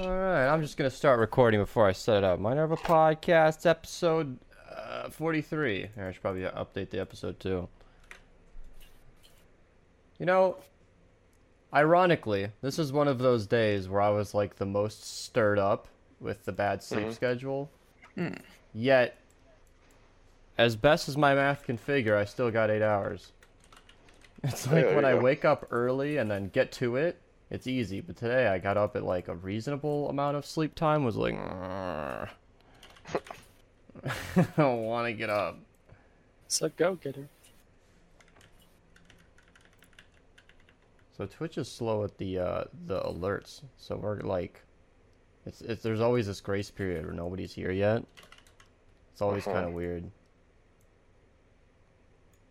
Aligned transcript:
All 0.00 0.08
right, 0.10 0.48
I'm 0.48 0.62
just 0.62 0.78
gonna 0.78 0.88
start 0.88 1.20
recording 1.20 1.60
before 1.60 1.86
I 1.86 1.92
set 1.92 2.18
it 2.18 2.24
up. 2.24 2.40
Minerva 2.40 2.76
Podcast 2.76 3.66
episode 3.68 4.38
uh, 4.74 5.10
43. 5.10 5.90
I 5.98 6.12
should 6.12 6.22
probably 6.22 6.42
update 6.42 6.88
the 6.88 6.98
episode 7.00 7.38
too. 7.38 7.68
You 10.18 10.24
know, 10.24 10.56
ironically, 11.74 12.48
this 12.62 12.78
is 12.78 12.92
one 12.92 13.08
of 13.08 13.18
those 13.18 13.46
days 13.46 13.90
where 13.90 14.00
I 14.00 14.08
was 14.08 14.32
like 14.32 14.56
the 14.56 14.64
most 14.64 15.04
stirred 15.24 15.58
up 15.58 15.86
with 16.18 16.46
the 16.46 16.52
bad 16.52 16.82
sleep 16.82 17.02
Mm-hmm. 17.04 17.12
schedule. 17.12 17.70
Yet, 18.72 19.18
as 20.56 20.76
best 20.76 21.10
as 21.10 21.16
my 21.18 21.34
math 21.34 21.64
can 21.64 21.76
figure, 21.76 22.16
I 22.16 22.24
still 22.24 22.50
got 22.50 22.70
eight 22.70 22.82
hours. 22.82 23.32
It's 24.42 24.66
like 24.66 24.86
there 24.86 24.96
when 24.96 25.04
I 25.04 25.12
go. 25.12 25.20
wake 25.20 25.44
up 25.44 25.66
early 25.70 26.16
and 26.16 26.30
then 26.30 26.48
get 26.48 26.72
to 26.72 26.96
it, 26.96 27.20
it's 27.50 27.66
easy. 27.66 28.00
But 28.00 28.16
today 28.16 28.46
I 28.48 28.58
got 28.58 28.76
up 28.76 28.96
at 28.96 29.04
like 29.04 29.28
a 29.28 29.34
reasonable 29.34 30.08
amount 30.08 30.36
of 30.36 30.46
sleep 30.46 30.74
time. 30.74 31.04
Was 31.04 31.16
like, 31.16 31.34
I 31.36 32.28
don't 34.56 34.82
want 34.82 35.06
to 35.06 35.12
get 35.12 35.30
up. 35.30 35.58
So 36.48 36.68
go 36.76 36.94
getter. 36.96 37.28
So 41.16 41.26
Twitch 41.26 41.58
is 41.58 41.70
slow 41.70 42.04
at 42.04 42.16
the 42.18 42.38
uh, 42.38 42.64
the 42.86 43.00
alerts. 43.02 43.62
So 43.76 43.96
we're 43.96 44.20
like, 44.20 44.62
it's, 45.44 45.60
it's 45.60 45.82
there's 45.82 46.00
always 46.00 46.26
this 46.26 46.40
grace 46.40 46.70
period 46.70 47.04
where 47.04 47.14
nobody's 47.14 47.52
here 47.52 47.70
yet. 47.72 48.02
It's 49.12 49.20
always 49.20 49.46
Uh-huh. 49.46 49.56
kind 49.56 49.68
of 49.68 49.74
weird. 49.74 50.10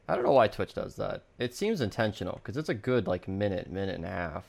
I 0.07 0.15
don't 0.15 0.23
know 0.23 0.31
why 0.33 0.47
Twitch 0.47 0.73
does 0.73 0.95
that. 0.95 1.23
It 1.37 1.53
seems 1.55 1.81
intentional 1.81 2.35
because 2.43 2.57
it's 2.57 2.69
a 2.69 2.73
good 2.73 3.07
like 3.07 3.27
minute, 3.27 3.71
minute 3.71 3.95
and 3.95 4.05
a 4.05 4.09
half. 4.09 4.43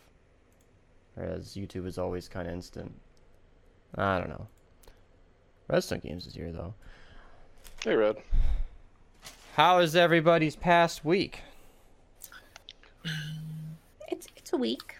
Whereas 1.14 1.54
YouTube 1.54 1.86
is 1.86 1.98
always 1.98 2.28
kind 2.28 2.46
of 2.48 2.54
instant. 2.54 2.92
I 3.96 4.18
don't 4.18 4.28
know. 4.28 4.46
Redstone 5.68 6.00
Games 6.00 6.26
is 6.26 6.34
here 6.34 6.52
though. 6.52 6.74
Hey, 7.84 7.94
Red. 7.94 8.16
How 9.56 9.78
is 9.78 9.94
everybody's 9.96 10.56
past 10.56 11.04
week? 11.04 11.40
It's 14.08 14.26
it's 14.36 14.52
a 14.52 14.56
week. 14.56 14.96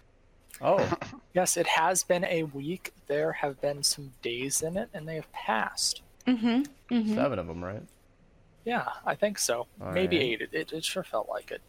Oh, 0.61 0.91
Yes, 1.33 1.55
it 1.57 1.65
has 1.67 2.03
been 2.03 2.25
a 2.25 2.43
week. 2.43 2.93
There 3.07 3.31
have 3.31 3.59
been 3.61 3.83
some 3.83 4.11
days 4.21 4.61
in 4.61 4.75
it, 4.77 4.89
and 4.93 5.07
they 5.07 5.15
have 5.15 5.31
passed. 5.31 6.01
Mm-hmm. 6.27 6.63
Mm-hmm. 6.93 7.15
seven 7.15 7.39
of 7.39 7.47
them, 7.47 7.63
right? 7.63 7.81
Yeah, 8.65 8.89
I 9.05 9.15
think 9.15 9.39
so. 9.39 9.65
Maybe 9.79 10.17
Alright. 10.17 10.31
eight. 10.33 10.41
It, 10.41 10.49
it, 10.51 10.73
it 10.73 10.83
sure 10.85 11.03
felt 11.03 11.29
like 11.29 11.49
it. 11.51 11.61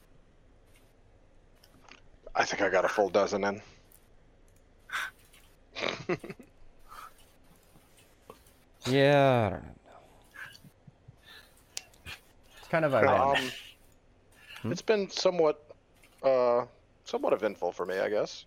I 2.34 2.44
think 2.44 2.60
I 2.60 2.68
got 2.68 2.84
a 2.84 2.88
full 2.88 3.08
dozen 3.08 3.44
in. 3.44 3.62
Yeah, 8.86 9.46
I 9.46 9.50
don't 9.50 9.62
know. 9.62 10.00
It's 12.58 12.68
kind 12.68 12.84
of 12.84 12.94
ironic. 12.94 13.38
Um, 13.42 13.50
Hmm? 14.62 14.70
It's 14.70 14.82
been 14.82 15.10
somewhat, 15.10 15.60
uh, 16.22 16.64
somewhat 17.04 17.32
eventful 17.32 17.72
for 17.72 17.84
me, 17.84 17.98
I 17.98 18.08
guess. 18.08 18.44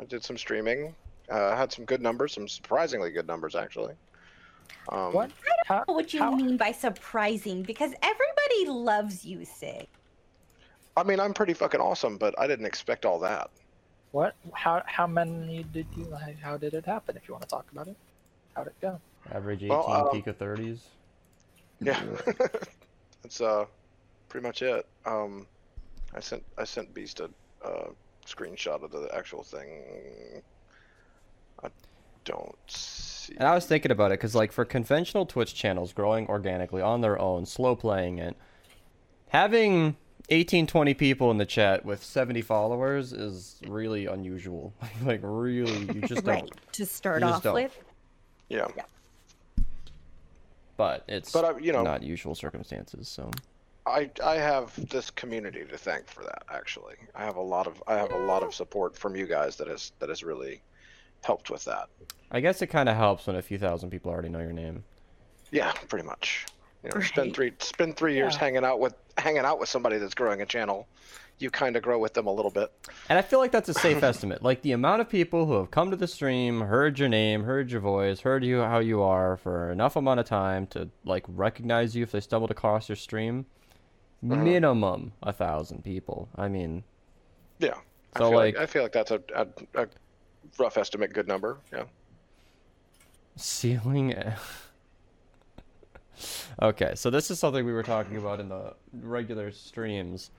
I 0.00 0.04
did 0.04 0.24
some 0.24 0.36
streaming. 0.36 0.94
Uh, 1.30 1.56
had 1.56 1.72
some 1.72 1.84
good 1.84 2.02
numbers, 2.02 2.34
some 2.34 2.48
surprisingly 2.48 3.10
good 3.10 3.26
numbers 3.28 3.54
actually. 3.54 3.94
Um, 4.88 5.12
What? 5.12 5.30
How, 5.66 5.84
What 5.86 6.12
you 6.12 6.18
how, 6.20 6.34
mean 6.34 6.56
by 6.56 6.72
surprising? 6.72 7.62
Because 7.62 7.92
everybody 8.02 8.66
loves 8.66 9.24
you, 9.24 9.44
Sig. 9.44 9.86
I 10.96 11.04
mean, 11.04 11.20
I'm 11.20 11.32
pretty 11.32 11.54
fucking 11.54 11.80
awesome, 11.80 12.18
but 12.18 12.34
I 12.38 12.46
didn't 12.48 12.66
expect 12.66 13.06
all 13.06 13.20
that. 13.20 13.50
What? 14.12 14.34
How? 14.52 14.82
How 14.86 15.06
many 15.06 15.64
did 15.72 15.86
you? 15.96 16.14
How 16.40 16.56
did 16.56 16.74
it 16.74 16.84
happen? 16.84 17.16
If 17.16 17.26
you 17.26 17.34
want 17.34 17.42
to 17.42 17.48
talk 17.48 17.66
about 17.72 17.88
it, 17.88 17.96
how'd 18.54 18.66
it 18.68 18.74
go? 18.80 19.00
Average 19.34 19.64
18, 19.64 19.68
Well, 19.68 19.90
um, 19.90 20.10
peak 20.10 20.26
of 20.26 20.38
30s. 20.38 20.78
Yeah, 21.84 22.00
that's 23.22 23.40
uh, 23.40 23.64
pretty 24.28 24.46
much 24.46 24.62
it. 24.62 24.86
Um, 25.04 25.48
I 26.14 26.20
sent 26.20 26.44
I 26.56 26.62
sent 26.62 26.94
Beast 26.94 27.18
a 27.18 27.28
uh, 27.64 27.88
screenshot 28.24 28.84
of 28.84 28.92
the 28.92 29.08
actual 29.12 29.42
thing. 29.42 30.42
I 31.64 31.68
don't 32.24 32.54
see. 32.68 33.34
And 33.36 33.48
I 33.48 33.54
was 33.56 33.66
thinking 33.66 33.90
about 33.90 34.12
it 34.12 34.20
because, 34.20 34.36
like, 34.36 34.52
for 34.52 34.64
conventional 34.64 35.26
Twitch 35.26 35.56
channels 35.56 35.92
growing 35.92 36.28
organically 36.28 36.82
on 36.82 37.00
their 37.00 37.18
own, 37.18 37.46
slow 37.46 37.74
playing 37.74 38.18
it, 38.18 38.36
having 39.30 39.96
18, 40.28 40.66
20 40.66 40.94
people 40.94 41.30
in 41.30 41.38
the 41.38 41.46
chat 41.46 41.84
with 41.84 42.02
70 42.02 42.42
followers 42.42 43.12
is 43.12 43.60
really 43.66 44.06
unusual. 44.06 44.72
like, 45.04 45.20
really, 45.22 45.84
you 45.94 46.00
just 46.06 46.26
Right. 46.26 46.40
don't. 46.40 46.72
To 46.72 46.86
start 46.86 47.22
off 47.22 47.42
don't. 47.42 47.54
with. 47.54 47.78
Yeah, 48.48 48.68
But 50.76 51.04
it's 51.08 51.32
but 51.32 51.44
I, 51.44 51.58
you 51.58 51.72
know, 51.72 51.82
not 51.82 52.02
usual 52.02 52.34
circumstances, 52.34 53.08
so. 53.08 53.30
I 53.86 54.10
I 54.22 54.36
have 54.36 54.74
this 54.90 55.10
community 55.10 55.64
to 55.64 55.78
thank 55.78 56.06
for 56.06 56.22
that. 56.22 56.42
Actually, 56.50 56.94
I 57.14 57.24
have 57.24 57.36
a 57.36 57.40
lot 57.42 57.66
of 57.66 57.82
I 57.86 57.94
have 57.94 58.12
a 58.12 58.18
lot 58.18 58.42
of 58.42 58.54
support 58.54 58.96
from 58.96 59.16
you 59.16 59.26
guys 59.26 59.56
that 59.56 59.68
has 59.68 59.92
that 59.98 60.08
has 60.08 60.22
really 60.22 60.60
helped 61.24 61.50
with 61.50 61.64
that. 61.64 61.88
I 62.30 62.40
guess 62.40 62.62
it 62.62 62.68
kind 62.68 62.88
of 62.88 62.96
helps 62.96 63.26
when 63.26 63.36
a 63.36 63.42
few 63.42 63.58
thousand 63.58 63.90
people 63.90 64.10
already 64.12 64.28
know 64.28 64.40
your 64.40 64.52
name. 64.52 64.84
Yeah, 65.50 65.72
pretty 65.88 66.06
much. 66.06 66.46
You 66.84 66.90
know, 66.94 67.00
spend 67.00 67.34
three 67.34 67.52
spend 67.60 67.96
three 67.96 68.14
years 68.14 68.34
Yeah. 68.34 68.40
hanging 68.40 68.64
out 68.64 68.80
with 68.80 68.94
hanging 69.18 69.44
out 69.44 69.58
with 69.60 69.68
somebody 69.68 69.98
that's 69.98 70.14
growing 70.14 70.40
a 70.42 70.46
channel. 70.46 70.86
You 71.38 71.50
kind 71.50 71.76
of 71.76 71.82
grow 71.82 71.98
with 71.98 72.14
them 72.14 72.26
a 72.26 72.32
little 72.32 72.50
bit. 72.50 72.70
And 73.08 73.18
I 73.18 73.22
feel 73.22 73.38
like 73.40 73.50
that's 73.50 73.68
a 73.68 73.74
safe 73.74 74.02
estimate. 74.02 74.42
Like 74.42 74.62
the 74.62 74.72
amount 74.72 75.00
of 75.00 75.08
people 75.08 75.46
who 75.46 75.54
have 75.54 75.70
come 75.70 75.90
to 75.90 75.96
the 75.96 76.06
stream, 76.06 76.60
heard 76.60 76.98
your 76.98 77.08
name, 77.08 77.44
heard 77.44 77.70
your 77.70 77.80
voice, 77.80 78.20
heard 78.20 78.44
you 78.44 78.60
how 78.60 78.78
you 78.78 79.02
are 79.02 79.36
for 79.36 79.70
enough 79.70 79.96
amount 79.96 80.20
of 80.20 80.26
time 80.26 80.66
to 80.68 80.88
like 81.04 81.24
recognize 81.28 81.96
you 81.96 82.02
if 82.04 82.12
they 82.12 82.20
stumbled 82.20 82.50
across 82.50 82.88
your 82.88 82.96
stream. 82.96 83.46
Mm-hmm. 84.24 84.44
Minimum 84.44 85.12
a 85.22 85.32
thousand 85.32 85.82
people. 85.82 86.28
I 86.36 86.46
mean, 86.48 86.84
Yeah. 87.58 87.74
I 88.14 88.18
So, 88.20 88.28
feel 88.30 88.38
like- 88.38 88.56
I 88.56 88.66
feel 88.66 88.82
like 88.84 88.92
that's 88.92 89.10
a, 89.10 89.20
a, 89.34 89.46
a 89.74 89.88
rough 90.58 90.76
estimate, 90.78 91.12
good 91.12 91.26
number. 91.26 91.58
Yeah. 91.72 91.84
ceiling. 93.36 94.12
Eh, 94.14 94.34
okay, 96.60 96.92
so 96.94 97.10
this 97.10 97.30
is 97.30 97.38
something 97.38 97.64
we 97.64 97.72
were 97.72 97.82
talking 97.82 98.16
about 98.16 98.40
in 98.40 98.48
the 98.48 98.74
regular 99.00 99.50
streams. 99.52 100.30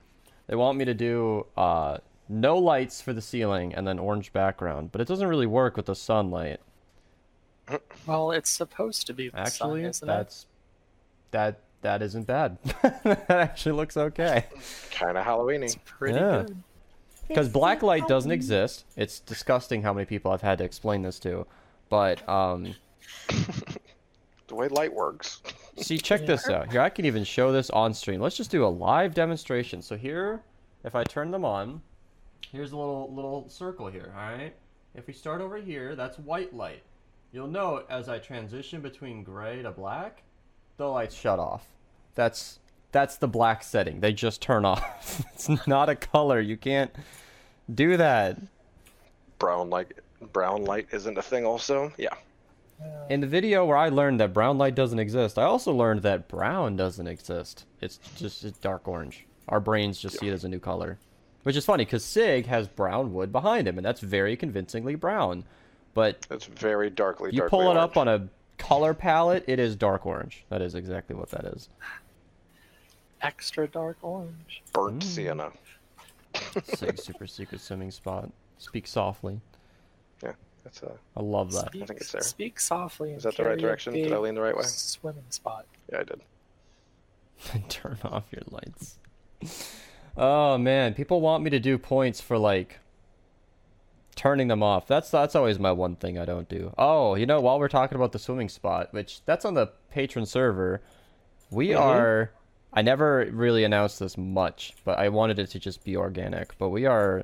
They 0.46 0.56
want 0.56 0.76
me 0.78 0.84
to 0.84 0.94
do 0.94 1.46
uh, 1.56 1.98
no 2.28 2.58
lights 2.58 3.00
for 3.00 3.12
the 3.12 3.22
ceiling 3.22 3.74
and 3.74 3.86
then 3.86 3.98
orange 3.98 4.32
background, 4.32 4.90
but 4.92 5.00
it 5.00 5.08
doesn't 5.08 5.26
really 5.28 5.46
work 5.46 5.76
with 5.76 5.86
the 5.86 5.94
sunlight. 5.94 6.60
Well, 8.06 8.30
it's 8.32 8.50
supposed 8.50 9.06
to 9.06 9.14
be 9.14 9.30
the 9.30 9.38
Actually, 9.38 9.82
sun, 9.82 9.90
isn't 9.90 10.06
that's 10.06 10.46
that 11.30 11.60
that 11.80 12.02
isn't 12.02 12.26
bad. 12.26 12.58
that 12.82 13.24
actually 13.30 13.72
looks 13.72 13.96
okay. 13.96 14.44
Kind 14.90 15.16
of 15.16 15.24
Halloweeny. 15.24 15.62
it? 15.62 15.64
It's 15.64 15.78
pretty 15.84 16.14
Yeah. 16.18 16.42
good. 16.46 16.56
Because 17.26 17.48
black 17.48 17.82
light 17.82 18.06
doesn't 18.06 18.30
exist. 18.30 18.84
It's 18.96 19.20
disgusting 19.20 19.80
how 19.82 19.94
many 19.94 20.04
people 20.04 20.30
I've 20.30 20.42
had 20.42 20.58
to 20.58 20.64
explain 20.64 21.00
this 21.02 21.18
to. 21.20 21.46
But 21.88 22.26
um, 22.28 22.74
The 24.48 24.54
way 24.54 24.68
light 24.68 24.92
works. 24.92 25.40
See, 25.76 25.98
check 25.98 26.26
this 26.26 26.48
out. 26.48 26.70
Here, 26.70 26.80
I 26.80 26.90
can 26.90 27.04
even 27.04 27.24
show 27.24 27.52
this 27.52 27.70
on 27.70 27.94
stream. 27.94 28.20
Let's 28.20 28.36
just 28.36 28.50
do 28.50 28.64
a 28.64 28.68
live 28.68 29.14
demonstration. 29.14 29.82
So 29.82 29.96
here, 29.96 30.42
if 30.84 30.94
I 30.94 31.04
turn 31.04 31.30
them 31.30 31.44
on, 31.44 31.82
here's 32.50 32.72
a 32.72 32.76
little 32.76 33.12
little 33.12 33.48
circle 33.48 33.88
here. 33.88 34.12
All 34.16 34.22
right. 34.22 34.54
If 34.94 35.06
we 35.06 35.12
start 35.12 35.40
over 35.40 35.56
here, 35.56 35.96
that's 35.96 36.18
white 36.18 36.54
light. 36.54 36.82
You'll 37.32 37.48
note 37.48 37.86
as 37.90 38.08
I 38.08 38.18
transition 38.20 38.80
between 38.80 39.24
gray 39.24 39.62
to 39.62 39.72
black, 39.72 40.22
the 40.76 40.86
lights 40.86 41.16
shut 41.16 41.38
off. 41.38 41.66
That's 42.14 42.60
that's 42.92 43.16
the 43.16 43.26
black 43.26 43.64
setting. 43.64 44.00
They 44.00 44.12
just 44.12 44.40
turn 44.40 44.64
off. 44.64 45.22
it's 45.34 45.48
not 45.66 45.88
a 45.88 45.96
color. 45.96 46.40
You 46.40 46.56
can't 46.56 46.92
do 47.74 47.96
that. 47.96 48.38
Brown 49.38 49.68
light. 49.68 49.92
Brown 50.32 50.64
light 50.64 50.86
isn't 50.92 51.18
a 51.18 51.22
thing. 51.22 51.44
Also, 51.44 51.92
yeah. 51.98 52.14
In 53.08 53.20
the 53.20 53.26
video 53.26 53.64
where 53.64 53.76
I 53.76 53.88
learned 53.90 54.18
that 54.20 54.32
brown 54.32 54.58
light 54.58 54.74
doesn't 54.74 54.98
exist, 54.98 55.38
I 55.38 55.44
also 55.44 55.72
learned 55.72 56.02
that 56.02 56.26
brown 56.28 56.76
doesn't 56.76 57.06
exist. 57.06 57.64
It's 57.80 57.98
just 58.16 58.44
it's 58.44 58.58
dark 58.58 58.88
orange. 58.88 59.26
Our 59.48 59.60
brains 59.60 59.98
just 60.00 60.18
see 60.18 60.28
it 60.28 60.32
as 60.32 60.44
a 60.44 60.48
new 60.48 60.58
color. 60.58 60.98
Which 61.42 61.56
is 61.56 61.64
funny 61.66 61.84
because 61.84 62.04
Sig 62.04 62.46
has 62.46 62.66
brown 62.66 63.12
wood 63.12 63.30
behind 63.30 63.68
him, 63.68 63.76
and 63.76 63.84
that's 63.84 64.00
very 64.00 64.36
convincingly 64.36 64.94
brown. 64.94 65.44
But 65.92 66.26
It's 66.30 66.46
very 66.46 66.88
darkly. 66.90 67.30
you 67.32 67.40
darkly 67.40 67.50
pull 67.58 67.70
it 67.70 67.76
up 67.76 67.96
orange. 67.96 68.08
on 68.08 68.20
a 68.22 68.28
color 68.56 68.94
palette, 68.94 69.44
it 69.46 69.58
is 69.60 69.76
dark 69.76 70.06
orange. 70.06 70.44
That 70.48 70.62
is 70.62 70.74
exactly 70.74 71.14
what 71.14 71.28
that 71.30 71.44
is. 71.44 71.68
Extra 73.20 73.68
dark 73.68 73.98
orange. 74.02 74.62
burnt 74.72 75.00
Mm. 75.02 75.02
sienna. 75.02 75.52
Sig 76.64 76.98
super 76.98 77.26
secret 77.26 77.60
swimming 77.60 77.90
spot. 77.90 78.30
Speak 78.58 78.86
softly. 78.86 79.40
Yeah, 80.64 80.70
that's 80.70 80.82
a. 80.82 80.92
I 81.16 81.22
love 81.22 81.52
that. 81.52 81.66
Speak, 81.68 81.86
think 81.86 82.00
it's 82.00 82.12
there. 82.12 82.20
Speak 82.22 82.58
softly. 82.60 83.12
Is 83.12 83.22
that 83.24 83.36
the 83.36 83.44
right 83.44 83.58
direction? 83.58 83.92
Did 83.94 84.12
I 84.12 84.18
lean 84.18 84.34
the 84.34 84.40
right 84.42 84.56
way? 84.56 84.62
Swimming 84.64 85.24
spot. 85.30 85.66
Yeah, 85.92 86.00
I 86.00 86.02
did. 86.04 86.20
Turn 87.68 87.98
off 88.04 88.24
your 88.32 88.42
lights. 88.50 88.98
Oh 90.16 90.56
man, 90.58 90.94
people 90.94 91.20
want 91.20 91.42
me 91.42 91.50
to 91.50 91.58
do 91.60 91.76
points 91.76 92.20
for 92.20 92.38
like 92.38 92.78
turning 94.14 94.48
them 94.48 94.62
off. 94.62 94.86
That's 94.86 95.10
that's 95.10 95.34
always 95.34 95.58
my 95.58 95.72
one 95.72 95.96
thing 95.96 96.18
I 96.18 96.24
don't 96.24 96.48
do. 96.48 96.72
Oh, 96.78 97.14
you 97.16 97.26
know, 97.26 97.40
while 97.40 97.58
we're 97.58 97.68
talking 97.68 97.96
about 97.96 98.12
the 98.12 98.18
swimming 98.18 98.48
spot, 98.48 98.92
which 98.92 99.24
that's 99.26 99.44
on 99.44 99.54
the 99.54 99.72
Patreon 99.94 100.26
server, 100.26 100.80
we 101.50 101.68
Mhm. 101.68 101.80
are. 101.80 102.30
I 102.76 102.82
never 102.82 103.28
really 103.30 103.62
announced 103.64 104.00
this 104.00 104.16
much, 104.18 104.74
but 104.84 104.98
I 104.98 105.08
wanted 105.08 105.38
it 105.38 105.48
to 105.50 105.60
just 105.60 105.84
be 105.84 105.96
organic. 105.96 106.58
But 106.58 106.70
we 106.70 106.86
are, 106.86 107.22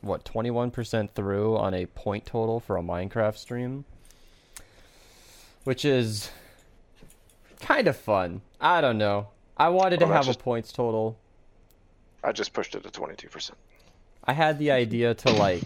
what, 0.00 0.24
21% 0.24 1.10
through 1.10 1.56
on 1.56 1.74
a 1.74 1.86
point 1.86 2.26
total 2.26 2.60
for 2.60 2.76
a 2.76 2.82
Minecraft 2.82 3.36
stream, 3.36 3.84
which 5.64 5.84
is 5.84 6.30
kind 7.60 7.86
of 7.88 7.96
fun. 7.96 8.40
I 8.60 8.80
don't 8.80 8.98
know. 8.98 9.28
I 9.56 9.68
wanted 9.68 10.00
to 10.00 10.06
Well, 10.06 10.14
that's 10.14 10.26
have 10.26 10.36
a 10.36 10.38
points 10.38 10.72
total. 10.72 11.18
I 12.24 12.32
just 12.32 12.52
pushed 12.52 12.74
it 12.74 12.82
to 12.82 12.88
22%. 12.90 13.50
I 14.24 14.32
had 14.32 14.58
the 14.58 14.70
idea 14.70 15.14
to 15.14 15.30
like, 15.32 15.62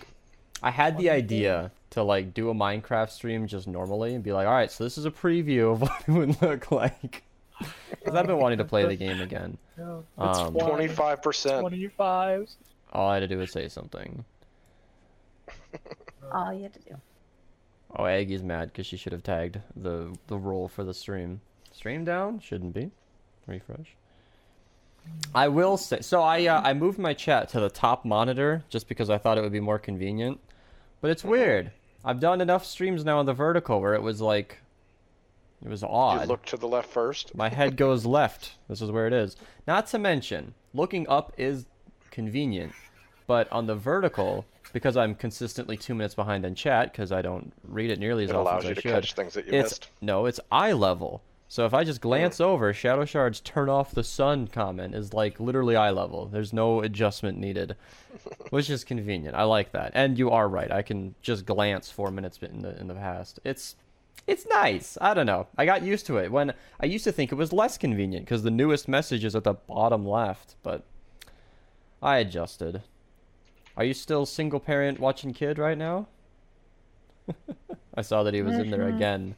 I 0.63 0.71
had 0.71 0.97
the 0.99 1.11
idea 1.11 1.71
to 1.91 2.03
like 2.03 2.35
do 2.35 2.51
a 2.51 2.55
Minecraft 2.55 3.11
stream 3.11 3.47
just 3.47 3.69
normally 3.69 4.15
and 4.15 4.25
be 4.25 4.33
like, 4.33 4.47
all 4.47 4.53
right, 4.53 4.71
so 4.71 4.83
this 4.85 4.99
is 4.99 5.05
a 5.05 5.11
preview 5.11 5.73
of 5.73 5.81
what 5.83 6.03
it 6.07 6.11
would 6.13 6.43
look 6.43 6.71
like. 6.71 7.23
Because 7.59 8.15
I've 8.17 8.27
been 8.27 8.39
wanting 8.39 8.59
to 8.59 8.65
play 8.65 8.85
the 8.87 8.97
game 8.97 9.21
again. 9.21 9.59
No, 9.77 10.05
it's 10.21 10.39
Um, 10.39 10.55
25%. 10.55 11.61
25. 11.61 12.49
All 12.95 13.09
I 13.11 13.15
had 13.15 13.21
to 13.21 13.29
do 13.29 13.39
was 13.39 13.51
say 13.53 13.69
something. 13.69 14.25
All 16.33 16.53
you 16.53 16.63
had 16.63 16.73
to 16.75 16.81
do. 16.81 16.97
Oh, 17.97 18.07
Aggie's 18.07 18.43
mad 18.43 18.69
because 18.73 18.87
she 18.87 18.97
should 18.97 19.13
have 19.13 19.23
tagged 19.23 19.61
the 19.77 20.17
the 20.27 20.37
role 20.37 20.69
for 20.69 20.85
the 20.85 20.95
stream. 20.95 21.41
Stream 21.73 22.05
down 22.05 22.41
shouldn't 22.41 22.75
be. 22.75 22.91
Refresh. 23.47 23.95
I 25.35 25.49
will 25.49 25.77
say 25.77 26.01
so. 26.01 26.23
I 26.23 26.47
uh, 26.47 26.63
I 26.65 26.73
moved 26.75 26.99
my 26.99 27.13
chat 27.15 27.49
to 27.51 27.61
the 27.61 27.69
top 27.69 28.05
monitor 28.05 28.65
just 28.69 28.89
because 28.89 29.11
I 29.11 29.19
thought 29.19 29.39
it 29.39 29.43
would 29.43 29.53
be 29.53 29.61
more 29.61 29.79
convenient. 29.79 30.41
But 31.01 31.11
it's 31.11 31.25
weird. 31.25 31.73
I've 32.05 32.21
done 32.21 32.41
enough 32.41 32.65
streams 32.65 33.05
now 33.05 33.19
on 33.19 33.27
the 33.27 33.33
vertical 33.35 33.81
where 33.81 33.95
it 33.95 34.03
was 34.03 34.21
like, 34.21 34.59
it 35.65 35.69
was 35.69 35.83
You 35.83 35.89
odd. 35.89 36.29
look 36.29 36.45
to 36.47 36.57
the 36.57 36.69
left 36.69 36.89
first. 36.91 37.35
My 37.35 37.49
head 37.49 37.77
goes 37.77 38.05
left. 38.07 38.57
This 38.69 38.81
is 38.83 38.91
where 38.91 39.07
it 39.07 39.13
is. 39.13 39.37
Not 39.67 39.87
to 39.89 39.99
mention, 39.99 40.55
looking 40.75 41.07
up 41.09 41.33
is 41.39 41.67
convenient, 42.15 42.73
but 43.27 43.51
on 43.53 43.67
the 43.67 43.75
vertical, 43.75 44.47
because 44.73 44.97
I'm 44.97 45.15
consistently 45.15 45.77
two 45.77 45.95
minutes 45.95 46.15
behind 46.15 46.47
on 46.47 46.55
chat 46.55 46.93
because 46.93 47.13
I 47.13 47.21
don't 47.21 47.53
read 47.69 47.91
it 47.91 47.99
nearly 47.99 48.25
as 48.25 48.31
It 48.31 48.37
often 48.37 48.47
allows 48.47 48.65
as 48.65 48.65
you 48.65 48.71
I 48.71 48.75
to 48.75 48.81
should. 48.81 48.93
catch 48.93 49.13
things 49.15 49.35
that 49.35 49.47
you 49.47 49.53
it's 49.53 49.73
missed. 49.73 49.89
no, 50.01 50.27
it's 50.27 50.41
eye 50.51 50.73
level. 50.73 51.23
So 51.49 51.67
if 51.67 51.75
I 51.75 51.85
just 51.85 52.01
hmm. 52.01 52.09
glance 52.09 52.41
over, 52.41 52.73
Shadow 52.73 53.05
Shard's 53.05 53.41
turn 53.41 53.69
off 53.69 53.93
the 53.93 54.05
sun 54.05 54.47
comment 54.47 54.95
is 54.95 55.13
like 55.13 55.39
literally 55.39 55.77
eye 55.77 55.91
level. 55.91 56.27
There's 56.27 56.53
no 56.53 56.81
adjustment 56.81 57.39
needed, 57.39 57.77
which 58.51 58.71
is 58.71 58.85
convenient. 58.85 59.37
I 59.37 59.43
like 59.43 59.73
that. 59.73 59.93
And 59.95 60.19
you 60.19 60.31
are 60.31 60.49
right. 60.49 60.71
I 60.71 60.83
can 60.83 61.15
just 61.21 61.45
glance 61.45 61.91
four 61.91 62.11
minutes 62.11 62.39
in 62.43 62.63
the 62.63 62.79
in 62.81 62.89
the 62.89 62.95
past. 62.95 63.41
It's 63.45 63.77
it's 64.27 64.47
nice. 64.47 64.97
I 65.01 65.13
don't 65.15 65.27
know. 65.27 65.47
I 65.59 65.67
got 65.67 65.83
used 65.83 66.07
to 66.07 66.17
it. 66.17 66.33
When 66.33 66.55
I 66.81 66.87
used 66.87 67.05
to 67.05 67.13
think 67.13 67.31
it 67.31 67.35
was 67.35 67.53
less 67.53 67.77
convenient 67.77 68.25
because 68.25 68.43
the 68.43 68.51
newest 68.51 68.89
message 68.89 69.25
is 69.25 69.37
at 69.37 69.45
the 69.45 69.55
bottom 69.55 70.07
left, 70.07 70.57
but 70.63 70.83
I 72.05 72.19
adjusted. 72.19 72.83
Are 73.77 73.85
you 73.85 73.95
still 73.95 74.27
single 74.27 74.61
parent 74.61 75.01
watching 75.01 75.33
kid 75.33 75.59
right 75.59 75.77
now? 75.79 76.07
I 77.95 78.03
saw 78.03 78.23
that 78.23 78.35
he 78.35 78.43
was 78.43 78.59
in 78.59 78.71
there 78.71 78.85
Mhm. 78.85 78.97
again. 78.97 79.37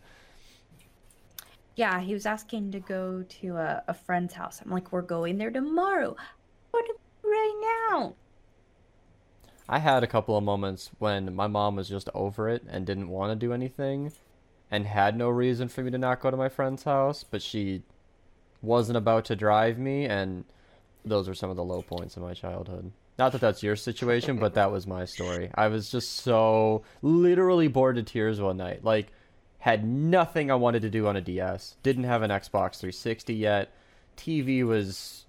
Yeah, 1.76 2.00
he 2.00 2.12
was 2.14 2.26
asking 2.26 2.72
to 2.72 2.80
go 2.80 3.22
to 3.22 3.56
a, 3.56 3.84
a 3.88 3.94
friend's 3.94 4.34
house. 4.34 4.60
I'm 4.62 4.70
like, 4.70 4.92
we're 4.92 5.02
going 5.02 5.38
there 5.38 5.50
tomorrow. 5.50 6.16
To 6.74 6.94
right 7.24 7.88
now. 7.90 8.16
I 9.68 9.78
had 9.78 10.02
a 10.02 10.08
couple 10.08 10.36
of 10.36 10.42
moments 10.44 10.90
when 10.98 11.34
my 11.34 11.46
mom 11.46 11.76
was 11.76 11.88
just 11.88 12.08
over 12.14 12.48
it 12.48 12.64
and 12.68 12.84
didn't 12.86 13.08
want 13.10 13.30
to 13.30 13.36
do 13.46 13.52
anything 13.52 14.12
and 14.70 14.86
had 14.86 15.16
no 15.16 15.28
reason 15.28 15.68
for 15.68 15.82
me 15.82 15.90
to 15.92 15.98
not 15.98 16.20
go 16.20 16.30
to 16.30 16.36
my 16.36 16.48
friend's 16.48 16.84
house, 16.84 17.24
but 17.24 17.42
she 17.42 17.82
wasn't 18.62 18.96
about 18.98 19.24
to 19.26 19.36
drive 19.36 19.78
me 19.78 20.06
and 20.06 20.44
those 21.06 21.28
are 21.28 21.34
some 21.34 21.50
of 21.50 21.56
the 21.56 21.64
low 21.64 21.82
points 21.82 22.16
in 22.16 22.22
my 22.22 22.34
childhood. 22.34 22.92
Not 23.18 23.32
that 23.32 23.40
that's 23.40 23.62
your 23.62 23.76
situation, 23.76 24.36
but 24.38 24.54
that 24.54 24.70
was 24.70 24.86
my 24.86 25.04
story. 25.06 25.50
I 25.54 25.68
was 25.68 25.90
just 25.90 26.16
so 26.16 26.82
literally 27.00 27.68
bored 27.68 27.96
to 27.96 28.02
tears 28.02 28.40
one 28.40 28.58
night. 28.58 28.84
Like 28.84 29.12
had 29.58 29.84
nothing 29.86 30.50
I 30.50 30.54
wanted 30.56 30.82
to 30.82 30.90
do 30.90 31.06
on 31.06 31.16
a 31.16 31.20
DS. 31.20 31.76
Didn't 31.82 32.04
have 32.04 32.22
an 32.22 32.30
Xbox 32.30 32.78
360 32.78 33.34
yet. 33.34 33.72
TV 34.16 34.64
was 34.64 35.24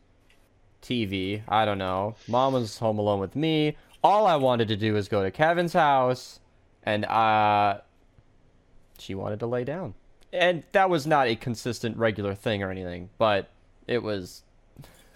TV. 0.82 1.42
I 1.48 1.66
don't 1.66 1.78
know. 1.78 2.16
Mom 2.28 2.54
was 2.54 2.78
home 2.78 3.00
alone 3.00 3.20
with 3.20 3.36
me. 3.36 3.78
All 4.04 4.28
I 4.28 4.36
wanted 4.36 4.68
to 4.68 4.76
do 4.76 4.94
was 4.94 5.08
go 5.08 5.24
to 5.24 5.32
Kevin's 5.32 5.74
house, 5.74 6.40
and 6.84 7.06
uh, 7.06 7.80
she 8.98 9.16
wanted 9.16 9.40
to 9.40 9.48
lay 9.48 9.64
down. 9.64 9.96
And 10.32 10.64
that 10.72 10.90
was 10.90 11.08
not 11.08 11.28
a 11.28 11.36
consistent, 11.36 11.98
regular 11.98 12.36
thing 12.36 12.62
or 12.62 12.70
anything, 12.70 13.10
but 13.18 13.50
it 13.88 14.04
was. 14.04 14.44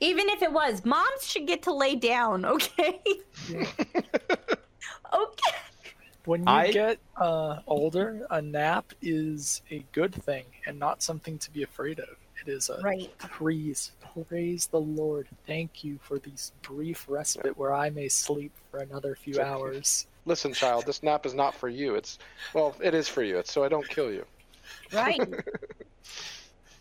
Even 0.00 0.28
if 0.28 0.42
it 0.42 0.52
was, 0.52 0.84
moms 0.84 1.24
should 1.26 1.46
get 1.46 1.62
to 1.62 1.72
lay 1.74 1.96
down, 1.96 2.44
okay? 2.44 3.00
okay. 5.12 5.56
When 6.24 6.42
you 6.42 6.48
I- 6.48 6.70
get 6.72 6.98
uh, 7.16 7.60
older, 7.66 8.26
a 8.30 8.40
nap 8.42 8.92
is 9.02 9.62
a 9.70 9.84
good 9.92 10.14
thing 10.14 10.44
and 10.66 10.78
not 10.78 11.02
something 11.02 11.38
to 11.38 11.50
be 11.50 11.62
afraid 11.62 11.98
of. 11.98 12.08
It 12.46 12.48
is 12.50 12.68
a 12.70 12.80
Right. 12.82 13.10
praise, 13.18 13.90
praise 14.28 14.68
the 14.68 14.80
Lord. 14.80 15.26
Thank 15.46 15.82
you 15.82 15.98
for 16.02 16.18
this 16.20 16.52
brief 16.62 17.04
respite 17.08 17.56
where 17.58 17.72
I 17.72 17.90
may 17.90 18.08
sleep 18.08 18.52
for 18.70 18.78
another 18.78 19.16
few 19.16 19.40
hours. 19.40 20.06
Listen, 20.24 20.52
child, 20.52 20.86
this 20.86 21.02
nap 21.02 21.26
is 21.26 21.34
not 21.34 21.54
for 21.54 21.68
you. 21.68 21.96
It's 21.96 22.18
well, 22.54 22.76
it 22.82 22.94
is 22.94 23.08
for 23.08 23.22
you. 23.22 23.38
It's 23.38 23.50
so 23.52 23.64
I 23.64 23.68
don't 23.68 23.88
kill 23.88 24.12
you. 24.12 24.24
Right. 24.92 25.20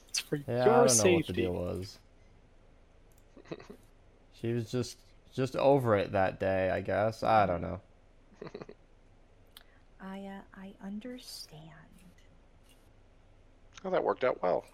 It's 0.09 0.19
for 0.19 0.35
Yeah, 0.47 0.61
I 0.61 0.65
your 0.65 0.85
don't 0.87 0.97
know 0.97 1.13
what 1.13 1.27
the 1.27 1.33
deal 1.33 1.53
was. 1.53 1.99
She 4.41 4.53
was 4.53 4.69
just 4.71 4.97
just 5.33 5.55
over 5.55 5.95
it 5.95 6.11
that 6.11 6.39
day, 6.39 6.69
I 6.69 6.81
guess. 6.81 7.23
I 7.23 7.45
don't 7.45 7.61
know. 7.61 7.79
I 10.01 10.19
uh, 10.19 10.41
I 10.59 10.73
understand. 10.85 11.61
Oh, 13.85 13.89
that 13.89 14.03
worked 14.03 14.23
out 14.23 14.41
well. 14.41 14.65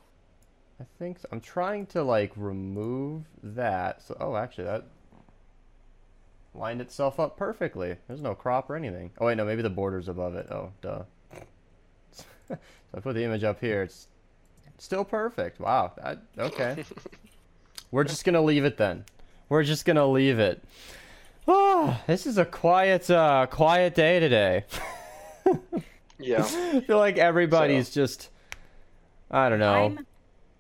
I 0.80 0.86
think 0.98 1.20
so. 1.20 1.28
I'm 1.32 1.42
trying 1.42 1.86
to 1.88 2.04
like 2.04 2.32
remove 2.36 3.24
that. 3.42 4.02
So, 4.02 4.18
oh, 4.20 4.36
actually, 4.36 4.66
that 4.66 4.86
lined 6.54 6.82
itself 6.82 7.20
up 7.20 7.38
perfectly. 7.38 7.96
There's 8.08 8.22
no 8.22 8.36
crop 8.36 8.70
or 8.70 8.76
anything. 8.76 9.12
Oh 9.20 9.28
wait, 9.28 9.38
no, 9.38 9.46
maybe 9.46 9.62
the 9.62 9.70
border's 9.70 10.08
above 10.08 10.36
it. 10.36 10.48
Oh, 10.52 10.72
duh. 10.82 11.04
so 12.12 12.58
I 12.94 13.00
put 13.00 13.16
the 13.16 13.24
image 13.24 13.44
up 13.44 13.60
here. 13.60 13.84
It's 13.84 14.08
still 14.78 15.06
perfect. 15.06 15.60
Wow. 15.60 15.94
That, 15.98 16.20
okay. 16.38 16.84
We're 17.94 18.04
just 18.06 18.26
gonna 18.26 18.42
leave 18.42 18.66
it 18.66 18.78
then. 18.78 19.06
We're 19.50 19.62
just 19.62 19.86
gonna 19.86 20.08
leave 20.08 20.40
it. 20.40 20.64
Oh, 21.48 22.02
this 22.08 22.26
is 22.26 22.40
a 22.40 22.46
quiet, 22.46 23.08
uh, 23.12 23.46
quiet 23.46 23.94
day 23.94 24.20
today. 24.20 24.66
Yeah. 26.20 26.44
I 26.44 26.80
feel 26.80 27.00
like 27.00 27.18
everybody's 27.18 27.90
just. 27.90 28.30
I 29.30 29.50
don't 29.50 29.60
know. 29.60 29.86
I'm 29.86 30.06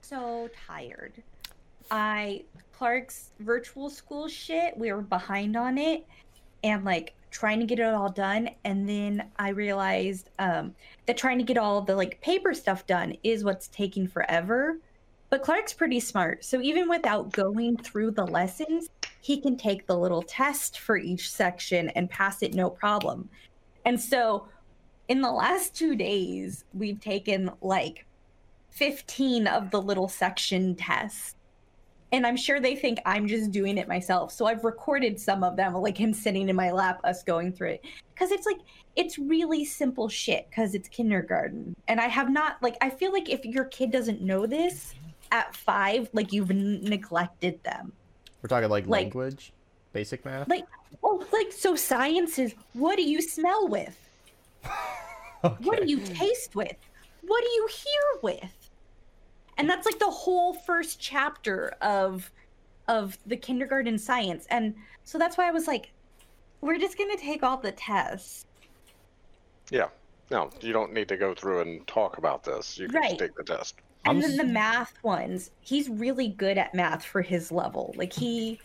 so 0.02 0.50
tired. 0.68 1.14
I 1.90 2.44
Clark's 2.74 3.32
virtual 3.40 3.90
school 3.90 4.28
shit, 4.28 4.78
we 4.78 4.92
were 4.92 5.02
behind 5.02 5.56
on 5.56 5.78
it 5.78 6.06
and 6.66 6.84
like 6.84 7.14
trying 7.32 7.62
to 7.62 7.66
get 7.66 7.80
it 7.80 7.94
all 7.94 8.10
done 8.10 8.50
and 8.66 8.90
then 8.90 9.24
I 9.40 9.50
realized 9.50 10.32
um 10.38 10.76
that 11.06 11.18
trying 11.18 11.38
to 11.38 11.44
get 11.44 11.58
all 11.58 11.82
the 11.82 11.96
like 11.96 12.20
paper 12.20 12.54
stuff 12.54 12.86
done 12.86 13.16
is 13.24 13.46
what's 13.46 13.70
taking 13.70 14.06
forever. 14.06 14.80
But 15.34 15.42
Clark's 15.42 15.74
pretty 15.74 16.00
smart. 16.00 16.46
So 16.46 16.62
even 16.62 16.88
without 16.88 17.32
going 17.32 17.76
through 17.78 18.12
the 18.12 18.28
lessons, 18.28 18.92
he 19.20 19.42
can 19.42 19.58
take 19.58 19.88
the 19.88 19.98
little 19.98 20.22
test 20.22 20.78
for 20.78 20.96
each 20.96 21.32
section 21.32 21.90
and 21.96 22.08
pass 22.08 22.44
it 22.44 22.54
no 22.54 22.70
problem. 22.70 23.28
And 23.84 24.00
so 24.00 24.48
in 25.08 25.22
the 25.22 25.32
last 25.32 25.76
2 25.76 25.96
days, 25.96 26.66
we've 26.76 27.00
taken 27.00 27.50
like 27.62 28.06
15 28.74 29.48
of 29.48 29.72
the 29.72 29.82
little 29.82 30.08
section 30.08 30.76
tests. 30.76 31.34
And 32.12 32.28
I'm 32.28 32.38
sure 32.38 32.60
they 32.60 32.76
think 32.76 33.00
I'm 33.04 33.28
just 33.28 33.50
doing 33.50 33.80
it 33.80 33.88
myself. 33.88 34.32
So 34.32 34.46
I've 34.46 34.64
recorded 34.64 35.20
some 35.20 35.44
of 35.44 35.56
them, 35.56 35.74
like 35.74 35.98
him 35.98 36.14
sitting 36.14 36.48
in 36.48 36.56
my 36.56 36.70
lap, 36.70 37.02
us 37.04 37.24
going 37.24 37.54
through 37.54 37.70
it. 37.70 37.86
Because 38.14 38.30
it's 38.30 38.46
like, 38.46 38.60
it's 38.96 39.18
really 39.18 39.66
simple 39.66 40.10
shit 40.10 40.48
because 40.52 40.76
it's 40.76 40.88
kindergarten. 40.88 41.76
And 41.88 42.00
I 42.00 42.08
have 42.08 42.30
not, 42.30 42.62
like, 42.62 42.78
I 42.82 42.92
feel 42.92 43.12
like 43.12 43.30
if 43.30 43.44
your 43.46 43.66
kid 43.66 43.90
doesn't 43.90 44.22
know 44.22 44.46
this 44.46 44.94
at 45.34 45.54
five, 45.56 46.08
like 46.14 46.32
you've 46.32 46.52
n- 46.52 46.80
neglected 46.84 47.62
them. 47.64 47.92
We're 48.42 48.48
talking 48.50 48.70
like, 48.70 48.86
like- 48.88 49.04
language, 49.16 49.52
basic 49.92 50.24
math. 50.24 50.48
Like, 50.48 50.66
well, 51.02 51.26
like, 51.34 51.52
so 51.52 51.76
science 51.76 52.38
is 52.38 52.54
what 52.74 52.96
do 52.96 53.02
you 53.04 53.22
smell 53.22 53.68
with? 53.68 54.00
What 55.60 55.82
do 55.82 55.88
you 55.90 56.00
taste 56.00 56.56
with? 56.56 56.74
What 57.22 57.44
do 57.44 57.50
you 57.50 57.68
hear 57.68 58.22
with? 58.22 58.70
And 59.58 59.70
that's 59.70 59.86
like 59.86 60.00
the 60.00 60.10
whole 60.10 60.54
first 60.54 61.02
chapter 61.02 61.76
of 61.82 62.32
of 62.88 63.18
the 63.26 63.36
kindergarten 63.36 63.98
science. 63.98 64.48
And 64.50 64.74
so 65.04 65.18
that's 65.18 65.38
why 65.38 65.50
I 65.50 65.52
was 65.52 65.68
like 65.68 65.92
we're 66.62 66.78
just 66.78 66.98
gonna 66.98 67.18
take 67.18 67.44
all 67.44 67.58
the 67.58 67.74
tests. 67.74 68.46
Yeah. 69.70 69.90
No, 70.32 70.50
you 70.62 70.72
don't 70.72 70.94
need 70.94 71.10
to 71.10 71.18
go 71.18 71.34
through 71.34 71.60
and 71.60 71.86
talk 71.88 72.18
about 72.18 72.46
this. 72.46 72.78
You 72.78 72.88
can 72.88 72.96
Right. 73.02 73.10
just 73.10 73.20
take 73.20 73.36
the 73.36 73.44
test. 73.44 73.76
And 74.06 74.18
I'm 74.18 74.22
then 74.22 74.38
the 74.38 74.44
math 74.46 74.94
ones, 75.04 75.52
he's 75.62 75.90
really 75.90 76.30
good 76.30 76.58
at 76.58 76.74
math 76.74 77.06
for 77.06 77.22
his 77.22 77.52
level. 77.52 77.94
Like 77.98 78.14
he 78.14 78.60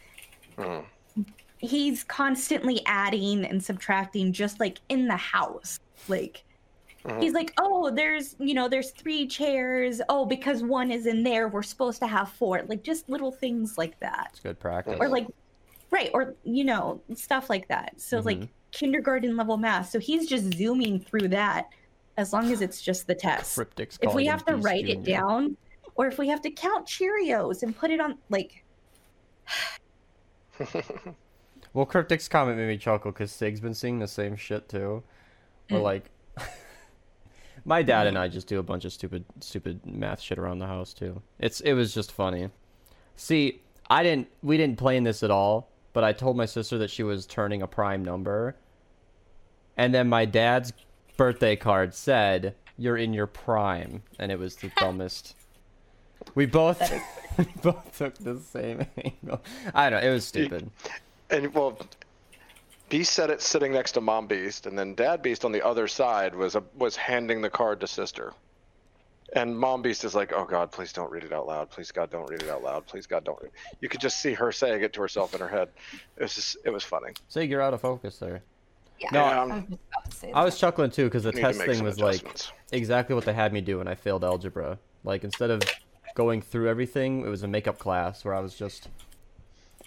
Mhm. 0.56 0.84
he's 1.58 2.04
constantly 2.04 2.80
adding 2.86 3.44
and 3.44 3.62
subtracting 3.62 4.32
just 4.32 4.60
like 4.60 4.78
in 4.88 5.06
the 5.08 5.16
house. 5.16 5.78
Like 6.08 6.44
Mhm. 7.04 7.22
he's 7.22 7.32
like, 7.34 7.52
"Oh, 7.58 7.90
there's, 7.90 8.34
you 8.40 8.54
know, 8.54 8.68
there's 8.68 8.90
three 8.92 9.26
chairs. 9.26 10.00
Oh, 10.08 10.24
because 10.26 10.62
one 10.62 10.90
is 10.90 11.06
in 11.06 11.22
there, 11.22 11.48
we're 11.48 11.62
supposed 11.62 12.00
to 12.00 12.06
have 12.08 12.30
four. 12.32 12.62
Like 12.68 12.82
just 12.82 13.08
little 13.08 13.32
things 13.32 13.78
like 13.78 13.98
that. 14.00 14.28
It's 14.32 14.40
good 14.40 14.58
practice. 14.60 14.98
Or 15.00 15.08
like 15.08 15.26
right, 15.90 16.10
or 16.14 16.36
you 16.44 16.64
know, 16.64 17.02
stuff 17.14 17.48
like 17.50 17.68
that. 17.68 18.00
So 18.00 18.20
like 18.20 18.38
Mhm. 18.40 18.48
kindergarten 18.72 19.36
level 19.36 19.56
math. 19.56 19.88
So 19.90 19.98
he's 20.00 20.28
just 20.28 20.52
zooming 20.54 21.00
through 21.00 21.28
that 21.28 21.66
as 22.18 22.32
long 22.34 22.50
as 22.52 22.60
it's 22.60 22.82
just 22.82 23.06
the 23.06 23.14
test. 23.14 23.56
Cryptics. 23.56 23.96
if 24.02 24.12
we 24.12 24.26
have 24.26 24.44
to 24.44 24.54
Beast 24.54 24.66
write 24.66 24.88
it 24.88 25.04
down 25.04 25.56
or 25.94 26.06
if 26.06 26.18
we 26.18 26.28
have 26.28 26.42
to 26.42 26.50
count 26.50 26.86
cheerios 26.86 27.62
and 27.62 27.74
put 27.74 27.90
it 27.90 28.00
on 28.00 28.18
like 28.28 28.64
Well, 31.74 31.86
Cryptic's 31.86 32.28
comment 32.28 32.56
made 32.58 32.66
me 32.66 32.76
chuckle 32.78 33.12
because 33.12 33.30
Sig's 33.30 33.60
been 33.60 33.74
seeing 33.74 33.98
the 33.98 34.08
same 34.08 34.36
shit 34.36 34.68
too. 34.68 35.02
Or 35.70 35.78
Mm. 35.78 35.82
like, 35.82 36.10
my 37.64 37.82
dad 37.82 38.06
and 38.06 38.18
I 38.18 38.26
just 38.28 38.48
do 38.48 38.58
a 38.58 38.62
bunch 38.62 38.84
of 38.84 38.92
stupid, 38.92 39.24
stupid 39.40 39.84
math 39.86 40.20
shit 40.20 40.38
around 40.38 40.58
the 40.58 40.66
house 40.66 40.92
too. 40.92 41.22
It's 41.38 41.60
it 41.60 41.74
was 41.74 41.94
just 41.94 42.10
funny. 42.10 42.50
See, 43.16 43.60
I 43.90 44.02
didn't, 44.02 44.28
we 44.42 44.56
didn't 44.56 44.78
plan 44.78 45.04
this 45.04 45.22
at 45.22 45.30
all, 45.30 45.70
but 45.92 46.04
I 46.04 46.12
told 46.12 46.36
my 46.36 46.46
sister 46.46 46.78
that 46.78 46.90
she 46.90 47.02
was 47.02 47.26
turning 47.26 47.62
a 47.62 47.66
prime 47.66 48.04
number, 48.04 48.56
and 49.76 49.94
then 49.94 50.08
my 50.08 50.24
dad's 50.24 50.72
birthday 51.18 51.56
card 51.56 51.94
said, 51.94 52.54
"You're 52.78 52.96
in 52.96 53.12
your 53.12 53.26
prime," 53.26 54.02
and 54.18 54.32
it 54.32 54.38
was 54.38 54.56
the 54.56 54.70
dumbest. 54.78 55.36
We 56.34 56.46
both, 56.46 56.80
we 57.38 57.44
both 57.60 57.98
took 57.98 58.14
the 58.14 58.38
same 58.38 58.86
angle. 59.04 59.42
I 59.74 59.90
don't 59.90 60.02
know. 60.02 60.08
It 60.08 60.12
was 60.12 60.24
stupid. 60.24 60.70
And 61.28 61.52
well, 61.52 61.78
Beast 62.88 63.12
said 63.12 63.28
it 63.28 63.42
sitting 63.42 63.72
next 63.72 63.92
to 63.92 64.00
Mom 64.00 64.26
Beast, 64.26 64.66
and 64.66 64.78
then 64.78 64.94
Dad 64.94 65.20
Beast 65.20 65.44
on 65.44 65.52
the 65.52 65.62
other 65.62 65.88
side 65.88 66.34
was 66.34 66.54
a, 66.54 66.62
was 66.74 66.96
handing 66.96 67.42
the 67.42 67.50
card 67.50 67.80
to 67.80 67.86
Sister. 67.86 68.32
And 69.34 69.58
Mom 69.58 69.82
Beast 69.82 70.04
is 70.04 70.14
like, 70.14 70.32
"Oh 70.32 70.46
God, 70.46 70.70
please 70.70 70.92
don't 70.94 71.10
read 71.10 71.24
it 71.24 71.32
out 71.34 71.46
loud. 71.46 71.68
Please 71.68 71.92
God, 71.92 72.10
don't 72.10 72.30
read 72.30 72.42
it 72.42 72.48
out 72.48 72.62
loud. 72.62 72.86
Please 72.86 73.06
God, 73.06 73.24
don't." 73.24 73.40
Read. 73.42 73.52
You 73.80 73.90
could 73.90 74.00
just 74.00 74.22
see 74.22 74.32
her 74.32 74.52
saying 74.52 74.82
it 74.82 74.94
to 74.94 75.02
herself 75.02 75.34
in 75.34 75.40
her 75.40 75.48
head. 75.48 75.68
It 76.16 76.22
was 76.22 76.34
just, 76.34 76.56
it 76.64 76.70
was 76.70 76.82
funny. 76.82 77.12
Sig, 77.28 77.50
you're 77.50 77.60
out 77.60 77.74
of 77.74 77.82
focus 77.82 78.16
there. 78.18 78.42
Yeah, 78.98 79.08
No, 79.12 79.24
I 79.24 79.38
um, 79.38 79.48
was 79.48 79.60
just 79.60 79.80
about 79.90 80.10
to 80.10 80.16
say 80.16 80.32
I 80.32 80.44
was 80.44 80.58
chuckling 80.58 80.90
too 80.90 81.04
because 81.04 81.24
the 81.24 81.32
need 81.32 81.36
to 81.36 81.52
test 81.52 81.60
thing 81.60 81.84
was 81.84 82.00
like 82.00 82.24
exactly 82.72 83.14
what 83.14 83.24
they 83.24 83.32
had 83.32 83.52
me 83.52 83.60
do 83.60 83.78
when 83.78 83.88
I 83.88 83.94
failed 83.94 84.24
algebra. 84.24 84.78
Like 85.04 85.24
instead 85.24 85.50
of 85.50 85.62
going 86.14 86.42
through 86.42 86.68
everything, 86.68 87.24
it 87.24 87.28
was 87.28 87.42
a 87.42 87.48
makeup 87.48 87.78
class 87.78 88.24
where 88.24 88.34
I 88.34 88.40
was 88.40 88.54
just. 88.54 88.88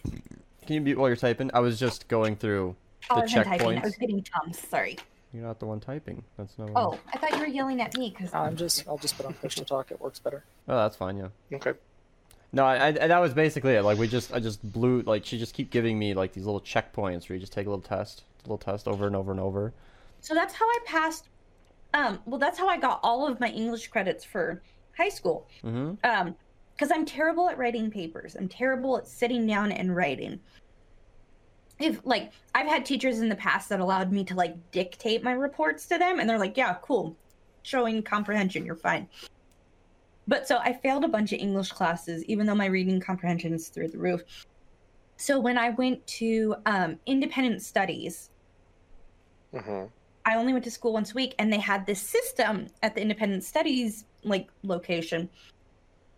Can 0.03 0.75
you 0.75 0.81
mute 0.81 0.97
while 0.97 1.09
you're 1.09 1.15
typing? 1.15 1.51
I 1.53 1.59
was 1.59 1.79
just 1.79 2.07
going 2.07 2.35
through 2.35 2.75
Oh, 3.09 3.15
I 3.15 3.19
the 3.19 3.21
wasn't 3.23 3.45
typing. 3.45 3.77
I 3.77 3.81
was 3.81 3.95
hitting 3.95 4.23
thumbs. 4.23 4.59
Sorry. 4.59 4.97
You're 5.33 5.43
not 5.43 5.59
the 5.59 5.65
one 5.65 5.79
typing. 5.79 6.23
That's 6.37 6.57
no. 6.57 6.69
Oh, 6.75 6.99
I 7.13 7.17
thought 7.17 7.31
you 7.31 7.39
were 7.39 7.47
yelling 7.47 7.81
at 7.81 7.97
me 7.97 8.09
because 8.09 8.33
I'm 8.33 8.55
just 8.55 8.87
I'll 8.87 8.97
just 8.97 9.15
put 9.15 9.25
on 9.25 9.33
push 9.33 9.55
to 9.55 9.65
talk. 9.65 9.91
It 9.91 9.99
works 9.99 10.19
better. 10.19 10.43
Oh, 10.67 10.77
that's 10.77 10.95
fine. 10.95 11.17
Yeah. 11.17 11.27
Okay. 11.53 11.73
No, 12.53 12.65
I, 12.65 12.87
I 12.87 12.91
that 12.91 13.19
was 13.19 13.33
basically 13.33 13.73
it. 13.73 13.83
Like 13.83 13.97
we 13.97 14.07
just, 14.09 14.33
I 14.33 14.39
just 14.39 14.61
blew. 14.73 15.01
Like 15.03 15.25
she 15.25 15.39
just 15.39 15.53
keep 15.53 15.71
giving 15.71 15.97
me 15.97 16.13
like 16.13 16.33
these 16.33 16.45
little 16.45 16.59
checkpoints 16.59 17.29
where 17.29 17.35
you 17.35 17.39
just 17.39 17.53
take 17.53 17.65
a 17.65 17.69
little 17.69 17.83
test, 17.83 18.23
a 18.30 18.30
little 18.43 18.57
test 18.57 18.87
over 18.87 19.07
and 19.07 19.15
over 19.15 19.31
and 19.31 19.39
over. 19.39 19.73
so 20.19 20.33
that's 20.33 20.53
how 20.53 20.65
I 20.65 20.79
passed. 20.85 21.29
Um, 21.93 22.19
well, 22.25 22.39
that's 22.39 22.57
how 22.57 22.67
I 22.67 22.77
got 22.77 22.99
all 23.03 23.27
of 23.27 23.39
my 23.39 23.49
English 23.49 23.87
credits 23.87 24.23
for 24.23 24.61
high 24.97 25.09
school. 25.09 25.47
Mm-hmm. 25.63 25.93
Um, 26.03 26.35
because 26.81 26.91
I'm 26.91 27.05
terrible 27.05 27.47
at 27.47 27.59
writing 27.59 27.91
papers. 27.91 28.35
I'm 28.35 28.47
terrible 28.47 28.97
at 28.97 29.07
sitting 29.07 29.45
down 29.45 29.71
and 29.71 29.95
writing. 29.95 30.39
If 31.79 32.01
like 32.03 32.31
I've 32.55 32.65
had 32.65 32.85
teachers 32.85 33.19
in 33.19 33.29
the 33.29 33.35
past 33.35 33.69
that 33.69 33.79
allowed 33.79 34.11
me 34.11 34.23
to 34.23 34.35
like 34.35 34.55
dictate 34.71 35.23
my 35.23 35.33
reports 35.33 35.85
to 35.87 35.99
them, 35.99 36.19
and 36.19 36.27
they're 36.27 36.39
like, 36.39 36.57
"Yeah, 36.57 36.75
cool, 36.81 37.15
showing 37.61 38.01
comprehension, 38.01 38.65
you're 38.65 38.75
fine." 38.75 39.07
But 40.27 40.47
so 40.47 40.57
I 40.57 40.73
failed 40.73 41.03
a 41.03 41.07
bunch 41.07 41.33
of 41.33 41.39
English 41.39 41.71
classes, 41.71 42.23
even 42.25 42.47
though 42.47 42.55
my 42.55 42.67
reading 42.67 42.99
comprehension 42.99 43.53
is 43.53 43.67
through 43.69 43.89
the 43.89 43.97
roof. 43.97 44.23
So 45.21 45.39
when 45.39 45.55
I 45.55 45.69
went 45.69 46.05
to 46.17 46.55
um, 46.65 46.97
independent 47.05 47.61
studies, 47.61 48.31
hmm 49.55 49.83
I 50.25 50.35
only 50.35 50.51
went 50.51 50.65
to 50.65 50.71
school 50.71 50.93
once 50.93 51.11
a 51.11 51.15
week, 51.15 51.35
and 51.37 51.53
they 51.53 51.59
had 51.59 51.85
this 51.85 52.01
system 52.01 52.67
at 52.81 52.95
the 52.95 53.01
independent 53.01 53.43
studies 53.43 54.05
like 54.23 54.49
location 54.63 55.29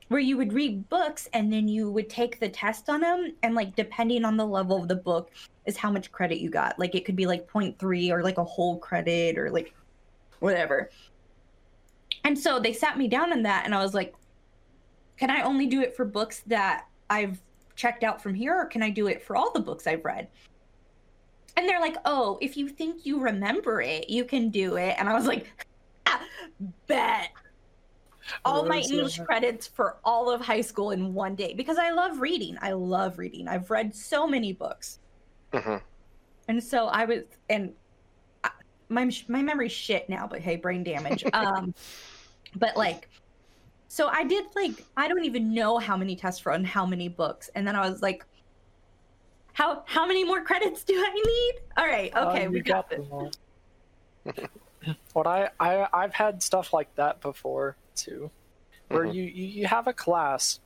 where 0.07 0.21
you 0.21 0.37
would 0.37 0.51
read 0.53 0.87
books 0.89 1.27
and 1.33 1.51
then 1.51 1.67
you 1.67 1.89
would 1.89 2.09
take 2.09 2.39
the 2.39 2.47
test 2.47 2.89
on 2.89 3.01
them, 3.01 3.33
and 3.43 3.55
like 3.55 3.75
depending 3.75 4.23
on 4.23 4.37
the 4.37 4.45
level 4.45 4.81
of 4.81 4.87
the 4.87 4.95
book 4.95 5.31
is 5.65 5.75
how 5.75 5.91
much 5.91 6.09
credit 6.13 6.39
you 6.39 6.49
got. 6.49 6.79
Like 6.79 6.95
it 6.95 7.03
could 7.03 7.17
be 7.17 7.25
like 7.25 7.45
0.3 7.51 8.09
or 8.09 8.23
like 8.23 8.37
a 8.37 8.43
whole 8.45 8.77
credit 8.77 9.37
or 9.37 9.51
like 9.51 9.73
whatever. 10.39 10.89
And 12.23 12.39
so 12.39 12.57
they 12.57 12.71
sat 12.71 12.97
me 12.97 13.09
down 13.09 13.33
on 13.33 13.43
that, 13.43 13.65
and 13.65 13.75
I 13.75 13.83
was 13.83 13.93
like, 13.93 14.15
"Can 15.17 15.29
I 15.29 15.41
only 15.41 15.65
do 15.65 15.81
it 15.81 15.93
for 15.93 16.05
books 16.05 16.41
that 16.47 16.87
I've 17.09 17.41
checked 17.75 18.03
out 18.03 18.21
from 18.21 18.33
here, 18.33 18.55
or 18.55 18.65
can 18.65 18.81
I 18.83 18.89
do 18.89 19.07
it 19.07 19.21
for 19.23 19.35
all 19.35 19.51
the 19.51 19.59
books 19.59 19.87
I've 19.87 20.03
read?" 20.05 20.27
And 21.55 21.67
they're 21.67 21.79
like, 21.81 21.97
"Oh, 22.05 22.37
if 22.41 22.57
you 22.57 22.67
think 22.67 23.05
you 23.05 23.19
remember 23.19 23.81
it, 23.81 24.09
you 24.09 24.25
can 24.25 24.49
do 24.49 24.75
it." 24.77 24.95
And 24.97 25.07
I 25.07 25.13
was 25.13 25.25
like, 25.27 25.67
ah, 26.07 26.21
"Bet." 26.87 27.29
All 28.45 28.65
my 28.65 28.77
uh, 28.79 28.83
English 28.89 29.19
credits 29.19 29.67
for 29.67 29.97
all 30.05 30.31
of 30.31 30.39
high 30.39 30.61
school 30.61 30.91
in 30.91 31.13
one 31.13 31.35
day 31.35 31.53
because 31.53 31.77
I 31.77 31.91
love 31.91 32.21
reading. 32.21 32.57
I 32.61 32.71
love 32.71 33.19
reading. 33.19 33.49
I've 33.49 33.69
read 33.69 33.93
so 33.93 34.25
many 34.25 34.53
books. 34.53 34.99
hmm 35.53 35.75
And 36.47 36.63
so 36.63 36.87
I 36.87 37.03
was, 37.05 37.23
and 37.49 37.73
I- 38.43 38.51
my 38.89 39.11
my 39.27 39.41
memory's 39.41 39.73
shit 39.73 40.07
now, 40.07 40.25
but 40.25 40.39
hey, 40.39 40.55
brain 40.55 40.83
damage. 40.83 41.23
Um, 41.33 41.73
but 42.55 42.77
like, 42.77 43.09
so 43.93 44.07
I 44.07 44.23
did 44.23 44.45
like 44.55 44.85
I 44.97 45.07
don't 45.07 45.23
even 45.25 45.53
know 45.53 45.77
how 45.77 45.95
many 45.97 46.15
tests 46.15 46.41
for 46.41 46.51
and 46.51 46.65
how 46.65 46.85
many 46.85 47.09
books, 47.09 47.49
and 47.55 47.67
then 47.67 47.75
I 47.75 47.87
was 47.89 48.01
like, 48.01 48.25
how 49.53 49.83
how 49.85 50.05
many 50.07 50.23
more 50.23 50.43
credits 50.43 50.83
do 50.83 50.93
I 50.95 51.13
need? 51.13 51.53
All 51.77 51.85
right, 51.85 52.11
okay, 52.15 52.47
Uh, 52.47 52.51
we 52.51 52.57
you 52.57 52.63
got 52.63 52.89
them 52.89 53.07
this. 53.19 53.37
what 55.13 55.27
I, 55.27 55.49
I 55.59 55.87
I've 55.93 56.13
had 56.13 56.41
stuff 56.43 56.73
like 56.73 56.93
that 56.95 57.21
before 57.21 57.75
too, 57.95 58.31
where 58.89 59.05
Mhm. 59.05 59.13
you, 59.15 59.23
you 59.23 59.45
you 59.45 59.67
have 59.67 59.87
a 59.87 59.93
class 59.93 60.59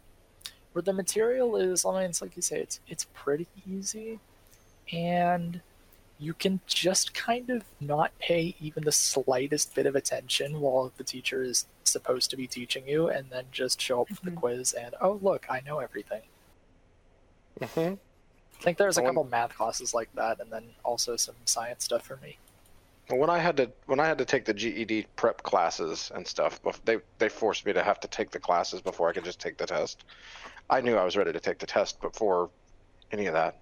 where 0.74 0.82
the 0.82 0.94
material 0.94 1.56
is 1.58 1.86
I 1.86 1.92
mean 1.94 2.10
it's 2.10 2.22
like 2.22 2.36
you 2.36 2.42
say 2.42 2.60
it's 2.62 2.80
it's 2.88 3.08
pretty 3.14 3.48
easy, 3.70 4.20
and 4.92 5.62
you 6.20 6.34
can 6.34 6.60
just 6.66 7.14
kind 7.14 7.50
of 7.50 7.64
not 7.80 8.18
pay 8.20 8.56
even 8.60 8.84
the 8.84 8.92
slightest 8.92 9.76
bit 9.76 9.86
of 9.86 9.96
attention 9.96 10.60
while 10.60 10.92
the 10.98 11.04
teacher 11.04 11.44
is 11.44 11.66
supposed 11.84 12.30
to 12.32 12.38
be 12.38 12.48
teaching 12.48 12.88
you, 12.88 13.08
and 13.10 13.30
then 13.30 13.46
just 13.52 13.80
show 13.82 14.02
up 14.02 14.10
for 14.10 14.26
the 14.26 14.32
Mhm. 14.32 14.36
quiz 14.36 14.74
and 14.74 14.96
oh 15.02 15.20
look 15.22 15.46
I 15.50 15.62
know 15.62 15.80
everything. 15.80 16.24
hmm 17.60 17.94
I 18.60 18.64
think 18.64 18.78
there's 18.80 18.98
a 18.98 19.02
won- 19.02 19.12
couple 19.14 19.24
math 19.26 19.56
classes 19.56 19.94
like 19.94 20.12
that, 20.16 20.40
and 20.40 20.52
then 20.52 20.64
also 20.84 21.16
some 21.16 21.36
science 21.46 21.84
stuff 21.84 22.04
for 22.04 22.18
me. 22.18 22.38
When 23.10 23.30
I 23.30 23.38
had 23.38 23.56
to 23.58 23.72
when 23.86 24.00
I 24.00 24.08
had 24.08 24.18
to 24.18 24.26
take 24.26 24.46
the 24.46 24.54
GED 24.54 25.06
prep 25.16 25.44
classes 25.44 26.12
and 26.14 26.28
stuff, 26.28 26.60
they 26.84 26.98
they 27.20 27.30
forced 27.30 27.66
me 27.66 27.74
to 27.74 27.84
have 27.84 28.00
to 28.02 28.08
take 28.08 28.32
the 28.32 28.40
classes 28.40 28.82
before 28.82 29.10
I 29.10 29.14
could 29.14 29.24
just 29.24 29.40
take 29.40 29.58
the 29.58 29.66
test. 29.68 30.04
I 30.70 30.82
knew 30.82 30.98
I 30.98 31.06
was 31.06 31.16
ready 31.16 31.32
to 31.32 31.40
take 31.40 31.60
the 31.60 31.68
test 31.68 32.02
before 32.02 32.50
any 33.12 33.28
of 33.28 33.34
that. 33.34 33.62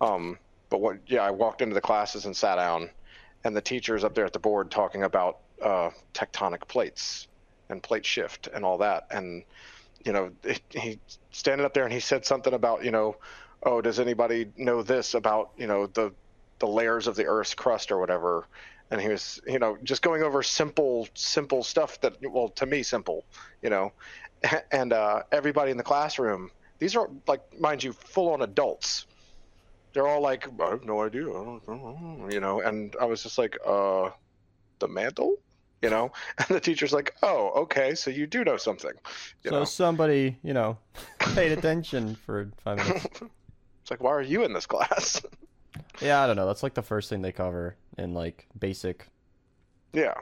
Um, 0.00 0.38
but 0.72 0.80
what? 0.80 0.96
Yeah, 1.06 1.20
I 1.20 1.30
walked 1.30 1.60
into 1.60 1.74
the 1.74 1.82
classes 1.82 2.24
and 2.24 2.34
sat 2.34 2.56
down, 2.56 2.88
and 3.44 3.54
the 3.54 3.60
teacher's 3.60 4.04
up 4.04 4.14
there 4.14 4.24
at 4.24 4.32
the 4.32 4.38
board 4.38 4.70
talking 4.70 5.02
about 5.02 5.40
uh, 5.62 5.90
tectonic 6.14 6.66
plates 6.66 7.28
and 7.68 7.82
plate 7.82 8.06
shift 8.06 8.48
and 8.48 8.64
all 8.64 8.78
that, 8.78 9.06
and 9.10 9.44
you 10.02 10.14
know 10.14 10.30
he 10.70 10.98
standing 11.30 11.66
up 11.66 11.74
there 11.74 11.84
and 11.84 11.92
he 11.92 12.00
said 12.00 12.24
something 12.24 12.54
about 12.54 12.86
you 12.86 12.90
know, 12.90 13.16
oh, 13.62 13.82
does 13.82 14.00
anybody 14.00 14.50
know 14.56 14.82
this 14.82 15.12
about 15.12 15.50
you 15.58 15.66
know 15.66 15.86
the 15.88 16.10
the 16.58 16.66
layers 16.66 17.06
of 17.06 17.16
the 17.16 17.26
Earth's 17.26 17.54
crust 17.54 17.92
or 17.92 17.98
whatever? 17.98 18.46
and 18.90 19.00
he 19.00 19.08
was 19.08 19.40
you 19.46 19.58
know 19.58 19.78
just 19.84 20.02
going 20.02 20.22
over 20.22 20.42
simple 20.42 21.08
simple 21.14 21.62
stuff 21.62 21.98
that 22.02 22.14
well 22.30 22.50
to 22.50 22.66
me 22.66 22.82
simple 22.82 23.24
you 23.62 23.70
know 23.70 23.90
and 24.70 24.92
uh, 24.92 25.22
everybody 25.32 25.70
in 25.70 25.78
the 25.78 25.82
classroom 25.82 26.50
these 26.78 26.94
are 26.94 27.08
like 27.26 27.40
mind 27.58 27.82
you 27.82 27.94
full 27.94 28.30
on 28.30 28.42
adults 28.42 29.06
they're 29.92 30.06
all 30.06 30.20
like 30.20 30.48
i 30.60 30.70
have 30.70 30.84
no 30.84 31.02
idea 31.02 31.28
I 31.28 31.32
don't, 31.32 31.62
I 31.68 31.72
don't 31.72 32.30
you 32.30 32.40
know 32.40 32.60
and 32.60 32.94
i 33.00 33.04
was 33.04 33.22
just 33.22 33.38
like 33.38 33.56
uh 33.66 34.10
the 34.78 34.88
mantle 34.88 35.36
you 35.80 35.90
know 35.90 36.12
and 36.38 36.48
the 36.48 36.60
teacher's 36.60 36.92
like 36.92 37.14
oh 37.22 37.50
okay 37.62 37.94
so 37.94 38.10
you 38.10 38.26
do 38.26 38.44
know 38.44 38.56
something 38.56 38.92
you 39.42 39.50
so 39.50 39.58
know 39.58 39.64
somebody, 39.64 40.36
you 40.42 40.54
know, 40.54 40.78
paid 41.18 41.52
attention 41.52 42.14
for 42.14 42.50
five 42.64 42.78
minutes. 42.78 43.06
it's 43.82 43.90
like 43.90 44.02
why 44.02 44.10
are 44.10 44.22
you 44.22 44.44
in 44.44 44.52
this 44.52 44.66
class 44.66 45.20
Yeah, 46.00 46.22
I 46.22 46.26
don't 46.26 46.36
know. 46.36 46.46
That's 46.46 46.62
like 46.62 46.74
the 46.74 46.82
first 46.82 47.08
thing 47.08 47.22
they 47.22 47.32
cover 47.32 47.76
in 47.98 48.14
like 48.14 48.46
basic. 48.58 49.08
Yeah, 49.92 50.14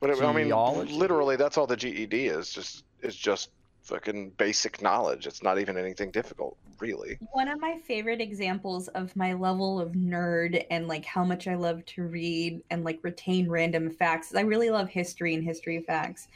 but 0.00 0.10
it, 0.10 0.22
I 0.22 0.32
mean, 0.32 0.48
literally, 0.50 1.36
that's 1.36 1.58
all 1.58 1.66
the 1.66 1.76
GED 1.76 2.26
is. 2.26 2.50
Just 2.50 2.84
is 3.02 3.14
just 3.14 3.50
fucking 3.88 4.30
basic 4.36 4.82
knowledge. 4.82 5.26
It's 5.26 5.42
not 5.42 5.58
even 5.58 5.76
anything 5.76 6.10
difficult, 6.10 6.56
really. 6.78 7.18
One 7.32 7.48
of 7.48 7.60
my 7.60 7.78
favorite 7.78 8.20
examples 8.20 8.88
of 8.88 9.14
my 9.16 9.32
level 9.32 9.80
of 9.80 9.92
nerd 9.92 10.64
and 10.70 10.86
like 10.86 11.04
how 11.04 11.24
much 11.24 11.48
I 11.48 11.54
love 11.54 11.84
to 11.86 12.02
read 12.02 12.62
and 12.70 12.84
like 12.84 13.00
retain 13.02 13.48
random 13.48 13.90
facts. 13.90 14.34
I 14.34 14.42
really 14.42 14.70
love 14.70 14.88
history 14.88 15.34
and 15.34 15.42
history 15.42 15.82
facts. 15.82 16.28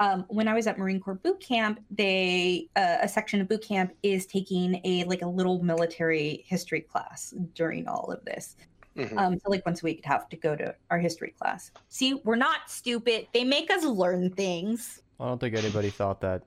Um, 0.00 0.24
when 0.28 0.48
I 0.48 0.54
was 0.54 0.66
at 0.66 0.78
Marine 0.78 0.98
Corps 0.98 1.14
boot 1.14 1.40
camp, 1.40 1.80
they 1.90 2.68
uh, 2.74 2.98
a 3.02 3.08
section 3.08 3.40
of 3.40 3.48
boot 3.48 3.62
camp 3.62 3.92
is 4.02 4.26
taking 4.26 4.80
a 4.84 5.04
like 5.04 5.22
a 5.22 5.28
little 5.28 5.62
military 5.62 6.44
history 6.46 6.80
class 6.80 7.34
during 7.54 7.86
all 7.86 8.10
of 8.10 8.24
this. 8.24 8.56
Mhm. 8.96 9.16
Um, 9.16 9.38
so 9.38 9.50
like 9.50 9.64
once 9.64 9.82
a 9.82 9.84
week, 9.84 9.98
you'd 9.98 10.06
have 10.06 10.28
to 10.30 10.36
go 10.36 10.56
to 10.56 10.74
our 10.90 10.98
history 10.98 11.34
class. 11.38 11.70
See, 11.88 12.14
we're 12.24 12.36
not 12.36 12.68
stupid. 12.68 13.28
They 13.32 13.44
make 13.44 13.70
us 13.70 13.84
learn 13.84 14.30
things. 14.30 15.02
I 15.20 15.26
don't 15.26 15.38
think 15.38 15.54
anybody 15.54 15.90
thought 15.90 16.20
that. 16.22 16.42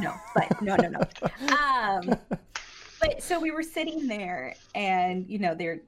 No, 0.00 0.14
but 0.34 0.62
no, 0.62 0.76
no, 0.76 0.88
no. 0.88 1.00
Um, 1.56 2.16
but 3.00 3.22
so 3.22 3.40
we 3.40 3.50
were 3.50 3.62
sitting 3.62 4.06
there, 4.06 4.54
and 4.74 5.28
you 5.28 5.38
know 5.38 5.54
they're 5.54 5.80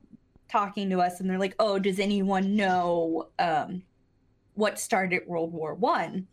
talking 0.50 0.90
to 0.90 1.00
us, 1.00 1.20
and 1.20 1.30
they're 1.30 1.38
like, 1.38 1.54
"Oh, 1.58 1.78
does 1.78 1.98
anyone 1.98 2.56
know 2.56 3.28
um, 3.38 3.82
what 4.54 4.78
started 4.78 5.22
World 5.26 5.52
War 5.52 5.74
One?" 5.74 6.26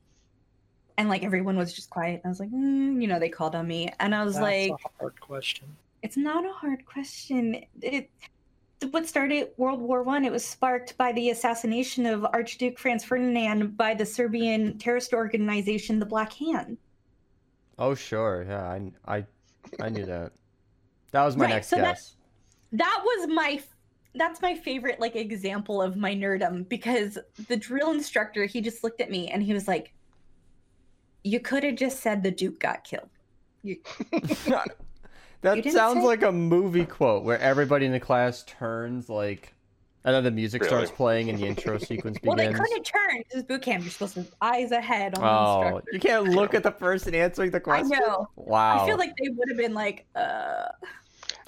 And 0.97 1.09
like 1.09 1.23
everyone 1.23 1.57
was 1.57 1.73
just 1.73 1.89
quiet. 1.89 2.21
And 2.23 2.25
I 2.25 2.29
was 2.29 2.39
like, 2.39 2.51
mm, 2.51 3.01
you 3.01 3.07
know, 3.07 3.19
they 3.19 3.29
called 3.29 3.55
on 3.55 3.67
me, 3.67 3.89
and 3.99 4.13
I 4.13 4.23
was 4.23 4.35
That's 4.35 4.43
like, 4.43 4.71
a 4.71 4.89
hard 4.99 5.19
question. 5.19 5.67
"It's 6.01 6.17
not 6.17 6.45
a 6.45 6.51
hard 6.51 6.85
question. 6.85 7.63
It." 7.81 8.09
What 8.89 9.07
started 9.07 9.49
World 9.57 9.79
War 9.79 10.01
One? 10.01 10.25
It 10.25 10.31
was 10.31 10.43
sparked 10.43 10.97
by 10.97 11.11
the 11.11 11.29
assassination 11.29 12.07
of 12.07 12.25
Archduke 12.25 12.79
Franz 12.79 13.03
Ferdinand 13.03 13.77
by 13.77 13.93
the 13.93 14.07
Serbian 14.07 14.79
terrorist 14.79 15.13
organization, 15.13 15.99
the 15.99 16.05
Black 16.07 16.33
Hand. 16.33 16.79
Oh 17.81 17.95
sure, 17.95 18.45
yeah, 18.47 18.63
I 18.63 18.91
I, 19.17 19.25
I 19.81 19.89
knew 19.89 20.05
that. 20.05 20.33
That 21.11 21.23
was 21.25 21.35
my 21.35 21.45
Right, 21.45 21.53
next 21.55 21.67
so 21.67 21.77
that- 21.77 21.95
guess. 21.95 22.15
that 22.73 23.01
was 23.03 23.27
my 23.27 23.59
that's 24.13 24.41
my 24.41 24.53
favorite 24.55 24.99
like 24.99 25.15
example 25.15 25.81
of 25.81 25.95
my 25.97 26.13
nerdum 26.13 26.67
because 26.69 27.17
the 27.47 27.57
drill 27.57 27.91
instructor 27.91 28.45
he 28.45 28.61
just 28.61 28.83
looked 28.83 29.01
at 29.01 29.09
me 29.09 29.29
and 29.29 29.41
he 29.41 29.53
was 29.53 29.67
like 29.67 29.93
you 31.23 31.39
could 31.39 31.63
have 31.63 31.75
just 31.75 32.01
said 32.01 32.21
the 32.21 32.29
duke 32.31 32.59
got 32.59 32.83
killed 32.83 33.09
You 33.63 33.77
that 35.41 35.63
sounds 35.71 36.01
say- 36.01 36.05
like 36.05 36.23
a 36.23 36.31
movie 36.31 36.85
quote 36.85 37.23
where 37.23 37.39
everybody 37.39 37.85
in 37.85 37.91
the 37.93 37.99
class 37.99 38.43
turns 38.43 39.09
like, 39.09 39.53
and 40.03 40.15
then 40.15 40.23
the 40.23 40.31
music 40.31 40.61
Really? 40.61 40.69
starts 40.69 40.91
playing 40.91 41.29
and 41.29 41.37
the 41.39 41.45
intro 41.47 41.77
sequence 41.77 42.17
begins. 42.17 42.27
well 42.27 42.35
they 42.35 42.47
begins. 42.51 42.59
couldn't 42.67 42.83
turn 42.83 43.23
because 43.29 43.43
boot 43.43 43.61
camp 43.61 43.83
you're 43.83 43.91
supposed 43.91 44.15
to 44.15 44.25
eyes 44.41 44.71
ahead 44.71 45.15
on 45.15 45.21
the 45.21 45.27
oh, 45.27 45.65
instructor 45.77 45.89
you 45.93 45.99
can't 45.99 46.27
look 46.29 46.53
at 46.53 46.63
the 46.63 46.71
person 46.71 47.13
answering 47.15 47.51
the 47.51 47.59
question. 47.59 47.85
i 47.93 47.97
question. 47.97 48.05
know 48.09 48.27
Wow. 48.35 48.83
i 48.83 48.87
feel 48.87 48.97
like 48.97 49.11
they 49.21 49.29
would 49.29 49.49
have 49.49 49.57
been 49.57 49.73
like 49.73 50.05
uh 50.15 50.65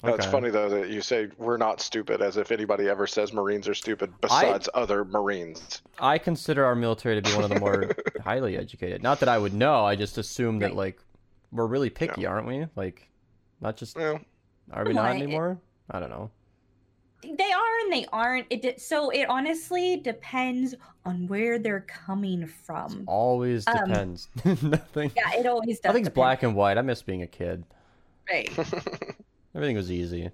No, 0.02 0.14
It's 0.14 0.24
Okay. 0.24 0.30
funny 0.32 0.50
though 0.50 0.68
that 0.68 0.90
you 0.90 1.00
say 1.00 1.28
we're 1.38 1.56
not 1.56 1.80
stupid, 1.80 2.20
as 2.20 2.36
if 2.36 2.50
anybody 2.52 2.88
ever 2.88 3.06
says 3.06 3.32
Marines 3.32 3.66
are 3.68 3.74
stupid 3.74 4.12
besides 4.20 4.68
other 4.74 5.04
Marines. 5.06 5.80
I 5.98 6.18
consider 6.18 6.64
our 6.64 6.74
military 6.74 7.20
to 7.20 7.22
be 7.22 7.34
one 7.34 7.44
of 7.44 7.50
the 7.50 7.58
more 7.60 7.90
highly 8.22 8.56
educated. 8.58 9.02
Not 9.02 9.20
that 9.20 9.28
I 9.30 9.38
would 9.38 9.54
know. 9.54 9.84
I 9.86 9.96
just 9.96 10.18
assume 10.18 10.58
that 10.58 10.74
like 10.76 11.00
we're 11.52 11.66
really 11.66 11.88
picky, 11.90 12.26
aren't 12.26 12.46
we? 12.46 12.66
Like, 12.76 13.08
not 13.62 13.76
just 13.78 13.96
Well, 13.96 14.20
are 14.72 14.84
we 14.84 14.92
not 14.92 15.16
anymore? 15.16 15.58
I 15.90 16.00
don't 16.00 16.10
know. 16.10 16.30
They 17.36 17.52
are 17.52 17.78
and 17.84 17.92
they 17.92 18.06
aren't 18.12 18.46
it 18.50 18.62
de- 18.62 18.78
so 18.78 19.10
it 19.10 19.24
honestly 19.28 19.96
depends 19.98 20.74
on 21.04 21.26
where 21.28 21.58
they're 21.58 21.80
coming 21.88 22.46
from 22.46 23.04
Always 23.06 23.66
Um, 23.66 23.88
depends. 23.88 24.28
Nothing. 24.44 25.10
yeah 25.16 25.38
it 25.38 25.46
always 25.46 25.80
does 25.80 25.90
Nothing's 25.90 26.06
depend. 26.08 26.14
black 26.14 26.42
and 26.42 26.54
white. 26.54 26.78
I 26.78 26.82
miss 26.82 27.02
being 27.02 27.22
a 27.22 27.26
kid. 27.26 27.64
right 28.30 28.50
Everything 29.54 29.76
was 29.76 29.90
easy. 29.92 30.30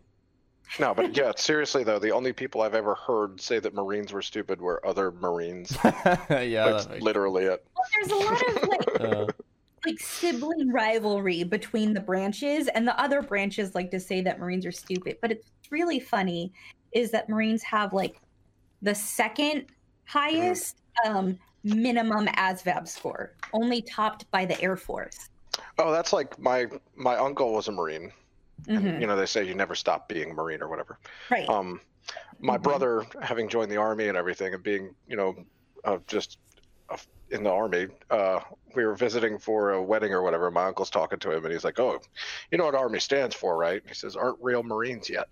no, 0.79 0.95
but 0.95 1.17
yeah, 1.17 1.33
seriously 1.37 1.83
though, 1.85 1.99
the 1.99 2.11
only 2.13 2.33
people 2.33 2.63
I've 2.63 2.75
ever 2.75 2.95
heard 2.95 3.41
say 3.41 3.59
that 3.59 3.75
Marines 3.75 4.13
were 4.13 4.23
stupid 4.23 4.61
were 4.61 4.85
other 4.87 5.11
Marines. 5.13 5.77
yeah. 5.85 6.15
That's 6.31 6.85
that 6.87 6.91
makes- 6.93 7.03
literally 7.05 7.45
it. 7.45 7.67
well, 7.77 7.85
there's 7.95 8.11
a 8.13 8.25
lot 8.25 8.49
of 8.49 8.69
like 8.69 9.01
uh, 9.01 9.27
like 9.87 9.99
sibling 9.99 10.71
rivalry 10.73 11.43
between 11.43 11.93
the 11.95 12.01
branches 12.01 12.69
and 12.69 12.87
the 12.87 12.99
other 13.01 13.23
branches 13.23 13.75
like 13.75 13.91
to 13.91 13.99
say 13.99 14.21
that 14.21 14.39
marines 14.39 14.67
are 14.67 14.73
stupid 14.73 15.17
but 15.23 15.33
it's 15.33 15.47
really 15.71 15.99
funny 15.99 16.53
is 16.93 17.11
that 17.11 17.29
marines 17.29 17.63
have 17.63 17.93
like 17.93 18.21
the 18.83 18.95
second 18.95 19.67
highest 20.07 20.77
um 21.05 21.39
minimum 21.65 22.27
asvab 22.29 22.89
score 22.89 23.37
only 23.53 23.83
topped 23.83 24.31
by 24.31 24.45
the 24.45 24.61
air 24.61 24.77
force 24.77 25.29
Oh, 25.79 25.91
that's 25.91 26.13
like 26.13 26.39
my 26.39 26.67
my 26.95 27.17
uncle 27.17 27.53
was 27.53 27.69
a 27.69 27.73
Marine. 27.73 28.13
Mhm, 28.69 28.77
And, 28.93 29.01
you 29.01 29.07
know, 29.07 29.17
they 29.17 29.27
say 29.27 29.45
you 29.45 29.55
never 29.55 29.75
stop 29.75 30.09
being 30.09 30.31
a 30.31 30.35
Marine 30.35 30.63
or 30.63 30.69
whatever. 30.69 30.99
right 31.31 31.49
Um, 31.49 31.81
my 32.39 32.57
Mhm. 32.57 32.63
brother, 32.63 33.07
having 33.23 33.49
joined 33.49 33.71
the 33.71 33.77
army 33.77 34.09
and 34.09 34.17
everything, 34.17 34.55
and 34.55 34.63
being, 34.63 34.95
you 35.07 35.17
know, 35.17 35.35
uh, 35.85 35.99
just 36.07 36.39
uh, 36.89 36.97
in 37.31 37.43
the 37.43 37.51
army, 37.51 37.89
uh, 38.11 38.41
we 38.77 38.85
were 38.85 38.95
visiting 38.95 39.39
for 39.39 39.73
a 39.73 39.83
wedding 39.83 40.13
or 40.13 40.23
whatever. 40.23 40.51
My 40.51 40.67
uncle's 40.67 40.91
talking 40.91 41.19
to 41.21 41.33
him, 41.33 41.45
and 41.45 41.53
he's 41.53 41.65
like, 41.65 41.81
"Oh, 41.81 42.01
you 42.51 42.59
know 42.59 42.67
what 42.67 42.75
army 42.77 43.01
stands 43.01 43.35
for, 43.35 43.57
right?" 43.57 43.83
He 43.87 43.95
says, 43.95 44.17
"Aren't 44.17 44.39
real 44.41 44.63
Marines 44.63 45.09
yet." 45.11 45.27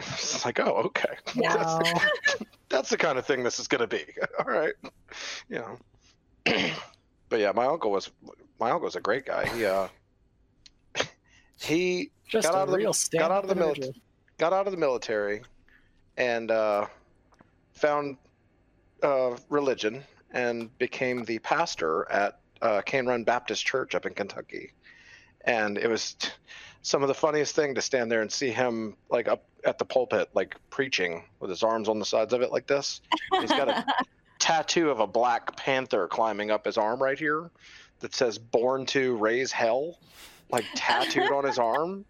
It's 0.00 0.44
like, 0.44 0.58
"Oh, 0.60 0.82
okay. 0.86 1.14
Yeah. 1.34 1.54
That's, 1.56 2.44
that's 2.68 2.90
the 2.90 2.96
kind 2.96 3.18
of 3.18 3.26
thing 3.26 3.42
this 3.42 3.58
is 3.58 3.68
going 3.68 3.80
to 3.80 3.86
be." 3.86 4.04
All 4.38 4.46
right, 4.46 4.74
you 5.48 5.58
know. 5.58 5.78
but 7.28 7.40
yeah, 7.40 7.52
my 7.52 7.66
uncle 7.66 7.90
was 7.90 8.10
my 8.58 8.70
uncle 8.70 8.84
was 8.86 8.96
a 8.96 9.00
great 9.00 9.26
guy. 9.26 9.46
He 9.56 9.64
uh, 9.66 9.88
he 11.60 12.10
Just 12.28 12.48
Got 12.48 12.54
out 12.56 12.68
of 12.68 12.74
the- 12.74 13.18
got 13.18 13.30
out 13.30 13.44
of 13.44 13.48
the 13.48 13.54
military. 13.54 13.92
got 14.38 14.52
out 14.52 14.66
of 14.66 14.72
the 14.72 14.78
military 14.78 15.42
and 16.16 16.50
uh, 16.50 16.86
found 17.72 18.16
uh, 19.02 19.36
religion 19.48 20.02
and 20.32 20.76
became 20.78 21.24
the 21.24 21.38
pastor 21.40 22.10
at 22.10 22.38
uh, 22.62 22.80
Cane 22.82 23.06
Run 23.06 23.24
Baptist 23.24 23.64
Church 23.66 23.94
up 23.94 24.06
in 24.06 24.14
Kentucky. 24.14 24.72
And 25.44 25.78
it 25.78 25.88
was 25.88 26.16
some 26.82 27.02
of 27.02 27.08
the 27.08 27.14
funniest 27.14 27.54
thing 27.56 27.74
to 27.74 27.80
stand 27.82 28.10
there 28.12 28.20
and 28.22 28.30
see 28.30 28.50
him 28.50 28.96
like 29.10 29.28
up 29.28 29.44
at 29.64 29.78
the 29.78 29.84
pulpit, 29.84 30.30
like 30.34 30.56
preaching 30.70 31.24
with 31.38 31.50
his 31.50 31.62
arms 31.62 31.88
on 31.88 31.98
the 31.98 32.04
sides 32.04 32.32
of 32.32 32.42
it 32.42 32.52
like 32.52 32.66
this. 32.66 33.00
He's 33.40 33.50
got 33.50 33.68
a 33.68 33.84
tattoo 34.38 34.90
of 34.90 35.00
a 35.00 35.06
black 35.06 35.56
panther 35.56 36.08
climbing 36.08 36.50
up 36.50 36.64
his 36.64 36.78
arm 36.78 37.02
right 37.02 37.18
here 37.18 37.50
that 38.00 38.14
says 38.14 38.38
"Born 38.38 38.86
to 38.86 39.16
Raise 39.16 39.52
Hell," 39.52 39.98
like 40.50 40.64
tattooed 40.74 41.32
on 41.32 41.44
his 41.44 41.58
arm. 41.58 42.04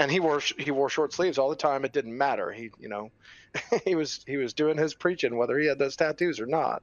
And 0.00 0.10
he 0.10 0.20
wore 0.20 0.40
he 0.40 0.70
wore 0.70 0.88
short 0.88 1.12
sleeves 1.12 1.38
all 1.38 1.50
the 1.50 1.56
time. 1.56 1.84
It 1.84 1.92
didn't 1.92 2.16
matter. 2.16 2.52
He 2.52 2.70
you 2.78 2.88
know 2.88 3.10
he 3.84 3.94
was 3.94 4.24
he 4.26 4.36
was 4.36 4.54
doing 4.54 4.78
his 4.78 4.94
preaching 4.94 5.36
whether 5.36 5.58
he 5.58 5.66
had 5.66 5.78
those 5.78 5.96
tattoos 5.96 6.40
or 6.40 6.46
not. 6.46 6.82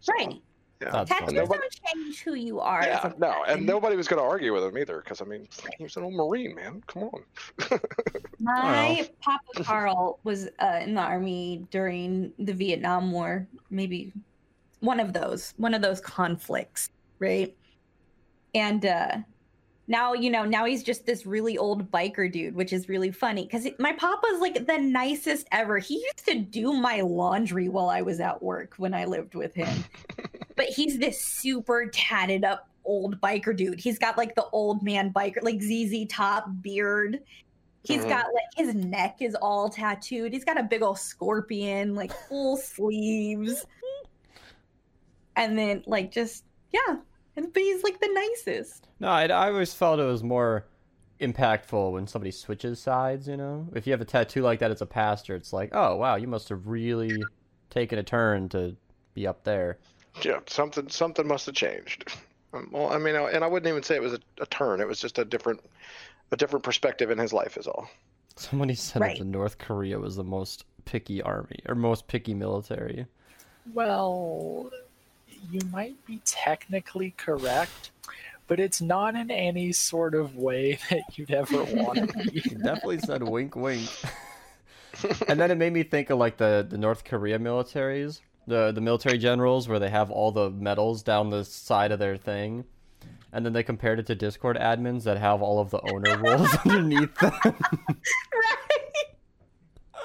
So, 0.00 0.12
right 0.12 0.42
Yeah. 0.82 1.04
Tattoos. 1.04 1.32
Nobody- 1.32 1.60
don't 1.60 1.78
change 1.94 2.22
who 2.22 2.34
you 2.34 2.60
are 2.60 2.82
Yeah, 2.82 3.12
no, 3.18 3.44
and 3.46 3.64
nobody 3.64 3.96
was 3.96 4.08
going 4.08 4.20
to 4.20 4.28
argue 4.28 4.52
with 4.52 4.64
him 4.64 4.76
either 4.76 4.98
because 4.98 5.20
I 5.20 5.24
mean 5.24 5.48
he 5.78 5.84
was 5.84 5.96
an 5.96 6.04
old 6.04 6.14
Marine 6.14 6.54
man. 6.54 6.82
Come 6.86 7.04
on. 7.04 7.22
My 8.40 9.08
Papa 9.20 9.64
Carl 9.64 10.18
was 10.24 10.48
uh, 10.60 10.80
in 10.82 10.94
the 10.94 11.00
army 11.00 11.66
during 11.70 12.32
the 12.38 12.52
Vietnam 12.52 13.12
War, 13.12 13.46
maybe 13.70 14.12
one 14.80 14.98
of 14.98 15.12
those, 15.12 15.54
one 15.56 15.74
of 15.74 15.82
those 15.82 16.00
conflicts, 16.00 16.90
right? 17.20 17.56
And 18.54 18.84
uh, 18.84 19.18
now, 19.88 20.12
you 20.12 20.30
know, 20.30 20.44
now 20.44 20.64
he's 20.64 20.82
just 20.82 21.06
this 21.06 21.26
really 21.26 21.58
old 21.58 21.90
biker 21.90 22.30
dude, 22.30 22.54
which 22.54 22.72
is 22.72 22.88
really 22.88 23.10
funny 23.10 23.42
because 23.44 23.66
my 23.78 23.92
papa's 23.92 24.40
like 24.40 24.66
the 24.66 24.78
nicest 24.78 25.46
ever. 25.52 25.78
He 25.78 25.94
used 25.94 26.24
to 26.26 26.38
do 26.38 26.72
my 26.72 27.00
laundry 27.00 27.68
while 27.68 27.90
I 27.90 28.02
was 28.02 28.20
at 28.20 28.42
work 28.42 28.74
when 28.76 28.94
I 28.94 29.04
lived 29.06 29.34
with 29.34 29.54
him. 29.54 29.84
but 30.56 30.66
he's 30.66 30.98
this 30.98 31.20
super 31.20 31.86
tatted 31.92 32.44
up 32.44 32.68
old 32.84 33.20
biker 33.20 33.56
dude. 33.56 33.80
He's 33.80 33.98
got 33.98 34.16
like 34.16 34.34
the 34.34 34.46
old 34.52 34.82
man 34.82 35.12
biker, 35.12 35.42
like 35.42 35.60
ZZ 35.60 36.06
top 36.08 36.46
beard. 36.60 37.20
He's 37.84 38.04
Mhm. 38.04 38.08
got 38.08 38.26
like 38.32 38.44
his 38.66 38.74
neck 38.76 39.16
is 39.20 39.34
all 39.34 39.68
tattooed. 39.68 40.32
He's 40.32 40.44
got 40.44 40.58
a 40.58 40.62
big 40.62 40.82
old 40.82 40.98
scorpion, 40.98 41.96
like 41.96 42.12
full 42.28 42.56
sleeves. 42.56 43.66
And 45.34 45.58
then 45.58 45.82
like 45.86 46.12
just 46.12 46.44
yeah, 46.72 46.96
and- 47.36 47.52
but 47.52 47.62
he's 47.62 47.82
like 47.82 48.00
the 48.00 48.08
nicest. 48.08 48.88
No, 49.00 49.08
I, 49.08 49.24
I 49.26 49.48
always 49.48 49.74
felt 49.74 50.00
it 50.00 50.04
was 50.04 50.22
more 50.22 50.66
impactful 51.20 51.92
when 51.92 52.06
somebody 52.06 52.30
switches 52.30 52.80
sides. 52.80 53.28
You 53.28 53.36
know, 53.36 53.68
if 53.74 53.86
you 53.86 53.92
have 53.92 54.00
a 54.00 54.04
tattoo 54.06 54.42
like 54.42 54.58
that 54.60 54.70
as 54.70 54.82
a 54.82 54.86
pastor, 54.86 55.34
it's 55.34 55.52
like, 55.52 55.70
oh 55.72 55.96
wow, 55.96 56.16
you 56.16 56.26
must 56.28 56.48
have 56.48 56.66
really 56.66 57.22
taken 57.70 57.98
a 57.98 58.02
turn 58.02 58.48
to 58.50 58.76
be 59.14 59.26
up 59.26 59.44
there. 59.44 59.78
Yeah, 60.22 60.40
something 60.46 60.88
something 60.88 61.26
must 61.26 61.46
have 61.46 61.54
changed. 61.54 62.12
Um, 62.52 62.68
well, 62.70 62.92
I 62.92 62.98
mean, 62.98 63.14
and 63.16 63.42
I 63.42 63.46
wouldn't 63.46 63.70
even 63.70 63.82
say 63.82 63.96
it 63.96 64.02
was 64.02 64.12
a, 64.12 64.20
a 64.40 64.46
turn. 64.46 64.80
It 64.80 64.86
was 64.88 65.00
just 65.00 65.18
a 65.18 65.24
different 65.24 65.60
a 66.32 66.36
different 66.36 66.64
perspective 66.64 67.10
in 67.10 67.18
his 67.18 67.32
life 67.32 67.56
is 67.56 67.66
all. 67.66 67.88
Somebody 68.36 68.74
said 68.74 69.00
Right. 69.02 69.18
that 69.18 69.24
North 69.24 69.58
Korea 69.58 69.98
was 69.98 70.16
the 70.16 70.24
most 70.24 70.64
picky 70.84 71.22
army 71.22 71.60
or 71.66 71.74
most 71.74 72.08
picky 72.08 72.34
military. 72.34 73.06
Well, 73.74 74.70
you 75.50 75.60
might 75.70 76.04
be 76.06 76.20
technically 76.24 77.14
correct, 77.16 77.90
but 78.46 78.60
it's 78.60 78.80
not 78.80 79.14
in 79.14 79.30
any 79.30 79.72
sort 79.72 80.14
of 80.14 80.36
way 80.36 80.78
that 80.90 81.02
you'd 81.16 81.30
ever 81.30 81.64
want 81.64 82.10
to 82.10 82.30
be. 82.30 82.40
Definitely 82.40 82.98
said 82.98 83.22
wink 83.22 83.56
wink. 83.56 83.88
and 85.28 85.40
then 85.40 85.50
it 85.50 85.56
made 85.56 85.72
me 85.72 85.82
think 85.82 86.10
of 86.10 86.18
like 86.18 86.36
the, 86.36 86.66
the 86.68 86.78
North 86.78 87.04
Korea 87.04 87.38
militaries, 87.38 88.20
the 88.46 88.72
the 88.72 88.80
military 88.80 89.18
generals 89.18 89.68
where 89.68 89.78
they 89.78 89.90
have 89.90 90.10
all 90.10 90.32
the 90.32 90.50
medals 90.50 91.02
down 91.02 91.30
the 91.30 91.44
side 91.44 91.92
of 91.92 91.98
their 91.98 92.16
thing. 92.16 92.64
And 93.34 93.46
then 93.46 93.54
they 93.54 93.62
compared 93.62 93.98
it 93.98 94.06
to 94.08 94.14
Discord 94.14 94.58
admins 94.58 95.04
that 95.04 95.16
have 95.16 95.40
all 95.40 95.58
of 95.58 95.70
the 95.70 95.80
owner 95.90 96.18
roles 96.18 96.54
underneath 96.66 97.14
them. 97.14 97.32
right. 97.42 98.62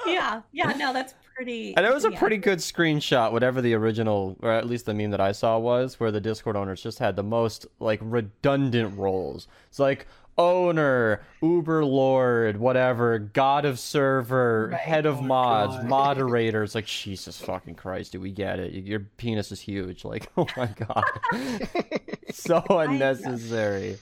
Yeah, 0.06 0.40
yeah, 0.52 0.72
no, 0.72 0.94
that's 0.94 1.12
pretty. 1.38 1.76
And 1.76 1.86
it 1.86 1.94
was 1.94 2.04
a 2.04 2.10
yeah. 2.10 2.18
pretty 2.18 2.36
good 2.36 2.58
screenshot, 2.58 3.30
whatever 3.32 3.60
the 3.62 3.74
original, 3.74 4.36
or 4.42 4.50
at 4.50 4.66
least 4.66 4.86
the 4.86 4.94
meme 4.94 5.10
that 5.12 5.20
I 5.20 5.32
saw 5.32 5.56
was, 5.58 5.98
where 6.00 6.10
the 6.10 6.20
Discord 6.20 6.56
owners 6.56 6.82
just 6.82 6.98
had 6.98 7.14
the 7.16 7.22
most 7.22 7.66
like 7.78 8.00
redundant 8.02 8.98
roles. 8.98 9.46
It's 9.68 9.78
like 9.78 10.06
owner, 10.36 11.22
Uber 11.42 11.84
Lord, 11.84 12.56
whatever, 12.58 13.18
God 13.18 13.64
of 13.64 13.78
server, 13.78 14.68
Right. 14.72 14.80
head 14.80 15.06
of 15.06 15.18
Oh, 15.18 15.22
mods, 15.22 15.76
God. 15.78 15.86
moderator. 15.86 16.62
It's 16.64 16.74
like 16.74 16.86
Jesus 16.86 17.40
fucking 17.40 17.76
Christ, 17.76 18.12
do 18.12 18.20
we 18.20 18.32
get 18.32 18.58
it? 18.58 18.72
Your 18.72 19.00
penis 19.00 19.52
is 19.52 19.60
huge. 19.60 20.04
Like, 20.04 20.28
oh 20.36 20.46
my 20.56 20.66
god, 20.66 21.04
so 22.32 22.64
unnecessary. 22.68 23.96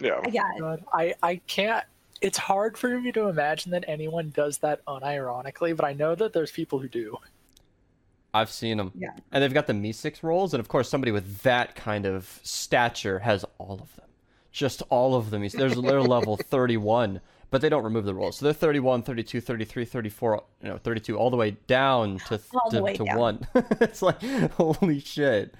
Yeah. 0.00 0.20
Yeah, 0.30 0.42
God, 0.58 0.84
I, 0.92 1.14
I 1.22 1.36
can't. 1.46 1.84
It's 2.22 2.38
hard 2.38 2.78
for 2.78 3.00
me 3.00 3.12
to 3.12 3.28
imagine 3.28 3.72
that 3.72 3.84
anyone 3.88 4.30
does 4.30 4.58
that 4.58 4.84
unironically, 4.86 5.76
but 5.76 5.84
I 5.84 5.92
know 5.92 6.14
that 6.14 6.32
there's 6.32 6.52
people 6.52 6.78
who 6.78 6.88
do. 6.88 7.18
I've 8.32 8.50
seen 8.50 8.78
them. 8.78 8.92
Yeah. 8.94 9.10
And 9.30 9.42
they've 9.42 9.52
got 9.52 9.66
the 9.66 9.72
MEE6 9.74 10.22
roles, 10.22 10.54
and 10.54 10.60
of 10.60 10.68
course, 10.68 10.88
somebody 10.88 11.12
with 11.12 11.42
that 11.42 11.74
kind 11.74 12.06
of 12.06 12.40
stature 12.42 13.18
has 13.18 13.44
all 13.58 13.74
of 13.82 13.94
them. 13.96 14.06
Just 14.52 14.82
all 14.88 15.14
of 15.14 15.30
them. 15.30 15.46
There's 15.48 15.74
they're 15.74 16.00
level 16.02 16.36
31, 16.36 17.20
but 17.50 17.60
they 17.60 17.68
don't 17.68 17.84
remove 17.84 18.04
the 18.04 18.14
roles. 18.14 18.38
So 18.38 18.44
they're 18.46 18.54
31, 18.54 19.02
32, 19.02 19.40
33, 19.40 19.84
34, 19.84 20.44
you 20.62 20.68
know, 20.68 20.78
32, 20.78 21.16
all 21.18 21.30
the 21.30 21.36
way 21.36 21.56
down 21.66 22.18
to 22.28 22.40
All 22.54 22.70
the 22.70 22.76
to, 22.78 22.82
way 22.82 22.94
to 22.94 23.04
down. 23.04 23.18
one. 23.18 23.46
it's 23.80 24.00
like 24.00 24.22
holy 24.52 25.00
shit. 25.00 25.54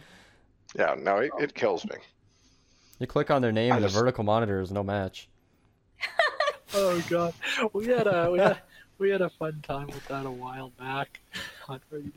Yeah. 0.79 0.95
No, 0.99 1.19
it, 1.19 1.33
it 1.39 1.55
kills 1.55 1.85
me. 1.85 1.97
You 2.99 3.07
click 3.07 3.31
on 3.31 3.43
their 3.43 3.53
name, 3.53 3.73
I 3.73 3.77
and 3.77 3.85
the 3.85 3.89
vertical 3.89 4.23
monitor 4.25 4.61
is 4.61 4.71
no 4.71 4.83
match. 4.85 5.29
Oh 6.75 7.03
god, 7.09 7.35
we 7.73 7.87
had 7.87 8.07
a 8.07 8.31
we 8.31 8.39
had, 8.39 8.59
we 8.99 9.11
had 9.11 9.21
a 9.21 9.31
fun 9.31 9.63
time 9.67 9.87
with 9.89 10.07
that 10.09 10.27
a 10.27 10.31
while 10.31 10.71
back. 10.79 11.21
on 11.69 11.81
where 11.91 12.01
you'd, 12.01 12.13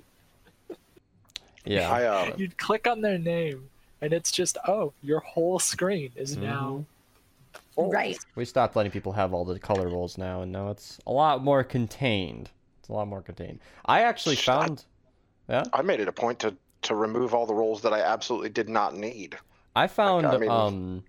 Yeah. 1.66 1.92
I 1.92 2.04
uh, 2.04 2.34
you'd 2.38 2.58
click 2.58 2.88
on 2.88 3.02
their 3.02 3.18
name, 3.18 3.70
and 4.02 4.14
it's 4.14 4.32
just 4.32 4.58
oh, 4.68 4.94
your 5.02 5.20
whole 5.20 5.60
screen 5.60 6.12
is 6.16 6.38
now 6.38 6.86
full. 7.76 7.92
right. 7.92 8.18
We 8.36 8.46
stopped 8.46 8.76
letting 8.76 8.92
people 8.92 9.12
have 9.14 9.34
all 9.34 9.46
the 9.46 9.60
color 9.60 9.88
roles 9.90 10.18
now, 10.18 10.42
and 10.42 10.52
now 10.52 10.70
it's 10.70 11.00
a 11.06 11.12
lot 11.12 11.44
more 11.44 11.64
contained. 11.64 12.50
It's 12.80 12.90
a 12.90 12.94
lot 12.94 13.08
more 13.08 13.22
contained. 13.22 13.60
I 13.86 14.02
actually 14.02 14.36
Shut- 14.36 14.62
found. 14.68 14.86
Yeah. 15.50 15.64
I 15.74 15.82
made 15.82 16.00
it 16.00 16.08
a 16.08 16.12
point 16.14 16.40
to 16.40 16.56
to 16.84 16.96
remove 16.96 17.34
all 17.34 17.46
the 17.46 17.54
roles 17.54 17.82
that 17.82 17.94
I 17.94 18.02
absolutely 18.02 18.50
did 18.50 18.70
not 18.70 18.96
need. 18.96 19.38
I 19.76 19.88
found 19.88 20.26
I 20.28 20.38
mean- 20.38 20.50
um 20.50 21.04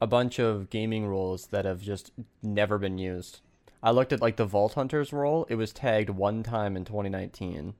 a 0.00 0.06
bunch 0.06 0.38
of 0.38 0.68
gaming 0.70 1.06
rules 1.06 1.46
that 1.48 1.64
have 1.64 1.80
just 1.80 2.12
never 2.42 2.78
been 2.78 2.98
used. 2.98 3.40
I 3.82 3.90
looked 3.90 4.12
at 4.12 4.20
like 4.20 4.36
the 4.36 4.44
Vault 4.44 4.74
Hunters 4.74 5.12
role. 5.12 5.46
It 5.48 5.54
was 5.56 5.72
tagged 5.72 6.10
one 6.10 6.42
time 6.42 6.76
in 6.76 6.84
2019. 6.84 7.74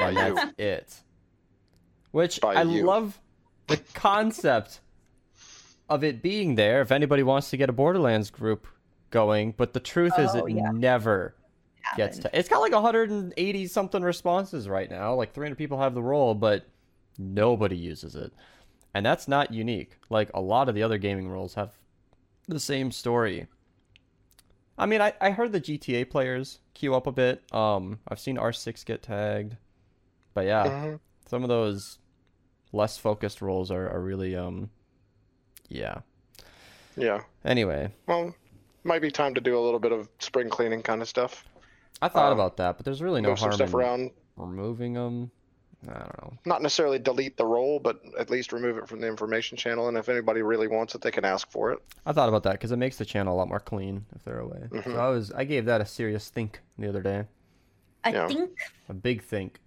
And 0.00 0.16
you. 0.16 0.34
that's 0.34 0.52
it. 0.58 0.96
Which 2.12 2.40
By 2.40 2.54
I 2.54 2.62
you. 2.62 2.84
love 2.84 3.20
the 3.66 3.76
concept 3.94 4.80
of 5.88 6.02
it 6.04 6.22
being 6.22 6.54
there 6.54 6.80
if 6.80 6.90
anybody 6.92 7.22
wants 7.22 7.50
to 7.50 7.56
get 7.56 7.68
a 7.68 7.72
Borderlands 7.72 8.30
group 8.30 8.66
going, 9.10 9.52
but 9.56 9.72
the 9.74 9.80
truth 9.80 10.18
is 10.18 10.30
Oh, 10.34 10.46
it 10.46 10.54
yeah. 10.54 10.70
never 10.72 11.34
gets 11.96 12.16
Happened. 12.16 12.32
to 12.32 12.38
it's 12.38 12.48
got 12.48 12.60
like 12.60 12.72
180 12.72 13.66
something 13.66 14.02
responses 14.02 14.66
right 14.70 14.90
now 14.90 15.14
like 15.14 15.34
300 15.34 15.54
people 15.56 15.78
have 15.78 15.92
the 15.94 16.02
role 16.02 16.34
but 16.34 16.64
nobody 17.18 17.76
uses 17.76 18.14
it 18.16 18.32
and 18.94 19.04
that's 19.04 19.26
not 19.28 19.52
unique 19.52 19.98
like 20.08 20.30
a 20.32 20.40
lot 20.40 20.68
of 20.68 20.74
the 20.74 20.82
other 20.82 20.98
gaming 20.98 21.28
roles 21.28 21.54
have 21.54 21.72
the 22.48 22.60
same 22.60 22.90
story 22.90 23.46
i 24.78 24.86
mean 24.86 25.00
i, 25.00 25.12
I 25.20 25.30
heard 25.30 25.52
the 25.52 25.60
gta 25.60 26.08
players 26.08 26.58
queue 26.74 26.94
up 26.94 27.06
a 27.06 27.12
bit 27.12 27.42
um 27.52 27.98
i've 28.08 28.20
seen 28.20 28.36
r6 28.36 28.84
get 28.84 29.02
tagged 29.02 29.56
but 30.34 30.46
yeah 30.46 30.64
Mhm. 30.66 31.00
some 31.26 31.42
of 31.42 31.48
those 31.48 31.98
less 32.72 32.96
focused 32.98 33.40
roles 33.42 33.70
are, 33.70 33.88
are 33.88 34.00
really 34.00 34.34
um 34.36 34.70
yeah 35.68 36.00
Yeah. 36.96 37.20
anyway 37.44 37.90
Well, 38.06 38.34
might 38.84 39.00
be 39.02 39.10
time 39.10 39.34
to 39.34 39.40
do 39.40 39.58
a 39.58 39.62
little 39.64 39.80
bit 39.80 39.92
of 39.92 40.08
spring 40.18 40.48
cleaning 40.50 40.82
kind 40.82 41.00
of 41.02 41.08
stuff. 41.08 41.44
i 42.02 42.08
thought 42.08 42.32
Um, 42.32 42.38
about 42.38 42.56
that 42.58 42.76
but 42.76 42.84
there's 42.84 43.00
really 43.02 43.20
no 43.22 43.34
some 43.34 43.48
harm 43.50 43.54
stuff 43.56 43.68
in 43.70 43.74
around. 43.74 44.10
removing 44.36 44.92
them 44.94 45.30
i 45.88 45.98
don't 45.98 46.22
know 46.22 46.32
Not 46.44 46.62
necessarily 46.62 46.98
delete 46.98 47.36
the 47.36 47.44
role, 47.46 47.78
but 47.78 48.00
at 48.18 48.30
least 48.30 48.52
remove 48.52 48.78
it 48.78 48.88
from 48.88 49.00
the 49.00 49.06
information 49.06 49.56
channel. 49.58 49.88
And 49.88 49.96
if 49.96 50.08
anybody 50.08 50.42
really 50.42 50.68
wants 50.68 50.94
it, 50.94 51.00
they 51.00 51.10
can 51.10 51.24
ask 51.24 51.50
for 51.50 51.72
it. 51.72 51.78
I 52.06 52.12
thought 52.12 52.28
about 52.28 52.42
that 52.44 52.52
because 52.52 52.72
it 52.72 52.76
makes 52.76 52.96
the 52.96 53.04
channel 53.04 53.34
a 53.34 53.36
lot 53.38 53.48
more 53.48 53.60
clean 53.60 54.04
if 54.14 54.24
they're 54.24 54.38
away. 54.40 54.64
Mhm. 54.70 54.84
So 54.84 54.96
I 54.96 55.08
was 55.08 55.30
I 55.32 55.44
gave 55.44 55.64
that 55.66 55.80
a 55.80 55.86
serious 55.86 56.28
think 56.28 56.60
the 56.78 56.88
other 56.88 57.02
day, 57.02 57.24
I 58.04 58.12
Yeah. 58.12 58.28
think. 58.28 58.50
a 58.88 58.94
big 58.94 59.22
think, 59.22 59.60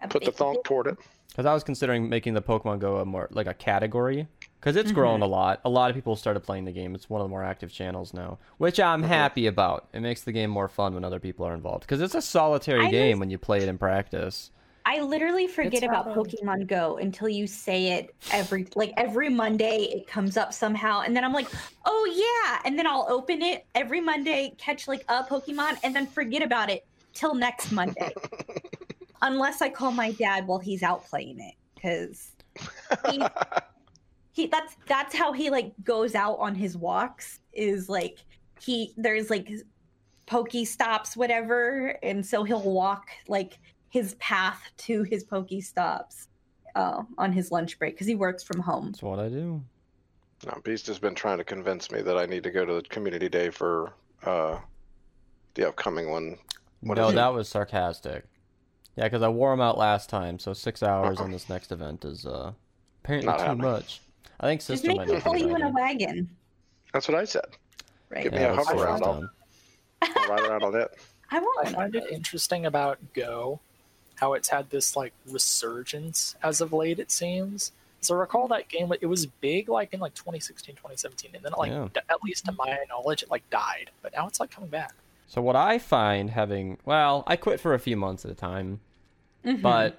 a 0.00 0.08
Put 0.08 0.22
the 0.24 0.30
big- 0.30 0.36
thump 0.36 0.64
toward 0.64 0.86
it. 0.88 0.96
because 1.28 1.46
I 1.46 1.54
was 1.54 1.64
considering 1.64 2.08
making 2.08 2.34
the 2.34 2.42
Pokemon 2.42 2.78
Go 2.80 2.96
a 2.98 3.04
more 3.04 3.28
like 3.30 3.46
a 3.46 3.54
category 3.54 4.26
because 4.60 4.74
it's 4.76 4.90
grown 4.92 5.22
a 5.22 5.26
lot. 5.26 5.60
A 5.64 5.68
lot 5.70 5.88
of 5.90 5.94
people 5.94 6.16
started 6.16 6.40
playing 6.40 6.64
the 6.64 6.72
game. 6.72 6.94
It's 6.94 7.08
one 7.08 7.20
of 7.20 7.26
the 7.26 7.30
more 7.30 7.44
active 7.44 7.72
channels 7.72 8.12
now, 8.12 8.38
which 8.58 8.80
I'm 8.80 9.02
happy 9.04 9.46
about. 9.46 9.88
It 9.92 10.00
makes 10.00 10.22
the 10.22 10.32
game 10.32 10.50
more 10.50 10.68
fun 10.68 10.94
when 10.94 11.04
other 11.04 11.20
people 11.20 11.46
are 11.46 11.54
involved 11.54 11.82
because 11.82 12.00
it's 12.00 12.14
a 12.14 12.22
solitary 12.22 12.86
I 12.86 12.90
game 12.90 13.18
was- 13.18 13.20
when 13.20 13.30
you 13.30 13.38
play 13.38 13.58
it 13.62 13.68
in 13.68 13.78
practice. 13.78 14.50
I 14.88 15.02
literally 15.02 15.46
forget 15.46 15.74
It's 15.74 15.82
about 15.82 16.14
Pokemon 16.14 16.66
Go 16.66 16.96
until 16.96 17.28
you 17.28 17.46
say 17.46 17.98
it 17.98 18.14
every 18.32 18.66
like 18.74 18.94
every 18.96 19.28
Monday 19.28 19.82
it 19.92 20.06
comes 20.06 20.38
up 20.38 20.54
somehow 20.54 21.02
and 21.02 21.14
then 21.14 21.26
I'm 21.26 21.34
like, 21.34 21.46
"Oh 21.84 22.06
yeah." 22.10 22.62
And 22.64 22.78
then 22.78 22.86
I'll 22.86 23.04
open 23.10 23.42
it 23.42 23.66
every 23.74 24.00
Monday, 24.00 24.54
catch 24.56 24.88
like 24.88 25.04
a 25.10 25.22
Pokemon 25.24 25.76
and 25.84 25.94
then 25.94 26.06
forget 26.06 26.42
about 26.42 26.70
it 26.70 26.86
till 27.12 27.34
next 27.34 27.70
Monday. 27.70 28.14
Unless 29.20 29.60
I 29.60 29.68
call 29.68 29.90
my 29.90 30.12
dad 30.12 30.46
while 30.46 30.58
he's 30.58 30.82
out 30.82 31.04
playing 31.04 31.38
it 31.38 31.54
cuz 31.82 32.30
he, 33.10 33.22
he 34.32 34.46
that's 34.46 34.74
that's 34.86 35.14
how 35.14 35.32
he 35.32 35.50
like 35.50 35.74
goes 35.84 36.14
out 36.14 36.38
on 36.38 36.54
his 36.54 36.78
walks 36.78 37.40
is 37.52 37.90
like 37.90 38.20
he 38.58 38.94
there's 38.96 39.28
like 39.28 39.50
PokeStops 40.26 41.14
whatever 41.14 41.98
and 42.02 42.24
so 42.24 42.42
he'll 42.42 42.62
walk 42.62 43.10
like 43.28 43.58
his 43.90 44.14
path 44.14 44.70
to 44.78 45.02
his 45.02 45.24
PokeStops 45.24 46.26
uh, 46.74 47.02
on 47.16 47.32
his 47.32 47.50
lunch 47.50 47.78
break 47.78 47.94
because 47.94 48.06
he 48.06 48.14
works 48.14 48.42
from 48.42 48.60
home 48.60 48.86
That's 48.92 49.02
what 49.02 49.18
I 49.18 49.28
do. 49.28 49.62
No, 50.46 50.60
Beast 50.62 50.86
has 50.86 50.98
been 50.98 51.14
trying 51.14 51.38
to 51.38 51.44
convince 51.44 51.90
me 51.90 52.00
that 52.02 52.16
I 52.16 52.26
need 52.26 52.44
to 52.44 52.50
go 52.50 52.64
to 52.64 52.74
the 52.74 52.82
community 52.82 53.28
day 53.28 53.50
for 53.50 53.92
uh, 54.24 54.58
the 55.54 55.66
upcoming 55.68 56.10
one. 56.10 56.38
What 56.80 56.96
no, 56.98 57.10
that 57.10 57.32
was 57.34 57.48
sarcastic. 57.48 58.24
Yeah, 58.94 59.04
because 59.04 59.22
I 59.22 59.28
wore 59.28 59.50
them 59.52 59.60
out 59.60 59.76
last 59.78 60.08
time, 60.08 60.38
so 60.38 60.52
six 60.52 60.82
hours 60.82 61.18
Uh-uh. 61.18 61.24
on 61.24 61.32
this 61.32 61.48
next 61.48 61.72
event 61.72 62.04
is 62.04 62.24
uh 62.26 62.52
apparently 63.02 63.26
Not 63.26 63.38
too 63.38 63.44
happening. 63.46 63.70
much. 63.70 64.00
I 64.40 64.46
think 64.46 64.60
just 64.60 64.68
system 64.68 64.96
make 64.96 65.08
might 65.08 65.22
pull 65.22 65.36
you 65.36 65.54
in 65.56 65.62
a 65.62 65.70
wagon 65.70 66.28
That's 66.92 67.08
what 67.08 67.16
I 67.16 67.24
said. 67.24 67.46
right 68.10 68.22
Give 68.22 68.32
me 68.32 68.38
a 68.38 68.54
that's 68.54 68.68
hover 68.68 68.84
around. 68.84 69.02
I've 69.02 69.08
I'll. 69.08 69.30
I'll 70.02 70.28
ride 70.28 70.40
around 70.48 70.62
on 70.62 70.76
it. 70.76 70.88
i 71.32 71.40
want 71.40 71.58
I 71.66 71.70
one 71.70 71.74
find 71.74 71.94
it 71.96 72.04
interesting 72.12 72.66
about 72.66 72.98
Go, 73.14 73.60
how 74.18 74.34
it's 74.34 74.48
had 74.48 74.70
this 74.70 74.96
like 74.96 75.12
resurgence 75.30 76.36
as 76.42 76.60
of 76.60 76.72
late. 76.72 76.98
It 76.98 77.10
seems. 77.10 77.72
So 78.00 78.14
I 78.14 78.18
recall 78.18 78.46
that 78.48 78.68
game. 78.68 78.92
It 79.00 79.06
was 79.06 79.26
big 79.26 79.68
like 79.68 79.92
in 79.92 80.00
like 80.00 80.14
2016, 80.14 80.76
2017, 80.76 81.32
and 81.34 81.44
then 81.44 81.52
it, 81.52 81.58
like 81.58 81.70
Yeah. 81.72 81.88
d- 81.92 82.00
at 82.08 82.22
least 82.22 82.44
to 82.46 82.52
my 82.52 82.78
knowledge, 82.88 83.22
it 83.22 83.30
like 83.30 83.48
died. 83.50 83.90
But 84.02 84.12
now 84.14 84.26
it's 84.28 84.38
like 84.40 84.50
coming 84.50 84.70
back. 84.70 84.94
So 85.26 85.42
what 85.42 85.56
I 85.56 85.78
find 85.78 86.30
having 86.30 86.78
well, 86.84 87.24
I 87.26 87.36
quit 87.36 87.60
for 87.60 87.74
a 87.74 87.78
few 87.78 87.96
months 87.96 88.24
at 88.24 88.30
a 88.30 88.34
time, 88.34 88.80
Mhm. 89.44 89.62
but 89.62 89.98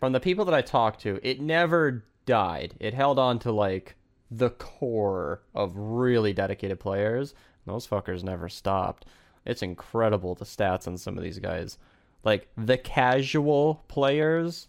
from 0.00 0.12
the 0.12 0.20
people 0.20 0.44
that 0.46 0.54
I 0.54 0.62
talked 0.62 1.00
to, 1.02 1.20
it 1.22 1.40
never 1.40 2.02
died. 2.26 2.74
It 2.80 2.92
held 2.94 3.18
on 3.18 3.38
to 3.40 3.52
like 3.52 3.94
the 4.30 4.50
core 4.50 5.42
of 5.54 5.76
really 5.76 6.32
dedicated 6.32 6.80
players. 6.80 7.34
Those 7.66 7.86
fuckers 7.86 8.22
never 8.24 8.48
stopped. 8.48 9.04
It's 9.44 9.62
incredible 9.62 10.34
the 10.34 10.44
stats 10.44 10.86
on 10.88 10.98
some 10.98 11.16
of 11.16 11.22
these 11.22 11.38
guys. 11.38 11.78
Like 12.24 12.48
the 12.56 12.78
casual 12.78 13.84
players 13.88 14.68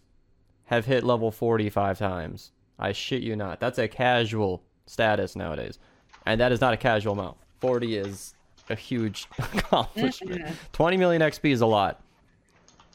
have 0.65 0.85
hit 0.85 1.03
level 1.03 1.31
45 1.31 1.97
times. 1.99 2.51
I 2.79 2.91
shit 2.91 3.21
you 3.21 3.35
not. 3.35 3.59
That's 3.59 3.77
a 3.77 3.87
casual 3.87 4.63
status 4.85 5.35
nowadays. 5.35 5.79
And 6.25 6.39
that 6.41 6.51
is 6.51 6.61
not 6.61 6.73
a 6.73 6.77
casual 6.77 7.13
amount. 7.13 7.37
40 7.59 7.97
is 7.97 8.33
a 8.69 8.75
huge 8.75 9.27
accomplishment. 9.37 10.41
Mm-hmm. 10.41 10.53
20 10.71 10.97
million 10.97 11.21
XP 11.21 11.51
is 11.51 11.61
a 11.61 11.65
lot. 11.65 12.01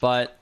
But 0.01 0.37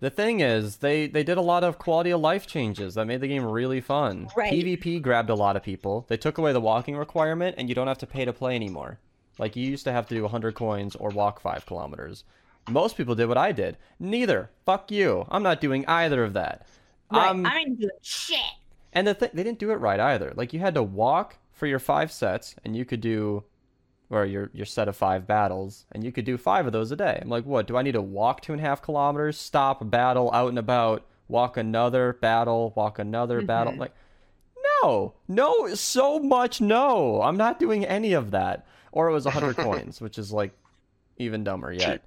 the 0.00 0.10
thing 0.10 0.40
is, 0.40 0.78
they 0.78 1.06
they 1.06 1.22
did 1.22 1.36
a 1.36 1.42
lot 1.42 1.62
of 1.62 1.78
quality 1.78 2.10
of 2.10 2.20
life 2.20 2.46
changes 2.46 2.94
that 2.94 3.06
made 3.06 3.20
the 3.20 3.28
game 3.28 3.44
really 3.44 3.80
fun. 3.80 4.28
Right. 4.36 4.52
PvP 4.52 5.02
grabbed 5.02 5.28
a 5.28 5.34
lot 5.34 5.56
of 5.56 5.62
people. 5.62 6.06
They 6.08 6.16
took 6.16 6.38
away 6.38 6.52
the 6.52 6.60
walking 6.60 6.96
requirement, 6.96 7.56
and 7.58 7.68
you 7.68 7.74
don't 7.74 7.86
have 7.86 7.98
to 7.98 8.06
pay 8.06 8.24
to 8.24 8.32
play 8.32 8.54
anymore. 8.54 8.98
Like 9.38 9.56
you 9.56 9.66
used 9.66 9.84
to 9.84 9.92
have 9.92 10.06
to 10.08 10.14
do 10.14 10.22
100 10.22 10.54
coins 10.54 10.96
or 10.96 11.10
walk 11.10 11.40
five 11.40 11.66
kilometers. 11.66 12.24
Most 12.70 12.96
people 12.96 13.14
did 13.14 13.26
what 13.26 13.38
I 13.38 13.52
did. 13.52 13.76
Neither. 13.98 14.50
Fuck 14.64 14.90
you. 14.90 15.26
I'm 15.30 15.42
not 15.42 15.60
doing 15.60 15.84
either 15.86 16.24
of 16.24 16.32
that. 16.34 16.66
Right. 17.12 17.28
Um, 17.28 17.44
I 17.46 17.58
ain't 17.58 17.80
doing 17.80 17.90
shit. 18.02 18.38
and 18.92 19.06
the 19.06 19.14
thing, 19.14 19.30
they 19.34 19.42
didn't 19.42 19.58
do 19.58 19.70
it 19.70 19.76
right 19.76 20.00
either. 20.00 20.32
Like 20.36 20.52
you 20.52 20.60
had 20.60 20.74
to 20.74 20.82
walk 20.82 21.36
for 21.52 21.66
your 21.66 21.78
five 21.78 22.10
sets, 22.12 22.54
and 22.64 22.76
you 22.76 22.84
could 22.84 23.00
do, 23.00 23.44
or 24.08 24.24
your 24.24 24.50
your 24.54 24.66
set 24.66 24.88
of 24.88 24.96
five 24.96 25.26
battles, 25.26 25.84
and 25.92 26.02
you 26.04 26.12
could 26.12 26.24
do 26.24 26.38
five 26.38 26.66
of 26.66 26.72
those 26.72 26.90
a 26.92 26.96
day. 26.96 27.18
I'm 27.20 27.28
like, 27.28 27.44
what? 27.44 27.66
Do 27.66 27.76
I 27.76 27.82
need 27.82 27.92
to 27.92 28.02
walk 28.02 28.40
two 28.42 28.52
and 28.52 28.60
a 28.60 28.64
half 28.64 28.80
kilometers, 28.82 29.36
stop, 29.38 29.88
battle, 29.90 30.30
out 30.32 30.48
and 30.48 30.58
about, 30.58 31.04
walk 31.28 31.56
another 31.56 32.12
battle, 32.20 32.72
walk 32.76 32.98
another 32.98 33.42
battle? 33.42 33.74
Like, 33.76 33.92
no, 34.82 35.14
no, 35.28 35.74
so 35.74 36.18
much 36.18 36.60
no. 36.60 37.20
I'm 37.22 37.36
not 37.36 37.58
doing 37.58 37.84
any 37.84 38.12
of 38.12 38.30
that. 38.30 38.66
Or 38.92 39.08
it 39.08 39.12
was 39.12 39.24
100 39.24 39.56
coins, 39.58 40.00
which 40.00 40.18
is 40.18 40.32
like 40.32 40.52
even 41.18 41.44
dumber 41.44 41.72
yet. 41.72 42.02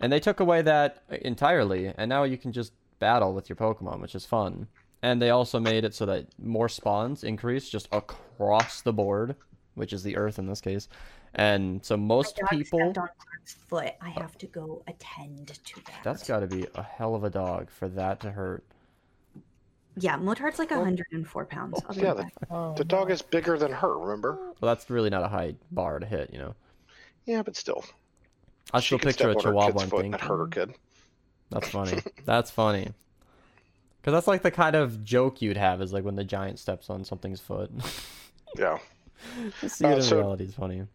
And 0.00 0.12
they 0.12 0.20
took 0.20 0.40
away 0.40 0.62
that 0.62 1.02
entirely, 1.10 1.92
and 1.96 2.08
now 2.08 2.22
you 2.24 2.38
can 2.38 2.52
just 2.52 2.72
battle 2.98 3.34
with 3.34 3.48
your 3.48 3.56
Pokemon, 3.56 4.00
which 4.00 4.14
is 4.14 4.24
fun. 4.24 4.68
And 5.02 5.22
they 5.22 5.30
also 5.30 5.60
made 5.60 5.84
it 5.84 5.94
so 5.94 6.06
that 6.06 6.26
more 6.42 6.68
spawns 6.68 7.24
increase 7.24 7.68
just 7.68 7.88
across 7.92 8.80
the 8.80 8.92
board, 8.92 9.36
which 9.74 9.92
is 9.92 10.02
the 10.02 10.16
Earth 10.16 10.38
in 10.38 10.46
this 10.46 10.60
case. 10.60 10.88
And 11.34 11.84
so 11.84 11.96
most 11.96 12.38
My 12.40 12.48
dog 12.48 12.58
people, 12.58 12.78
stepped 12.78 12.98
on 12.98 13.08
Clark's 13.18 13.54
foot. 13.68 13.92
I 14.00 14.08
have 14.10 14.36
to 14.38 14.46
go 14.46 14.82
attend 14.86 15.48
to 15.48 15.74
that. 15.86 16.00
that's 16.02 16.26
got 16.26 16.40
to 16.40 16.46
be 16.46 16.66
a 16.74 16.82
hell 16.82 17.14
of 17.14 17.24
a 17.24 17.30
dog 17.30 17.70
for 17.70 17.88
that 17.88 18.20
to 18.20 18.30
hurt. 18.30 18.64
Yeah, 19.96 20.16
Motart's 20.16 20.58
like 20.58 20.70
104 20.70 21.46
pounds. 21.46 21.80
I'll 21.88 21.96
Yeah, 21.96 22.14
the. 22.14 22.30
Oh, 22.50 22.74
the 22.74 22.84
dog 22.84 23.10
is 23.10 23.20
bigger 23.20 23.58
than 23.58 23.72
her. 23.72 23.98
Remember? 23.98 24.36
Well, 24.60 24.74
that's 24.74 24.88
really 24.90 25.10
not 25.10 25.24
a 25.24 25.28
high 25.28 25.56
bar 25.72 25.98
to 25.98 26.06
hit, 26.06 26.30
you 26.32 26.38
know. 26.38 26.54
Yeah, 27.26 27.42
but 27.42 27.56
still. 27.56 27.84
I 28.72 28.80
still 28.80 28.98
picture 28.98 29.30
a 29.30 29.34
Chihuahua 29.34 29.82
and 29.82 29.90
think, 29.90 30.20
hurt 30.20 30.38
her 30.38 30.46
kid. 30.48 30.74
That's 31.50 31.68
funny. 31.68 32.00
That's 32.24 32.50
funny. 32.50 32.92
Because 34.00 34.12
that's 34.12 34.26
like 34.28 34.42
the 34.42 34.50
kind 34.52 34.76
of 34.76 35.02
joke 35.04 35.42
you'd 35.42 35.56
have 35.56 35.82
is 35.82 35.92
like 35.92 36.04
when 36.04 36.14
the 36.14 36.24
giant 36.24 36.58
steps 36.60 36.88
on 36.88 37.04
something's 37.04 37.40
foot. 37.40 37.70
Yeah. 38.56 38.78
See 39.66 39.84
Uh, 39.84 39.90
it 39.90 39.96
in 39.96 40.02
so- 40.02 40.18
reality 40.18 40.44
is 40.44 40.54
funny. 40.54 40.86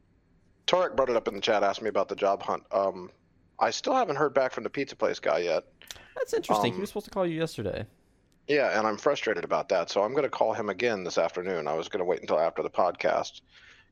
Torek 0.67 0.95
brought 0.95 1.09
it 1.09 1.15
up 1.17 1.27
in 1.27 1.35
the 1.35 1.41
chat, 1.41 1.61
asked 1.63 1.81
me 1.81 1.89
about 1.89 2.07
the 2.07 2.15
job 2.15 2.41
hunt. 2.41 2.63
Um, 2.71 3.11
I 3.59 3.69
still 3.71 3.93
haven't 3.93 4.15
heard 4.15 4.33
back 4.33 4.53
from 4.53 4.63
the 4.63 4.69
pizza 4.69 4.95
place 4.95 5.19
guy 5.19 5.39
yet. 5.39 5.65
That's 6.15 6.33
interesting. 6.33 6.71
he 6.71 6.75
um, 6.75 6.81
was 6.81 6.89
supposed 6.89 7.05
to 7.05 7.11
call 7.11 7.27
you 7.27 7.37
yesterday. 7.37 7.85
Yeah, 8.47 8.77
and 8.77 8.87
I'm 8.87 8.97
frustrated 8.97 9.43
about 9.43 9.67
that. 9.69 9.89
So 9.89 10.03
I'm 10.03 10.11
going 10.11 10.23
to 10.23 10.29
call 10.29 10.53
him 10.53 10.69
again 10.69 11.03
this 11.03 11.17
afternoon. 11.17 11.67
I 11.67 11.73
was 11.73 11.89
going 11.89 11.99
to 11.99 12.05
wait 12.05 12.21
until 12.21 12.39
after 12.39 12.63
the 12.63 12.69
podcast 12.69 13.41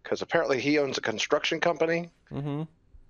because 0.01 0.21
apparently 0.21 0.59
he 0.61 0.79
owns 0.79 0.97
a 0.97 1.01
construction 1.01 1.59
company. 1.59 2.09
Mm-hmm. 2.31 2.63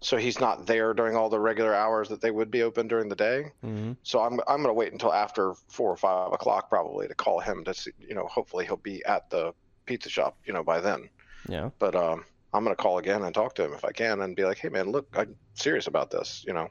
So 0.04 0.18
he's 0.18 0.40
not 0.40 0.66
there 0.66 0.96
during 0.96 1.16
all 1.16 1.30
the 1.30 1.40
regular 1.40 1.76
hours 1.76 2.10
that 2.10 2.22
they 2.22 2.32
would 2.32 2.50
be 2.50 2.64
open 2.64 2.88
during 2.88 3.08
the 3.08 3.16
day. 3.16 3.52
Mm-hmm. 3.64 3.94
So 4.02 4.20
I'm 4.20 4.40
I'm 4.48 4.58
going 4.58 4.68
to 4.68 4.74
wait 4.74 4.92
until 4.92 5.14
after 5.14 5.54
four 5.68 5.92
or 5.92 5.98
five 5.98 6.34
o'clock 6.34 6.70
probably 6.70 7.08
to 7.08 7.14
call 7.14 7.40
him 7.40 7.64
to 7.66 7.74
see. 7.74 7.92
You 8.00 8.16
know, 8.16 8.26
hopefully 8.26 8.66
he'll 8.66 8.78
be 8.78 9.06
at 9.06 9.30
the 9.30 9.54
pizza 9.86 10.10
shop. 10.10 10.38
You 10.44 10.54
know, 10.54 10.64
by 10.64 10.80
then. 10.80 11.08
Yeah. 11.48 11.70
But 11.78 11.96
um, 11.96 12.26
I'm 12.54 12.64
going 12.64 12.76
to 12.76 12.82
call 12.82 12.98
again 12.98 13.24
and 13.24 13.34
talk 13.34 13.54
to 13.56 13.66
him 13.66 13.74
if 13.74 13.86
I 13.86 13.92
can 13.92 14.22
and 14.22 14.36
be 14.36 14.44
like, 14.44 14.58
hey 14.58 14.70
man, 14.70 14.92
look, 14.92 15.08
I'm 15.16 15.36
serious 15.54 15.86
about 15.86 16.10
this. 16.10 16.44
You 16.48 16.54
know, 16.54 16.68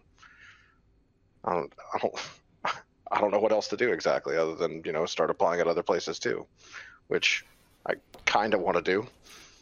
I 1.44 1.54
don't 1.54 1.72
I 1.94 1.98
don't 1.98 2.14
I 3.12 3.20
don't 3.20 3.30
know 3.30 3.38
what 3.38 3.52
else 3.52 3.68
to 3.68 3.76
do 3.76 3.92
exactly 3.92 4.36
other 4.36 4.56
than 4.56 4.82
you 4.84 4.92
know 4.92 5.06
start 5.06 5.30
applying 5.30 5.60
at 5.60 5.68
other 5.68 5.84
places 5.84 6.18
too, 6.18 6.46
which 7.06 7.44
I 7.86 7.94
kind 8.26 8.54
of 8.54 8.60
want 8.60 8.76
to 8.76 8.82
do 8.82 9.06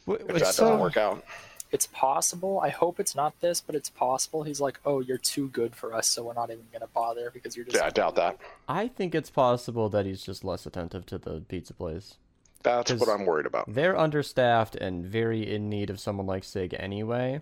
if 0.08 0.26
that 0.26 0.40
doesn't 0.40 0.78
work 0.78 0.96
out. 0.96 1.22
It's 1.70 1.86
possible. 1.86 2.60
I 2.60 2.70
hope 2.70 2.98
it's 2.98 3.14
not 3.14 3.38
this, 3.40 3.60
but 3.60 3.74
it's 3.74 3.90
possible. 3.90 4.42
He's 4.42 4.60
like, 4.60 4.80
"Oh, 4.84 5.00
you're 5.00 5.18
too 5.18 5.48
good 5.48 5.76
for 5.76 5.94
us, 5.94 6.08
so 6.08 6.22
we're 6.24 6.32
not 6.32 6.50
even 6.50 6.66
gonna 6.72 6.86
bother 6.86 7.30
because 7.30 7.56
you're 7.56 7.66
just." 7.66 7.76
Yeah, 7.76 7.86
I 7.86 7.90
doubt 7.90 8.14
that. 8.16 8.38
I 8.68 8.88
think 8.88 9.14
it's 9.14 9.30
possible 9.30 9.88
that 9.90 10.06
he's 10.06 10.22
just 10.22 10.44
less 10.44 10.64
attentive 10.64 11.04
to 11.06 11.18
the 11.18 11.40
pizza 11.40 11.74
place. 11.74 12.16
That's 12.62 12.92
what 12.92 13.08
I'm 13.08 13.24
worried 13.24 13.46
about. 13.46 13.72
They're 13.72 13.96
understaffed 13.96 14.74
and 14.74 15.04
very 15.04 15.48
in 15.48 15.68
need 15.68 15.90
of 15.90 16.00
someone 16.00 16.26
like 16.26 16.44
Sig 16.44 16.74
anyway. 16.78 17.40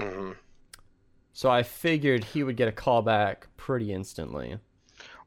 hmm 0.00 0.32
So 1.32 1.50
I 1.50 1.62
figured 1.62 2.24
he 2.24 2.42
would 2.42 2.56
get 2.56 2.68
a 2.68 2.72
call 2.72 3.02
back 3.02 3.46
pretty 3.56 3.92
instantly. 3.92 4.58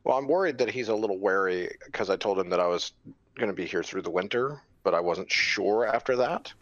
Well, 0.03 0.17
I'm 0.17 0.27
worried 0.27 0.59
that 0.59 0.69
he's 0.69 0.89
a 0.89 0.95
little 0.95 1.17
wary 1.17 1.75
because 1.85 2.09
I 2.09 2.15
told 2.15 2.37
him 2.37 2.49
that 2.49 2.59
I 2.59 2.67
was 2.67 2.91
going 3.35 3.49
to 3.49 3.55
be 3.55 3.65
here 3.65 3.81
through 3.81 4.03
the 4.03 4.11
winter, 4.11 4.61
but 4.83 4.93
I 4.93 4.99
wasn't 4.99 5.31
sure 5.31 5.85
after 5.87 6.15
that. 6.17 6.53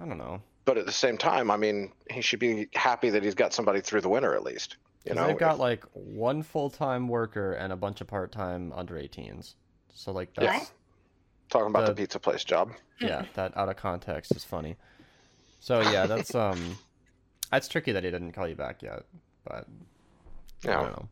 I 0.00 0.04
don't 0.06 0.18
know. 0.18 0.42
But 0.64 0.78
at 0.78 0.86
the 0.86 0.92
same 0.92 1.16
time, 1.16 1.50
I 1.50 1.56
mean, 1.56 1.92
he 2.10 2.20
should 2.20 2.40
be 2.40 2.68
happy 2.74 3.10
that 3.10 3.22
he's 3.22 3.34
got 3.34 3.52
somebody 3.52 3.80
through 3.80 4.00
the 4.00 4.08
winter 4.08 4.34
at 4.34 4.42
least. 4.42 4.76
You 5.04 5.14
know, 5.14 5.26
they've 5.28 5.38
got 5.38 5.54
if- 5.54 5.60
like 5.60 5.84
one 5.92 6.42
full 6.42 6.70
time 6.70 7.06
worker 7.08 7.52
and 7.52 7.72
a 7.72 7.76
bunch 7.76 8.00
of 8.00 8.08
part 8.08 8.32
time 8.32 8.72
under 8.74 8.94
18s. 8.96 9.54
So 9.94 10.12
like 10.12 10.30
Yeah. 10.40 10.64
talking 11.48 11.68
about 11.68 11.86
the, 11.86 11.92
the- 11.94 12.02
pizza 12.02 12.18
place 12.18 12.42
job. 12.44 12.72
yeah, 13.00 13.24
that 13.34 13.56
out 13.56 13.68
of 13.68 13.76
context 13.76 14.34
is 14.34 14.44
funny. 14.44 14.76
So 15.60 15.80
yeah, 15.80 16.06
that's 16.06 16.34
um, 16.34 16.76
that's 17.50 17.68
tricky 17.68 17.92
that 17.92 18.02
he 18.04 18.10
didn't 18.10 18.32
call 18.32 18.48
you 18.48 18.56
back 18.56 18.82
yet, 18.82 19.04
but 19.44 19.66
I 20.64 20.68
Yeah. 20.68 20.74
don't 20.82 20.90
know. 20.92 21.08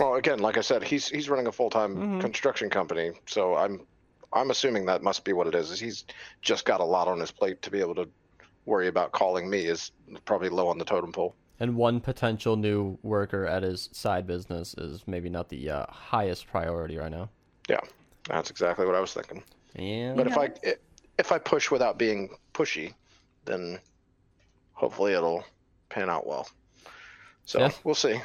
Well, 0.00 0.14
again, 0.16 0.40
like 0.40 0.58
I 0.58 0.60
said, 0.62 0.82
he's 0.82 1.08
he's 1.08 1.28
running 1.28 1.46
a 1.46 1.52
full 1.52 1.70
time 1.70 1.96
Mhm. 1.96 2.20
construction 2.20 2.68
company, 2.68 3.12
so 3.26 3.54
I'm 3.54 3.86
I'm 4.34 4.50
assuming 4.50 4.86
that 4.86 5.02
must 5.02 5.24
be 5.24 5.32
what 5.32 5.46
it 5.46 5.54
is. 5.54 5.70
Is 5.70 5.80
he's 5.80 6.04
just 6.42 6.64
got 6.64 6.80
a 6.80 6.84
lot 6.84 7.08
on 7.08 7.20
his 7.20 7.30
plate 7.30 7.62
to 7.62 7.70
be 7.70 7.80
able 7.80 7.94
to 7.94 8.08
worry 8.66 8.88
about 8.88 9.12
calling 9.12 9.48
me 9.48 9.60
is 9.66 9.92
probably 10.24 10.48
low 10.48 10.68
on 10.68 10.78
the 10.78 10.84
totem 10.84 11.12
pole. 11.12 11.34
And 11.60 11.76
one 11.76 12.00
potential 12.00 12.56
new 12.56 12.98
worker 13.02 13.46
at 13.46 13.62
his 13.62 13.88
side 13.92 14.26
business 14.26 14.74
is 14.74 15.04
maybe 15.06 15.28
not 15.28 15.48
the 15.48 15.70
uh, 15.70 15.86
highest 15.88 16.48
priority 16.48 16.96
right 16.96 17.10
now. 17.10 17.30
Yeah, 17.68 17.80
that's 18.28 18.50
exactly 18.50 18.86
what 18.86 18.96
I 18.96 19.00
was 19.00 19.12
thinking. 19.12 19.42
And 19.76 20.16
But 20.16 20.26
if 20.26 20.36
I 20.36 20.50
if 21.18 21.30
I 21.30 21.38
push 21.38 21.70
without 21.70 21.96
being 21.96 22.30
pushy, 22.52 22.92
then 23.44 23.78
hopefully 24.72 25.12
it'll 25.12 25.44
pan 25.88 26.10
out 26.10 26.26
well. 26.26 26.48
So 27.44 27.60
Yeah. 27.60 27.70
we'll 27.84 27.94
see. 27.94 28.20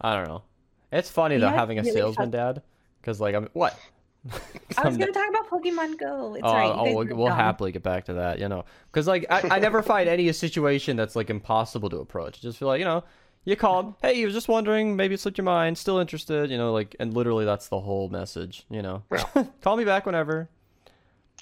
I 0.00 0.16
don't 0.16 0.28
know. 0.28 0.42
It's 0.90 1.10
funny 1.10 1.34
You 1.34 1.42
though 1.42 1.48
having 1.48 1.78
a 1.78 1.82
really 1.82 1.94
salesman 1.94 2.30
dad, 2.30 2.62
because 3.00 3.20
like 3.20 3.34
I'm 3.34 3.48
what. 3.52 3.78
I 4.78 4.86
was 4.86 4.96
gonna 4.96 5.12
talk 5.12 5.28
about 5.28 5.48
Pokemon 5.50 5.98
Go. 5.98 6.34
It's 6.34 6.44
Oh, 6.44 6.52
right. 6.52 6.72
oh, 6.74 6.94
we'll, 6.94 7.16
we'll 7.16 7.26
happily 7.28 7.72
get 7.72 7.82
back 7.82 8.04
to 8.06 8.14
that, 8.14 8.38
you 8.38 8.48
know, 8.48 8.64
because 8.90 9.06
like 9.08 9.26
I, 9.30 9.56
I 9.56 9.58
never 9.58 9.82
find 9.82 10.08
any 10.08 10.30
situation 10.32 10.96
that's 10.96 11.16
like 11.16 11.28
impossible 11.30 11.90
to 11.90 11.98
approach. 11.98 12.38
I 12.38 12.40
just 12.40 12.58
feel 12.58 12.68
like 12.68 12.78
you 12.78 12.84
know, 12.84 13.02
you 13.44 13.56
called, 13.56 13.94
hey, 14.02 14.14
you 14.14 14.26
was 14.26 14.34
just 14.34 14.48
wondering, 14.48 14.94
maybe 14.94 15.14
it 15.14 15.20
slipped 15.20 15.38
your 15.38 15.44
mind, 15.44 15.76
still 15.76 15.98
interested, 15.98 16.50
you 16.50 16.56
know, 16.56 16.72
like, 16.72 16.94
and 17.00 17.12
literally 17.14 17.44
that's 17.44 17.68
the 17.68 17.80
whole 17.80 18.08
message, 18.08 18.64
you 18.70 18.82
know. 18.82 19.02
Yeah. 19.10 19.44
Call 19.60 19.76
me 19.76 19.84
back 19.84 20.06
whenever. 20.06 20.48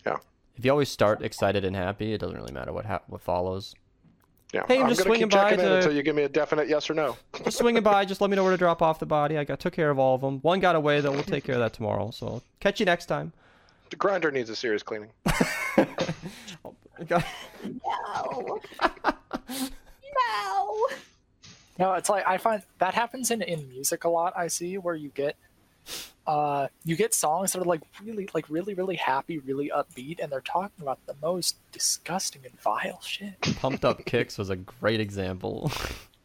Yeah. 0.06 0.16
If 0.56 0.64
you 0.64 0.70
always 0.70 0.88
start 0.88 1.22
excited 1.22 1.64
and 1.64 1.76
happy, 1.76 2.12
it 2.14 2.18
doesn't 2.18 2.36
really 2.36 2.52
matter 2.52 2.72
what 2.72 2.86
ha- 2.86 3.02
what 3.06 3.20
follows. 3.20 3.74
Yeah. 4.52 4.64
Hey, 4.66 4.80
I'm 4.80 4.88
just 4.88 5.00
gonna 5.00 5.10
swinging 5.10 5.28
keep 5.28 5.38
checking 5.38 5.58
by 5.58 5.64
in 5.64 5.70
to- 5.70 5.76
until 5.76 5.92
you 5.92 6.02
give 6.02 6.16
me 6.16 6.22
a 6.24 6.28
definite 6.28 6.68
yes 6.68 6.90
or 6.90 6.94
no. 6.94 7.16
Just 7.44 7.58
swinging 7.58 7.82
by, 7.84 8.04
just 8.04 8.20
let 8.20 8.30
me 8.30 8.36
know 8.36 8.42
where 8.42 8.50
to 8.50 8.56
drop 8.58 8.82
off 8.82 8.98
the 8.98 9.06
body. 9.06 9.38
I 9.38 9.44
got 9.44 9.60
took 9.60 9.72
care 9.72 9.90
of 9.90 9.98
all 9.98 10.16
of 10.16 10.20
them. 10.22 10.40
One 10.40 10.58
got 10.60 10.74
away, 10.74 11.00
though. 11.00 11.12
We'll 11.12 11.22
take 11.22 11.44
care 11.44 11.54
of 11.54 11.60
that 11.60 11.72
tomorrow. 11.72 12.10
So 12.10 12.42
catch 12.58 12.80
you 12.80 12.86
next 12.86 13.06
time. 13.06 13.32
The 13.90 13.96
grinder 13.96 14.30
needs 14.30 14.50
a 14.50 14.56
serious 14.56 14.82
cleaning. 14.82 15.10
No. 17.08 17.22
no. 20.18 20.86
No, 21.78 21.94
it's 21.94 22.10
like 22.10 22.26
I 22.26 22.36
find 22.36 22.62
that 22.78 22.94
happens 22.94 23.30
in 23.30 23.40
in 23.42 23.68
music 23.68 24.04
a 24.04 24.08
lot. 24.08 24.34
I 24.36 24.48
see 24.48 24.76
where 24.76 24.94
you 24.94 25.08
get 25.10 25.36
uh 26.30 26.68
you 26.84 26.94
get 26.96 27.12
songs 27.12 27.52
that 27.52 27.60
are 27.60 27.64
like 27.64 27.82
really 28.04 28.28
like 28.34 28.48
really 28.48 28.74
really 28.74 28.96
happy, 28.96 29.38
really 29.38 29.70
upbeat, 29.74 30.20
and 30.22 30.30
they're 30.30 30.40
talking 30.58 30.80
about 30.82 30.98
the 31.06 31.16
most 31.20 31.56
disgusting 31.72 32.42
and 32.44 32.58
vile 32.60 33.00
shit. 33.02 33.40
Pumped 33.60 33.84
Up 33.84 34.04
Kicks 34.04 34.38
was 34.38 34.48
a 34.50 34.56
great 34.56 35.00
example. 35.00 35.70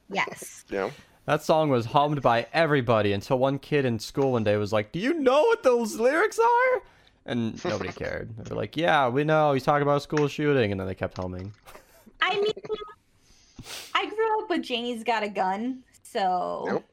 Yes. 0.08 0.63
You 0.70 0.78
know? 0.78 0.91
That 1.26 1.41
song 1.41 1.70
was 1.70 1.88
hummed 1.88 2.22
by 2.22 2.46
everybody 2.54 3.12
until 3.12 3.39
one 3.39 3.58
kid 3.58 3.84
in 3.86 3.98
school 3.98 4.34
one 4.34 4.44
day 4.44 4.56
was 4.56 4.72
like, 4.72 4.91
"Do 4.91 5.00
you 5.00 5.15
know 5.15 5.41
what 5.41 5.63
those 5.63 5.96
lyrics 5.96 6.38
are?" 6.38 6.82
And 7.26 7.63
nobody 7.65 7.91
cared. 8.04 8.30
They 8.38 8.54
were 8.54 8.62
like, 8.62 8.78
"Yeah, 8.78 9.08
we 9.10 9.24
know. 9.24 9.54
He's 9.54 9.63
talking 9.63 9.82
about 9.82 9.98
a 9.98 10.02
school 10.02 10.28
shooting," 10.28 10.70
and 10.72 10.80
then 10.80 10.86
they 10.86 10.94
kept 10.94 11.18
humming. 11.18 11.52
I 12.22 12.36
mean, 12.36 12.54
I 13.96 14.06
grew 14.06 14.44
up 14.44 14.50
with 14.52 14.62
Janie's 14.62 15.04
Got 15.04 15.24
a 15.24 15.30
Gun, 15.30 15.82
so 16.04 16.65
Yep. 16.68 16.84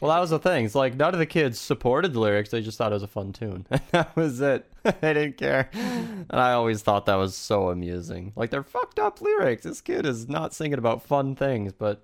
Well, 0.00 0.10
that 0.10 0.18
was 0.20 0.30
the 0.30 0.38
thing. 0.38 0.64
It's 0.64 0.74
like 0.74 0.94
none 0.96 1.12
of 1.12 1.18
the 1.18 1.26
kids 1.26 1.58
supported 1.60 2.14
the 2.14 2.20
lyrics; 2.20 2.50
they 2.50 2.62
just 2.62 2.78
thought 2.78 2.90
it 2.92 2.94
was 2.94 3.02
a 3.02 3.06
fun 3.06 3.32
tune. 3.32 3.66
that 3.90 4.14
was 4.16 4.40
it. 4.40 4.66
they 4.82 5.12
didn't 5.12 5.36
care, 5.36 5.68
and 5.74 6.26
I 6.32 6.52
always 6.52 6.80
thought 6.80 7.04
that 7.06 7.16
was 7.16 7.36
so 7.36 7.68
amusing. 7.68 8.32
Like 8.34 8.48
they're 8.50 8.62
fucked 8.62 8.98
up 8.98 9.20
lyrics. 9.20 9.64
This 9.64 9.80
kid 9.82 10.06
is 10.06 10.28
not 10.28 10.54
singing 10.54 10.78
about 10.78 11.02
fun 11.02 11.36
things, 11.36 11.72
but 11.74 12.02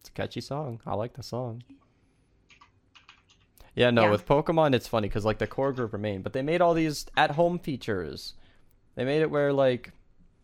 it's 0.00 0.08
a 0.08 0.12
catchy 0.12 0.40
song. 0.40 0.80
I 0.84 0.94
like 0.94 1.12
the 1.14 1.22
song. 1.22 1.62
Yeah, 3.74 3.90
no, 3.90 4.04
Yeah. 4.06 4.10
with 4.10 4.26
Pokemon, 4.26 4.74
it's 4.74 4.88
funny 4.88 5.06
because 5.08 5.24
like 5.24 5.38
the 5.38 5.46
core 5.46 5.72
group 5.72 5.92
remained, 5.92 6.24
but 6.24 6.32
they 6.32 6.42
made 6.42 6.60
all 6.60 6.74
these 6.74 7.06
at-home 7.16 7.60
features. 7.60 8.34
They 8.96 9.04
made 9.04 9.22
it 9.22 9.30
where 9.30 9.52
like 9.52 9.92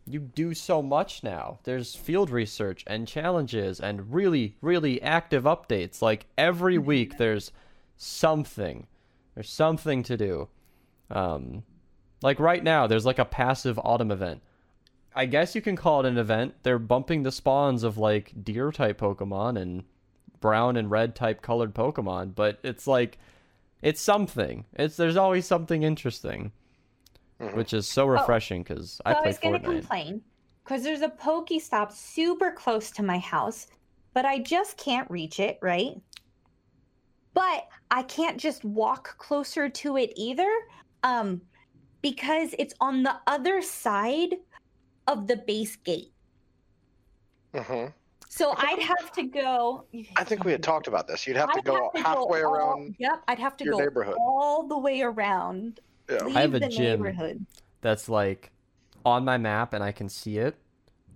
you 0.06 0.20
do 0.20 0.54
so 0.54 0.82
much 0.82 1.22
now. 1.22 1.58
There's 1.64 1.94
field 1.94 2.30
research 2.30 2.84
and 2.86 3.08
challenges 3.08 3.80
and 3.80 4.12
really, 4.12 4.56
really 4.60 5.00
active 5.00 5.44
updates. 5.44 6.02
Like 6.02 6.26
every 6.36 6.78
week, 6.78 7.16
there's 7.16 7.52
something. 7.96 8.86
There's 9.34 9.50
something 9.50 10.02
to 10.04 10.16
do. 10.16 10.48
Um, 11.10 11.64
like 12.22 12.38
right 12.38 12.62
now, 12.62 12.86
there's 12.86 13.06
like 13.06 13.18
a 13.18 13.24
passive 13.24 13.78
autumn 13.78 14.10
event. 14.10 14.42
I 15.14 15.26
guess 15.26 15.54
you 15.54 15.62
can 15.62 15.76
call 15.76 16.00
it 16.00 16.08
an 16.08 16.18
event. 16.18 16.54
They're 16.62 16.78
bumping 16.78 17.22
the 17.22 17.32
spawns 17.32 17.82
of 17.82 17.98
like 17.98 18.32
deer 18.42 18.72
type 18.72 19.00
Pokemon 19.00 19.60
and 19.60 19.84
brown 20.40 20.76
and 20.76 20.90
red 20.90 21.14
type 21.14 21.40
colored 21.40 21.74
Pokemon, 21.74 22.34
but 22.34 22.58
it's 22.62 22.86
like 22.86 23.18
it's 23.80 24.00
something. 24.00 24.64
It's 24.74 24.96
there's 24.96 25.16
always 25.16 25.46
something 25.46 25.82
interesting, 25.82 26.52
Mhm. 27.44 27.54
which 27.56 27.72
is 27.72 27.86
so 27.86 28.06
refreshing 28.06 28.62
because 28.62 29.00
I 29.04 29.12
so 29.12 29.18
I 29.18 29.26
was 29.26 29.38
going 29.38 29.60
to 29.60 29.66
complain 29.66 30.22
because 30.64 30.82
there's 30.82 31.02
a 31.02 31.08
PokeStop 31.08 31.92
super 31.92 32.50
close 32.50 32.90
to 32.92 33.02
my 33.02 33.18
house, 33.18 33.66
but 34.12 34.24
I 34.24 34.38
just 34.38 34.76
can't 34.76 35.10
reach 35.10 35.38
it, 35.40 35.58
right? 35.60 36.00
But 37.34 37.68
I 37.90 38.02
can't 38.04 38.38
just 38.38 38.64
walk 38.64 39.18
closer 39.18 39.68
to 39.68 39.96
it 39.96 40.12
either, 40.16 40.50
um, 41.02 41.40
because 42.00 42.54
it's 42.58 42.74
on 42.80 43.02
the 43.02 43.16
other 43.26 43.60
side 43.60 44.36
of 45.06 45.26
the 45.26 45.36
base 45.36 45.76
gate. 45.76 46.12
hmm 47.54 47.86
So 48.28 48.52
I'd 48.56 48.80
have 48.80 49.12
to 49.12 49.22
go. 49.24 49.84
I 50.16 50.24
think 50.24 50.44
we 50.44 50.50
had 50.52 50.62
talked 50.62 50.86
about 50.88 51.06
this. 51.06 51.24
You'd 51.26 51.36
have 51.36 51.52
to 51.52 51.58
I'd 51.58 51.64
go 51.64 51.90
halfway 51.94 52.42
all- 52.42 52.54
around. 52.54 52.96
Yep, 52.98 53.22
I'd 53.28 53.38
have 53.38 53.56
to 53.58 53.64
your 53.64 53.74
go 53.74 53.78
neighborhood. 53.80 54.16
all 54.18 54.66
the 54.66 54.78
way 54.78 55.02
around. 55.02 55.80
Yeah. 56.08 56.26
I 56.34 56.40
have 56.42 56.54
a 56.54 56.58
the 56.60 56.68
gym. 56.68 57.46
that's 57.80 58.08
like 58.08 58.50
on 59.04 59.24
my 59.24 59.38
map 59.38 59.72
and 59.74 59.82
I 59.82 59.92
can 59.92 60.08
see 60.08 60.38
it. 60.38 60.56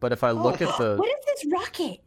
But 0.01 0.13
if 0.13 0.23
I 0.23 0.31
look 0.31 0.61
at 0.63 0.77
the 0.79 0.97
What 0.97 1.09
is 1.09 1.25
this 1.27 1.53
rocket? 1.53 2.01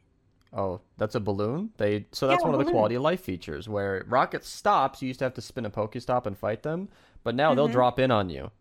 oh, 0.54 0.82
that's 0.98 1.16
a 1.16 1.20
balloon. 1.20 1.72
They 1.78 2.06
so 2.12 2.28
that's 2.28 2.42
Yeah, 2.44 2.50
one 2.52 2.60
of 2.60 2.66
the 2.66 2.72
quality 2.72 2.96
of 2.96 3.02
life 3.02 3.22
features 3.22 3.68
where 3.70 4.04
rocket 4.08 4.44
stops. 4.46 5.02
You 5.02 5.08
used 5.10 5.20
to 5.20 5.26
have 5.26 5.34
to 5.36 5.42
spin 5.42 5.66
a 5.66 5.70
PokeStop 5.70 6.26
and 6.26 6.38
fight 6.38 6.64
them, 6.64 6.90
but 7.24 7.36
now 7.36 7.54
they'll 7.54 7.68
Mhm. 7.70 7.74
drop 7.74 8.00
in 8.00 8.12
on 8.12 8.30
you, 8.30 8.52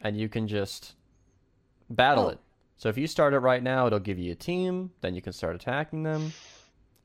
and 0.00 0.16
you 0.16 0.28
can 0.28 0.46
just 0.48 0.94
battle 1.90 2.26
Oh. 2.26 2.28
it. 2.30 2.38
So 2.78 2.88
if 2.90 2.98
you 2.98 3.06
start 3.06 3.32
it 3.32 3.38
right 3.38 3.62
now, 3.62 3.86
it'll 3.86 3.98
give 3.98 4.18
you 4.18 4.32
a 4.32 4.36
team. 4.36 4.90
Then 5.00 5.14
you 5.14 5.22
can 5.22 5.32
start 5.32 5.54
attacking 5.56 6.02
them. 6.02 6.32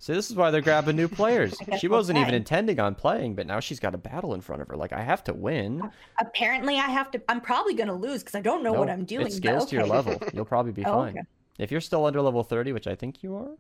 See, 0.03 0.13
this 0.13 0.31
is 0.31 0.35
why 0.35 0.49
they're 0.49 0.61
grabbing 0.61 0.95
new 0.95 1.07
players. 1.07 1.55
She 1.79 1.87
wasn't 1.87 2.17
even 2.17 2.33
intending 2.33 2.79
on 2.79 2.95
playing, 2.95 3.35
but 3.35 3.45
now 3.45 3.59
she's 3.59 3.79
got 3.79 3.93
a 3.93 3.99
battle 3.99 4.33
in 4.33 4.41
front 4.41 4.61
of 4.63 4.67
her. 4.67 4.75
Like 4.75 4.93
I 4.93 5.01
have 5.01 5.23
to 5.25 5.33
win. 5.33 5.79
Uh, 5.83 5.89
apparently, 6.19 6.77
I 6.77 6.87
have 6.89 7.11
to. 7.11 7.21
I'm 7.29 7.39
probably 7.39 7.75
going 7.75 7.87
to 7.87 7.93
lose 7.93 8.21
because 8.23 8.33
I 8.35 8.41
don't 8.41 8.63
know 8.63 8.73
what 8.73 8.89
I'm 8.89 9.05
doing. 9.05 9.21
It 9.21 9.29
but 9.29 9.33
scales 9.33 9.69
to 9.69 9.75
your 9.75 9.85
level. 9.85 10.17
You'll 10.33 10.43
probably 10.45 10.71
be 10.71 10.83
Oh, 10.87 10.91
fine. 11.03 11.09
okay. 11.19 11.21
If 11.59 11.71
you're 11.71 11.81
still 11.81 12.05
under 12.05 12.19
level 12.19 12.43
30, 12.43 12.71
which 12.73 12.87
I 12.87 12.95
think 12.95 13.21
you 13.21 13.35
are, 13.35 13.51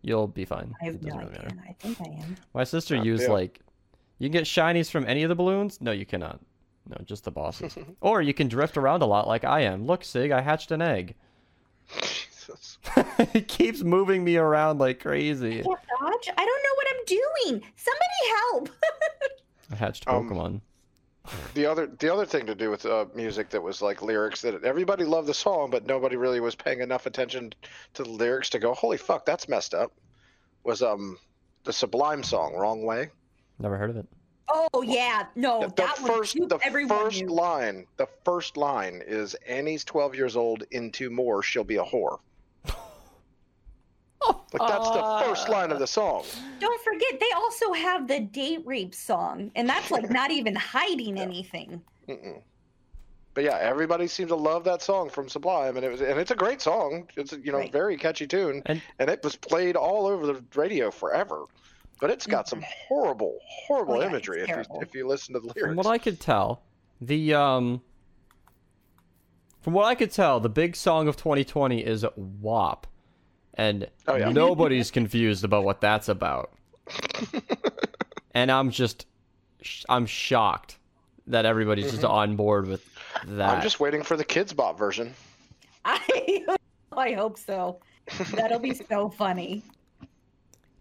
you'll 0.00 0.26
be 0.26 0.46
fine. 0.46 0.74
I 0.80 0.86
have 0.86 0.94
It 0.94 1.02
no 1.02 1.08
doesn't 1.10 1.20
really 1.26 1.38
idea. 1.38 1.54
matter. 1.54 1.68
I 1.68 1.72
think 1.74 2.00
I 2.00 2.22
am. 2.22 2.36
My 2.54 2.64
sister 2.64 2.96
Yeah, 2.96 3.02
used 3.02 3.24
yeah. 3.24 3.32
like, 3.32 3.60
you 4.18 4.28
can 4.28 4.32
get 4.32 4.44
shinies 4.44 4.90
from 4.90 5.04
any 5.06 5.22
of 5.22 5.28
the 5.28 5.34
balloons. 5.34 5.82
No, 5.82 5.92
you 5.92 6.06
cannot. 6.06 6.40
No, 6.88 6.96
just 7.04 7.24
the 7.24 7.30
bosses. 7.30 7.76
or 8.00 8.22
you 8.22 8.32
can 8.32 8.48
drift 8.48 8.78
around 8.78 9.02
a 9.02 9.06
lot 9.06 9.28
like 9.28 9.44
I 9.44 9.60
am. 9.60 9.84
Look, 9.86 10.02
Sig, 10.02 10.30
I 10.30 10.40
hatched 10.40 10.70
an 10.70 10.80
egg. 10.80 11.14
Jesus. 12.48 12.78
it 13.34 13.48
keeps 13.48 13.82
moving 13.82 14.24
me 14.24 14.36
around 14.36 14.78
like 14.78 15.00
crazy. 15.00 15.60
I 15.60 15.62
can't 15.62 15.64
dodge. 16.00 16.28
I 16.36 16.44
don't 16.46 16.62
know 16.62 16.74
what 16.76 16.86
I'm 16.90 17.04
doing. 17.06 17.62
Somebody 17.76 18.40
help! 18.52 18.70
I 19.72 19.76
hatched 19.76 20.08
Um, 20.08 20.28
Pokemon. 20.28 20.60
The 21.52 21.66
other 21.66 21.86
the 21.86 22.10
other 22.10 22.24
thing 22.24 22.46
to 22.46 22.54
do 22.54 22.70
with 22.70 22.86
uh, 22.86 23.04
music 23.14 23.50
that 23.50 23.62
was 23.62 23.82
like 23.82 24.00
lyrics 24.00 24.40
that 24.40 24.64
everybody 24.64 25.04
loved 25.04 25.28
the 25.28 25.34
song, 25.34 25.68
but 25.70 25.86
nobody 25.86 26.16
really 26.16 26.40
was 26.40 26.54
paying 26.54 26.80
enough 26.80 27.04
attention 27.04 27.52
to 27.94 28.02
the 28.02 28.08
lyrics 28.08 28.48
to 28.50 28.58
go, 28.58 28.72
holy 28.72 28.96
fuck, 28.96 29.26
that's 29.26 29.46
messed 29.46 29.74
up. 29.74 29.92
Was 30.64 30.82
um 30.82 31.18
the 31.64 31.72
Sublime 31.72 32.22
song, 32.22 32.54
Wrong 32.54 32.82
Way. 32.82 33.10
Never 33.58 33.76
heard 33.76 33.90
of 33.90 33.96
it. 33.98 34.06
Oh 34.50 34.80
yeah, 34.80 35.26
no, 35.36 35.60
the 35.60 35.66
the 35.66 35.74
that 35.74 36.00
one 36.00 36.10
first 36.12 36.32
shoot, 36.32 36.48
the 36.48 36.58
everyone 36.62 36.98
first 36.98 37.20
knew. 37.22 37.28
line 37.34 37.86
the 37.98 38.08
first 38.24 38.56
line 38.56 39.02
is 39.06 39.34
Annie's 39.46 39.84
twelve 39.84 40.14
years 40.14 40.34
old 40.34 40.64
into 40.70 41.10
more 41.10 41.42
she'll 41.42 41.62
be 41.64 41.76
a 41.76 41.84
whore. 41.84 42.20
Like 44.58 44.68
that's 44.70 44.88
the 44.90 45.22
first 45.24 45.48
line 45.50 45.70
of 45.70 45.78
the 45.78 45.86
song. 45.86 46.24
Don't 46.58 46.82
forget, 46.82 47.20
they 47.20 47.30
also 47.36 47.72
have 47.72 48.08
the 48.08 48.20
date 48.20 48.62
rape 48.64 48.94
song, 48.94 49.50
and 49.54 49.68
that's 49.68 49.90
like 49.90 50.10
not 50.10 50.30
even 50.30 50.54
hiding 50.74 51.18
anything. 51.18 51.82
Mm-mm. 52.08 52.40
But 53.34 53.44
yeah, 53.44 53.58
everybody 53.60 54.06
seemed 54.08 54.30
to 54.30 54.34
love 54.36 54.64
that 54.64 54.80
song 54.82 55.10
from 55.10 55.28
Sublime, 55.28 55.76
and 55.76 55.84
it 55.84 55.90
was 55.90 56.00
and 56.00 56.18
it's 56.18 56.30
a 56.30 56.34
great 56.34 56.60
song. 56.62 57.06
It's 57.16 57.32
you 57.32 57.52
know 57.52 57.58
Right. 57.58 57.70
very 57.72 57.96
catchy 57.96 58.26
tune, 58.26 58.62
And- 58.66 58.82
and, 58.98 59.10
it 59.10 59.22
was 59.22 59.36
played 59.36 59.76
all 59.76 60.06
over 60.06 60.26
the 60.26 60.42
radio 60.54 60.90
forever. 60.90 61.44
But 62.00 62.10
it's 62.10 62.26
got 62.26 62.48
some 62.48 62.62
horrible, 62.88 63.38
horrible 63.48 63.94
Oh, 63.96 64.00
yeah, 64.00 64.06
imagery 64.08 64.40
if 64.42 64.48
you 64.48 64.62
if 64.80 64.94
you 64.94 65.06
listen 65.06 65.34
to 65.34 65.40
the 65.40 65.46
lyrics. 65.48 65.66
From 65.68 65.76
what 65.76 65.86
I 65.86 65.98
could 65.98 66.18
tell, 66.20 66.62
the 67.00 67.34
um 67.34 67.82
From 69.60 69.72
what 69.74 69.84
I 69.84 69.94
could 69.94 70.10
tell, 70.12 70.40
the 70.40 70.48
big 70.48 70.74
song 70.76 71.06
of 71.08 71.16
2020 71.16 71.84
is 71.84 72.04
WAP. 72.16 72.86
And 73.58 73.88
Oh, 74.06 74.14
yeah. 74.16 74.30
nobody's 74.30 74.90
confused 74.90 75.44
about 75.44 75.64
what 75.64 75.80
that's 75.80 76.08
about. 76.08 76.52
and 78.34 78.50
I'm 78.50 78.70
just 78.70 79.06
I'm 79.88 80.06
shocked 80.06 80.78
that 81.26 81.44
everybody's 81.44 81.90
just 81.90 82.04
on 82.04 82.36
board 82.36 82.66
with 82.66 82.84
that. 83.24 83.26
Mm-hmm. 83.26 83.40
I'm 83.42 83.60
just 83.60 83.80
waiting 83.80 84.02
for 84.02 84.16
the 84.16 84.24
Kidz 84.24 84.54
Bop 84.56 84.78
version. 84.78 85.12
I 85.84 86.46
I 86.96 87.12
hope 87.12 87.36
so. 87.38 87.80
That'll 88.32 88.60
be 88.60 88.74
so 88.74 89.10
funny. 89.10 89.62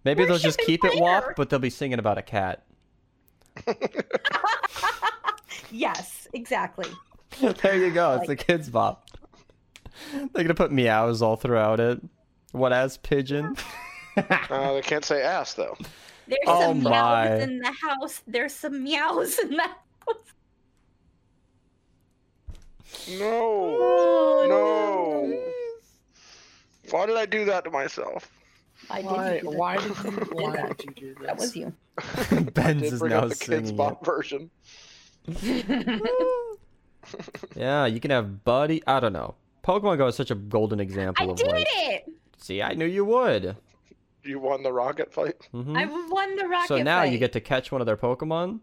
Maybe 0.05 0.21
We're 0.21 0.27
they'll 0.27 0.37
just 0.37 0.59
shipping 0.61 0.79
keep 0.79 0.85
it 0.85 1.01
WAP, 1.01 1.35
but 1.35 1.49
they'll 1.49 1.59
be 1.59 1.69
singing 1.69 1.99
about 1.99 2.17
a 2.17 2.21
cat. 2.21 2.63
Yes, 5.71 6.27
exactly. 6.33 6.89
there 7.39 7.77
you 7.77 7.91
go. 7.91 8.13
It's 8.13 8.27
the 8.27 8.35
kidz 8.35 8.71
bop. 8.71 9.09
They're 10.13 10.43
gonna 10.43 10.53
put 10.53 10.71
meows 10.71 11.21
all 11.21 11.35
throughout 11.35 11.79
it. 11.79 12.01
What 12.51 12.73
as 12.73 12.97
pigeon? 12.97 13.55
Uh, 14.49 14.73
they 14.73 14.81
can't 14.81 15.05
say 15.05 15.21
ass 15.21 15.53
though. 15.53 15.77
There's 16.27 16.39
Oh 16.47 16.60
some 16.60 16.79
meows 16.79 16.89
my. 16.89 17.36
in 17.36 17.60
the 17.60 17.71
house. 17.71 18.23
There's 18.25 18.51
some 18.51 18.83
meows 18.83 19.38
in 19.38 19.51
the 19.51 19.62
house. 19.62 19.75
No, 23.19 23.77
Oh, 23.79 24.45
no. 24.49 25.39
Why 26.89 27.05
did 27.05 27.15
I 27.17 27.27
do 27.27 27.45
that 27.45 27.63
to 27.65 27.69
myself? 27.69 28.31
I 28.89 29.03
did 29.03 29.12
Why? 29.12 29.39
do. 29.39 29.49
Why 29.51 29.77
did 29.77 29.97
you? 30.03 30.12
Why 30.31 30.73
did 30.75 30.83
you 30.86 30.91
do 30.95 31.15
this? 31.15 31.17
That 31.27 31.38
was 31.38 31.55
you. 31.55 31.71
Ben's 32.53 32.81
Did 32.81 32.93
is 32.93 32.99
bring 32.99 33.12
now 33.12 33.19
up 33.19 33.29
the 33.29 33.36
Kids 33.36 33.45
singing 33.45 33.67
it. 33.67 33.77
Bop 33.77 34.03
version. 34.03 34.49
Yeah, 37.55 37.86
you 37.86 37.99
can 37.99 38.10
have 38.12 38.43
Buddy. 38.43 38.81
I 38.88 38.99
don't 38.99 39.13
know. 39.13 39.36
Pokemon 39.63 39.97
Go 39.99 40.07
is 40.07 40.15
such 40.15 40.31
a 40.31 40.36
golden 40.36 40.79
example 40.79 41.23
of. 41.23 41.29
I 41.29 41.31
of 41.33 41.38
did 41.38 41.47
like. 41.47 41.67
it. 41.69 42.10
See, 42.38 42.62
I 42.62 42.73
knew 42.73 42.86
you 42.86 43.04
would. 43.06 43.58
You 44.23 44.39
won 44.39 44.63
the 44.63 44.73
rocket 44.73 45.13
fight. 45.13 45.47
hmm 45.52 45.76
I 45.76 45.86
won 45.86 46.36
the 46.36 46.47
rocket. 46.47 46.67
So 46.67 46.82
now 46.84 47.04
you 47.04 47.17
get 47.17 47.34
to 47.34 47.39
catch 47.41 47.71
one 47.71 47.82
of 47.82 47.88
their 47.88 47.97
Pokemon. 47.97 48.60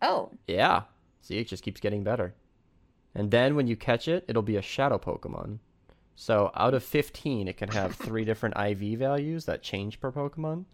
Oh, 0.00 0.30
Yeah. 0.46 0.82
See, 1.20 1.38
it 1.38 1.46
just 1.48 1.62
keeps 1.62 1.80
getting 1.80 2.02
better. 2.02 2.34
And 3.14 3.30
then 3.30 3.54
when 3.54 3.66
you 3.68 3.76
catch 3.76 4.08
it, 4.08 4.24
it'll 4.26 4.42
be 4.42 4.56
a 4.56 4.62
shadow 4.62 4.98
Pokemon. 4.98 5.58
So 6.16 6.50
out 6.54 6.74
of 6.74 6.82
15, 6.82 7.46
it 7.48 7.56
can 7.56 7.68
have 7.70 7.94
three 7.96 8.24
different 8.24 8.56
IV 8.58 8.98
values 8.98 9.44
that 9.46 9.62
change 9.62 10.00
per 10.00 10.10
Pokemon. 10.12 10.64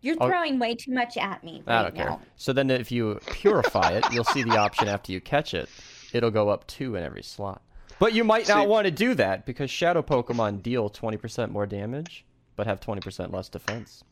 you're 0.00 0.16
Oh. 0.20 0.26
throwing 0.28 0.58
way 0.58 0.74
too 0.74 0.92
much 0.92 1.16
at 1.16 1.44
me 1.44 1.62
I 1.66 1.74
right 1.74 1.82
don't 1.84 1.94
care. 1.96 2.06
now. 2.06 2.20
So 2.36 2.52
then 2.52 2.70
if 2.70 2.90
you 2.90 3.20
purify 3.26 3.92
it, 3.92 4.04
you'll 4.12 4.24
see 4.24 4.42
the 4.42 4.56
option 4.56 4.88
after 4.88 5.12
you 5.12 5.20
catch 5.20 5.54
it. 5.54 5.68
It'll 6.12 6.30
go 6.30 6.48
up 6.48 6.66
two 6.66 6.96
in 6.96 7.02
every 7.04 7.22
slot. 7.22 7.62
But 8.02 8.14
you 8.14 8.24
might 8.24 8.48
not 8.48 8.62
See- 8.62 8.66
want 8.66 8.86
to 8.86 8.90
do 8.90 9.14
that 9.14 9.46
because 9.46 9.70
shadow 9.70 10.02
Pokemon 10.02 10.60
deal 10.60 10.90
20% 10.90 11.52
more 11.52 11.66
damage, 11.66 12.24
but 12.56 12.66
have 12.66 12.80
20% 12.80 13.32
less 13.32 13.48
defense. 13.48 14.02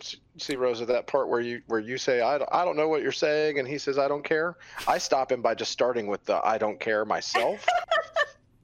S- 0.00 0.16
See, 0.38 0.56
Rosa, 0.56 0.86
that 0.86 1.06
part 1.06 1.28
where 1.28 1.42
you 1.42 1.60
where 1.66 1.80
you 1.80 1.98
say 1.98 2.22
I 2.22 2.38
don't, 2.38 2.48
I 2.50 2.64
don't 2.64 2.78
know 2.78 2.88
what 2.88 3.02
you're 3.02 3.12
saying, 3.12 3.58
and 3.58 3.68
he 3.68 3.76
says 3.76 3.98
I 3.98 4.08
don't 4.08 4.24
care. 4.24 4.56
I 4.88 4.96
stop 4.96 5.30
him 5.30 5.42
by 5.42 5.54
just 5.54 5.70
starting 5.70 6.06
with 6.06 6.24
the 6.24 6.40
I 6.42 6.56
don't 6.56 6.80
care 6.80 7.04
myself. 7.04 7.66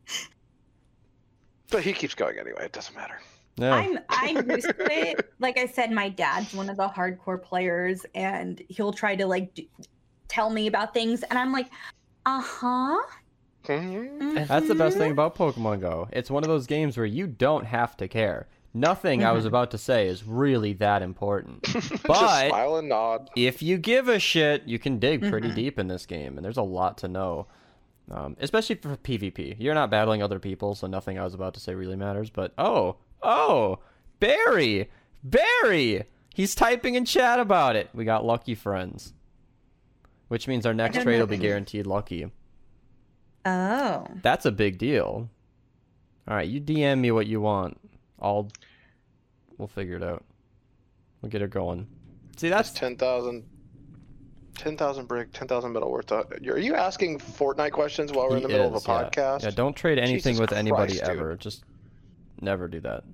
but 1.71 1.83
he 1.83 1.93
keeps 1.93 2.15
going 2.15 2.39
anyway. 2.39 2.65
It 2.65 2.73
doesn't 2.73 2.95
matter. 2.97 3.21
Yeah. 3.57 3.75
I'm 3.75 3.99
I'm 4.09 4.51
used 4.51 4.69
to 4.69 4.91
it. 4.91 5.35
Like 5.39 5.59
I 5.59 5.67
said, 5.67 5.93
my 5.93 6.09
dad's 6.09 6.55
one 6.55 6.71
of 6.71 6.79
the 6.79 6.89
hardcore 6.89 7.43
players, 7.43 8.07
and 8.15 8.63
he'll 8.71 8.95
try 8.95 9.17
to 9.17 9.27
like 9.27 9.53
d- 9.53 9.69
tell 10.29 10.49
me 10.49 10.67
about 10.67 10.95
things, 10.95 11.23
and 11.25 11.39
I'm 11.39 11.53
like, 11.53 11.69
uh 12.25 12.41
huh. 12.41 13.03
Mhm. 13.67 14.47
That's 14.49 14.69
the 14.69 14.75
best 14.75 14.97
thing 14.97 15.11
about 15.13 15.35
Pokemon 15.35 15.81
Go. 15.81 16.09
It's 16.13 16.31
one 16.31 16.43
of 16.45 16.49
those 16.49 16.67
games 16.67 16.97
where 16.97 17.07
you 17.07 17.27
don't 17.27 17.65
have 17.67 17.97
to 17.99 18.09
care. 18.09 18.47
Nothing 18.75 19.25
I 19.25 19.33
was 19.33 19.45
Mhm. 19.45 19.49
about 19.49 19.71
to 19.71 19.79
say 19.79 20.07
is 20.07 20.25
really 20.25 20.75
that 20.75 21.03
important. 21.03 21.63
Just 21.65 22.03
But- 22.07 22.49
smile 22.49 22.77
and 22.77 22.89
nod. 22.91 23.31
if 23.37 23.63
you 23.63 23.79
give 23.79 24.09
a 24.09 24.19
shit, 24.19 24.65
you 24.67 24.79
can 24.79 24.99
dig 24.99 25.23
pretty 25.29 25.49
Mhm. 25.51 25.55
deep 25.55 25.79
in 25.79 25.89
this 25.89 26.05
game, 26.07 26.37
and 26.37 26.45
there's 26.45 26.59
a 26.59 26.63
lot 26.63 26.99
to 26.99 27.09
know. 27.09 27.47
Um, 28.11 28.37
especially 28.39 28.77
for 28.77 28.97
PvP. 28.97 29.57
You're 29.59 29.75
not 29.75 29.91
battling 29.91 30.23
other 30.23 30.39
people, 30.39 30.75
so 30.77 30.87
nothing 30.87 31.19
I 31.19 31.25
was 31.25 31.35
about 31.35 31.55
to 31.55 31.61
say 31.61 31.75
really 31.75 31.97
matters. 31.97 32.31
But 32.31 32.53
oh, 32.57 32.97
oh, 33.23 33.81
Barry, 34.21 34.89
Barry, 35.25 36.05
he's 36.35 36.55
typing 36.55 36.95
in 36.95 37.05
chat 37.05 37.41
about 37.41 37.75
it. 37.75 37.89
We 37.93 38.05
got 38.05 38.25
lucky 38.25 38.55
friends, 38.55 39.13
which 40.29 40.47
means 40.47 40.65
our 40.67 40.75
next 40.75 41.03
trade 41.03 41.19
will 41.19 41.27
be 41.27 41.37
guaranteed 41.37 41.87
lucky. 41.87 42.31
Oh. 43.47 44.07
That's 44.23 44.45
a 44.45 44.53
big 44.53 44.79
deal. 44.79 45.31
All 46.29 46.37
right, 46.37 46.49
you 46.49 46.61
DM 46.61 46.99
me 46.99 47.13
what 47.13 47.27
you 47.27 47.41
want. 47.41 47.79
I'll 48.21 48.51
we'll 49.57 49.69
figure 49.69 49.97
it 49.97 50.03
out. 50.03 50.25
We'll 51.23 51.31
get 51.31 51.43
it 51.43 51.51
going. 51.51 51.87
See, 52.37 52.49
that's 52.49 52.71
That's 52.71 52.81
10,000 52.81 53.45
10,000 54.59 55.07
brick, 55.07 55.33
10,000 55.33 55.73
metal 55.73 55.91
worth. 55.91 56.11
Of, 56.11 56.33
are 56.33 56.59
you 56.59 56.75
asking 56.75 57.19
Fortnite 57.19 57.73
questions 57.73 58.13
while 58.13 58.29
we're 58.31 58.39
in 58.39 58.43
the 58.43 58.49
He 58.49 58.55
middle 58.55 58.75
is, 58.75 58.83
of 58.85 58.89
a 58.89 58.93
yeah. 58.93 59.11
podcast? 59.11 59.43
Yeah, 59.45 59.51
don't 59.51 59.77
trade 59.77 59.99
anything 59.99 60.33
Jesus 60.33 60.41
with 60.41 60.53
anybody 60.53 60.95
dude. 60.95 61.03
ever. 61.03 61.37
Just 61.37 61.65
never 62.41 62.67
do 62.67 62.81
that. 62.81 63.05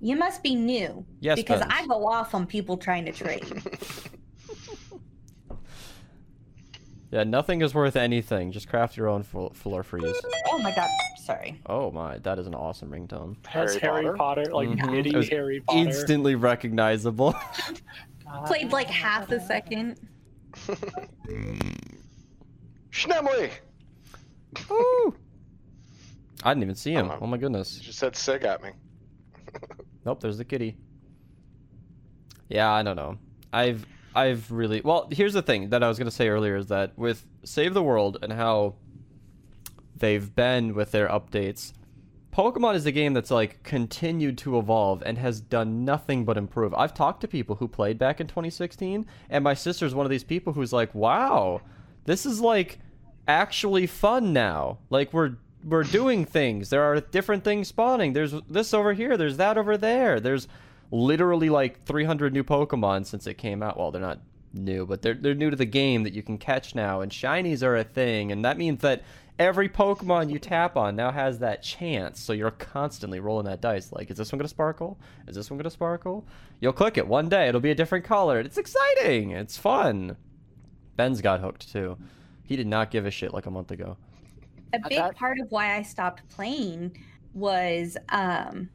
You 0.00 0.16
must 0.16 0.42
be 0.42 0.56
new. 0.56 1.04
Yes, 1.20 1.36
Because 1.36 1.60
Benz. 1.60 1.72
I 1.74 1.86
go 1.86 2.06
off 2.08 2.34
on 2.34 2.44
people 2.44 2.76
trying 2.76 3.04
to 3.04 3.12
trade. 3.12 3.44
Yeah, 7.12 7.24
nothing 7.24 7.60
is 7.60 7.74
worth 7.74 7.94
anything. 7.94 8.52
Just 8.52 8.68
craft 8.68 8.96
your 8.96 9.06
own 9.08 9.22
full 9.22 9.50
floor 9.52 9.82
freeze. 9.82 10.16
oh 10.48 10.58
my 10.60 10.74
god. 10.74 10.88
Sorry. 11.22 11.60
Oh 11.66 11.90
my, 11.90 12.16
that 12.18 12.38
is 12.38 12.46
an 12.46 12.54
awesome 12.54 12.90
ringtone. 12.90 13.36
That's 13.54 13.76
Harry 13.76 14.02
Harry 14.04 14.16
Potter, 14.16 14.46
like 14.50 14.68
Mhm. 14.70 14.90
giddy 14.90 15.10
It 15.10 15.16
was 15.16 15.28
Harry 15.28 15.60
Potter. 15.60 15.78
Instantly 15.78 16.34
recognizable. 16.36 17.34
Played 18.46 18.72
like 18.72 18.86
half 18.88 19.30
a 19.30 19.38
second. 19.40 20.00
Schnemley! 22.90 23.50
Ooh. 24.70 25.14
I 26.44 26.50
didn't 26.54 26.64
even 26.64 26.74
see 26.74 26.92
him. 26.92 27.12
Oh 27.20 27.26
my 27.26 27.36
goodness. 27.36 27.78
Just 27.78 27.98
said 27.98 28.16
sig 28.16 28.42
at 28.44 28.62
me. 28.62 28.70
Nope, 30.04 30.20
there's 30.20 30.38
the 30.38 30.44
kitty. 30.44 30.76
Yeah, 32.48 32.70
I 32.72 32.82
don't 32.82 32.96
know. 32.96 33.16
I've 33.52 33.86
I've 34.14 34.50
really 34.50 34.80
well. 34.82 35.08
Here's 35.10 35.32
the 35.32 35.42
thing 35.42 35.70
that 35.70 35.82
I 35.82 35.88
was 35.88 35.98
gonna 35.98 36.10
say 36.10 36.28
earlier 36.28 36.56
is 36.56 36.66
that 36.66 36.96
with 36.98 37.26
Save 37.44 37.74
the 37.74 37.82
World 37.82 38.18
and 38.22 38.32
how 38.32 38.74
they've 39.96 40.34
been 40.34 40.74
with 40.74 40.92
their 40.92 41.08
updates, 41.08 41.72
Pokemon 42.32 42.74
is 42.74 42.86
a 42.86 42.92
game 42.92 43.12
that's 43.14 43.30
like 43.30 43.62
continued 43.62 44.38
to 44.38 44.58
evolve 44.58 45.02
and 45.04 45.18
has 45.18 45.40
done 45.40 45.84
nothing 45.84 46.24
but 46.24 46.36
improve. 46.36 46.74
I've 46.74 46.94
talked 46.94 47.20
to 47.22 47.28
people 47.28 47.56
who 47.56 47.68
played 47.68 47.98
back 47.98 48.20
in 48.20 48.26
2016, 48.26 49.06
and 49.30 49.44
my 49.44 49.54
sister's 49.54 49.94
one 49.94 50.06
of 50.06 50.10
these 50.10 50.24
people 50.24 50.52
who's 50.52 50.72
like, 50.72 50.94
"Wow, 50.94 51.60
this 52.04 52.26
is 52.26 52.40
like 52.40 52.78
actually 53.28 53.86
fun 53.86 54.32
now. 54.32 54.78
Like 54.90 55.12
we're 55.12 55.36
we're 55.64 55.84
doing 55.84 56.24
things. 56.24 56.70
There 56.70 56.82
are 56.82 57.00
different 57.00 57.44
things 57.44 57.68
spawning. 57.68 58.12
There's 58.12 58.34
this 58.48 58.74
over 58.74 58.92
here. 58.94 59.16
There's 59.16 59.36
that 59.36 59.58
over 59.58 59.76
there. 59.76 60.20
There's 60.20 60.48
literally 60.92 61.48
like 61.48 61.84
300 61.84 62.32
new 62.32 62.44
Pokemon 62.44 63.06
since 63.06 63.26
it 63.26 63.34
came 63.34 63.62
out. 63.62 63.76
Well, 63.76 63.90
they're 63.90 64.00
not 64.00 64.20
new, 64.52 64.86
but 64.86 65.02
they're 65.02 65.14
they're 65.14 65.34
new 65.34 65.50
to 65.50 65.56
the 65.56 65.64
game 65.64 66.04
that 66.04 66.12
you 66.12 66.22
can 66.22 66.38
catch 66.38 66.74
now. 66.74 67.00
And 67.00 67.10
shinies 67.10 67.62
are 67.64 67.76
a 67.76 67.82
thing, 67.82 68.30
and 68.30 68.44
that 68.44 68.58
means 68.58 68.82
that 68.82 69.02
every 69.38 69.68
Pokemon 69.68 70.30
you 70.30 70.38
tap 70.38 70.76
on 70.76 70.94
now 70.94 71.10
has 71.10 71.38
that 71.38 71.62
chance. 71.62 72.20
So 72.20 72.32
you're 72.32 72.50
constantly 72.50 73.18
rolling 73.18 73.46
that 73.46 73.62
dice. 73.62 73.90
Like, 73.90 74.10
is 74.10 74.18
this 74.18 74.30
one 74.30 74.38
gonna 74.38 74.48
sparkle? 74.48 75.00
Is 75.26 75.34
this 75.34 75.50
one 75.50 75.58
gonna 75.58 75.70
sparkle? 75.70 76.26
You'll 76.60 76.74
click 76.74 76.98
it 76.98 77.08
one 77.08 77.28
day. 77.28 77.48
It'll 77.48 77.60
be 77.60 77.70
a 77.70 77.74
different 77.74 78.04
color. 78.04 78.38
It's 78.38 78.58
exciting. 78.58 79.30
It's 79.32 79.56
fun. 79.56 80.16
Ben's 80.96 81.22
got 81.22 81.40
hooked 81.40 81.72
too. 81.72 81.96
He 82.44 82.54
did 82.54 82.66
not 82.66 82.90
give 82.90 83.06
a 83.06 83.10
shit 83.10 83.32
like 83.32 83.46
a 83.46 83.50
month 83.50 83.70
ago. 83.70 83.96
A 84.74 84.88
big 84.88 85.14
part 85.14 85.38
of 85.38 85.50
why 85.50 85.76
I 85.76 85.82
stopped 85.82 86.28
playing 86.28 86.96
was 87.34 87.96
um 88.10 88.68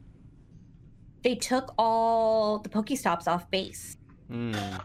they 1.28 1.36
took 1.36 1.74
all 1.78 2.60
the 2.60 2.70
PokeStops 2.70 3.28
off 3.28 3.52
base. 3.52 3.98
Mm. 4.32 4.82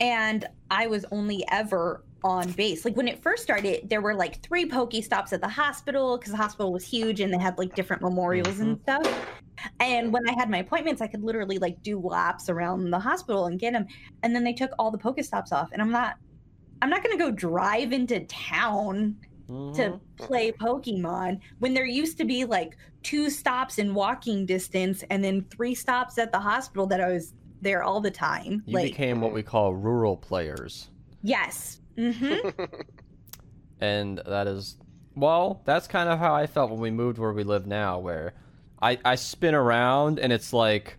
and 0.00 0.46
I 0.70 0.86
was 0.86 1.04
only 1.10 1.44
ever 1.50 2.04
on 2.24 2.50
base. 2.52 2.86
Like 2.86 2.96
when 2.96 3.06
it 3.06 3.22
first 3.22 3.42
started, 3.42 3.88
there 3.90 4.00
were 4.00 4.14
like 4.14 4.42
three 4.42 4.66
PokeStops 4.66 5.34
at 5.34 5.42
the 5.42 5.48
hospital 5.48 6.16
because 6.16 6.32
the 6.32 6.38
hospital 6.38 6.72
was 6.72 6.86
huge 6.86 7.20
and 7.20 7.32
they 7.32 7.38
had 7.38 7.58
like 7.58 7.74
different 7.74 8.00
memorials 8.00 8.60
and 8.60 8.80
stuff. 8.80 9.06
And 9.80 10.10
when 10.10 10.26
I 10.26 10.32
had 10.32 10.48
my 10.48 10.58
appointments, 10.58 11.02
I 11.02 11.06
could 11.06 11.22
literally 11.22 11.58
like 11.58 11.82
do 11.82 11.98
laps 12.00 12.48
around 12.48 12.90
the 12.90 12.98
hospital 12.98 13.46
and 13.46 13.58
get 13.58 13.74
them. 13.74 13.86
And 14.22 14.34
then 14.34 14.42
they 14.42 14.54
took 14.54 14.70
all 14.78 14.90
the 14.90 14.98
PokeStops 14.98 15.52
off, 15.52 15.68
and 15.72 15.82
I'm 15.82 15.90
not, 15.90 16.16
I'm 16.80 16.88
not 16.88 17.02
gonna 17.02 17.18
go 17.18 17.30
drive 17.30 17.92
into 17.92 18.20
town 18.20 19.16
Mhm. 19.48 19.74
to 19.76 20.00
play 20.16 20.52
Pokemon 20.52 21.40
when 21.58 21.74
there 21.74 21.86
used 21.86 22.18
to 22.18 22.24
be 22.24 22.44
like 22.44 22.76
two 23.02 23.30
stops 23.30 23.78
in 23.78 23.94
walking 23.94 24.44
distance 24.46 25.02
and 25.10 25.22
then 25.24 25.44
three 25.50 25.74
stops 25.74 26.18
at 26.18 26.32
the 26.32 26.38
hospital 26.38 26.86
that 26.88 27.00
I 27.00 27.08
was 27.08 27.32
there 27.62 27.82
all 27.82 28.00
the 28.00 28.10
time. 28.10 28.62
You 28.66 28.74
like 28.74 28.90
became 28.92 29.20
what 29.20 29.32
we 29.32 29.42
call 29.42 29.74
rural 29.74 30.16
players. 30.16 30.90
yes. 31.22 31.80
hmm 31.96 32.34
and 33.80 34.20
that 34.26 34.46
is 34.46 34.76
well 35.16 35.62
that's 35.64 35.86
kind 35.88 36.08
of 36.08 36.18
how 36.18 36.32
i 36.34 36.46
felt 36.46 36.70
when 36.70 36.80
we 36.80 36.90
moved 36.90 37.18
where 37.18 37.32
we 37.32 37.42
live 37.44 37.66
now 37.66 37.98
where 37.98 38.34
i 38.80 38.96
i 39.04 39.14
spin 39.16 39.54
around 39.54 40.18
and 40.20 40.32
it's 40.32 40.52
like 40.52 40.96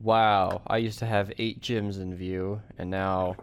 wow 0.00 0.60
i 0.66 0.76
used 0.76 0.98
to 0.98 1.06
have 1.06 1.32
eight 1.38 1.60
gyms 1.60 2.00
in 2.00 2.14
view 2.14 2.60
and 2.78 2.90
now 2.90 3.34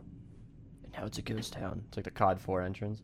now 0.96 1.06
it's 1.06 1.18
a 1.18 1.22
ghost 1.24 1.54
town 1.54 1.82
it's 1.88 1.98
like 1.98 2.04
the 2.04 2.12
cod 2.12 2.40
4 2.40 2.62
entrance 2.62 3.02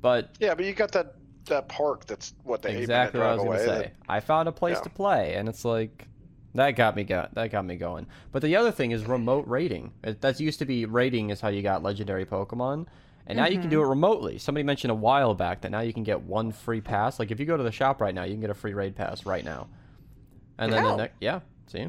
but 0.00 0.36
yeah, 0.40 0.54
but 0.54 0.64
you 0.64 0.72
got 0.72 0.92
that 0.92 1.14
that 1.46 1.68
park 1.68 2.04
that's 2.06 2.34
what 2.44 2.60
they 2.60 2.76
exactly 2.76 3.20
what 3.20 3.30
i 3.30 3.34
was 3.34 3.42
gonna 3.42 3.56
away. 3.56 3.64
say 3.64 3.90
i 4.06 4.20
found 4.20 4.48
a 4.48 4.52
place 4.52 4.76
Yeah. 4.76 4.82
to 4.82 4.90
play 4.90 5.34
and 5.34 5.48
it's 5.48 5.64
like 5.64 6.06
that 6.54 6.72
got 6.72 6.94
me 6.94 7.04
go- 7.04 7.28
that 7.32 7.50
got 7.50 7.64
me 7.64 7.76
going 7.76 8.06
but 8.30 8.42
the 8.42 8.54
other 8.54 8.70
thing 8.70 8.90
is 8.90 9.06
remote 9.06 9.46
raiding 9.46 9.92
that 10.02 10.40
used 10.40 10.58
to 10.58 10.66
be 10.66 10.84
raiding 10.84 11.30
is 11.30 11.40
how 11.40 11.48
you 11.48 11.62
got 11.62 11.82
legendary 11.82 12.26
pokemon 12.26 12.86
and 13.28 13.36
now 13.36 13.46
you 13.46 13.58
can 13.60 13.68
do 13.68 13.76
mm-hmm. 13.76 13.86
it 13.86 13.90
remotely. 13.90 14.38
Somebody 14.38 14.64
mentioned 14.64 14.90
a 14.90 14.94
while 14.94 15.34
back 15.34 15.60
that 15.60 15.70
now 15.70 15.80
you 15.80 15.92
can 15.92 16.02
get 16.02 16.22
one 16.22 16.50
free 16.50 16.80
pass. 16.80 17.18
Like 17.18 17.30
if 17.30 17.38
you 17.38 17.44
go 17.44 17.58
to 17.58 17.62
the 17.62 17.70
shop 17.70 18.00
right 18.00 18.14
now, 18.14 18.24
you 18.24 18.32
can 18.32 18.40
get 18.40 18.48
a 18.48 18.54
free 18.54 18.72
raid 18.72 18.96
pass 18.96 19.26
right 19.26 19.44
now. 19.44 19.68
And 20.56 20.72
then 20.72 20.82
the 20.82 20.96
next, 20.96 21.14
yeah, 21.20 21.40
see, 21.66 21.88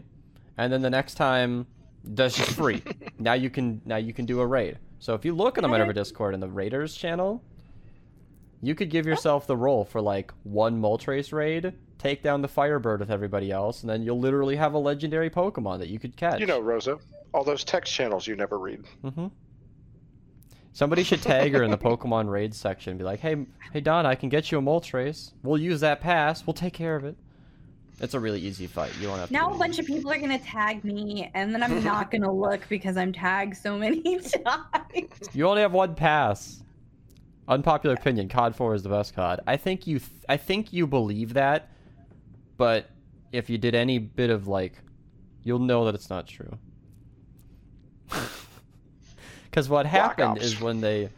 and 0.58 0.72
then 0.72 0.82
the 0.82 0.90
next 0.90 1.16
time, 1.16 1.66
that's 2.04 2.36
just 2.36 2.52
free. 2.52 2.84
now 3.20 3.34
you 3.34 3.50
can 3.50 3.82
now 3.86 3.96
you 3.96 4.14
can 4.14 4.26
do 4.26 4.42
a 4.42 4.46
raid. 4.46 4.80
So 5.00 5.14
if 5.14 5.24
you 5.24 5.34
look 5.34 5.58
in 5.58 5.62
the. 5.62 5.70
Minerva 5.70 5.94
Discord 5.94 6.34
in 6.34 6.42
the 6.42 6.50
Raiders 6.50 6.94
channel, 6.94 7.42
you 8.62 8.76
could 8.76 8.90
give 8.90 9.06
yourself 9.06 9.48
the 9.48 9.56
role 9.56 9.86
for 9.86 10.02
like 10.02 10.32
one 10.44 10.82
Moltres 10.82 11.32
raid, 11.32 11.74
take 11.98 12.22
down 12.22 12.42
the 12.42 12.48
Firebird 12.48 13.00
with 13.00 13.12
everybody 13.12 13.52
else, 13.52 13.82
and 13.82 13.90
then 13.90 14.04
you'll 14.04 14.20
literally 14.20 14.56
have 14.56 14.74
a 14.74 14.78
legendary 14.78 15.30
Pokemon 15.30 15.80
that 15.80 15.90
you 15.90 16.00
could 16.00 16.16
catch. 16.18 16.40
You 16.40 16.46
know, 16.46 16.60
Rosa, 16.60 17.00
all 17.34 17.44
those 17.44 17.64
text 17.64 17.94
channels 17.94 18.28
you 18.28 18.36
never 18.36 18.58
read. 18.58 18.84
Mm-hmm. 19.04 19.28
Somebody 20.74 21.04
should 21.04 21.22
tag 21.22 21.54
her 21.54 21.64
in 21.64 21.72
the 21.72 21.78
Pokemon 21.90 22.30
raid 22.30 22.54
section. 22.54 22.98
Be 22.98 23.04
like, 23.04 23.20
hey, 23.20 23.46
hey, 23.74 23.82
Donna, 23.82 24.10
I 24.10 24.16
can 24.16 24.30
get 24.30 24.52
you 24.52 24.60
a 24.60 24.62
Moltres. 24.62 25.34
We'll 25.44 25.58
use 25.58 25.80
that 25.82 26.00
pass. 26.02 26.46
We'll 26.46 26.54
take 26.54 26.74
care 26.74 26.96
of 26.96 27.06
it. 27.06 27.16
It's 28.02 28.14
a 28.14 28.20
really 28.20 28.40
easy 28.40 28.66
fight. 28.66 28.94
You 29.00 29.08
don't 29.08 29.18
have 29.20 29.28
to. 29.28 29.34
Now 29.34 29.50
do 29.50 29.56
a 29.56 29.58
bunch 29.58 29.78
of 29.78 29.86
people 29.86 30.12
are 30.12 30.18
gonna 30.18 30.40
tag 30.40 30.84
me, 30.86 31.30
and 31.34 31.54
then 31.54 31.62
I'm 31.62 31.84
not 31.84 32.12
gonna 32.12 32.32
look 32.32 32.62
because 32.70 32.96
I'm 32.96 33.12
tagged 33.12 33.58
so 33.58 33.78
many 33.78 34.02
times. 34.20 35.30
You 35.34 35.48
only 35.48 35.62
have 35.62 35.74
one 35.74 35.96
pass. 35.96 36.64
Unpopular 37.50 37.96
opinion: 37.96 38.30
COD 38.30 38.56
4 38.56 38.76
is 38.76 38.84
the 38.84 38.90
best 38.90 39.14
COD. 39.16 39.42
I 39.46 39.58
think 39.58 39.88
you. 39.88 40.00
Th- 40.00 40.12
I 40.30 40.38
think 40.38 40.72
you 40.72 40.88
believe 40.88 41.34
that, 41.34 41.70
but 42.58 42.90
if 43.32 43.50
you 43.50 43.58
did 43.58 43.76
any 43.76 43.98
bit 43.98 44.30
of 44.30 44.48
like, 44.48 44.82
you'll 45.44 45.60
know 45.60 45.86
that 45.86 45.96
it's 45.96 46.10
not 46.10 46.28
true. 46.28 46.58
Because 49.50 49.68
what 49.68 49.86
happened 49.88 50.38
is 50.38 50.62
when 50.62 50.80
they, 50.80 51.10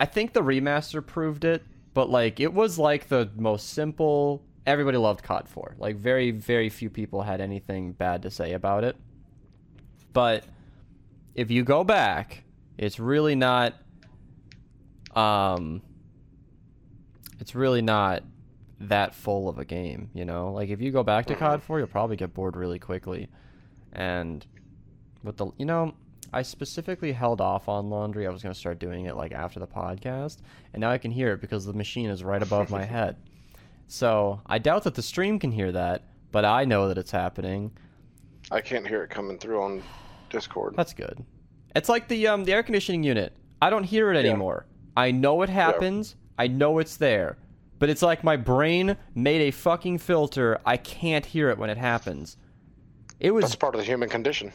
I 0.00 0.06
think 0.06 0.32
the 0.32 0.42
remaster 0.42 1.04
proved 1.04 1.44
it, 1.44 1.62
but 1.94 2.10
like 2.10 2.40
it 2.40 2.52
was 2.52 2.78
like 2.78 3.08
the 3.08 3.30
most 3.36 3.70
simple. 3.70 4.42
Everybody 4.66 4.98
loved 4.98 5.22
COD 5.22 5.48
4. 5.48 5.76
Like 5.78 5.96
very, 5.96 6.32
very 6.32 6.68
few 6.68 6.90
people 6.90 7.22
had 7.22 7.40
anything 7.40 7.92
bad 7.92 8.22
to 8.22 8.30
say 8.30 8.52
about 8.52 8.84
it. 8.84 8.96
But 10.12 10.44
if 11.34 11.50
you 11.50 11.62
go 11.62 11.84
back, 11.84 12.42
it's 12.76 12.98
really 12.98 13.36
not. 13.36 13.74
Um, 15.14 15.82
it's 17.38 17.54
really 17.54 17.82
not 17.82 18.22
that 18.80 19.14
full 19.14 19.48
of 19.48 19.58
a 19.58 19.64
game, 19.64 20.10
you 20.14 20.24
know? 20.24 20.52
Like 20.52 20.68
if 20.70 20.80
you 20.80 20.90
go 20.90 21.02
back 21.02 21.26
to 21.26 21.34
Mhm. 21.34 21.38
COD 21.38 21.62
4, 21.62 21.78
you'll 21.78 21.88
probably 21.88 22.16
get 22.16 22.32
bored 22.34 22.56
really 22.56 22.78
quickly. 22.78 23.28
And 23.92 24.46
with 25.22 25.36
the 25.36 25.50
you 25.58 25.66
know, 25.66 25.94
I 26.32 26.42
specifically 26.42 27.12
held 27.12 27.40
off 27.40 27.68
on 27.68 27.90
laundry. 27.90 28.26
I 28.26 28.30
was 28.30 28.42
going 28.42 28.52
to 28.54 28.58
start 28.58 28.78
doing 28.78 29.06
it 29.06 29.16
like 29.16 29.32
after 29.32 29.58
the 29.58 29.66
podcast, 29.66 30.38
and 30.72 30.80
now 30.80 30.90
I 30.90 30.98
can 30.98 31.10
hear 31.10 31.32
it 31.32 31.40
because 31.40 31.66
the 31.66 31.72
machine 31.72 32.08
is 32.08 32.22
right 32.22 32.42
above 32.42 32.70
my 32.70 32.84
head. 32.96 33.16
So, 33.88 34.40
I 34.46 34.58
doubt 34.58 34.84
that 34.84 34.94
the 34.94 35.02
stream 35.02 35.40
can 35.40 35.50
hear 35.50 35.72
that, 35.72 36.04
but 36.30 36.44
I 36.44 36.64
know 36.64 36.86
that 36.86 36.96
it's 36.98 37.10
happening. 37.10 37.72
I 38.52 38.60
can't 38.60 38.86
hear 38.86 39.02
it 39.02 39.10
coming 39.10 39.36
through 39.38 39.60
on 39.60 39.82
Discord. 40.30 40.74
That's 40.76 40.92
good. 40.94 41.24
It's 41.74 41.88
like 41.88 42.06
the 42.06 42.28
um 42.28 42.44
the 42.44 42.52
air 42.52 42.62
conditioning 42.62 43.02
unit. 43.02 43.32
I 43.60 43.68
don't 43.70 43.84
hear 43.84 44.12
it 44.12 44.24
Yeah. 44.24 44.32
Anymore. 44.96 45.08
I 45.08 45.10
know 45.10 45.42
it 45.42 45.48
happens. 45.48 46.16
I 46.38 46.46
know 46.46 46.78
it's 46.78 46.96
there. 46.96 47.36
But 47.78 47.88
it's 47.90 48.02
like 48.02 48.22
my 48.22 48.36
brain 48.36 48.96
made 49.14 49.40
a 49.42 49.50
fucking 49.50 49.98
filter. 49.98 50.58
I 50.66 50.76
can't 50.76 51.24
hear 51.24 51.48
it 51.50 51.58
when 51.58 51.70
it 51.70 51.78
happens. 51.78 52.36
It 53.18 53.30
was 53.32 53.44
That's 53.44 53.56
part 53.56 53.74
of 53.74 53.80
the 53.80 53.86
human 53.86 54.08
condition. 54.08 54.52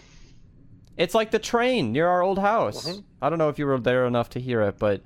it's 0.98 1.14
like 1.16 1.32
the 1.32 1.40
train 1.40 1.92
near 1.92 2.08
our 2.08 2.22
old 2.22 2.40
house. 2.40 2.88
Mhm. 2.88 3.04
I 3.22 3.30
don't 3.30 3.38
know 3.40 3.50
if 3.50 3.60
you 3.60 3.66
were 3.66 3.80
there 3.80 4.06
enough 4.06 4.30
to 4.32 4.40
hear 4.40 4.62
it, 4.62 4.78
but 4.80 5.02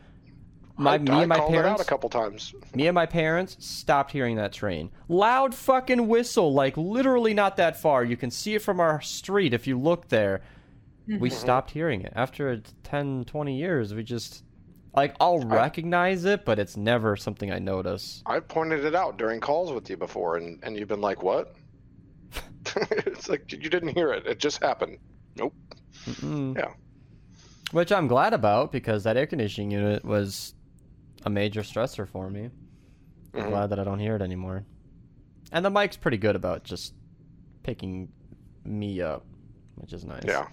my 0.77 0.93
I, 0.93 0.97
me 0.97 1.11
I 1.11 1.19
and 1.21 1.29
my 1.29 1.37
called 1.37 1.55
out 1.55 1.61
parents 1.63 1.81
a 1.81 1.85
couple 1.85 2.09
times. 2.09 2.53
me 2.75 2.87
and 2.87 2.95
my 2.95 3.05
parents 3.05 3.57
stopped 3.59 4.11
hearing 4.11 4.35
that 4.37 4.53
train. 4.53 4.91
Loud 5.09 5.53
fucking 5.55 6.07
whistle, 6.07 6.53
like 6.53 6.77
literally 6.77 7.33
not 7.33 7.57
that 7.57 7.75
far. 7.79 8.03
You 8.03 8.15
can 8.17 8.31
see 8.31 8.55
it 8.55 8.61
from 8.61 8.79
our 8.79 9.01
street 9.01 9.53
if 9.53 9.65
you 9.67 9.77
look 9.79 10.07
there. 10.09 10.41
We 11.07 11.29
Mhm. 11.29 11.33
stopped 11.33 11.71
hearing 11.71 12.01
it. 12.01 12.13
After 12.15 12.61
10, 12.83 13.23
20 13.25 13.57
years, 13.57 13.93
we 13.93 14.03
just 14.03 14.43
like 14.95 15.15
I'll 15.19 15.39
recognize 15.39 16.25
it, 16.25 16.45
but 16.45 16.59
it's 16.59 16.75
never 16.77 17.15
something 17.15 17.51
I 17.51 17.59
notice. 17.59 18.21
I 18.25 18.39
pointed 18.39 18.85
it 18.85 18.95
out 18.95 19.17
during 19.17 19.39
calls 19.39 19.71
with 19.71 19.89
you 19.89 19.97
before, 19.97 20.37
and, 20.37 20.59
and 20.63 20.75
you've 20.77 20.87
been 20.87 21.01
like, 21.01 21.21
"What?" 21.23 21.55
it's 22.91 23.29
like 23.29 23.51
you 23.51 23.69
didn't 23.69 23.89
hear 23.89 24.11
it. 24.13 24.25
It 24.27 24.39
just 24.39 24.61
happened. 24.63 24.97
Nope. 25.35 25.53
Mm-mm. 26.05 26.57
Yeah. 26.57 26.73
Which 27.71 27.91
I'm 27.91 28.07
glad 28.07 28.33
about 28.33 28.71
because 28.71 29.03
that 29.03 29.15
air 29.17 29.27
conditioning 29.27 29.71
unit 29.71 30.03
was 30.03 30.53
a 31.25 31.29
major 31.29 31.61
stressor 31.61 32.07
for 32.07 32.29
me. 32.29 32.49
I'm 33.33 33.41
Mhm. 33.43 33.49
glad 33.49 33.67
that 33.67 33.79
I 33.79 33.83
don't 33.83 33.99
hear 33.99 34.15
it 34.15 34.21
anymore. 34.21 34.65
And 35.51 35.63
the 35.63 35.69
mic's 35.69 35.97
pretty 35.97 36.17
good 36.17 36.35
about 36.35 36.63
just 36.63 36.93
picking 37.63 38.09
me 38.65 39.01
up, 39.01 39.25
which 39.75 39.93
is 39.93 40.03
nice. 40.05 40.23
Yeah. 40.25 40.47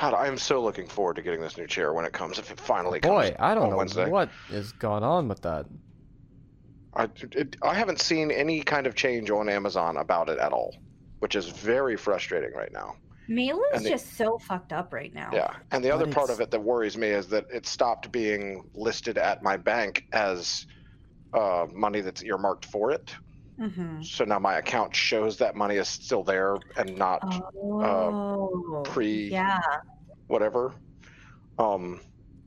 God, 0.00 0.14
I 0.14 0.26
am 0.26 0.38
so 0.38 0.62
looking 0.62 0.86
forward 0.86 1.16
to 1.16 1.22
getting 1.22 1.40
this 1.40 1.56
new 1.56 1.66
chair 1.66 1.92
when 1.92 2.04
it 2.04 2.12
comes. 2.12 2.38
If 2.38 2.50
it 2.50 2.60
finally 2.60 3.00
comes 3.00 3.30
Boy, 3.30 3.36
I 3.38 3.54
don't 3.54 3.64
on 3.64 3.70
know 3.70 3.76
Wednesday. 3.78 4.08
what 4.08 4.30
is 4.50 4.72
going 4.72 5.02
on 5.02 5.28
with 5.28 5.40
that. 5.42 5.66
I, 6.94 7.08
it, 7.32 7.56
I 7.62 7.74
haven't 7.74 8.00
seen 8.00 8.30
any 8.30 8.62
kind 8.62 8.86
of 8.86 8.94
change 8.94 9.30
on 9.30 9.48
Amazon 9.48 9.96
about 9.96 10.28
it 10.28 10.38
at 10.38 10.52
all, 10.52 10.74
which 11.18 11.34
is 11.34 11.48
very 11.48 11.96
frustrating 11.96 12.52
right 12.54 12.72
now. 12.72 12.94
Mail 13.28 13.60
is 13.74 13.82
the- 13.82 13.90
just 13.90 14.16
so 14.16 14.38
fucked 14.38 14.72
up 14.72 14.92
right 14.92 15.12
now. 15.12 15.30
Yeah, 15.32 15.50
and 15.70 15.84
the 15.84 15.88
But 15.90 15.94
other 15.96 16.06
part 16.12 16.30
of 16.30 16.40
it 16.40 16.50
that 16.50 16.60
worries 16.62 16.96
me 16.96 17.08
is 17.08 17.28
that 17.28 17.44
it 17.52 17.66
stopped 17.66 18.10
being 18.10 18.64
listed 18.74 19.18
at 19.18 19.42
my 19.42 19.56
bank 19.56 20.04
as 20.12 20.66
uh, 21.34 21.66
money 21.74 22.00
that's 22.00 22.22
earmarked 22.22 22.64
for 22.66 22.90
it. 22.90 23.14
Mm-hmm. 23.60 24.02
So 24.02 24.24
now 24.24 24.38
my 24.38 24.58
account 24.58 24.94
shows 24.94 25.36
that 25.38 25.56
money 25.56 25.76
is 25.76 25.88
still 25.88 26.22
there 26.22 26.56
and 26.76 26.96
not 26.96 27.20
Oh. 27.56 28.82
pre- 28.86 29.30
Yeah. 29.30 29.60
whatever. 30.28 30.74
Um, 31.58 32.00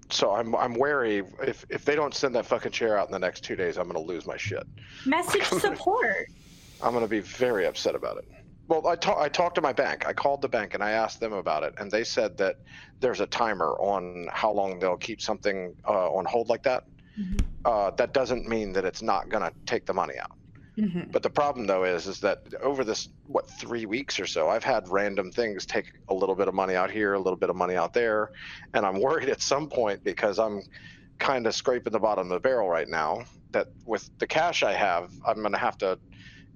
so 0.10 0.32
I'm 0.34 0.56
I'm 0.56 0.74
wary 0.74 1.24
if 1.44 1.66
if 1.70 1.86
they 1.86 1.96
don't 1.96 2.14
send 2.14 2.36
that 2.36 2.46
fucking 2.46 2.72
chair 2.72 2.98
out 2.98 3.08
in 3.08 3.12
the 3.12 3.20
next 3.20 3.42
two 3.44 3.56
days, 3.56 3.78
I'm 3.78 3.88
gonna 3.88 4.00
lose 4.00 4.26
my 4.26 4.38
shit. 4.38 4.64
Message 5.06 5.44
support. 5.60 6.28
I'm 6.82 6.94
gonna 6.94 7.08
be 7.08 7.20
very 7.20 7.66
upset 7.66 7.96
about 7.96 8.18
it. 8.18 8.28
Well, 8.68 8.88
I 8.88 8.96
ta- 8.96 9.20
I 9.20 9.28
talked 9.28 9.56
to 9.56 9.62
my 9.62 9.74
bank. 9.74 10.06
I 10.08 10.14
called 10.14 10.42
the 10.42 10.48
bank 10.50 10.74
and 10.74 10.84
I 10.84 10.92
asked 10.92 11.20
them 11.20 11.34
about 11.34 11.64
it, 11.64 11.74
and 11.78 11.92
they 11.92 12.04
said 12.06 12.38
that 12.38 12.58
there's 13.02 13.20
a 13.20 13.28
timer 13.28 13.72
on 13.80 14.28
how 14.32 14.52
long 14.52 14.80
they'll 14.80 14.96
keep 14.98 15.22
something 15.22 15.76
uh, 15.86 16.10
on 16.12 16.24
hold 16.26 16.48
like 16.50 16.64
that. 16.64 16.86
Mhm. 17.20 17.42
Uh, 17.66 17.92
that 17.92 18.14
doesn't 18.14 18.48
mean 18.48 18.72
that 18.74 18.86
it's 18.86 19.02
not 19.02 19.28
gonna 19.30 19.52
take 19.66 19.86
the 19.86 19.94
money 19.94 20.18
out. 20.18 20.32
Mhm. 20.78 21.12
But 21.14 21.24
the 21.24 21.30
problem 21.30 21.68
though 21.68 21.84
is 21.84 22.08
is 22.08 22.22
that 22.22 22.40
over 22.62 22.84
this 22.84 23.10
what 23.26 23.50
three 23.50 23.86
weeks 23.86 24.20
or 24.20 24.26
so, 24.28 24.50
I've 24.50 24.64
had 24.64 24.88
random 24.90 25.32
things 25.32 25.66
take 25.66 25.92
a 26.10 26.14
little 26.14 26.36
bit 26.36 26.48
of 26.48 26.54
money 26.54 26.76
out 26.76 26.92
here, 26.92 27.14
a 27.14 27.20
little 27.20 27.38
bit 27.40 27.50
of 27.50 27.56
money 27.56 27.76
out 27.76 27.94
there, 27.94 28.32
and 28.74 28.86
I'm 28.86 29.02
worried 29.02 29.30
at 29.30 29.42
some 29.42 29.70
point 29.70 30.04
because 30.04 30.40
I'm 30.40 30.64
kind 31.20 31.48
of 31.48 31.56
scraping 31.56 31.94
the 31.94 32.00
bottom 32.00 32.28
of 32.32 32.36
the 32.36 32.40
barrel 32.42 32.70
right 32.70 32.88
now. 32.90 33.26
That 33.52 33.70
with 33.86 34.10
the 34.20 34.28
cash 34.28 34.64
I 34.64 34.74
have, 34.74 35.12
I'm 35.28 35.42
gonna 35.44 35.58
have 35.58 35.78
to 35.80 36.00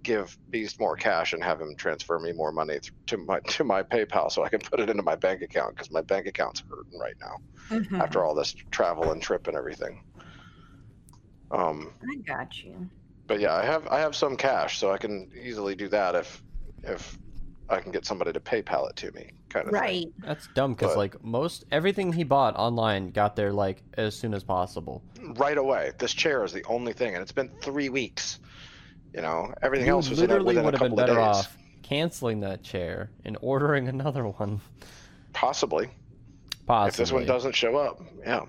give 0.04 0.38
Beast 0.50 0.80
more 0.80 0.96
cash 0.98 1.34
and 1.34 1.44
have 1.44 1.62
him 1.62 1.76
transfer 1.78 2.20
me 2.20 2.34
more 2.34 2.52
money 2.52 2.80
to 3.08 3.18
my 3.18 3.40
to 3.50 3.64
my 3.64 3.84
PayPal 3.84 4.32
so 4.32 4.44
I 4.44 4.50
can 4.50 4.62
put 4.62 4.80
it 4.80 4.90
into 4.90 5.04
my 5.04 5.16
bank 5.16 5.42
account 5.42 5.76
because 5.76 5.92
my 5.92 6.02
bank 6.02 6.28
account's 6.28 6.64
hurting 6.70 7.00
right 7.00 7.16
now 7.22 7.38
Mhm. 7.70 8.02
after 8.02 8.26
all 8.26 8.36
this 8.36 8.56
travel 8.72 9.12
and 9.12 9.22
trip 9.22 9.48
and 9.48 9.58
everything. 9.58 10.02
Um, 11.52 11.94
I 12.02 12.16
got 12.26 12.64
you. 12.64 12.90
But 13.28 13.40
yeah, 13.40 13.54
I 13.54 13.66
have 13.66 13.88
I 13.88 14.00
have 14.00 14.16
some 14.16 14.36
cash, 14.36 14.80
so 14.80 14.92
I 14.92 14.98
can 14.98 15.30
easily 15.42 15.76
do 15.76 15.88
that 15.90 16.16
if 16.16 16.42
if 16.84 17.18
I 17.70 17.80
can 17.80 17.92
get 17.92 18.06
somebody 18.06 18.32
to 18.32 18.40
PayPal 18.40 18.90
it 18.90 18.96
to 18.98 19.12
me, 19.14 19.32
kind 19.50 19.68
of 19.68 19.74
thing. 19.74 19.82
Right. 19.82 20.08
That's 20.20 20.48
dumb 20.54 20.74
because 20.74 20.96
like 20.96 21.24
most 21.24 21.66
everything 21.72 22.14
he 22.14 22.24
bought 22.24 22.56
online 22.56 23.10
got 23.10 23.36
there 23.36 23.52
like 23.52 23.82
as 23.96 24.16
soon 24.16 24.34
as 24.34 24.44
possible. 24.44 25.02
Right 25.38 25.58
away. 25.58 25.92
This 25.98 26.14
chair 26.14 26.44
is 26.44 26.54
the 26.54 26.64
only 26.66 26.94
thing, 26.94 27.16
and 27.16 27.22
it's 27.22 27.32
been 27.32 27.50
three 27.62 27.90
weeks. 27.90 28.40
You 29.14 29.22
know, 29.22 29.54
everything 29.62 29.88
You 29.88 29.94
else 29.94 30.10
was 30.10 30.20
in 30.20 30.26
a, 30.26 30.34
literally 30.34 30.56
within 30.56 30.62
a 30.62 30.66
would 30.66 30.74
have 30.74 30.82
been 30.82 30.90
couple 30.92 31.04
of 31.04 31.08
better 31.08 31.20
off 31.20 31.58
canceling 31.84 32.42
that 32.42 32.64
chair 32.64 33.10
and 33.24 33.38
ordering 33.42 33.88
another 33.96 34.28
one. 34.28 34.60
Possibly, 35.34 35.90
Possibly. 36.66 36.88
if 36.88 36.96
this 36.96 37.12
one 37.12 37.26
doesn't 37.26 37.56
show 37.56 37.78
up. 37.78 38.02
Yeah. 38.20 38.46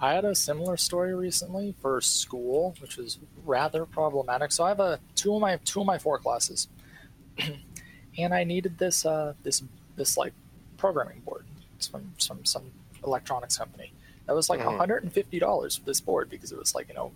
I 0.00 0.14
had 0.14 0.24
a 0.24 0.34
similar 0.34 0.76
story 0.76 1.14
recently 1.14 1.74
for 1.80 2.00
school, 2.00 2.74
which 2.80 2.96
was 2.96 3.18
rather 3.44 3.84
problematic. 3.84 4.50
So 4.52 4.64
I 4.64 4.68
have 4.68 4.80
a 4.80 4.98
two 5.14 5.34
of 5.34 5.40
my 5.40 5.56
two 5.64 5.80
of 5.80 5.86
my 5.86 5.98
four 5.98 6.18
classes, 6.18 6.68
and 8.18 8.34
I 8.34 8.44
needed 8.44 8.78
this 8.78 9.04
uh, 9.04 9.34
this 9.42 9.62
this 9.96 10.16
like 10.16 10.32
programming 10.78 11.20
board 11.20 11.44
It's 11.76 11.86
from 11.88 12.12
some 12.18 12.44
some 12.44 12.64
electronics 13.04 13.58
company. 13.58 13.92
That 14.26 14.34
was 14.34 14.48
like 14.48 14.60
Mhm. 14.60 14.66
one 14.66 14.78
hundred 14.78 15.02
and 15.04 15.12
fifty 15.12 15.38
dollars 15.38 15.76
for 15.76 15.84
this 15.84 16.00
board 16.00 16.30
because 16.30 16.52
it 16.52 16.58
was 16.58 16.74
like 16.74 16.88
you 16.88 16.94
know 16.94 17.12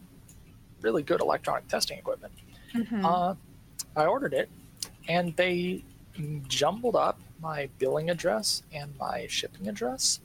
really 0.82 1.02
good 1.02 1.20
electronic 1.20 1.66
testing 1.68 1.98
equipment. 1.98 2.34
Mhm. 2.74 3.04
Uh, 3.04 3.34
I 3.96 4.06
ordered 4.06 4.34
it, 4.34 4.50
and 5.08 5.34
they 5.36 5.84
jumbled 6.48 6.96
up 6.96 7.18
my 7.40 7.68
billing 7.78 8.10
address 8.10 8.62
and 8.72 8.94
my 8.98 9.26
shipping 9.28 9.68
address. 9.68 10.20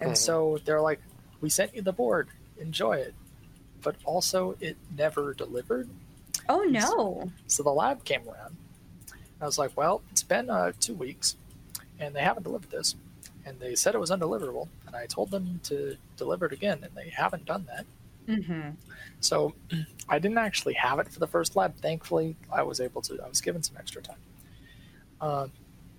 And 0.00 0.12
Mhm. 0.12 0.16
so 0.16 0.58
they're 0.64 0.80
like, 0.80 1.00
"We 1.42 1.50
sent 1.50 1.74
you 1.74 1.82
the 1.82 1.92
board. 1.92 2.28
Enjoy 2.58 2.94
it." 2.94 3.14
But 3.82 3.96
also, 4.04 4.56
it 4.60 4.78
never 4.96 5.34
delivered. 5.34 5.90
oh 6.48 6.62
no. 6.62 7.30
So 7.46 7.62
the 7.62 7.70
lab 7.70 8.04
came 8.04 8.22
around. 8.26 8.56
I 9.40 9.44
was 9.44 9.58
like, 9.58 9.76
"Well, 9.76 10.00
it's 10.10 10.22
been 10.22 10.48
uh, 10.48 10.72
two 10.80 10.94
weeks, 10.94 11.36
and 12.00 12.14
they 12.14 12.22
haven't 12.22 12.44
delivered 12.44 12.70
this." 12.70 12.94
And 13.44 13.58
they 13.60 13.74
said 13.74 13.94
it 13.94 13.98
was 13.98 14.10
undeliverable, 14.10 14.68
and 14.86 14.96
I 14.96 15.06
told 15.06 15.30
them 15.30 15.60
to 15.64 15.96
deliver 16.16 16.46
it 16.46 16.52
again, 16.52 16.78
and 16.82 16.94
they 16.94 17.10
haven't 17.10 17.44
done 17.44 17.66
that. 17.66 17.84
Mm-hmm. 18.28 18.70
So 19.20 19.54
I 20.08 20.18
didn't 20.18 20.38
actually 20.38 20.74
have 20.74 20.98
it 21.00 21.08
for 21.08 21.18
the 21.18 21.26
first 21.26 21.56
lab. 21.56 21.74
Thankfully, 21.76 22.36
I 22.52 22.62
was 22.62 22.80
able 22.80 23.02
to. 23.02 23.20
I 23.20 23.28
was 23.28 23.40
given 23.40 23.62
some 23.62 23.76
extra 23.78 24.00
time. 24.00 24.16
Uh, 25.20 25.46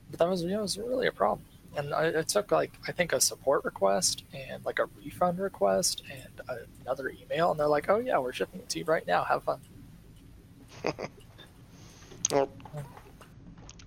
but 0.10 0.20
that 0.20 0.30
was, 0.30 0.44
you 0.44 0.50
know, 0.50 0.60
it 0.60 0.62
was 0.64 0.78
really 0.78 1.08
a 1.08 1.12
problem. 1.12 1.46
And 1.76 1.94
I, 1.94 2.06
it 2.06 2.28
took 2.28 2.52
like 2.52 2.80
I 2.88 2.92
think 2.92 3.14
a 3.14 3.22
support 3.22 3.66
request 3.66 4.24
and 4.34 4.64
like 4.66 4.80
a 4.80 4.88
refund 5.04 5.40
request 5.40 6.04
and 6.12 6.60
another 6.86 7.10
email, 7.10 7.52
and 7.52 7.60
they're 7.60 7.68
like, 7.68 7.90
"Oh 7.90 8.00
yeah, 8.00 8.20
we're 8.20 8.34
shipping 8.34 8.62
it 8.62 8.70
to 8.70 8.80
you 8.80 8.86
right 8.86 9.08
now. 9.08 9.24
Have 9.26 9.44
fun." 9.44 9.60
Well, 12.32 12.50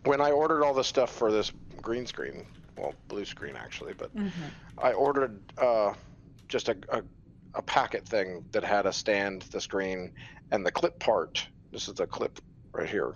when 0.04 0.20
I 0.20 0.30
ordered 0.30 0.64
all 0.64 0.74
the 0.74 0.84
stuff 0.84 1.10
for 1.12 1.32
this 1.32 1.52
green 1.82 2.06
screen, 2.06 2.46
well, 2.76 2.94
blue 3.08 3.24
screen 3.24 3.56
actually, 3.56 3.94
but 3.94 4.10
Mm-hmm. 4.16 4.48
I 4.78 4.92
ordered 4.92 5.40
uh, 5.58 5.94
just 6.48 6.68
a, 6.68 6.76
a, 6.90 7.02
a 7.54 7.62
packet 7.62 8.06
thing 8.06 8.44
that 8.52 8.64
had 8.64 8.86
a 8.86 8.92
stand, 8.92 9.42
the 9.52 9.60
screen, 9.60 10.12
and 10.52 10.64
the 10.66 10.72
clip 10.72 10.98
part. 11.00 11.46
This 11.72 11.88
is 11.88 11.94
the 11.94 12.06
clip 12.06 12.38
right 12.74 12.88
here. 12.88 13.14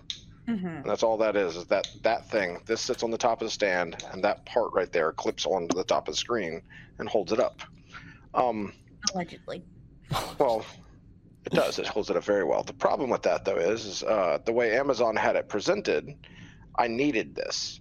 Mm-hmm. 0.51 0.67
And 0.67 0.85
that's 0.85 1.03
all 1.03 1.17
that 1.19 1.37
is, 1.37 1.57
is 1.57 1.67
that 1.67 1.89
that 2.03 2.29
thing. 2.29 2.59
This 2.67 2.81
sits 2.81 3.03
on 3.03 3.11
the 3.11 3.19
top 3.19 3.41
of 3.41 3.47
the 3.47 3.51
stand, 3.51 4.03
and 4.13 4.25
that 4.25 4.45
part 4.47 4.73
right 4.73 4.91
there 4.91 5.13
clips 5.13 5.47
onto 5.47 5.77
the 5.77 5.85
top 5.85 6.09
of 6.09 6.15
the 6.15 6.19
screen 6.19 6.63
and 6.99 7.09
holds 7.09 7.33
it 7.33 7.39
up. 7.39 7.63
Um, 8.35 8.73
Allegedly. 9.15 9.63
well, 10.39 10.65
it 11.47 11.53
does. 11.53 11.79
It 11.79 11.87
holds 11.87 12.11
it 12.11 12.17
up 12.17 12.25
very 12.25 12.45
well. 12.45 12.63
The 12.65 12.73
problem 12.73 13.11
with 13.11 13.23
that, 13.23 13.45
though, 13.45 13.57
is, 13.57 13.85
is 13.87 14.03
uh, 14.03 14.39
the 14.45 14.53
way 14.53 14.77
Amazon 14.77 15.17
had 15.17 15.37
it 15.37 15.49
presented. 15.49 16.17
I 16.77 16.89
needed 16.89 17.35
this 17.35 17.81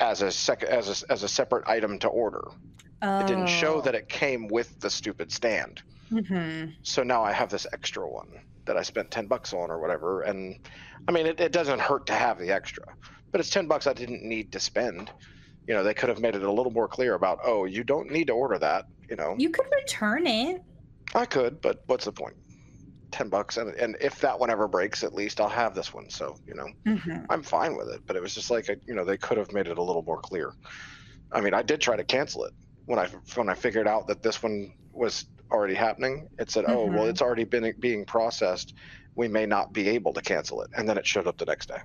as 0.00 0.22
a 0.22 0.30
sec- 0.30 0.62
as 0.62 1.02
a, 1.02 1.12
as 1.12 1.22
a 1.22 1.28
separate 1.28 1.68
item 1.68 1.98
to 2.00 2.08
order. 2.08 2.48
It 3.02 3.26
didn't 3.26 3.46
show 3.46 3.80
that 3.80 3.94
it 3.94 4.10
came 4.10 4.46
with 4.48 4.78
the 4.80 4.90
stupid 4.90 5.32
stand. 5.32 5.82
Mm-hmm. 6.12 6.72
So 6.82 7.02
now 7.02 7.22
I 7.22 7.32
have 7.32 7.48
this 7.48 7.66
extra 7.72 8.06
one. 8.06 8.28
That 8.66 8.76
I 8.76 8.82
spent 8.82 9.10
ten 9.10 9.26
bucks 9.26 9.52
on 9.52 9.70
or 9.70 9.80
whatever. 9.80 10.22
And 10.22 10.56
I 11.08 11.12
mean, 11.12 11.26
it, 11.26 11.40
it 11.40 11.52
doesn't 11.52 11.80
hurt 11.80 12.06
to 12.06 12.14
have 12.14 12.38
the 12.38 12.50
extra, 12.50 12.84
but 13.32 13.40
it's 13.40 13.50
ten 13.50 13.66
bucks 13.66 13.86
I 13.86 13.92
didn't 13.92 14.22
need 14.22 14.52
to 14.52 14.60
spend. 14.60 15.10
You 15.66 15.74
know, 15.74 15.82
they 15.84 15.94
could 15.94 16.08
have 16.08 16.20
made 16.20 16.34
it 16.34 16.42
a 16.42 16.52
little 16.52 16.72
more 16.72 16.88
clear 16.88 17.14
about, 17.14 17.38
oh, 17.44 17.64
you 17.64 17.84
don't 17.84 18.10
need 18.10 18.26
to 18.28 18.32
order 18.32 18.58
that. 18.58 18.86
You 19.08 19.16
know, 19.16 19.34
You 19.38 19.50
could 19.50 19.66
return 19.84 20.26
it. 20.26 20.62
I 21.14 21.26
could, 21.26 21.60
but 21.60 21.78
what's 21.86 22.04
the 22.04 22.12
point? 22.12 22.34
Ten 23.10 23.28
bucks, 23.28 23.56
and 23.56 23.74
and 23.74 23.96
if 24.00 24.20
that 24.20 24.38
one 24.38 24.50
ever 24.50 24.68
breaks, 24.68 25.02
at 25.02 25.14
least 25.14 25.40
I'll 25.40 25.48
have 25.48 25.74
this 25.74 25.92
one. 25.92 26.08
So 26.10 26.36
you 26.46 26.54
know, 26.54 26.68
Mhm. 26.86 27.26
I'm 27.28 27.42
fine 27.42 27.76
with 27.76 27.88
it. 27.88 28.00
But 28.06 28.16
it 28.16 28.22
was 28.22 28.34
just 28.34 28.50
like, 28.50 28.68
you 28.86 28.94
know, 28.94 29.04
they 29.04 29.18
could 29.18 29.36
have 29.38 29.52
made 29.52 29.66
it 29.66 29.78
a 29.78 29.82
little 29.82 30.02
more 30.02 30.20
clear. 30.20 30.52
I 31.32 31.40
mean, 31.40 31.54
I 31.54 31.62
did 31.62 31.80
try 31.80 31.96
to 31.96 32.04
cancel 32.04 32.44
it 32.44 32.52
when 32.86 32.98
I 32.98 33.08
when 33.34 33.48
I 33.48 33.54
figured 33.54 33.86
out 33.88 34.06
that 34.08 34.22
this 34.22 34.42
one 34.42 34.72
was 34.92 35.24
already 35.52 35.74
happening. 35.74 36.28
It 36.38 36.50
said, 36.50 36.64
"Oh, 36.66 36.86
well, 36.86 37.04
Mhm. 37.04 37.10
it's 37.10 37.22
already 37.22 37.44
been 37.44 37.72
being 37.80 38.04
processed. 38.04 38.74
We 39.16 39.28
may 39.28 39.46
not 39.46 39.72
be 39.72 39.88
able 39.90 40.12
to 40.14 40.22
cancel 40.22 40.62
it." 40.62 40.70
And 40.76 40.88
then 40.88 40.98
it 40.98 41.06
showed 41.06 41.26
up 41.26 41.38
the 41.38 41.44
next 41.46 41.68
day. 41.68 41.80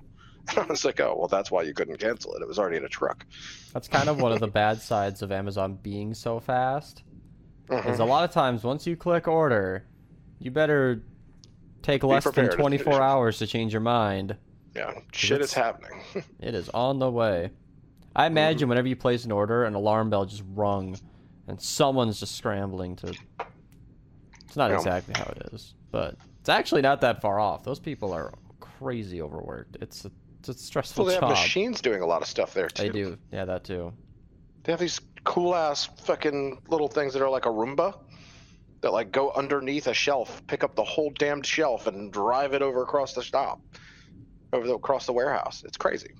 I 0.56 0.62
was 0.62 0.84
like, 0.84 1.00
"Oh, 1.00 1.16
well, 1.18 1.28
that's 1.28 1.50
why 1.50 1.62
you 1.62 1.74
couldn't 1.74 1.98
cancel 1.98 2.34
it. 2.34 2.42
It 2.42 2.48
was 2.48 2.58
already 2.58 2.76
in 2.76 2.84
a 2.84 2.88
truck." 2.88 3.24
That's 3.74 3.88
kind 3.88 4.08
of 4.08 4.18
one 4.18 4.32
of 4.32 4.40
the 4.40 4.46
bad 4.62 4.80
sides 4.80 5.22
of 5.22 5.32
Amazon 5.32 5.78
being 5.82 6.14
so 6.14 6.38
fast. 6.40 7.02
Is 7.68 7.78
Mhm. 7.78 8.00
a 8.00 8.04
lot 8.04 8.24
of 8.24 8.30
times 8.30 8.62
once 8.62 8.86
you 8.86 8.96
click 8.96 9.26
order, 9.26 9.88
you 10.38 10.52
better 10.52 11.04
take 11.82 12.04
less 12.04 12.24
than 12.30 12.48
24 12.56 13.02
hours 13.02 13.38
to 13.38 13.46
change 13.46 13.72
your 13.72 13.80
mind. 13.80 14.36
Yeah, 14.74 14.92
shit 15.12 15.40
is 15.40 15.52
happening. 15.52 16.00
It 16.38 16.54
is 16.54 16.68
on 16.68 16.98
the 17.00 17.10
way. 17.10 17.50
I 18.16 18.26
imagine 18.26 18.70
whenever 18.70 18.88
you 18.88 18.96
place 18.96 19.26
an 19.26 19.30
order, 19.30 19.64
an 19.64 19.74
alarm 19.74 20.08
bell 20.08 20.24
just 20.24 20.42
rung, 20.54 20.98
and 21.46 21.60
someone's 21.60 22.18
just 22.18 22.34
scrambling 22.34 22.96
to. 22.96 23.14
It's 24.46 24.56
not 24.56 24.70
Yeah. 24.70 24.78
exactly 24.78 25.14
how 25.14 25.24
it 25.36 25.50
is, 25.52 25.74
but 25.92 26.16
it's 26.40 26.48
actually 26.48 26.80
not 26.80 27.02
that 27.02 27.20
far 27.20 27.38
off. 27.38 27.62
Those 27.62 27.78
people 27.78 28.14
are 28.14 28.32
crazy 28.58 29.20
overworked. 29.20 29.76
It's 29.82 30.06
a, 30.06 30.10
it's 30.38 30.48
a 30.48 30.54
stressful 30.54 31.04
well, 31.04 31.14
they 31.14 31.26
have 31.26 31.28
machines 31.28 31.82
doing 31.82 32.00
a 32.00 32.06
lot 32.06 32.22
of 32.22 32.28
stuff 32.28 32.54
there 32.54 32.68
too. 32.68 32.82
They 32.84 32.88
do, 32.88 33.18
yeah, 33.30 33.44
that 33.44 33.64
too. 33.64 33.92
They 34.64 34.72
have 34.72 34.80
these 34.80 34.98
cool 35.24 35.54
ass 35.54 35.84
fucking 35.84 36.62
little 36.68 36.88
things 36.88 37.12
that 37.12 37.22
are 37.22 37.28
like 37.28 37.44
a 37.44 37.50
Roomba 37.50 37.98
that 38.80 38.92
like 38.92 39.12
go 39.12 39.30
underneath 39.32 39.88
a 39.88 39.94
shelf, 39.94 40.42
pick 40.46 40.64
up 40.64 40.74
the 40.74 40.84
whole 40.84 41.10
damned 41.18 41.44
shelf 41.44 41.86
and 41.86 42.10
drive 42.10 42.54
it 42.54 42.62
over 42.62 42.82
across 42.82 43.12
the 43.12 43.22
shop, 43.22 43.60
over 44.54 44.66
the, 44.66 44.74
across 44.74 45.04
the 45.04 45.12
warehouse. 45.12 45.64
It's 45.66 45.76
crazy. 45.76 46.14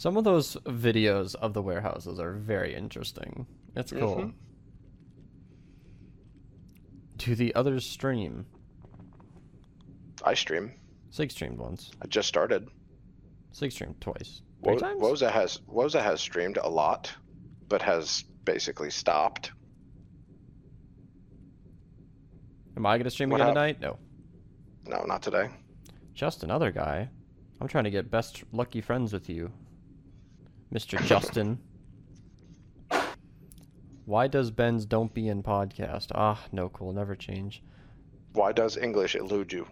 Some 0.00 0.16
of 0.16 0.24
those 0.24 0.54
videos 0.64 1.34
of 1.34 1.52
the 1.52 1.60
warehouses 1.60 2.18
are 2.18 2.32
very 2.32 2.74
interesting. 2.74 3.46
It's 3.76 3.92
cool. 3.92 4.16
Mhm. 4.16 4.32
Do 7.18 7.34
the 7.34 7.54
others 7.54 7.84
stream? 7.84 8.46
I 10.24 10.32
stream. 10.32 10.72
Sig 11.10 11.30
streamed 11.30 11.58
once. 11.58 11.90
I 12.00 12.06
just 12.06 12.28
started. 12.28 12.70
Sig 13.52 13.72
streamed 13.72 14.00
twice. 14.00 14.40
Three 14.64 14.72
Wo- 14.72 14.78
times? 14.78 15.02
Woza 15.02 15.30
has 15.30 15.58
Woza 15.68 16.00
has 16.02 16.22
streamed 16.22 16.56
a 16.56 16.70
lot, 16.70 17.14
but 17.68 17.82
has 17.82 18.22
basically 18.46 18.88
stopped. 18.88 19.52
Am 22.74 22.86
I 22.86 22.96
gonna 22.96 23.10
stream 23.10 23.28
What 23.28 23.42
again 23.42 23.48
tonight? 23.54 23.80
No. 23.82 23.98
No, 24.86 25.04
not 25.04 25.20
today. 25.22 25.50
Just 26.14 26.42
another 26.42 26.70
guy. 26.72 27.10
I'm 27.60 27.68
trying 27.68 27.84
to 27.84 27.90
get 27.90 28.10
best 28.10 28.44
lucky 28.50 28.80
friends 28.80 29.12
with 29.12 29.28
you, 29.28 29.52
Mr. 30.72 31.02
Justin. 31.04 31.58
Why 34.04 34.26
does 34.26 34.50
Ben's 34.50 34.86
Don't 34.86 35.12
Be 35.14 35.28
in 35.28 35.42
podcast? 35.42 36.08
Ah, 36.14 36.40
no 36.52 36.68
cool, 36.68 36.92
never 36.92 37.14
change. 37.14 37.62
Why 38.32 38.52
does 38.52 38.76
English 38.76 39.14
elude 39.14 39.52
you? 39.52 39.66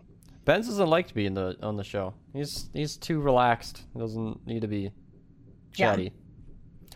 Ben's 0.44 0.66
doesn't 0.66 0.88
like 0.88 1.08
to 1.08 1.14
be 1.14 1.26
in 1.26 1.34
the 1.34 1.56
on 1.62 1.76
the 1.76 1.84
show. 1.84 2.14
He's 2.32 2.70
he's 2.72 2.96
too 2.96 3.20
relaxed. 3.20 3.82
He 3.92 3.98
doesn't 4.00 4.46
need 4.46 4.62
to 4.62 4.68
be 4.68 4.90
Yeah. 5.74 5.90
chatty. 5.90 6.12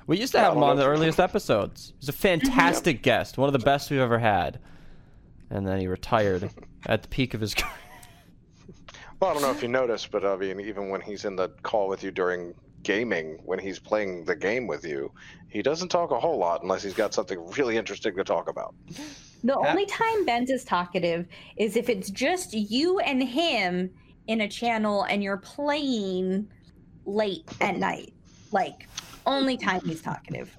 We 0.07 0.19
used 0.19 0.33
to 0.33 0.41
have 0.41 0.55
him 0.57 0.63
on 0.63 0.77
the 0.77 0.87
earliest 0.87 1.21
episodes. 1.21 1.93
He's 2.01 2.09
a 2.09 2.13
fantastic 2.13 3.03
guest, 3.03 3.39
one 3.39 3.49
of 3.49 3.53
the 3.53 3.59
best 3.65 3.91
we've 3.91 4.01
ever 4.01 4.19
had. 4.19 4.59
And 5.51 5.67
then 5.67 5.79
he 5.79 5.87
retired 5.87 6.51
at 6.87 7.03
the 7.03 7.09
peak 7.09 7.35
of 7.35 7.41
his 7.41 7.55
career. 7.55 7.71
Well, 9.21 9.31
I 9.31 9.35
don't 9.35 9.43
know 9.43 9.53
if 9.53 9.63
you 9.63 9.69
noticed, 9.69 10.11
but 10.11 10.25
I 10.25 10.35
mean, 10.35 10.59
even 10.59 10.89
when 10.89 11.01
he's 11.01 11.25
in 11.25 11.37
the 11.37 11.51
call 11.63 11.87
with 11.87 12.03
you 12.03 12.11
during 12.11 12.55
gaming, 12.83 13.41
when 13.45 13.59
he's 13.59 13.79
playing 13.79 14.25
the 14.25 14.35
game 14.37 14.67
with 14.67 14.85
you, 14.85 15.13
he 15.49 15.63
doesn't 15.63 15.89
talk 15.89 16.11
a 16.11 16.19
whole 16.21 16.39
lot 16.39 16.63
unless 16.63 16.83
he's 16.83 16.95
got 16.95 17.15
something 17.15 17.39
really 17.57 17.77
interesting 17.77 18.17
to 18.17 18.25
talk 18.25 18.49
about. 18.49 18.75
The 19.45 19.59
Yeah. 19.61 19.71
only 19.71 19.87
time 19.87 20.25
Ben's 20.25 20.51
is 20.51 20.65
talkative 20.65 21.27
is 21.57 21.77
if 21.77 21.89
it's 21.89 22.11
just 22.11 22.53
you 22.55 22.99
and 23.01 23.23
him 23.23 23.91
in 24.29 24.41
a 24.43 24.49
channel 24.49 25.03
and 25.05 25.23
you're 25.23 25.37
playing 25.37 26.49
late 27.05 27.49
at 27.61 27.77
night. 27.77 28.13
Like, 28.53 28.89
only 29.27 29.57
time 29.57 29.81
he's 29.81 30.01
talkative. 30.03 30.57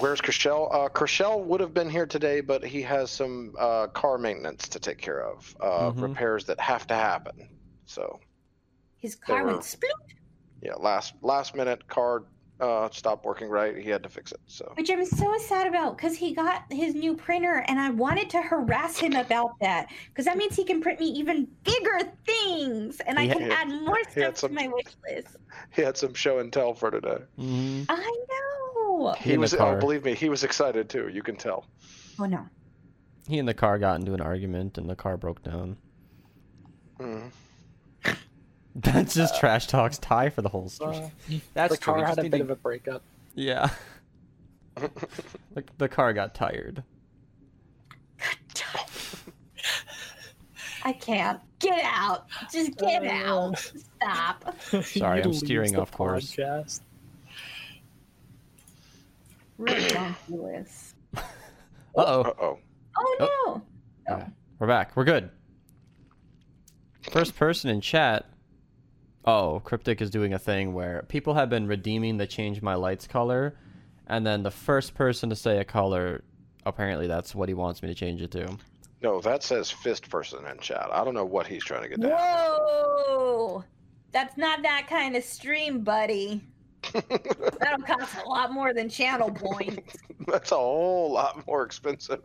Where's 0.00 0.20
Chriselle? 0.20 0.68
Uh, 0.74 0.88
Chriselle 0.88 1.44
would 1.44 1.60
have 1.60 1.72
been 1.72 1.88
here 1.88 2.06
today, 2.06 2.40
but 2.40 2.64
he 2.64 2.82
has 2.82 3.10
some 3.10 3.54
uh, 3.58 3.86
car 3.88 4.18
maintenance 4.18 4.68
to 4.68 4.80
take 4.80 4.98
care 4.98 5.22
of, 5.22 5.56
uh, 5.60 5.92
Mhm. 5.92 6.02
repairs 6.02 6.44
that 6.46 6.58
have 6.60 6.86
to 6.88 6.94
happen. 6.94 7.48
So, 7.86 8.18
His 8.98 9.14
car 9.14 9.44
were- 9.44 9.52
went 9.52 9.60
sploot, 9.60 10.14
yeah, 10.64 10.74
last 10.74 11.14
last 11.22 11.54
minute 11.54 11.86
car 11.88 12.24
uh, 12.60 12.88
stopped 12.90 13.24
working 13.24 13.48
right. 13.48 13.76
He 13.76 13.90
had 13.90 14.02
to 14.04 14.08
fix 14.08 14.32
it. 14.32 14.40
So, 14.46 14.72
which 14.76 14.88
I'm 14.90 15.04
so 15.04 15.36
sad 15.38 15.66
about 15.66 15.96
because 15.96 16.16
he 16.16 16.32
got 16.34 16.62
his 16.70 16.94
new 16.94 17.14
printer 17.16 17.64
and 17.68 17.78
I 17.80 17.90
wanted 17.90 18.30
to 18.30 18.40
harass 18.40 18.96
him 18.96 19.14
about 19.14 19.58
that 19.60 19.88
because 20.08 20.24
that 20.26 20.36
means 20.38 20.54
he 20.56 20.64
can 20.64 20.80
print 20.80 21.00
me 21.00 21.06
even 21.06 21.48
bigger 21.64 21.98
things 22.24 23.00
and 23.00 23.18
I 23.18 23.22
He 23.24 23.28
can 23.32 23.42
had- 23.42 23.52
add 23.52 23.68
more 23.82 23.96
he 24.14 24.20
had 24.20 24.38
stuff 24.38 24.50
to 24.50 24.54
my 24.54 24.68
wish 24.68 24.86
list. 25.08 25.36
he 25.74 25.82
had 25.82 25.96
some 25.96 26.14
show 26.14 26.38
and 26.38 26.52
tell 26.52 26.74
for 26.74 26.90
today. 26.90 27.18
hmm 27.36 27.82
I 27.88 28.16
know. 28.30 29.14
He 29.18 29.30
He 29.32 29.36
was, 29.36 29.52
oh, 29.54 29.76
believe 29.78 30.04
me, 30.04 30.14
he 30.14 30.28
was 30.28 30.44
excited 30.44 30.88
too. 30.88 31.08
You 31.08 31.22
can 31.22 31.34
tell. 31.36 31.66
Oh 32.20 32.24
no. 32.26 32.46
He 33.26 33.38
and 33.40 33.48
the 33.48 33.54
car 33.54 33.78
got 33.78 33.98
into 33.98 34.14
an 34.14 34.20
argument, 34.20 34.78
and 34.78 34.88
the 34.88 34.94
car 34.94 35.16
broke 35.16 35.42
down. 35.42 35.76
Mm. 37.00 37.30
That's 38.80 39.14
just 39.14 39.38
trash 39.38 39.66
talks 39.68 39.98
tie 39.98 40.30
for 40.30 40.42
the 40.42 40.48
whole 40.48 40.68
story. 40.68 40.96
Uh, 40.96 41.08
That's 41.54 41.74
the 41.74 41.78
car 41.80 41.94
true. 41.94 42.02
we 42.02 42.08
had 42.08 42.18
a 42.18 42.22
need 42.22 42.30
bit 42.32 42.38
to- 42.38 42.44
of 42.44 42.50
a 42.50 42.56
breakup. 42.56 43.02
Yeah. 43.34 43.70
the, 44.74 45.62
the 45.78 45.88
car 45.88 46.12
got 46.12 46.34
tired. 46.34 46.82
I 50.84 50.92
can't. 50.92 51.40
Get 51.60 51.82
out. 51.84 52.26
Just 52.52 52.76
get 52.76 53.04
Uh, 53.04 53.08
out. 53.10 53.58
Stop. 53.58 54.54
Sorry, 54.82 55.22
I'm 55.22 55.32
steering 55.32 55.76
off 55.78 55.92
course. 55.92 56.34
podcast. 56.36 56.80
Ridiculous. 59.56 60.94
Uh 61.16 61.20
oh. 61.96 62.20
Uh 62.22 62.32
oh. 62.40 62.58
Oh 62.98 63.16
no. 63.20 63.62
Yeah. 64.08 64.28
We're 64.58 64.66
back. 64.66 64.94
We're 64.96 65.04
good. 65.04 65.30
First 67.10 67.36
person 67.36 67.70
in 67.70 67.80
chat. 67.80 68.26
Oh, 69.26 69.60
Cryptic 69.64 70.02
is 70.02 70.10
doing 70.10 70.34
a 70.34 70.38
thing 70.38 70.74
where 70.74 71.02
people 71.08 71.34
have 71.34 71.48
been 71.48 71.66
redeeming 71.66 72.18
the 72.18 72.26
change 72.26 72.60
my 72.60 72.74
lights 72.74 73.06
color, 73.06 73.56
and 74.06 74.26
then 74.26 74.42
the 74.42 74.50
first 74.50 74.94
person 74.94 75.30
to 75.30 75.36
say 75.36 75.58
a 75.58 75.64
color, 75.64 76.22
apparently 76.66 77.06
that's 77.06 77.34
what 77.34 77.48
he 77.48 77.54
wants 77.54 77.82
me 77.82 77.88
to 77.88 77.94
change 77.94 78.20
it 78.20 78.30
to. 78.32 78.56
No, 79.02 79.20
that 79.20 79.42
says 79.42 79.70
fist 79.70 80.08
person 80.10 80.46
in 80.46 80.58
chat. 80.58 80.88
I 80.92 81.04
don't 81.04 81.14
know 81.14 81.24
what 81.24 81.46
he's 81.46 81.64
trying 81.64 81.82
to 81.82 81.88
get 81.88 82.00
down. 82.00 82.12
Whoa. 82.12 83.64
That's 84.12 84.36
not 84.36 84.62
that 84.62 84.86
kind 84.88 85.16
of 85.16 85.24
stream, 85.24 85.80
buddy. 85.80 86.42
That'll 86.92 87.84
cost 87.84 88.14
a 88.24 88.28
lot 88.28 88.52
more 88.52 88.72
than 88.72 88.88
channel 88.88 89.30
points. 89.30 89.96
That's 90.26 90.52
a 90.52 90.56
whole 90.56 91.12
lot 91.12 91.46
more 91.46 91.64
expensive. 91.64 92.22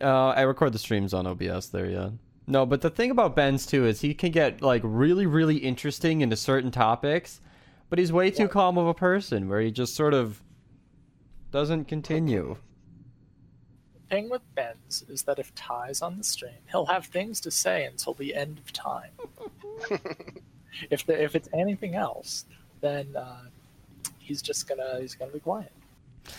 Uh, 0.00 0.28
I 0.28 0.42
record 0.42 0.72
the 0.72 0.78
streams 0.78 1.14
on 1.14 1.26
OBS 1.26 1.68
there, 1.68 1.86
yeah. 1.86 2.10
No, 2.46 2.66
but 2.66 2.80
the 2.80 2.90
thing 2.90 3.10
about 3.10 3.36
Ben's 3.36 3.66
too 3.66 3.86
is 3.86 4.00
he 4.00 4.14
can 4.14 4.32
get 4.32 4.62
like 4.62 4.82
really, 4.84 5.26
really 5.26 5.58
interesting 5.58 6.20
into 6.20 6.36
certain 6.36 6.70
topics, 6.70 7.40
but 7.88 7.98
he's 7.98 8.12
way 8.12 8.30
too 8.30 8.48
calm 8.48 8.78
of 8.78 8.86
a 8.86 8.94
person 8.94 9.48
where 9.48 9.60
he 9.60 9.70
just 9.70 9.94
sort 9.94 10.14
of 10.14 10.42
doesn't 11.50 11.84
continue. 11.84 12.56
The 13.94 14.16
thing 14.16 14.30
with 14.30 14.42
Ben's 14.54 15.04
is 15.08 15.22
that 15.22 15.38
if 15.38 15.54
Ty's 15.54 16.02
on 16.02 16.18
the 16.18 16.24
stream, 16.24 16.58
he'll 16.70 16.86
have 16.86 17.06
things 17.06 17.40
to 17.42 17.50
say 17.50 17.84
until 17.84 18.14
the 18.14 18.34
end 18.34 18.58
of 18.58 18.72
time. 18.72 19.10
if 20.90 21.06
the, 21.06 21.22
if 21.22 21.36
it's 21.36 21.48
anything 21.54 21.94
else, 21.94 22.46
then 22.80 23.14
uh, 23.16 23.44
he's 24.18 24.42
just 24.42 24.68
gonna 24.68 24.98
he's 25.00 25.14
gonna 25.14 25.32
be 25.32 25.40
quiet. 25.40 25.72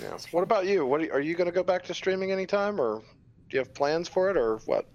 Yeah. 0.01 0.17
What 0.31 0.43
about 0.43 0.65
you? 0.65 0.85
What 0.85 1.01
are 1.01 1.03
you, 1.05 1.11
are 1.11 1.21
you 1.21 1.35
going 1.35 1.49
to 1.49 1.53
go 1.53 1.63
back 1.63 1.83
to 1.83 1.93
streaming 1.93 2.31
anytime, 2.31 2.79
or 2.79 2.99
do 2.99 3.03
you 3.49 3.59
have 3.59 3.73
plans 3.73 4.07
for 4.07 4.29
it, 4.29 4.37
or 4.37 4.57
what? 4.65 4.87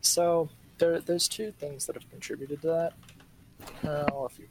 So 0.00 0.48
there 0.78 1.00
there's 1.00 1.28
two 1.28 1.52
things 1.52 1.86
that 1.86 1.94
have 1.96 2.08
contributed 2.10 2.60
to 2.62 2.66
that. 2.68 2.92
Uh, 3.88 4.06
well, 4.12 4.26
a 4.26 4.28
few. 4.28 4.48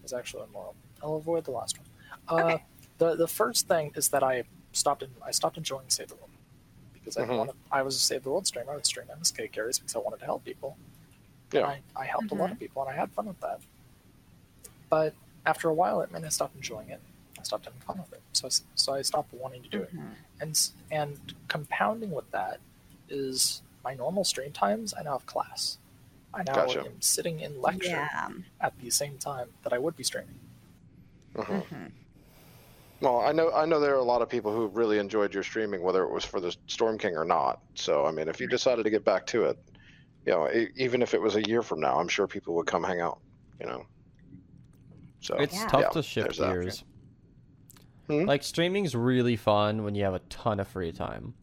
There's 0.00 0.12
actually 0.12 0.46
more. 0.52 0.72
I'll 1.02 1.16
avoid 1.16 1.44
the 1.44 1.50
last 1.52 1.78
one. 1.78 1.86
Uh, 2.28 2.44
Okay. 2.54 2.64
The 2.98 3.14
the 3.16 3.28
first 3.28 3.66
thing 3.68 3.92
is 3.94 4.08
that 4.08 4.22
I 4.22 4.44
stopped 4.72 5.02
in, 5.02 5.10
I 5.24 5.30
stopped 5.30 5.56
enjoying 5.56 5.88
Save 5.88 6.08
the 6.08 6.16
World 6.16 6.30
because 6.92 7.16
I 7.16 7.22
Mhm. 7.26 7.38
wanted. 7.38 7.54
I 7.72 7.82
was 7.82 7.96
a 7.96 7.98
Save 7.98 8.24
the 8.24 8.30
World 8.30 8.46
streamer. 8.46 8.72
I 8.72 8.74
would 8.74 8.84
stream 8.86 9.06
MSK 9.10 9.48
carries 9.52 9.78
because 9.78 9.96
I 9.96 10.00
wanted 10.00 10.18
to 10.20 10.26
help 10.26 10.44
people. 10.44 10.76
Yeah. 11.52 11.66
I, 11.66 11.80
I 11.96 12.04
helped 12.04 12.30
a 12.30 12.34
lot 12.34 12.52
of 12.52 12.58
people 12.58 12.82
and 12.82 12.90
I 12.90 12.94
had 12.94 13.10
fun 13.12 13.26
with 13.26 13.40
that. 13.40 13.60
But 14.90 15.14
after 15.46 15.68
a 15.68 15.74
while, 15.74 16.00
it 16.02 16.12
meant 16.12 16.24
I 16.24 16.28
stopped 16.28 16.54
enjoying 16.54 16.90
it. 16.90 17.00
I 17.38 17.42
stopped 17.42 17.64
having 17.64 17.80
fun 17.80 17.98
with 17.98 18.12
it. 18.12 18.20
So 18.32 18.46
I, 18.46 18.50
so 18.74 18.92
I 18.94 19.02
stopped 19.02 19.32
wanting 19.32 19.62
to 19.62 19.68
do 19.70 19.82
it. 19.82 19.96
Mhm. 19.96 20.14
And 20.40 20.70
and 20.90 21.34
compounding 21.48 22.10
with 22.10 22.30
that 22.32 22.60
is 23.08 23.62
my 23.84 23.94
normal 23.94 24.24
stream 24.24 24.52
times. 24.52 24.94
I 24.98 25.02
now 25.02 25.12
have 25.12 25.26
class. 25.26 25.78
I 26.32 26.42
now 26.44 26.54
Gotcha. 26.54 26.80
am 26.84 27.00
sitting 27.00 27.40
in 27.40 27.60
lecture 27.60 27.88
Yeah. 27.88 28.28
at 28.60 28.78
the 28.80 28.90
same 28.90 29.18
time 29.18 29.48
that 29.62 29.72
I 29.72 29.78
would 29.78 29.96
be 29.96 30.04
streaming. 30.04 30.38
Mhm. 31.34 31.66
Mhm. 31.66 31.92
Well, 33.00 33.20
I 33.20 33.32
know 33.32 33.50
I 33.52 33.64
know 33.64 33.80
there 33.80 33.94
are 33.94 33.98
a 33.98 34.02
lot 34.04 34.20
of 34.22 34.28
people 34.28 34.52
who 34.54 34.66
really 34.68 34.98
enjoyed 34.98 35.32
your 35.32 35.42
streaming, 35.42 35.82
whether 35.82 36.02
it 36.04 36.10
was 36.12 36.24
for 36.24 36.38
the 36.40 36.54
Storm 36.66 36.98
King 36.98 37.16
or 37.16 37.24
not. 37.24 37.60
So 37.74 38.04
I 38.06 38.10
mean, 38.12 38.28
if 38.28 38.40
you 38.40 38.46
decided 38.46 38.82
to 38.84 38.90
get 38.90 39.04
back 39.04 39.26
to 39.28 39.44
it, 39.44 39.58
you 40.26 40.32
know, 40.32 40.50
e- 40.50 40.68
even 40.76 41.00
if 41.02 41.14
it 41.14 41.20
was 41.20 41.36
a 41.36 41.42
year 41.48 41.62
from 41.62 41.80
now, 41.80 41.98
I'm 41.98 42.08
sure 42.08 42.26
people 42.26 42.54
would 42.56 42.66
come 42.66 42.84
hang 42.84 43.00
out. 43.00 43.18
You 43.58 43.66
know. 43.66 43.86
So 45.20 45.36
It's 45.36 45.54
Yeah. 45.54 45.66
tough 45.68 45.80
Yeah, 45.82 45.88
to 45.90 46.02
shift 46.02 46.24
there's 46.26 46.38
that. 46.38 46.52
gears. 46.52 46.84
Hmm? 48.06 48.24
Like 48.26 48.42
streaming's 48.42 48.94
really 48.94 49.36
fun 49.36 49.82
when 49.84 49.94
you 49.94 50.04
have 50.04 50.14
a 50.14 50.18
ton 50.30 50.60
of 50.60 50.68
free 50.68 50.92
time, 50.92 51.34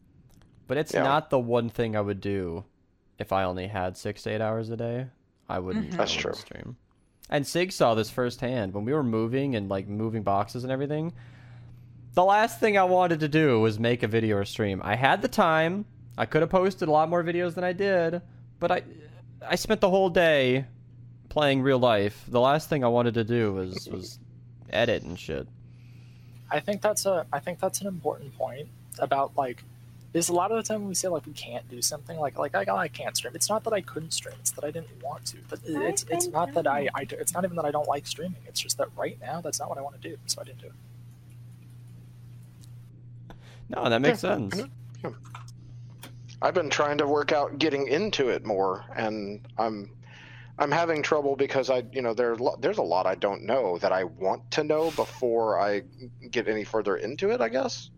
but 0.68 0.76
it's 0.76 0.94
Yeah. 0.94 1.02
not 1.02 1.30
the 1.30 1.38
one 1.40 1.68
thing 1.70 1.96
I 1.96 2.00
would 2.00 2.20
do 2.20 2.64
if 3.18 3.32
I 3.32 3.42
only 3.42 3.66
had 3.66 3.96
six 3.96 4.22
to 4.22 4.30
eight 4.30 4.40
hours 4.40 4.70
a 4.70 4.76
day. 4.76 5.06
I 5.48 5.58
wouldn't. 5.58 5.90
Mhm. 5.90 5.96
That's 5.96 6.12
true. 6.12 6.34
Stream. 6.34 6.76
And 7.30 7.46
Sig 7.46 7.72
saw 7.72 7.94
this 7.94 8.08
firsthand 8.10 8.72
when 8.74 8.84
we 8.84 8.92
were 8.92 9.02
moving 9.02 9.56
and 9.56 9.68
like 9.68 9.88
moving 9.88 10.22
boxes 10.22 10.62
and 10.62 10.72
everything. 10.72 11.12
The 12.14 12.24
last 12.24 12.60
thing 12.60 12.78
I 12.78 12.84
wanted 12.84 13.20
to 13.20 13.28
do 13.28 13.60
was 13.60 13.78
make 13.78 14.02
a 14.02 14.08
video 14.08 14.36
or 14.36 14.44
stream. 14.44 14.80
I 14.84 14.94
had 14.96 15.20
the 15.22 15.28
time. 15.28 15.84
I 16.16 16.26
could 16.26 16.40
have 16.42 16.50
posted 16.50 16.88
a 16.88 16.90
lot 16.92 17.08
more 17.08 17.22
videos 17.22 17.54
than 17.54 17.64
I 17.64 17.72
did, 17.72 18.22
but 18.60 18.70
I 18.70 18.82
I 19.46 19.54
spent 19.56 19.80
the 19.80 19.90
whole 19.90 20.10
day 20.10 20.66
playing 21.28 21.62
real 21.62 21.78
life. 21.78 22.24
The 22.28 22.40
last 22.40 22.68
thing 22.68 22.82
I 22.82 22.88
wanted 22.88 23.14
to 23.14 23.24
do 23.24 23.52
was 23.52 23.88
was 23.90 24.18
edit 24.70 25.02
and 25.02 25.18
shit. 25.18 25.46
I 26.50 26.60
think 26.60 26.80
that's 26.82 27.04
a 27.06 27.26
I 27.32 27.38
think 27.40 27.60
that's 27.60 27.80
an 27.80 27.86
important 27.86 28.34
point 28.36 28.68
about 28.98 29.36
like 29.36 29.62
there's 30.12 30.30
a 30.30 30.32
lot 30.32 30.50
of 30.50 30.56
the 30.56 30.62
time 30.62 30.80
when 30.80 30.88
we 30.88 30.94
say 30.94 31.08
like 31.08 31.26
we 31.26 31.32
can't 31.32 31.68
do 31.68 31.82
something 31.82 32.18
like 32.18 32.38
like 32.38 32.54
I, 32.54 32.64
I 32.74 32.88
can't 32.88 33.16
stream. 33.16 33.34
It's 33.34 33.48
not 33.50 33.62
that 33.64 33.72
I 33.74 33.80
couldn't 33.82 34.12
stream. 34.12 34.34
It's 34.40 34.50
that 34.52 34.64
I 34.64 34.70
didn't 34.70 35.02
want 35.02 35.26
to. 35.26 35.36
But 35.48 35.60
it's 35.64 36.04
it's 36.08 36.28
I 36.28 36.30
not 36.30 36.54
that 36.54 36.66
I. 36.66 36.88
I 36.94 37.04
do- 37.04 37.16
it's 37.16 37.34
not 37.34 37.44
even 37.44 37.56
that 37.56 37.66
I 37.66 37.70
don't 37.70 37.86
like 37.88 38.06
streaming. 38.06 38.40
It's 38.46 38.60
just 38.60 38.78
that 38.78 38.88
right 38.96 39.18
now 39.20 39.40
that's 39.42 39.60
not 39.60 39.68
what 39.68 39.76
I 39.78 39.82
want 39.82 40.00
to 40.00 40.08
do. 40.08 40.16
So 40.26 40.40
I 40.40 40.44
didn't 40.44 40.60
do 40.60 40.66
it. 40.68 40.72
No, 43.68 43.88
that 43.88 44.00
makes 44.00 44.22
Yeah, 44.22 44.36
sense. 44.36 44.62
yeah. 45.04 45.10
I've 46.40 46.54
been 46.54 46.70
trying 46.70 46.98
to 46.98 47.06
work 47.06 47.32
out 47.32 47.58
getting 47.58 47.88
into 47.88 48.28
it 48.28 48.44
more, 48.46 48.84
and 48.96 49.40
I'm 49.58 49.90
I'm 50.58 50.70
having 50.70 51.02
trouble 51.02 51.36
because 51.36 51.68
I 51.68 51.84
you 51.92 52.00
know 52.00 52.14
there 52.14 52.36
lo- 52.36 52.56
there's 52.60 52.78
a 52.78 52.82
lot 52.82 53.06
I 53.06 53.14
don't 53.14 53.42
know 53.42 53.76
that 53.78 53.92
I 53.92 54.04
want 54.04 54.50
to 54.52 54.64
know 54.64 54.90
before 54.92 55.60
I 55.60 55.82
get 56.30 56.48
any 56.48 56.64
further 56.64 56.96
into 56.96 57.30
it. 57.30 57.40
I 57.40 57.48
guess. 57.48 57.90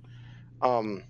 Um, 0.63 1.05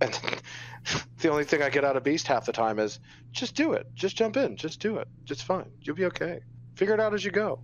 and 0.00 0.18
the 1.18 1.28
only 1.28 1.44
thing 1.44 1.62
I 1.62 1.70
get 1.70 1.84
out 1.84 1.96
of 1.96 2.04
Beast 2.04 2.26
half 2.26 2.46
the 2.46 2.52
time 2.52 2.78
is 2.78 3.00
just 3.32 3.54
do 3.54 3.72
it, 3.72 3.86
just 3.94 4.16
jump 4.16 4.36
in, 4.36 4.56
just 4.56 4.80
do 4.80 4.96
it, 4.98 5.08
it's 5.28 5.42
fine, 5.42 5.70
you'll 5.80 5.96
be 5.96 6.06
okay. 6.06 6.40
Figure 6.74 6.94
it 6.94 7.00
out 7.00 7.14
as 7.14 7.24
you 7.24 7.30
go, 7.30 7.60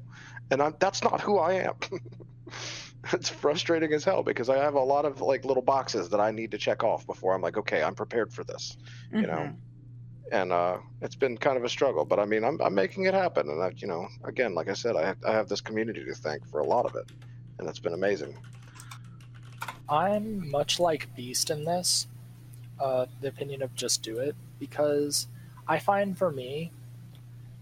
and 0.50 0.62
I'm, 0.62 0.74
that's 0.78 1.02
not 1.02 1.20
who 1.20 1.38
I 1.38 1.54
am. 1.54 1.74
it's 3.12 3.28
frustrating 3.28 3.92
as 3.92 4.04
hell 4.04 4.22
because 4.22 4.48
I 4.48 4.58
have 4.58 4.74
a 4.74 4.80
lot 4.80 5.04
of 5.04 5.20
like 5.20 5.44
little 5.44 5.62
boxes 5.62 6.08
that 6.10 6.20
I 6.20 6.30
need 6.30 6.50
to 6.50 6.58
check 6.58 6.82
off 6.84 7.06
before 7.06 7.34
I'm 7.34 7.40
like, 7.40 7.56
okay, 7.56 7.82
I'm 7.82 7.94
prepared 7.94 8.32
for 8.32 8.44
this, 8.44 8.76
you 9.12 9.26
know. 9.26 9.34
Mhm. 9.34 9.56
And 10.32 10.52
uh, 10.52 10.78
it's 11.02 11.14
been 11.14 11.38
kind 11.38 11.56
of 11.56 11.62
a 11.62 11.68
struggle, 11.68 12.04
but 12.04 12.18
I 12.18 12.24
mean, 12.24 12.42
I'm, 12.42 12.60
I'm 12.60 12.74
making 12.74 13.04
it 13.04 13.14
happen, 13.14 13.48
and 13.48 13.62
I, 13.62 13.70
you 13.76 13.86
know, 13.86 14.08
again, 14.24 14.54
like 14.54 14.68
I 14.68 14.72
said, 14.72 14.96
I 14.96 15.06
have, 15.06 15.18
I 15.24 15.32
have 15.32 15.48
this 15.48 15.60
community 15.60 16.04
to 16.04 16.14
thank 16.14 16.44
for 16.48 16.58
a 16.58 16.64
lot 16.64 16.84
of 16.84 16.96
it, 16.96 17.12
and 17.58 17.68
it's 17.68 17.78
been 17.78 17.94
amazing. 17.94 18.36
I'm 19.88 20.50
much 20.50 20.80
like 20.80 21.14
Beast 21.14 21.50
in 21.50 21.64
this, 21.64 22.08
uh, 22.80 23.06
the 23.20 23.28
opinion 23.28 23.62
of 23.62 23.74
just 23.74 24.02
do 24.02 24.18
it, 24.18 24.34
because 24.58 25.26
I 25.68 25.78
find 25.78 26.16
for 26.16 26.30
me 26.30 26.72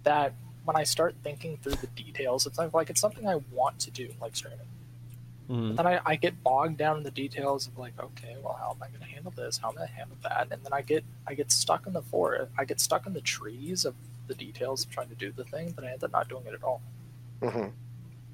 that 0.03 0.35
when 0.65 0.77
I 0.77 0.85
start 0.85 1.15
thinking 1.23 1.59
through 1.62 1.77
the 1.77 1.87
details, 1.89 2.47
it's 2.47 2.59
like, 2.59 2.73
like 2.73 2.91
it's 2.91 3.01
something 3.01 3.29
I 3.29 3.37
want 3.53 3.79
to 3.81 3.91
do, 3.91 4.11
like 4.21 4.35
streaming. 4.37 4.59
Mhm. 5.49 5.77
But 5.77 5.85
then 5.85 5.87
I, 5.95 6.01
I 6.07 6.17
get 6.17 6.43
bogged 6.43 6.79
down 6.79 6.97
in 6.97 7.03
the 7.03 7.11
details 7.11 7.67
of 7.67 7.77
like, 7.79 7.93
okay, 7.99 8.37
well, 8.43 8.55
how 8.59 8.71
am 8.71 8.83
I 8.83 8.89
going 8.89 9.01
to 9.01 9.07
handle 9.07 9.33
this? 9.37 9.59
How 9.59 9.69
am 9.69 9.75
I 9.75 9.79
going 9.81 9.89
to 9.89 9.95
handle 9.95 10.17
that? 10.23 10.49
And 10.51 10.65
then 10.65 10.73
I 10.73 10.81
get 10.81 11.05
I 11.27 11.35
get 11.35 11.53
stuck 11.53 11.87
in 11.87 11.93
the 11.93 12.01
forest. 12.03 12.51
I 12.59 12.65
get 12.65 12.81
stuck 12.81 13.07
in 13.07 13.12
the 13.12 13.21
trees 13.21 13.85
of 13.85 13.95
the 14.27 14.35
details 14.35 14.85
of 14.85 14.91
trying 14.91 15.11
to 15.11 15.15
do 15.15 15.33
the 15.33 15.45
thing, 15.45 15.73
but 15.77 15.85
I 15.85 15.89
end 15.89 16.03
up 16.03 16.12
not 16.12 16.29
doing 16.31 16.47
it 16.47 16.55
at 16.55 16.62
all. 16.65 16.81
hmm 17.43 17.69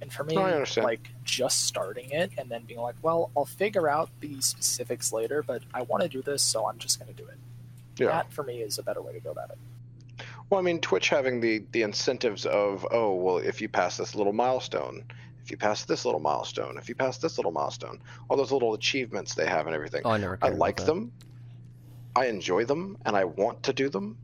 And 0.01 0.13
for 0.13 0.25
me, 0.25 0.35
No, 0.35 0.43
I 0.43 0.53
understand. 0.53 0.85
like 0.87 1.11
just 1.25 1.67
starting 1.67 2.11
it 2.11 2.33
and 2.39 2.51
then 2.51 2.65
being 2.65 2.81
like, 2.81 2.97
well, 3.03 3.31
I'll 3.37 3.45
figure 3.45 3.89
out 3.89 4.09
the 4.21 4.41
specifics 4.41 5.13
later, 5.13 5.43
but 5.43 5.63
I 5.75 5.83
want 5.83 6.03
to 6.03 6.09
do 6.09 6.23
this, 6.23 6.43
so 6.43 6.67
I'm 6.67 6.79
just 6.79 6.99
going 6.99 7.15
to 7.15 7.23
do 7.23 7.29
it. 7.29 7.37
Yeah. 7.97 8.07
That 8.09 8.33
for 8.33 8.43
me 8.43 8.61
is 8.63 8.79
a 8.79 8.83
better 8.83 9.03
way 9.03 9.13
to 9.13 9.21
go 9.21 9.31
about 9.31 9.51
it. 9.51 9.59
Well, 10.49 10.59
I 10.59 10.63
mean, 10.63 10.81
Twitch 10.81 11.09
having 11.09 11.41
the 11.41 11.63
the 11.73 11.83
incentives 11.83 12.45
of, 12.47 12.87
oh, 12.91 13.15
well, 13.15 13.39
if 13.39 13.61
you 13.61 13.69
pass 13.69 13.97
this 13.99 14.15
little 14.15 14.33
milestone, 14.33 15.05
if 15.45 15.51
you 15.51 15.57
pass 15.57 15.85
this 15.85 16.05
little 16.05 16.21
milestone, 16.21 16.77
if 16.79 16.89
you 16.89 16.95
pass 16.95 17.19
this 17.19 17.39
little 17.39 17.53
milestone, 17.53 18.01
all 18.29 18.37
those 18.37 18.53
little 18.53 18.75
achievements 18.75 19.35
they 19.35 19.47
have 19.47 19.67
and 19.67 19.75
everything. 19.75 20.03
Oh, 20.05 20.11
I 20.11 20.17
never. 20.19 20.39
I 20.43 20.49
like 20.49 20.85
them. 20.85 21.13
I 22.17 22.27
enjoy 22.27 22.65
them, 22.65 22.97
and 23.07 23.17
I 23.17 23.25
want 23.25 23.63
to 23.65 23.73
do 23.73 23.89
them. 23.89 24.17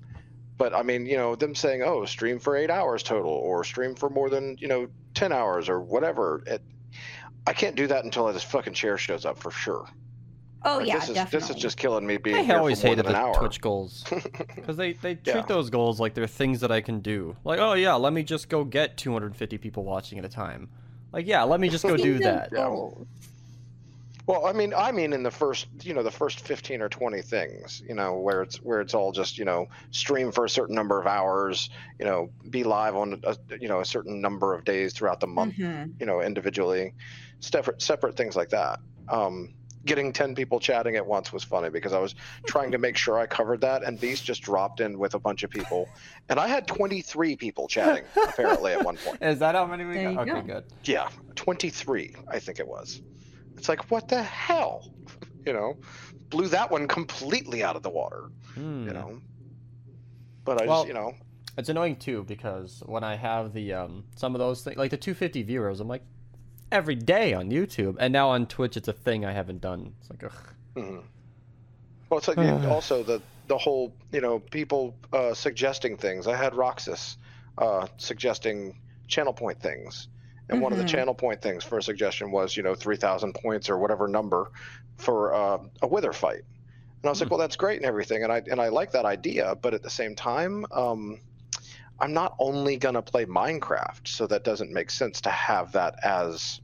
But 0.58 0.74
I 0.74 0.82
mean, 0.82 1.04
you 1.06 1.16
know, 1.16 1.34
them 1.36 1.54
saying, 1.54 1.82
"Oh, 1.82 2.04
stream 2.06 2.38
for 2.38 2.56
eight 2.56 2.70
hours 2.70 3.02
total," 3.02 3.30
or 3.30 3.62
stream 3.64 3.94
for 3.94 4.08
more 4.08 4.30
than 4.30 4.56
you 4.58 4.68
know 4.68 4.88
ten 5.14 5.32
hours, 5.32 5.68
or 5.68 5.80
whatever. 5.80 6.42
It, 6.46 6.62
I 7.46 7.52
can't 7.52 7.76
do 7.76 7.86
that 7.88 8.04
until 8.04 8.32
this 8.32 8.42
fucking 8.42 8.72
chair 8.74 8.96
shows 8.98 9.24
up 9.26 9.38
for 9.38 9.50
sure. 9.50 9.86
Oh 10.64 10.78
Like, 10.78 10.88
yeah, 10.88 10.94
this 10.98 11.08
is 11.10 11.14
definitely. 11.14 11.38
this 11.48 11.50
is 11.56 11.62
just 11.62 11.76
killing 11.76 12.06
me 12.06 12.16
being 12.16 12.36
I 12.36 12.42
here 12.42 12.56
always 12.56 12.80
for 12.80 12.86
more 12.88 12.96
hated 12.96 13.06
than 13.06 13.12
the 13.12 13.18
hour. 13.20 13.34
Twitch 13.34 13.60
goals 13.60 14.04
because 14.56 14.76
they 14.76 14.94
they 14.94 15.14
treat 15.14 15.26
Yeah. 15.26 15.42
those 15.42 15.70
goals 15.70 16.00
like 16.00 16.14
they're 16.14 16.26
things 16.26 16.60
that 16.60 16.72
I 16.72 16.80
can 16.80 17.00
do. 17.00 17.36
Like, 17.44 17.60
oh 17.60 17.74
yeah, 17.74 17.94
let 17.94 18.12
me 18.12 18.22
just 18.24 18.48
go 18.48 18.64
get 18.64 18.96
250 18.96 19.58
people 19.58 19.84
watching 19.84 20.18
at 20.18 20.24
a 20.24 20.28
time. 20.28 20.68
Like, 21.12 21.26
yeah, 21.26 21.44
let 21.44 21.60
me 21.60 21.68
just 21.68 21.84
go 21.84 21.96
do 21.96 22.18
that. 22.18 22.48
Yeah. 22.52 22.66
Goals. 24.26 24.42
Well, 24.42 24.46
I 24.48 24.52
mean, 24.56 24.74
I 24.76 24.92
mean, 24.92 25.12
in 25.12 25.22
the 25.22 25.30
first, 25.30 25.66
you 25.82 25.94
know, 25.94 26.02
the 26.02 26.10
first 26.10 26.40
fifteen 26.40 26.80
or 26.82 26.88
twenty 26.88 27.22
things, 27.22 27.82
you 27.88 27.94
know, 27.94 28.14
where 28.18 28.42
it's 28.42 28.56
where 28.56 28.80
it's 28.80 28.94
all 28.94 29.12
just, 29.12 29.38
you 29.38 29.44
know, 29.44 29.66
stream 29.90 30.32
for 30.32 30.44
a 30.44 30.50
certain 30.50 30.74
number 30.74 31.00
of 31.00 31.06
hours, 31.06 31.70
you 31.98 32.04
know, 32.04 32.28
be 32.50 32.64
live 32.64 32.96
on, 32.96 33.20
a, 33.24 33.36
you 33.60 33.68
know, 33.68 33.80
a 33.80 33.84
certain 33.84 34.20
number 34.20 34.54
of 34.54 34.64
days 34.64 34.92
throughout 34.92 35.20
the 35.20 35.26
month, 35.26 35.54
Mhm. 35.56 35.92
you 36.00 36.06
know, 36.06 36.20
individually, 36.20 36.92
separate 37.40 37.80
separate 37.80 38.16
things 38.16 38.36
like 38.36 38.50
that. 38.50 38.80
Um, 39.08 39.54
getting 39.84 40.12
ten 40.12 40.34
people 40.34 40.58
chatting 40.58 40.96
at 40.96 41.06
once 41.06 41.32
was 41.32 41.44
funny 41.44 41.70
because 41.70 41.92
I 41.92 42.00
was 42.00 42.16
trying 42.48 42.72
to 42.72 42.78
make 42.78 42.96
sure 42.96 43.20
I 43.20 43.26
covered 43.26 43.60
that, 43.60 43.84
and 43.84 44.00
Beast 44.00 44.24
just 44.24 44.42
dropped 44.42 44.80
in 44.80 44.98
with 44.98 45.14
a 45.14 45.20
bunch 45.20 45.44
of 45.44 45.50
people, 45.50 45.88
and 46.28 46.40
I 46.40 46.48
had 46.48 46.66
twenty 46.66 47.02
three 47.02 47.36
people 47.36 47.68
chatting 47.68 48.02
apparently 48.26 48.72
at 48.72 48.84
one 48.84 48.96
point. 48.96 49.18
Is 49.22 49.38
that 49.38 49.54
how 49.54 49.64
many 49.64 49.84
we 49.84 49.94
There 49.94 50.02
got? 50.12 50.26
you 50.26 50.32
Okay, 50.32 50.46
go. 50.48 50.54
good. 50.54 50.64
Yeah, 50.82 51.08
23, 51.36 52.16
I 52.28 52.40
think 52.40 52.58
it 52.58 52.66
was. 52.66 53.00
It's 53.56 53.68
like, 53.68 53.90
what 53.90 54.08
the 54.08 54.22
hell? 54.22 54.90
You 55.46 55.52
know, 55.52 55.76
blew 56.30 56.48
that 56.48 56.72
one 56.72 56.88
completely 56.88 57.62
out 57.62 57.76
of 57.76 57.84
the 57.84 57.88
water, 57.90 58.24
Hmm. 58.54 58.88
you 58.88 58.92
know. 58.92 59.20
But 60.44 60.60
I 60.60 60.66
Well- 60.66 60.78
just, 60.82 60.88
you 60.88 60.94
know, 60.94 61.14
It's 61.56 61.68
annoying 61.68 61.96
too 61.96 62.24
because 62.24 62.82
when 62.84 63.04
I 63.04 63.14
have 63.14 63.52
the 63.52 63.72
um 63.74 64.04
some 64.16 64.34
of 64.34 64.40
those 64.40 64.64
things 64.64 64.76
like 64.76 64.90
the 64.90 64.96
250 64.96 65.42
viewers, 65.44 65.78
I'm 65.78 65.86
like 65.86 66.02
every 66.72 66.96
day 66.96 67.32
on 67.32 67.50
YouTube, 67.50 67.96
and 68.00 68.12
now 68.12 68.28
on 68.30 68.46
Twitch 68.46 68.76
it's 68.76 68.88
a 68.88 68.92
thing 68.92 69.24
I 69.24 69.30
haven't 69.32 69.60
done. 69.60 69.94
It's 70.00 70.10
like, 70.10 70.24
ugh. 70.24 70.32
mhm. 70.74 71.02
well, 72.10 72.18
it's 72.18 72.26
like 72.26 72.38
also 72.68 73.04
the 73.04 73.22
the 73.46 73.56
whole, 73.56 73.94
you 74.10 74.20
know, 74.20 74.40
people 74.40 74.96
uh, 75.12 75.32
suggesting 75.32 75.96
things. 75.96 76.26
I 76.26 76.34
had 76.34 76.56
Roxas 76.56 77.16
uh, 77.56 77.86
suggesting 77.98 78.76
channel 79.06 79.32
point 79.32 79.60
things. 79.62 80.08
And 80.48 80.60
one 80.60 80.72
of 80.72 80.78
the 80.78 80.84
Mhm. 80.84 80.88
channel 80.88 81.14
point 81.14 81.42
things 81.42 81.64
for 81.64 81.78
a 81.78 81.82
suggestion 81.82 82.30
was, 82.30 82.56
you 82.56 82.62
know, 82.62 82.74
3,000 82.74 83.32
points 83.34 83.68
or 83.68 83.78
whatever 83.78 84.06
number 84.06 84.50
for 84.96 85.34
uh, 85.34 85.58
a 85.82 85.86
wither 85.86 86.12
fight. 86.12 86.42
And 87.02 87.04
I 87.04 87.08
was 87.10 87.20
like, 87.20 87.28
Hmm. 87.28 87.34
well, 87.34 87.40
that's 87.40 87.56
great 87.56 87.76
and 87.78 87.84
everything, 87.86 88.22
and 88.24 88.32
I 88.32 88.42
and 88.50 88.60
I 88.60 88.68
like 88.68 88.92
that 88.92 89.04
idea, 89.04 89.54
but 89.56 89.74
at 89.74 89.82
the 89.82 89.90
same 89.90 90.14
time, 90.14 90.64
um, 90.72 91.20
I'm 91.98 92.12
not 92.12 92.34
only 92.38 92.76
gonna 92.76 93.02
play 93.02 93.24
Minecraft, 93.26 94.06
so 94.06 94.26
that 94.28 94.44
doesn't 94.44 94.72
make 94.72 94.90
sense 94.90 95.20
to 95.22 95.30
have 95.30 95.72
that 95.72 95.96
as 96.04 96.60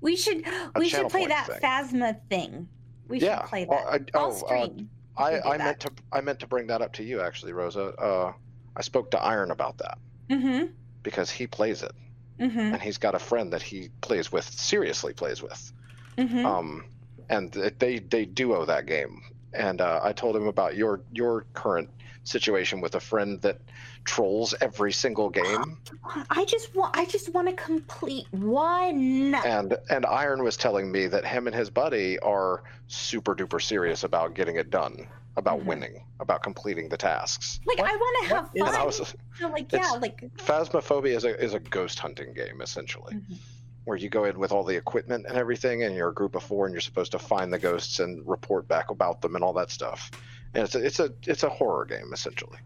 We 0.00 0.16
should 0.16 0.44
we 0.76 0.88
should 0.88 1.08
play 1.08 1.26
that 1.26 1.46
thing. 1.46 1.60
Phasma 1.60 2.20
thing. 2.28 2.68
We 3.08 3.18
Yeah, 3.20 3.40
should 3.42 3.48
play 3.48 3.64
that. 3.66 3.86
I- 3.86 4.18
I'll 4.18 4.26
oh, 4.26 4.30
uh, 4.30 4.32
stream. 4.66 4.90
I, 5.16 5.40
I 5.40 5.56
that. 5.58 5.64
meant 5.64 5.80
to 5.80 5.90
I 6.12 6.20
meant 6.20 6.40
to 6.40 6.46
bring 6.46 6.66
that 6.68 6.80
up 6.82 6.92
to 6.94 7.02
you 7.02 7.20
actually, 7.20 7.52
Rosa. 7.52 7.94
Uh, 7.96 8.32
I 8.76 8.82
spoke 8.82 9.10
to 9.12 9.20
Iron 9.22 9.50
about 9.50 9.78
that 9.78 9.98
Mm-hmm. 10.30 10.66
because 11.02 11.30
he 11.30 11.46
plays 11.46 11.82
it, 11.82 11.92
Mm-hmm. 12.40 12.58
and 12.58 12.80
he's 12.80 12.96
got 12.98 13.14
a 13.14 13.18
friend 13.18 13.52
that 13.52 13.62
he 13.62 13.90
plays 14.00 14.32
with, 14.32 14.50
seriously 14.50 15.12
plays 15.12 15.42
with. 15.42 15.72
Mm-hmm. 16.16 16.46
Um, 16.46 16.84
and 17.28 17.52
they 17.52 17.98
they 17.98 18.24
duo 18.24 18.64
that 18.64 18.86
game 18.86 19.22
and 19.52 19.80
uh, 19.80 20.00
I 20.02 20.12
told 20.12 20.36
him 20.36 20.46
about 20.46 20.76
your 20.76 21.00
your 21.12 21.44
current 21.54 21.88
situation 22.22 22.80
with 22.80 22.94
a 22.94 23.00
friend 23.00 23.40
that 23.40 23.58
trolls 24.04 24.54
every 24.60 24.92
single 24.92 25.30
game. 25.30 25.78
I 26.30 26.44
just 26.44 26.74
want 26.74 26.96
I 26.96 27.04
just 27.04 27.30
want 27.30 27.48
to 27.48 27.54
complete 27.54 28.26
one. 28.30 29.34
And 29.34 29.76
and 29.88 30.06
Iron 30.06 30.42
was 30.42 30.56
telling 30.56 30.90
me 30.90 31.06
that 31.08 31.24
him 31.24 31.46
and 31.46 31.56
his 31.56 31.70
buddy 31.70 32.18
are 32.20 32.62
super 32.88 33.34
duper 33.34 33.60
serious 33.60 34.04
about 34.04 34.34
getting 34.34 34.56
it 34.56 34.70
done, 34.70 35.06
about 35.36 35.60
Mhm. 35.60 35.64
winning, 35.66 36.04
about 36.20 36.42
completing 36.42 36.88
the 36.88 36.96
tasks. 36.96 37.60
Like 37.66 37.78
I 37.80 37.82
want 37.96 38.28
to 38.28 38.34
what 38.34 38.42
have 38.44 38.50
is- 38.54 38.60
And 38.60 38.68
I 38.70 38.72
fun. 38.78 38.86
was 38.86 38.96
So 39.38 39.48
like 39.48 39.72
yeah, 39.72 39.90
like 39.92 40.20
Phasmophobia 40.36 41.14
is 41.16 41.24
a 41.24 41.38
is 41.42 41.54
a 41.54 41.60
ghost 41.60 41.98
hunting 41.98 42.32
game 42.34 42.60
essentially. 42.60 43.14
Mhm. 43.14 43.36
Where 43.84 43.96
you 43.96 44.10
go 44.10 44.24
in 44.24 44.38
with 44.38 44.52
all 44.52 44.62
the 44.64 44.76
equipment 44.76 45.24
and 45.26 45.36
everything, 45.38 45.82
and 45.84 45.94
you're 45.96 46.10
a 46.10 46.14
group 46.14 46.34
of 46.34 46.42
four, 46.42 46.66
and 46.66 46.74
you're 46.74 46.80
supposed 46.82 47.12
to 47.12 47.18
find 47.18 47.52
the 47.52 47.58
ghosts 47.58 47.98
and 47.98 48.26
report 48.28 48.68
back 48.68 48.90
about 48.90 49.22
them 49.22 49.34
and 49.36 49.42
all 49.42 49.54
that 49.54 49.70
stuff. 49.70 50.10
And 50.54 50.64
it's 50.64 50.74
a 50.74 50.84
it's 50.84 51.00
a 51.00 51.12
it's 51.26 51.42
a 51.44 51.48
horror 51.48 51.84
game 51.86 52.12
essentially. 52.12 52.58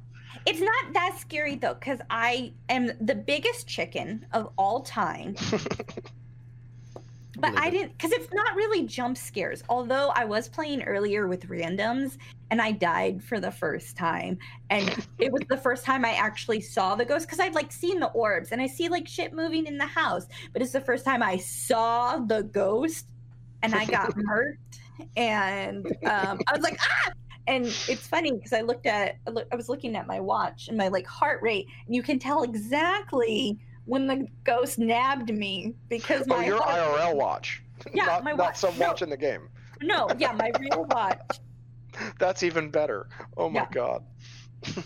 it's 0.47 0.61
not 0.61 0.93
that 0.95 1.17
scary 1.19 1.55
though, 1.57 1.75
because 1.75 2.01
I 2.11 2.53
am 2.69 2.91
the 3.01 3.15
biggest 3.15 3.67
chicken 3.69 4.27
of 4.33 4.51
all 4.59 4.81
time. 4.83 5.37
But 7.39 7.59
I 7.59 7.71
didn't, 7.71 7.97
because 7.97 8.13
it's 8.13 8.33
not 8.33 8.55
really 8.55 8.85
jump 8.87 9.17
scares. 9.17 9.63
Although 9.69 10.11
I 10.15 10.25
was 10.25 10.49
playing 10.49 10.83
earlier 10.85 11.27
with 11.27 11.49
randoms 11.49 12.17
and 12.51 12.61
I 12.61 12.73
died 12.73 13.23
for 13.23 13.41
the 13.41 13.51
first 13.51 13.97
time. 13.97 14.39
And 14.71 15.07
it 15.19 15.33
was 15.33 15.43
the 15.49 15.57
first 15.57 15.85
time 15.85 16.05
I 16.05 16.13
actually 16.13 16.61
saw 16.61 16.95
the 16.95 17.05
ghost 17.05 17.27
because 17.27 17.41
I'd 17.41 17.55
like 17.55 17.73
seen 17.73 17.99
the 18.01 18.09
orbs 18.09 18.53
and 18.53 18.63
I 18.63 18.67
see 18.67 18.89
like 18.89 19.09
shit 19.09 19.33
moving 19.33 19.67
in 19.67 19.79
the 19.79 19.87
house. 19.87 20.27
But 20.53 20.63
it's 20.63 20.73
the 20.73 20.81
first 20.81 21.05
time 21.05 21.23
I 21.23 21.37
saw 21.39 22.19
the 22.19 22.43
ghost 22.43 23.07
and 23.63 23.75
I 23.75 23.85
got 23.87 24.11
murked. 24.17 24.57
And 25.17 25.87
um, 26.05 26.41
I 26.47 26.53
was 26.55 26.63
like, 26.63 26.79
ah! 26.81 27.13
And 27.47 27.67
it's 27.67 28.07
funny 28.07 28.33
because 28.33 28.53
I 28.53 28.63
looked 28.63 28.87
at, 28.87 29.17
I 29.27 29.57
was 29.57 29.69
looking 29.69 29.97
at 29.97 30.07
my 30.07 30.21
watch 30.21 30.69
and 30.69 30.79
my 30.79 30.89
like 30.89 31.07
heart 31.07 31.43
rate, 31.43 31.67
and 31.87 31.95
you 31.95 32.03
can 32.03 32.19
tell 32.19 32.43
exactly 32.43 33.59
when 33.87 34.07
the 34.07 34.27
ghost 34.45 34.79
nabbed 34.79 35.33
me 35.33 35.75
because 35.89 36.27
my 36.27 36.37
Oh, 36.37 36.39
my 36.41 36.47
your 36.47 36.63
heart- 36.63 36.99
IRL 37.01 37.17
watch, 37.17 37.63
Yeah, 37.93 38.07
not 38.07 38.25
my 38.25 38.33
not 38.33 38.57
some 38.57 38.79
No. 38.79 38.89
watch 38.89 39.03
in 39.03 39.11
the 39.11 39.17
game. 39.17 39.49
No, 39.83 40.09
yeah, 40.19 40.33
my 40.33 40.51
real 40.61 40.85
watch. 40.87 41.21
That's 42.19 42.43
even 42.43 42.71
better. 42.71 43.09
Oh 43.37 43.49
my 43.51 43.61
Yeah. 43.61 43.69
god. 43.71 44.05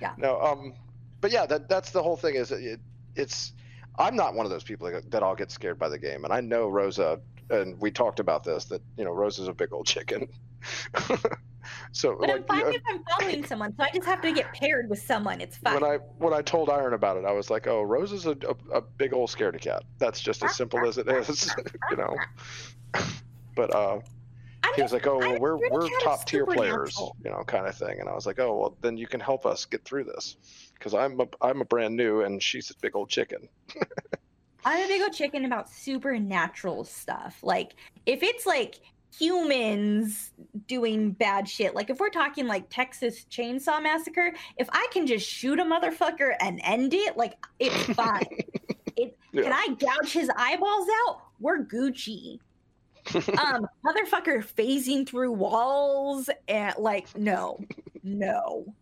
Yeah. 0.00 0.12
No, 0.16 0.40
um, 0.40 0.74
but 1.20 1.32
yeah, 1.32 1.44
that 1.46 1.68
that's 1.68 1.90
the 1.90 2.00
whole 2.00 2.16
thing. 2.16 2.36
Is 2.36 2.52
it, 2.52 2.78
it's 3.16 3.52
I'm 3.98 4.14
not 4.14 4.34
one 4.34 4.46
of 4.46 4.50
those 4.52 4.62
people 4.62 4.88
that, 4.92 5.10
that 5.10 5.24
I'll 5.24 5.34
get 5.34 5.50
scared 5.50 5.76
by 5.76 5.88
the 5.88 5.98
game, 5.98 6.22
and 6.24 6.32
I 6.32 6.40
know 6.40 6.68
Rosa, 6.68 7.18
and 7.50 7.76
we 7.80 7.90
talked 7.90 8.20
about 8.20 8.44
this 8.44 8.66
that 8.66 8.80
you 8.96 9.04
know 9.04 9.10
Rosa's 9.10 9.48
a 9.48 9.52
big 9.52 9.72
old 9.72 9.86
chicken. 9.88 10.28
so 11.92 12.16
But 12.20 12.30
I'm 12.30 12.44
fine 12.44 12.60
you- 12.60 12.66
if 12.68 12.82
I'm 12.88 13.02
following 13.04 13.46
someone, 13.46 13.74
so 13.76 13.82
I 13.84 13.90
just 13.94 14.06
have 14.06 14.20
to 14.22 14.32
get 14.32 14.52
paired 14.52 14.88
with 14.88 15.00
someone. 15.02 15.40
It's 15.40 15.56
fine. 15.58 15.74
when 15.74 15.84
I 15.84 15.96
when 16.18 16.32
I 16.34 16.42
told 16.42 16.70
Iron 16.70 16.94
about 16.94 17.16
it, 17.16 17.24
I 17.24 17.32
was 17.32 17.50
like, 17.50 17.66
"Oh, 17.66 17.82
Rosa's 17.82 18.26
a, 18.26 18.32
a, 18.32 18.76
a 18.78 18.80
big 18.80 19.12
old 19.12 19.30
scaredy 19.30 19.60
cat. 19.60 19.82
That's 19.98 20.20
just 20.20 20.42
as 20.44 20.56
simple 20.56 20.86
as 20.86 20.98
it 20.98 21.08
is, 21.08 21.54
you 21.90 21.96
know." 21.96 22.16
But 23.56 23.74
uh, 23.74 23.98
I'm 24.62 24.74
he 24.76 24.82
was 24.82 24.92
like, 24.92 25.08
"Oh, 25.08 25.18
well, 25.18 25.32
I'm 25.32 25.40
we're 25.40 25.56
we're 25.70 25.88
top 26.00 26.24
tier 26.26 26.46
players, 26.46 26.96
you 27.24 27.30
know, 27.30 27.42
kind 27.44 27.66
of 27.66 27.76
thing." 27.76 27.98
And 27.98 28.08
I 28.08 28.14
was 28.14 28.24
like, 28.24 28.38
"Oh, 28.38 28.56
well, 28.56 28.76
then 28.82 28.96
you 28.96 29.08
can 29.08 29.18
help 29.18 29.46
us 29.46 29.64
get 29.64 29.84
through 29.84 30.04
this, 30.04 30.36
because 30.74 30.94
I'm 30.94 31.18
a 31.20 31.26
I'm 31.40 31.60
a 31.60 31.64
brand 31.64 31.96
new, 31.96 32.20
and 32.20 32.40
she's 32.40 32.70
a 32.70 32.74
big 32.80 32.94
old 32.94 33.08
chicken." 33.08 33.48
I'm 34.64 34.84
a 34.84 34.86
big 34.86 35.02
old 35.02 35.12
chicken 35.12 35.44
about 35.44 35.68
supernatural 35.70 36.84
stuff. 36.84 37.38
Like 37.42 37.74
if 38.06 38.22
it's 38.22 38.46
like 38.46 38.80
humans 39.16 40.32
doing 40.66 41.12
bad 41.12 41.48
shit, 41.48 41.74
like 41.74 41.90
if 41.90 41.98
we're 42.00 42.10
talking 42.10 42.46
like 42.46 42.68
Texas 42.70 43.24
Chainsaw 43.30 43.82
Massacre, 43.82 44.34
if 44.56 44.68
I 44.72 44.86
can 44.92 45.06
just 45.06 45.28
shoot 45.28 45.58
a 45.58 45.64
motherfucker 45.64 46.34
and 46.40 46.60
end 46.62 46.94
it, 46.94 47.16
like 47.16 47.34
it's 47.58 47.74
fine. 47.94 48.26
it, 48.96 49.16
Yeah. 49.32 49.42
Can 49.42 49.52
I 49.52 49.68
gouge 49.78 50.12
his 50.12 50.30
eyeballs 50.36 50.88
out? 51.08 51.20
We're 51.40 51.64
Gucci. 51.64 52.38
um, 53.14 53.66
motherfucker 53.86 54.44
phasing 54.44 55.08
through 55.08 55.32
walls 55.32 56.28
and 56.46 56.74
like 56.78 57.16
no, 57.16 57.58
no. 58.02 58.74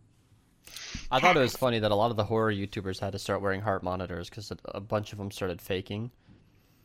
I 1.09 1.21
thought 1.21 1.37
it 1.37 1.39
was 1.39 1.55
funny 1.55 1.79
that 1.79 1.91
a 1.91 1.95
lot 1.95 2.11
of 2.11 2.17
the 2.17 2.25
horror 2.25 2.51
YouTubers 2.51 2.99
had 2.99 3.13
to 3.13 3.19
start 3.19 3.41
wearing 3.41 3.61
heart 3.61 3.83
monitors 3.83 4.29
because 4.29 4.51
a, 4.51 4.57
a 4.75 4.81
bunch 4.81 5.13
of 5.13 5.17
them 5.17 5.31
started 5.31 5.61
faking. 5.61 6.11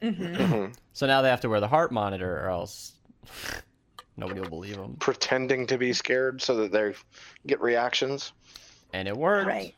hmm 0.01 0.09
Mhm. 0.11 0.75
So 0.93 1.07
now 1.09 1.21
they 1.23 1.31
have 1.31 1.41
to 1.41 1.49
wear 1.49 1.59
the 1.59 1.67
heart 1.67 1.91
monitor, 1.91 2.45
or 2.45 2.49
else 2.49 2.93
nobody 4.17 4.41
will 4.41 4.49
believe 4.49 4.77
them. 4.77 4.97
Pretending 4.99 5.67
to 5.67 5.79
be 5.79 5.93
scared 5.93 6.41
so 6.43 6.57
that 6.57 6.73
they 6.73 6.95
get 7.47 7.61
reactions. 7.61 8.33
And 8.93 9.09
it 9.09 9.17
worked. 9.17 9.47
Right. 9.47 9.75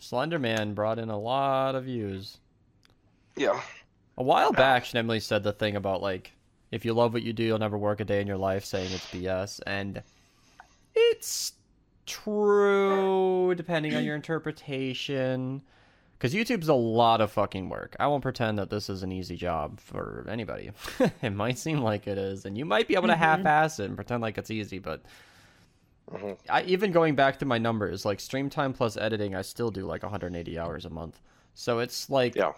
Slenderman 0.00 0.74
brought 0.74 0.98
in 0.98 1.10
a 1.10 1.18
lot 1.18 1.74
of 1.74 1.84
views. 1.84 2.38
Yeah. 3.36 3.60
A 4.18 4.22
while 4.22 4.52
back, 4.52 4.84
Schnemley 4.84 5.22
said 5.22 5.42
the 5.42 5.52
thing 5.52 5.76
about 5.76 6.02
like, 6.02 6.32
if 6.70 6.84
you 6.84 6.92
love 6.92 7.12
what 7.12 7.22
you 7.22 7.32
do, 7.32 7.42
you'll 7.42 7.58
never 7.58 7.78
work 7.78 8.00
a 8.00 8.04
day 8.04 8.20
in 8.20 8.26
your 8.26 8.36
life, 8.36 8.64
saying 8.64 8.92
it's 8.92 9.06
BS, 9.10 9.60
and 9.66 10.02
it's 10.94 11.52
true 12.06 13.54
depending 13.54 13.94
on 13.94 14.04
your 14.04 14.16
interpretation. 14.16 15.62
Because 16.22 16.34
YouTube's 16.34 16.68
a 16.68 16.74
lot 16.74 17.20
of 17.20 17.32
fucking 17.32 17.68
work. 17.68 17.96
I 17.98 18.06
won't 18.06 18.22
pretend 18.22 18.56
that 18.60 18.70
this 18.70 18.88
is 18.88 19.02
an 19.02 19.10
easy 19.10 19.34
job 19.34 19.80
for 19.80 20.24
anybody. 20.30 20.70
it 21.20 21.30
might 21.30 21.58
seem 21.58 21.80
like 21.80 22.06
it 22.06 22.16
is, 22.16 22.44
and 22.44 22.56
you 22.56 22.64
might 22.64 22.86
be 22.86 22.94
able 22.94 23.08
to 23.08 23.14
Mhm. 23.14 23.18
half-ass 23.18 23.80
it 23.80 23.86
and 23.86 23.96
pretend 23.96 24.22
like 24.22 24.38
it's 24.38 24.48
easy, 24.48 24.78
but 24.78 25.02
Mhm. 26.12 26.38
I 26.48 26.62
even 26.62 26.92
going 26.92 27.16
back 27.16 27.40
to 27.40 27.44
my 27.44 27.58
numbers, 27.58 28.04
like 28.04 28.20
stream 28.20 28.48
time 28.48 28.72
plus 28.72 28.96
editing, 28.96 29.34
I 29.34 29.42
still 29.42 29.72
do 29.72 29.84
like 29.84 30.04
180 30.04 30.56
hours 30.60 30.84
a 30.84 30.90
month. 30.90 31.20
So 31.54 31.80
it's 31.80 32.08
like 32.08 32.36
Yeah. 32.36 32.52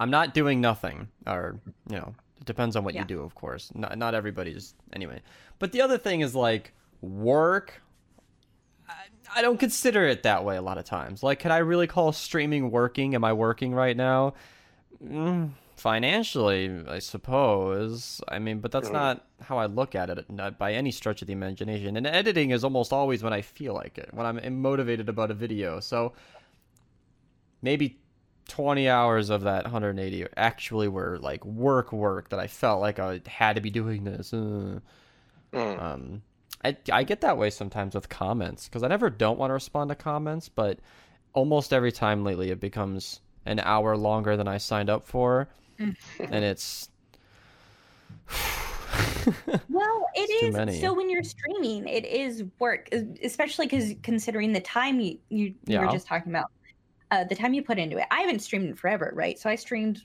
I'm 0.00 0.10
not 0.10 0.34
doing 0.34 0.60
nothing, 0.60 1.06
or 1.24 1.60
you 1.88 1.98
know, 1.98 2.16
it 2.40 2.46
depends 2.46 2.74
on 2.74 2.82
what 2.82 2.94
Yeah. 2.94 3.02
you 3.02 3.06
do, 3.06 3.22
of 3.22 3.36
course. 3.36 3.70
Not 3.76 3.96
not 3.96 4.12
everybody's 4.16 4.74
anyway. 4.92 5.22
But 5.60 5.70
the 5.70 5.82
other 5.82 5.98
thing 5.98 6.20
is 6.20 6.34
like 6.34 6.72
work. 7.00 7.80
I, 9.34 9.42
don't 9.42 9.58
consider 9.58 10.04
it 10.06 10.22
that 10.24 10.44
way 10.44 10.56
a 10.56 10.62
lot 10.62 10.78
of 10.78 10.84
times. 10.84 11.22
Like, 11.22 11.38
can 11.38 11.52
I 11.52 11.58
really 11.58 11.86
call 11.86 12.12
streaming 12.12 12.70
working? 12.70 13.14
Am 13.14 13.24
I 13.24 13.32
working 13.32 13.74
right 13.74 13.96
now? 13.96 14.34
Mm, 15.04 15.50
financially, 15.76 16.84
I 16.88 16.98
suppose. 17.00 18.20
I 18.28 18.38
mean, 18.38 18.60
but 18.60 18.72
that's 18.72 18.88
not 18.90 19.26
how 19.42 19.58
I 19.58 19.66
look 19.66 19.94
at 19.94 20.10
it 20.10 20.30
not 20.30 20.58
by 20.58 20.72
any 20.72 20.90
stretch 20.90 21.22
of 21.22 21.26
the 21.26 21.32
imagination. 21.32 21.96
And 21.96 22.06
editing 22.06 22.50
is 22.50 22.64
almost 22.64 22.92
always 22.92 23.22
when 23.22 23.32
I 23.32 23.42
feel 23.42 23.74
like 23.74 23.98
it, 23.98 24.08
when 24.12 24.26
I'm 24.26 24.62
motivated 24.62 25.08
about 25.08 25.30
a 25.30 25.34
video. 25.34 25.80
So 25.80 26.12
maybe 27.62 27.98
20 28.48 28.88
hours 28.88 29.28
of 29.30 29.42
that 29.42 29.64
180 29.64 30.26
actually 30.36 30.88
were 30.88 31.18
like 31.18 31.44
work 31.44 31.92
work 31.92 32.28
that 32.30 32.38
I 32.38 32.46
felt 32.46 32.80
like 32.80 32.98
I 32.98 33.20
had 33.26 33.56
to 33.56 33.60
be 33.60 33.70
doing 33.70 34.04
this. 34.04 34.32
Uh, 34.32 34.80
Mm. 35.52 35.80
um, 35.80 36.22
I, 36.64 36.76
I 36.92 37.02
get 37.04 37.20
that 37.20 37.38
way 37.38 37.50
sometimes 37.50 37.94
with 37.94 38.08
comments 38.08 38.68
because 38.68 38.82
I 38.82 38.88
never 38.88 39.10
don't 39.10 39.38
want 39.38 39.50
to 39.50 39.54
respond 39.54 39.90
to 39.90 39.94
comments, 39.94 40.48
but 40.48 40.78
almost 41.32 41.72
every 41.72 41.92
time 41.92 42.24
lately 42.24 42.50
it 42.50 42.60
becomes 42.60 43.20
an 43.44 43.60
hour 43.60 43.96
longer 43.96 44.36
than 44.36 44.48
I 44.48 44.58
signed 44.58 44.90
up 44.90 45.04
for, 45.04 45.48
Mm. 45.78 45.94
and 46.18 46.44
it's. 46.44 46.88
Well, 49.68 50.06
it 50.14 50.52
many. 50.52 50.80
So 50.80 50.94
when 50.94 51.10
you're 51.10 51.22
streaming, 51.22 51.86
it 51.88 52.04
is 52.04 52.44
work, 52.58 52.88
especially 53.22 53.66
because 53.66 53.94
considering 54.02 54.52
the 54.52 54.60
time 54.60 55.00
you 55.00 55.18
you, 55.28 55.54
you 55.66 55.80
were 55.80 55.88
just 55.88 56.06
talking 56.06 56.32
about, 56.32 56.50
uh, 57.10 57.24
the 57.24 57.34
time 57.34 57.54
you 57.54 57.62
put 57.62 57.78
into 57.78 57.98
it. 57.98 58.06
I 58.10 58.20
haven't 58.20 58.40
streamed 58.40 58.66
in 58.66 58.74
forever, 58.74 59.12
right? 59.14 59.38
So 59.38 59.50
I 59.50 59.56
streamed 59.56 60.02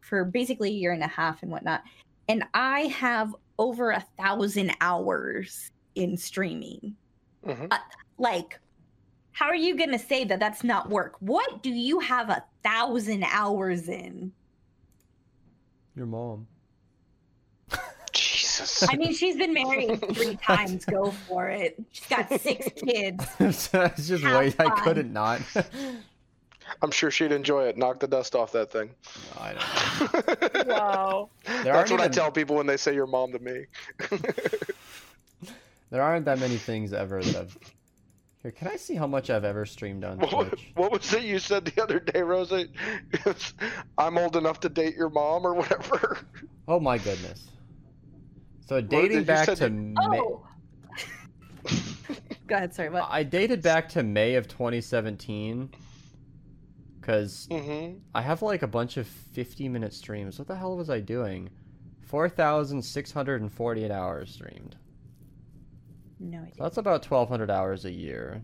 for 0.00 0.24
basically 0.24 0.70
a 0.70 0.74
year 0.74 0.92
and 0.92 1.02
a 1.02 1.08
half 1.08 1.42
and 1.42 1.50
whatnot, 1.50 1.82
and 2.28 2.44
I 2.54 2.82
have 2.98 3.34
over 3.58 3.90
a 3.90 4.04
thousand 4.18 4.72
hours 4.80 5.70
in 5.94 6.16
streaming. 6.16 6.96
Mhm. 7.46 7.76
Like, 8.18 8.58
how 9.32 9.46
are 9.46 9.54
you 9.54 9.76
gonna 9.76 9.98
say 9.98 10.24
that 10.24 10.40
that's 10.40 10.64
not 10.64 10.88
work? 10.88 11.16
What 11.20 11.62
do 11.62 11.70
you 11.70 12.00
have 12.00 12.30
a 12.30 12.44
thousand 12.62 13.24
hours 13.24 13.88
in? 13.88 14.32
Your 15.96 16.06
mom. 16.06 16.46
Jesus. 18.12 18.88
I 18.88 18.96
mean, 18.96 19.12
she's 19.12 19.36
been 19.36 19.52
married 19.52 20.00
three 20.14 20.36
times. 20.42 20.84
Go 20.84 21.10
for 21.10 21.48
it. 21.48 21.82
She's 21.90 22.06
got 22.06 22.28
six 22.40 22.68
kids. 22.76 23.26
it's 23.40 23.70
just 24.08 24.22
Have 24.22 24.38
wait, 24.38 24.54
I 24.60 24.70
couldn't 24.82 25.12
not. 25.12 25.40
I'm 26.80 26.90
sure 26.92 27.10
she'd 27.10 27.32
enjoy 27.32 27.64
it. 27.64 27.76
Knock 27.76 27.98
the 28.00 28.06
dust 28.06 28.34
off 28.36 28.52
that 28.52 28.70
thing. 28.70 28.90
I 29.38 29.54
don't 29.54 30.68
know. 30.68 30.74
Wow. 30.74 31.30
That's 31.44 31.66
aren't 31.66 31.90
what 31.90 32.00
I 32.00 32.08
tell 32.08 32.30
people 32.30 32.56
when 32.56 32.66
they 32.66 32.76
say 32.76 32.94
your 32.94 33.06
mom 33.06 33.32
to 33.32 33.38
me. 33.40 33.66
There 35.94 36.02
aren't 36.02 36.24
that 36.24 36.40
many 36.40 36.56
things 36.56 36.92
ever 36.92 37.22
that 37.22 37.36
I've. 37.36 37.56
Here, 38.42 38.50
can 38.50 38.66
I 38.66 38.74
see 38.74 38.96
how 38.96 39.06
much 39.06 39.30
I've 39.30 39.44
ever 39.44 39.64
streamed 39.64 40.02
on 40.02 40.18
What, 40.18 40.48
Twitch? 40.48 40.72
what 40.74 40.90
was 40.90 41.12
it 41.14 41.22
you 41.22 41.38
said 41.38 41.66
the 41.66 41.80
other 41.80 42.00
day, 42.00 42.20
Rosa? 42.20 42.66
I'm 43.96 44.18
old 44.18 44.34
enough 44.34 44.58
to 44.60 44.68
date 44.68 44.96
your 44.96 45.08
mom 45.08 45.46
or 45.46 45.54
whatever. 45.54 46.18
Oh 46.66 46.80
my 46.80 46.98
goodness. 46.98 47.46
So 48.66 48.80
dating 48.80 49.18
you 49.18 49.24
back 49.24 49.46
to 49.54 49.64
you- 49.66 49.70
May, 49.70 49.94
Oh, 50.18 50.44
Go 52.48 52.56
ahead, 52.56 52.74
sorry. 52.74 52.88
What? 52.90 53.06
I 53.08 53.22
dated 53.22 53.62
back 53.62 53.88
to 53.90 54.02
May 54.02 54.34
of 54.34 54.48
2017 54.48 55.70
because 57.00 57.46
Mm-hmm. 57.52 57.98
I 58.16 58.20
have 58.20 58.42
like 58.42 58.62
a 58.62 58.66
bunch 58.66 58.96
of 58.96 59.06
50 59.06 59.68
minute 59.68 59.92
streams. 59.94 60.40
What 60.40 60.48
the 60.48 60.56
hell 60.56 60.76
was 60.76 60.90
I 60.90 60.98
doing? 60.98 61.50
4,648 62.00 63.90
hours 63.92 64.32
streamed. 64.32 64.74
No 66.30 66.44
So 66.56 66.62
that's 66.62 66.78
about 66.78 67.08
1,200 67.08 67.50
hours 67.50 67.84
a 67.84 67.90
year. 67.90 68.42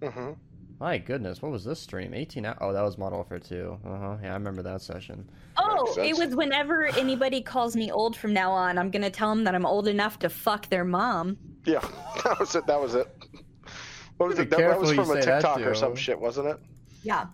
Mm-hmm. 0.00 0.32
My 0.80 0.96
goodness, 0.96 1.42
what 1.42 1.52
was 1.52 1.62
this 1.62 1.78
stream? 1.78 2.14
18 2.14 2.46
hours. 2.46 2.56
Oh, 2.60 2.72
that 2.72 2.80
was 2.80 2.96
Modern 2.96 3.16
Warfare 3.16 3.38
2. 3.38 3.78
Uh 3.84 3.98
huh. 3.98 4.16
Yeah, 4.22 4.30
I 4.30 4.34
remember 4.34 4.62
that 4.62 4.80
session. 4.80 5.28
Oh, 5.58 5.94
Makes 5.96 6.18
it 6.18 6.26
was 6.26 6.34
whenever 6.34 6.86
anybody 6.86 7.42
calls 7.42 7.76
me 7.76 7.92
old 7.92 8.16
from 8.16 8.32
now 8.32 8.50
on, 8.50 8.78
I'm 8.78 8.90
gonna 8.90 9.10
tell 9.10 9.28
them 9.28 9.44
that 9.44 9.54
I'm 9.54 9.66
old 9.66 9.88
enough 9.88 10.18
to 10.20 10.30
fuck 10.30 10.70
their 10.70 10.84
mom. 10.84 11.36
Yeah, 11.66 11.86
that 12.24 12.40
was 12.40 12.54
it. 12.54 12.66
That 12.66 12.80
was 12.80 12.94
it. 12.94 13.06
What 14.16 14.30
was 14.30 14.36
Be 14.38 14.44
it? 14.44 14.50
That, 14.50 14.58
that 14.58 14.80
was 14.80 14.92
from 14.92 15.10
a 15.10 15.20
TikTok 15.20 15.60
or 15.60 15.74
some 15.74 15.94
shit, 15.94 16.18
wasn't 16.18 16.48
it? 16.48 16.58
Yeah, 17.02 17.26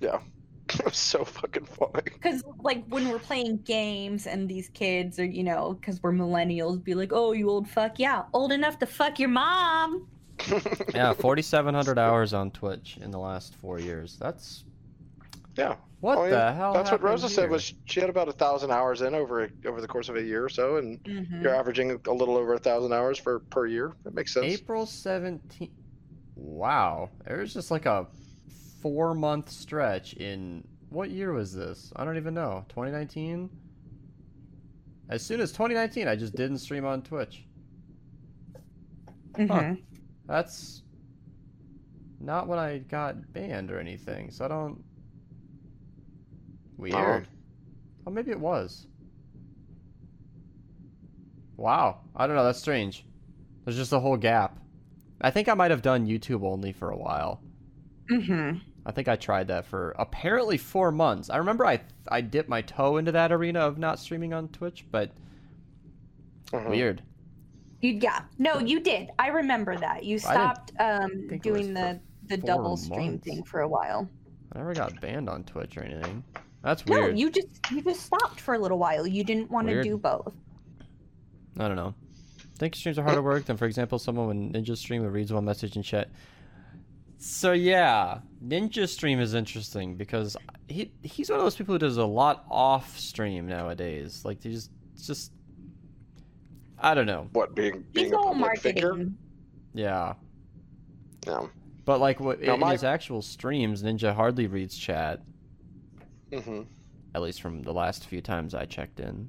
Yeah. 0.00 0.20
it 0.78 0.84
was 0.84 0.96
so 0.96 1.24
fucking 1.24 1.64
funny. 1.64 2.02
because 2.04 2.42
like 2.62 2.84
when 2.88 3.08
we're 3.08 3.18
playing 3.18 3.58
games 3.58 4.26
and 4.26 4.48
these 4.48 4.68
kids 4.70 5.18
are, 5.18 5.24
you 5.24 5.44
know, 5.44 5.76
because 5.80 6.02
we're 6.02 6.12
millennials, 6.12 6.82
be 6.82 6.94
like, 6.94 7.12
"Oh, 7.12 7.32
you 7.32 7.48
old 7.50 7.68
fuck." 7.68 7.98
Yeah, 7.98 8.24
old 8.32 8.52
enough 8.52 8.78
to 8.80 8.86
fuck 8.86 9.18
your 9.18 9.28
mom. 9.28 10.08
Yeah, 10.94 11.12
4,700 11.14 11.98
hours 11.98 12.32
on 12.34 12.50
Twitch 12.50 12.98
in 13.00 13.10
the 13.10 13.18
last 13.18 13.54
four 13.54 13.78
years. 13.78 14.16
That's. 14.20 14.64
Yeah. 15.56 15.76
What 16.00 16.18
Oh, 16.18 16.24
the 16.24 16.30
yeah. 16.30 16.52
hell? 16.54 16.74
That's 16.74 16.90
what 16.90 17.00
happened 17.00 17.04
Rosa 17.22 17.28
said 17.30 17.48
was 17.50 17.72
she 17.86 18.00
had 18.00 18.10
about 18.10 18.28
a 18.28 18.32
thousand 18.32 18.70
hours 18.70 19.00
in 19.00 19.14
over 19.14 19.48
over 19.64 19.80
the 19.80 19.88
course 19.88 20.10
of 20.10 20.16
a 20.16 20.22
year 20.22 20.44
or 20.44 20.50
so, 20.50 20.76
and 20.76 21.02
Mhm. 21.04 21.42
you're 21.42 21.54
averaging 21.54 21.98
a 22.06 22.12
little 22.12 22.36
over 22.36 22.52
a 22.52 22.58
thousand 22.58 22.92
hours 22.92 23.18
for 23.18 23.38
per 23.38 23.66
year. 23.66 23.92
That 24.04 24.12
makes 24.14 24.34
sense. 24.34 24.44
April 24.46 24.84
17th. 24.84 25.70
Wow. 26.34 27.08
It 27.26 27.36
was 27.38 27.54
just 27.54 27.70
like 27.70 27.86
a 27.86 28.06
four 28.86 29.14
month 29.14 29.50
stretch 29.50 30.14
in. 30.14 30.62
What 30.90 31.10
year 31.10 31.32
was 31.32 31.52
this? 31.52 31.92
I 31.96 32.04
don't 32.04 32.16
even 32.16 32.34
know. 32.34 32.64
2019? 32.68 33.50
As 35.08 35.20
soon 35.22 35.40
as 35.40 35.50
2019, 35.50 36.06
I 36.06 36.14
just 36.14 36.34
didn't 36.36 36.58
stream 36.58 36.84
on 36.84 37.02
Twitch. 37.02 37.44
Mhm. 39.32 39.82
That's 40.26 40.84
not 42.20 42.46
when 42.46 42.58
I 42.60 42.78
got 42.78 43.32
banned 43.32 43.72
or 43.72 43.80
anything, 43.80 44.30
so 44.30 44.44
I 44.44 44.48
don't. 44.48 44.82
Weird. 46.76 47.26
Oh, 48.06 48.10
maybe 48.12 48.30
it 48.30 48.38
was. 48.40 48.86
Wow. 51.56 52.02
I 52.14 52.26
don't 52.28 52.36
know. 52.36 52.44
That's 52.44 52.60
strange. 52.60 53.04
There's 53.64 53.76
just 53.76 53.92
a 53.92 53.98
whole 53.98 54.16
gap. 54.16 54.58
I 55.20 55.30
think 55.32 55.48
I 55.48 55.54
might 55.54 55.70
have 55.72 55.82
done 55.82 56.06
YouTube 56.06 56.44
only 56.44 56.72
for 56.72 56.90
a 56.90 56.96
while. 56.96 57.40
Mhm. 58.10 58.60
I 58.86 58.92
think 58.92 59.08
I 59.08 59.16
tried 59.16 59.48
that 59.48 59.66
for 59.66 59.90
apparently 59.98 60.56
four 60.56 60.92
months. 60.92 61.28
I 61.28 61.38
remember 61.38 61.66
I 61.66 61.80
I 62.08 62.20
dipped 62.20 62.48
my 62.48 62.62
toe 62.62 62.96
into 62.98 63.10
that 63.12 63.32
arena 63.32 63.60
of 63.60 63.78
not 63.78 63.98
streaming 63.98 64.32
on 64.32 64.48
Twitch, 64.48 64.86
but 64.90 65.10
Mhm. 66.52 66.70
weird. 66.70 67.02
You, 67.80 67.98
yeah. 68.00 68.22
No, 68.38 68.58
you 68.60 68.78
did. 68.80 69.10
I 69.18 69.28
remember 69.28 69.76
that. 69.76 70.04
You 70.04 70.18
stopped 70.20 70.72
um, 70.78 71.26
doing 71.42 71.74
the 71.74 72.00
the 72.28 72.38
four 72.38 72.46
double 72.46 72.76
stream 72.76 73.18
thing 73.18 73.42
for 73.42 73.60
a 73.60 73.68
while. 73.68 74.08
I 74.52 74.58
never 74.58 74.72
got 74.72 75.00
banned 75.00 75.28
on 75.28 75.42
Twitch 75.44 75.76
or 75.76 75.82
anything. 75.82 76.22
That's 76.62 76.86
weird. 76.86 77.12
No, 77.14 77.18
you 77.18 77.30
just 77.30 77.48
you 77.72 77.82
just 77.82 78.02
stopped 78.02 78.40
for 78.40 78.54
a 78.54 78.58
little 78.58 78.78
while. 78.78 79.04
You 79.06 79.24
didn't 79.24 79.50
want 79.50 79.66
to 79.68 79.82
do 79.82 79.98
both. 79.98 80.32
I 81.58 81.66
don't 81.66 81.76
know. 81.76 81.94
I 82.38 82.58
think 82.58 82.74
streams 82.76 82.98
are 82.98 83.02
harder 83.02 83.22
work 83.22 83.44
than, 83.46 83.56
for 83.56 83.66
example, 83.66 83.98
someone 83.98 84.28
when 84.28 84.52
Ninja 84.52 84.76
Stream 84.76 85.02
who 85.02 85.08
reads 85.08 85.32
one 85.32 85.44
message 85.44 85.76
in 85.76 85.82
chat. 85.82 86.08
So 87.18 87.52
yeah, 87.52 88.20
Ninja 88.46 88.88
Stream 88.88 89.20
is 89.20 89.34
interesting 89.34 89.96
because 89.96 90.36
he 90.68 90.92
he's 91.02 91.30
one 91.30 91.38
of 91.38 91.44
those 91.44 91.56
people 91.56 91.74
who 91.74 91.78
does 91.78 91.96
a 91.96 92.04
lot 92.04 92.44
off 92.50 92.98
stream 92.98 93.46
nowadays. 93.46 94.24
Like 94.24 94.40
they 94.40 94.50
just 94.50 94.70
just 95.00 95.32
I 96.78 96.94
don't 96.94 97.06
know. 97.06 97.28
What 97.32 97.54
being 97.54 97.84
being 97.92 98.06
He's 98.06 98.12
a 98.12 98.16
all 98.16 98.24
public 98.34 98.40
marketing. 98.40 98.72
figure? 98.74 99.06
Yeah, 99.74 100.14
Yeah. 101.26 101.46
but 101.84 102.00
like 102.00 102.20
what 102.20 102.40
Now, 102.40 102.54
in 102.54 102.60
my- 102.60 102.72
his 102.72 102.84
actual 102.84 103.22
streams, 103.22 103.82
Ninja 103.82 104.14
hardly 104.14 104.46
reads 104.46 104.76
chat. 104.76 105.22
hmm 106.32 106.62
At 107.14 107.22
least 107.22 107.40
from 107.40 107.62
the 107.62 107.72
last 107.72 108.06
few 108.06 108.20
times 108.20 108.54
I 108.54 108.64
checked 108.66 109.00
in. 109.00 109.28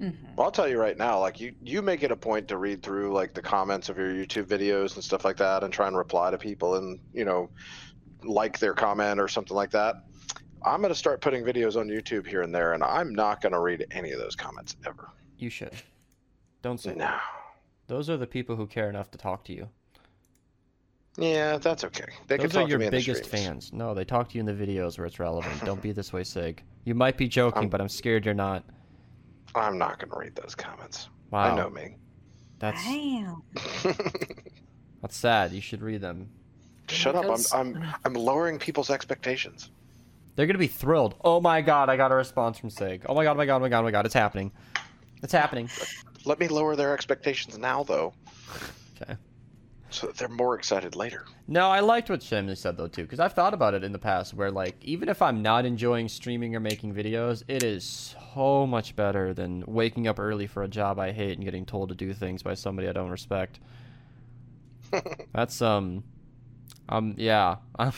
Mhm. 0.00 0.14
Well, 0.36 0.44
I'll 0.46 0.50
tell 0.52 0.68
you 0.68 0.78
right 0.78 0.96
now, 0.98 1.18
like 1.20 1.40
you, 1.40 1.54
you 1.62 1.80
make 1.80 2.02
it 2.02 2.10
a 2.12 2.16
point 2.16 2.48
to 2.48 2.58
read 2.58 2.82
through 2.82 3.12
like 3.14 3.32
the 3.32 3.40
comments 3.40 3.88
of 3.88 3.96
your 3.96 4.12
YouTube 4.12 4.44
videos 4.44 4.94
and 4.94 5.02
stuff 5.02 5.24
like 5.24 5.38
that, 5.38 5.64
and 5.64 5.72
try 5.72 5.86
and 5.88 5.96
reply 5.96 6.30
to 6.30 6.36
people, 6.36 6.74
and 6.76 6.98
you 7.14 7.24
know, 7.24 7.48
like 8.22 8.58
their 8.58 8.74
comment 8.74 9.20
or 9.20 9.28
something 9.28 9.56
like 9.56 9.70
that. 9.70 9.96
I'm 10.64 10.82
gonna 10.82 10.94
start 10.94 11.20
putting 11.20 11.44
videos 11.44 11.76
on 11.76 11.88
YouTube 11.88 12.26
here 12.26 12.42
and 12.42 12.54
there, 12.54 12.72
and 12.72 12.82
I'm 12.82 13.14
not 13.14 13.40
gonna 13.40 13.60
read 13.60 13.86
any 13.90 14.10
of 14.12 14.18
those 14.18 14.34
comments 14.34 14.76
ever. 14.86 15.10
You 15.38 15.50
should. 15.50 15.72
Don't 16.62 16.80
say 16.80 16.94
that. 16.94 17.20
Those 17.86 18.10
are 18.10 18.16
the 18.16 18.26
people 18.26 18.56
who 18.56 18.66
care 18.66 18.88
enough 18.90 19.10
to 19.12 19.18
talk 19.18 19.44
to 19.44 19.52
you. 19.52 19.68
Yeah, 21.18 21.56
that's 21.58 21.84
okay. 21.84 22.04
They 22.26 22.36
can 22.36 22.46
Those 22.48 22.56
are 22.56 22.60
talk 22.62 22.68
your 22.68 22.78
to 22.78 22.80
me 22.80 22.86
in 22.86 22.90
the 22.90 22.98
biggest 22.98 23.26
fans. 23.30 23.72
No, 23.72 23.94
they 23.94 24.04
talk 24.04 24.28
to 24.30 24.34
you 24.34 24.40
in 24.40 24.46
the 24.46 24.52
videos 24.52 24.98
where 24.98 25.06
it's 25.06 25.18
relevant. 25.18 25.64
Don't 25.64 25.80
be 25.80 25.92
this 25.92 26.12
way, 26.12 26.24
Sig. 26.24 26.62
You 26.84 26.94
might 26.94 27.16
be 27.16 27.28
joking, 27.28 27.62
I'm- 27.62 27.68
but 27.68 27.80
I'm 27.80 27.88
scared 27.88 28.24
you're 28.24 28.34
not. 28.34 28.64
I'm 29.54 29.78
not 29.78 29.98
gonna 29.98 30.18
read 30.18 30.34
those 30.34 30.54
comments. 30.54 31.08
Wow, 31.30 31.52
I 31.52 31.56
know 31.56 31.70
me. 31.70 31.96
that's 32.58 32.84
Damn. 32.84 33.42
that's 35.00 35.16
sad. 35.16 35.52
You 35.52 35.60
should 35.62 35.80
read 35.80 36.00
them. 36.02 36.28
Shut 36.88 37.14
up! 37.14 37.24
I'm 37.24 37.40
I'm 37.52 37.84
I'm 38.04 38.14
lowering 38.14 38.58
people's 38.58 38.90
expectations. 38.90 39.70
They're 40.36 40.46
gonna 40.46 40.58
be 40.58 40.66
thrilled. 40.66 41.14
Oh 41.24 41.40
my 41.40 41.62
god, 41.62 41.88
I 41.88 41.96
got 41.96 42.12
a 42.12 42.14
response 42.14 42.58
from 42.58 42.70
Sig. 42.70 43.04
Oh 43.08 43.14
my 43.14 43.24
god, 43.24 43.32
oh 43.32 43.36
my 43.36 43.46
god, 43.46 43.56
oh 43.56 43.60
my 43.60 43.68
god, 43.68 43.80
oh 43.80 43.84
my 43.84 43.90
god, 43.90 44.04
it's 44.04 44.14
happening. 44.14 44.52
It's 45.22 45.32
happening. 45.32 45.68
Let 46.24 46.38
me 46.38 46.46
lower 46.48 46.76
their 46.76 46.92
expectations 46.92 47.56
now, 47.56 47.82
though, 47.84 48.12
Okay. 49.00 49.14
so 49.90 50.08
that 50.08 50.16
they're 50.16 50.28
more 50.28 50.54
excited 50.54 50.94
later. 50.94 51.24
No, 51.48 51.68
I 51.70 51.80
liked 51.80 52.10
what 52.10 52.20
Shemley 52.20 52.56
said 52.56 52.76
though 52.76 52.88
too, 52.88 53.02
because 53.02 53.18
I've 53.20 53.32
thought 53.32 53.54
about 53.54 53.74
it 53.74 53.82
in 53.82 53.92
the 53.92 53.98
past, 53.98 54.34
where 54.34 54.50
like 54.50 54.76
even 54.82 55.08
if 55.08 55.22
I'm 55.22 55.40
not 55.42 55.64
enjoying 55.64 56.08
streaming 56.08 56.54
or 56.54 56.60
making 56.60 56.94
videos, 56.94 57.42
it 57.48 57.62
is 57.62 58.14
so 58.34 58.66
much 58.66 58.94
better 58.94 59.32
than 59.32 59.64
waking 59.66 60.06
up 60.06 60.18
early 60.18 60.46
for 60.46 60.62
a 60.62 60.68
job 60.68 60.98
I 60.98 61.12
hate 61.12 61.32
and 61.38 61.44
getting 61.44 61.64
told 61.64 61.88
to 61.88 61.94
do 61.94 62.12
things 62.12 62.42
by 62.42 62.54
somebody 62.54 62.88
I 62.88 62.92
don't 62.92 63.10
respect. 63.10 63.58
That's 65.32 65.62
um, 65.62 66.04
um, 66.88 67.14
yeah, 67.16 67.56
I'm, 67.78 67.92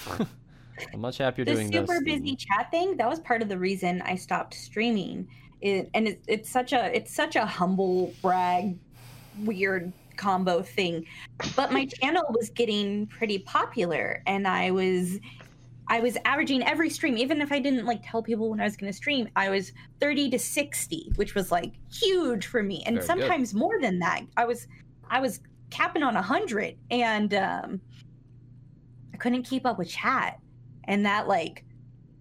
much 0.96 1.18
happier 1.18 1.44
the 1.44 1.54
doing 1.54 1.72
super 1.72 1.94
this. 1.94 2.02
busy 2.04 2.20
than- 2.20 2.36
chat 2.36 2.70
thing 2.70 2.96
that 2.96 3.08
was 3.08 3.18
part 3.20 3.42
of 3.42 3.48
the 3.48 3.58
reason 3.58 4.00
i 4.02 4.14
stopped 4.14 4.54
streaming. 4.54 5.26
It, 5.60 5.90
and 5.92 6.06
it, 6.06 6.22
it's 6.28 6.48
such 6.48 6.72
a 6.72 6.96
it's 6.96 7.12
such 7.12 7.34
a 7.34 7.44
humble 7.44 8.12
brag 8.22 8.78
weird 9.40 9.92
combo 10.16 10.62
thing. 10.62 11.04
But 11.56 11.72
my 11.72 11.86
channel 11.86 12.24
was 12.30 12.50
getting 12.50 13.06
pretty 13.08 13.38
popular 13.40 14.22
and 14.26 14.46
i 14.46 14.70
was 14.70 15.18
i 15.88 15.98
was 15.98 16.16
averaging 16.24 16.62
every 16.62 16.90
stream. 16.90 17.18
Even 17.18 17.40
if 17.40 17.50
i 17.50 17.58
didn't 17.58 17.86
like 17.86 18.08
tell 18.08 18.22
people 18.22 18.50
when 18.50 18.60
i 18.60 18.64
was 18.64 18.76
going 18.76 18.92
to 18.92 18.96
stream 18.96 19.28
i 19.34 19.50
was 19.50 19.72
30 20.00 20.30
to 20.30 20.38
60 20.38 21.12
which 21.16 21.34
was 21.34 21.50
like 21.50 21.72
huge 21.92 22.46
for 22.46 22.62
me. 22.62 22.84
And 22.86 22.96
Very 22.96 23.06
good. 23.06 23.06
sometimes 23.06 23.52
more 23.54 23.80
than 23.80 23.98
that. 23.98 24.20
I 24.36 24.44
was 24.44 24.68
i 25.10 25.20
was 25.20 25.40
capping 25.70 26.04
on 26.04 26.14
100 26.14 26.76
and 26.92 27.34
um 27.34 27.80
couldn't 29.18 29.42
keep 29.42 29.66
up 29.66 29.78
with 29.78 29.88
chat 29.88 30.38
and 30.84 31.04
that 31.04 31.28
like 31.28 31.64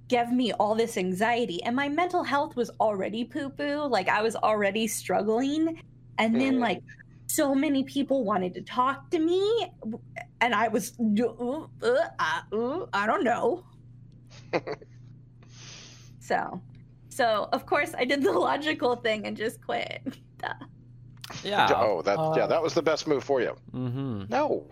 gave 0.08 0.32
me 0.32 0.54
all 0.54 0.74
this 0.76 0.98
anxiety 0.98 1.62
and 1.64 1.76
my 1.76 1.90
mental 1.90 2.24
health 2.24 2.56
was 2.56 2.70
already 2.80 3.24
poo 3.24 3.50
poo 3.50 3.86
like 3.88 4.08
i 4.10 4.22
was 4.22 4.36
already 4.38 4.88
struggling 4.88 5.82
and 6.18 6.40
then 6.40 6.56
Mm. 6.56 6.62
like 6.62 6.82
so 7.28 7.54
many 7.54 7.84
people 7.84 8.24
wanted 8.24 8.54
to 8.54 8.62
talk 8.62 9.10
to 9.12 9.20
me 9.20 9.68
and 10.42 10.56
i 10.56 10.68
was 10.70 10.94
uh, 11.00 11.66
uh, 11.84 12.42
uh, 12.54 12.86
i 12.94 13.06
don't 13.06 13.24
know 13.24 13.64
so 16.20 16.62
so 17.10 17.50
of 17.52 17.66
course 17.66 17.94
i 17.98 18.06
did 18.06 18.22
the 18.24 18.32
logical 18.32 18.96
thing 18.96 19.26
and 19.26 19.36
just 19.38 19.62
quit 19.64 20.02
Duh. 20.40 20.54
Yeah. 21.44 21.68
Oh, 21.76 22.02
that 22.04 22.18
yeah, 22.38 22.44
Uh, 22.46 22.48
that 22.48 22.64
was 22.64 22.74
the 22.74 22.82
best 22.82 23.06
move 23.06 23.22
for 23.22 23.42
you. 23.42 23.54
Mm-hmm. 23.74 24.24
No. 24.30 24.66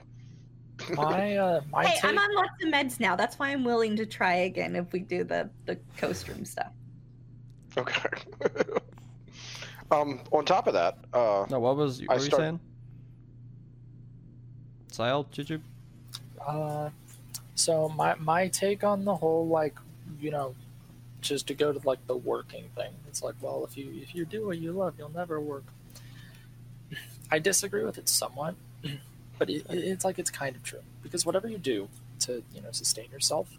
My 0.94 1.36
uh, 1.38 1.62
my 1.72 1.86
hey 1.86 1.96
take. 1.96 2.06
i'm 2.06 2.18
on 2.18 2.36
lots 2.36 2.52
of 2.64 2.70
meds 2.72 3.00
now 3.00 3.16
that's 3.16 3.40
why 3.40 3.50
i'm 3.50 3.64
willing 3.64 3.96
to 3.96 4.06
try 4.06 4.34
again 4.36 4.76
if 4.76 4.92
we 4.92 5.00
do 5.00 5.24
the 5.24 5.50
the 5.66 5.78
co-stream 5.98 6.46
stuff 6.46 6.72
Okay. 7.78 8.10
um. 9.92 10.22
On 10.32 10.46
top 10.46 10.68
of 10.68 10.74
that, 10.74 10.98
uh, 11.14 11.46
No, 11.50 11.60
what 11.60 11.76
was 11.76 12.00
what 12.02 12.12
I 12.12 12.14
were 12.16 12.20
you 12.22 12.26
start- 12.28 12.42
saying? 12.42 12.60
Sile, 14.92 15.26
Juju? 15.32 15.60
Uh, 16.46 16.90
so 17.56 17.90
my 17.90 18.16
my 18.16 18.48
take 18.48 18.84
on 18.86 19.04
the 19.04 19.16
whole 19.16 19.48
like 19.48 19.76
you 20.22 20.32
know, 20.32 20.56
just 21.22 21.48
to 21.48 21.54
go 21.54 21.74
to 21.74 21.86
like 21.86 22.06
the 22.08 22.16
working 22.16 22.66
thing. 22.76 22.94
It's 23.10 23.22
like, 23.22 23.36
well, 23.42 23.66
if 23.70 23.76
you 23.78 23.92
if 24.02 24.16
you 24.16 24.24
do 24.24 24.46
what 24.48 24.58
you 24.58 24.72
love, 24.72 24.94
you'll 24.98 25.10
never 25.10 25.40
work. 25.42 25.66
I 27.30 27.40
disagree 27.40 27.84
with 27.84 27.98
it 27.98 28.08
somewhat 28.08 28.56
but 29.38 29.50
it, 29.50 29.66
it- 29.70 29.84
it's 29.86 30.06
like 30.06 30.20
it's 30.20 30.30
kind 30.30 30.56
of 30.56 30.64
true 30.64 30.82
because 31.04 31.26
whatever 31.26 31.48
you 31.48 31.58
do 31.58 31.88
to 32.20 32.44
you 32.54 32.62
know 32.62 32.72
sustain 32.72 33.10
yourself 33.12 33.58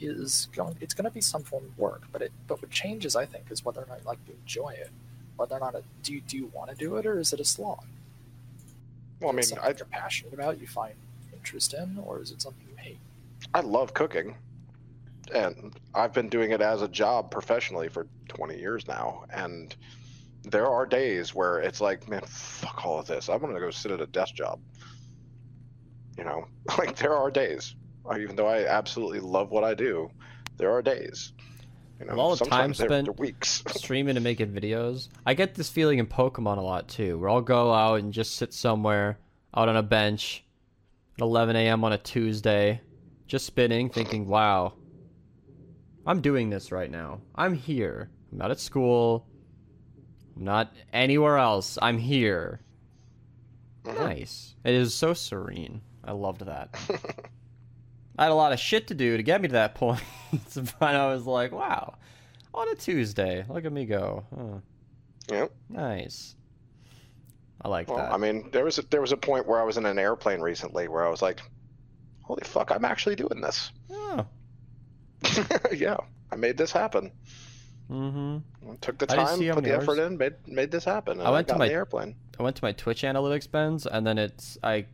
is 0.00 0.48
going 0.54 0.76
it's 0.80 0.94
going 0.94 1.04
to 1.06 1.10
be 1.10 1.20
some 1.20 1.42
form 1.42 1.64
of 1.64 1.78
work 1.78 2.02
but 2.12 2.20
it 2.22 2.32
but 2.46 2.60
what 2.60 2.70
changes 2.70 3.16
i 3.16 3.24
think 3.24 3.50
is 3.50 3.64
whether 3.64 3.80
or 3.82 3.86
not 3.86 4.04
like 4.04 4.18
you 4.28 4.34
enjoy 4.42 4.68
it 4.70 4.90
whether 5.36 5.56
or 5.56 5.60
not 5.60 5.74
it, 5.74 5.84
do 6.02 6.12
you 6.12 6.20
do 6.20 6.36
you 6.36 6.50
want 6.54 6.68
to 6.70 6.76
do 6.76 6.96
it 6.96 7.06
or 7.06 7.18
is 7.18 7.32
it 7.32 7.40
a 7.40 7.44
slog 7.44 7.84
Well, 9.20 9.30
I 9.30 9.34
mean, 9.34 9.46
I 9.62 9.68
you're 9.68 9.86
passionate 9.90 10.34
about 10.34 10.60
you 10.60 10.66
find 10.66 10.94
interest 11.32 11.72
in 11.74 11.98
or 12.04 12.20
is 12.20 12.30
it 12.30 12.42
something 12.42 12.64
you 12.70 12.76
hate 12.76 12.98
I 13.54 13.60
love 13.60 13.94
cooking, 13.94 14.36
and 15.34 15.78
I've 15.94 16.12
been 16.12 16.28
doing 16.28 16.50
it 16.52 16.60
as 16.60 16.82
a 16.82 16.88
job 16.88 17.30
professionally 17.30 17.88
for 17.88 18.06
20 18.28 18.58
years 18.58 18.86
now. 18.86 19.24
And 19.30 19.74
there 20.44 20.66
are 20.68 20.86
days 20.86 21.34
where 21.34 21.58
it's 21.60 21.80
like, 21.80 22.08
man, 22.08 22.22
fuck 22.26 22.84
all 22.84 22.98
of 22.98 23.06
this. 23.06 23.28
I'm 23.28 23.40
gonna 23.40 23.60
go 23.60 23.70
sit 23.70 23.90
at 23.92 24.00
a 24.00 24.06
desk 24.06 24.34
job. 24.34 24.60
You 26.18 26.24
know, 26.24 26.46
like 26.78 26.96
there 26.96 27.14
are 27.14 27.30
days. 27.30 27.74
Even 28.18 28.36
though 28.36 28.46
I 28.46 28.66
absolutely 28.66 29.18
love 29.20 29.50
what 29.50 29.64
I 29.64 29.74
do, 29.74 30.10
there 30.58 30.70
are 30.72 30.80
days. 30.80 31.32
You 31.98 32.06
know, 32.06 32.12
With 32.12 32.20
all 32.20 32.36
the 32.36 32.44
time 32.44 32.72
spent 32.74 33.18
weeks. 33.18 33.64
streaming 33.68 34.16
and 34.16 34.22
making 34.24 34.52
videos. 34.52 35.08
I 35.24 35.34
get 35.34 35.54
this 35.54 35.70
feeling 35.70 35.98
in 35.98 36.06
Pokemon 36.06 36.58
a 36.58 36.60
lot 36.60 36.88
too, 36.88 37.18
where 37.18 37.30
I'll 37.30 37.40
go 37.40 37.72
out 37.72 38.00
and 38.00 38.12
just 38.12 38.36
sit 38.36 38.52
somewhere 38.52 39.18
out 39.54 39.68
on 39.68 39.76
a 39.76 39.82
bench 39.82 40.44
at 41.18 41.22
11 41.22 41.56
a.m. 41.56 41.82
on 41.84 41.92
a 41.94 41.98
Tuesday, 41.98 42.80
just 43.26 43.46
spinning, 43.46 43.88
thinking, 43.88 44.28
wow, 44.28 44.74
I'm 46.06 46.20
doing 46.20 46.50
this 46.50 46.70
right 46.70 46.90
now. 46.90 47.22
I'm 47.34 47.54
here. 47.54 48.10
I'm 48.30 48.38
not 48.38 48.50
at 48.50 48.60
school. 48.60 49.26
I'm 50.36 50.44
not 50.44 50.72
anywhere 50.92 51.38
else. 51.38 51.78
I'm 51.80 51.98
here. 51.98 52.60
Mhm. 53.84 53.98
Nice. 53.98 54.54
It 54.64 54.74
is 54.74 54.94
so 54.94 55.14
serene. 55.14 55.80
I 56.06 56.12
loved 56.12 56.44
that. 56.46 56.70
I 58.18 58.24
had 58.24 58.32
a 58.32 58.34
lot 58.34 58.52
of 58.52 58.58
shit 58.60 58.86
to 58.88 58.94
do 58.94 59.16
to 59.16 59.22
get 59.22 59.40
me 59.42 59.48
to 59.48 59.52
that 59.54 59.74
point. 59.82 60.00
but 60.78 60.94
I 60.94 61.06
was 61.08 61.26
like, 61.26 61.52
wow, 61.52 61.94
on 62.54 62.68
a 62.70 62.74
Tuesday, 62.74 63.44
look 63.48 63.64
at 63.64 63.72
me 63.72 63.84
go. 63.84 64.24
Huh. 64.34 64.58
Yep. 65.30 65.52
Nice. 65.68 66.34
I 67.60 67.68
like 67.68 67.88
Well, 67.88 67.98
that. 67.98 68.12
I 68.12 68.16
mean, 68.16 68.48
there 68.52 68.64
was 68.64 68.78
a, 68.78 68.82
there 68.90 69.00
was 69.00 69.12
a 69.12 69.16
point 69.16 69.46
where 69.46 69.60
I 69.60 69.64
was 69.64 69.76
in 69.76 69.86
an 69.86 69.98
airplane 69.98 70.40
recently 70.40 70.88
where 70.88 71.04
I 71.04 71.08
was 71.10 71.20
like, 71.22 71.40
"Holy 72.22 72.42
fuck, 72.44 72.70
I'm 72.70 72.84
actually 72.84 73.16
doing 73.16 73.40
this." 73.40 73.72
oh. 73.90 74.26
yeah, 75.72 75.96
I 76.30 76.36
made 76.36 76.56
this 76.56 76.70
happen. 76.70 77.10
Mm 77.90 78.12
hmm 78.62 78.74
Took 78.80 78.98
the 78.98 79.06
time, 79.06 79.38
put 79.38 79.64
the 79.64 79.74
effort 79.74 79.98
in, 79.98 80.16
made 80.18 80.34
made 80.46 80.70
this 80.70 80.84
happen. 80.84 81.20
I 81.20 81.30
went 81.30 81.48
to 81.48 81.54
got 81.54 81.62
in 81.62 81.68
my- 81.68 81.74
airplane. 81.74 82.14
I 82.38 82.42
went 82.42 82.56
to 82.56 82.64
my 82.64 82.72
Twitch 82.72 83.02
analytics 83.02 83.50
bends, 83.50 83.86
and 83.86 84.06
then 84.06 84.18
it's 84.18 84.58
I 84.62 84.86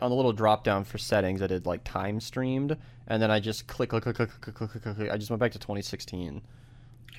on 0.00 0.10
the 0.10 0.16
little 0.16 0.32
drop 0.32 0.64
down 0.64 0.84
for 0.84 0.98
settings, 0.98 1.42
I 1.42 1.46
did 1.46 1.66
like 1.66 1.84
time 1.84 2.20
streamed, 2.20 2.76
and 3.06 3.22
then 3.22 3.30
I 3.30 3.40
just 3.40 3.66
click, 3.66 3.90
click, 3.90 4.02
click, 4.02 4.16
click, 4.16 4.30
click, 4.40 4.54
click, 4.54 4.70
click, 4.70 4.96
click. 4.96 5.10
I 5.10 5.16
just 5.16 5.30
went 5.30 5.40
back 5.40 5.52
to 5.52 5.58
2016. 5.58 6.42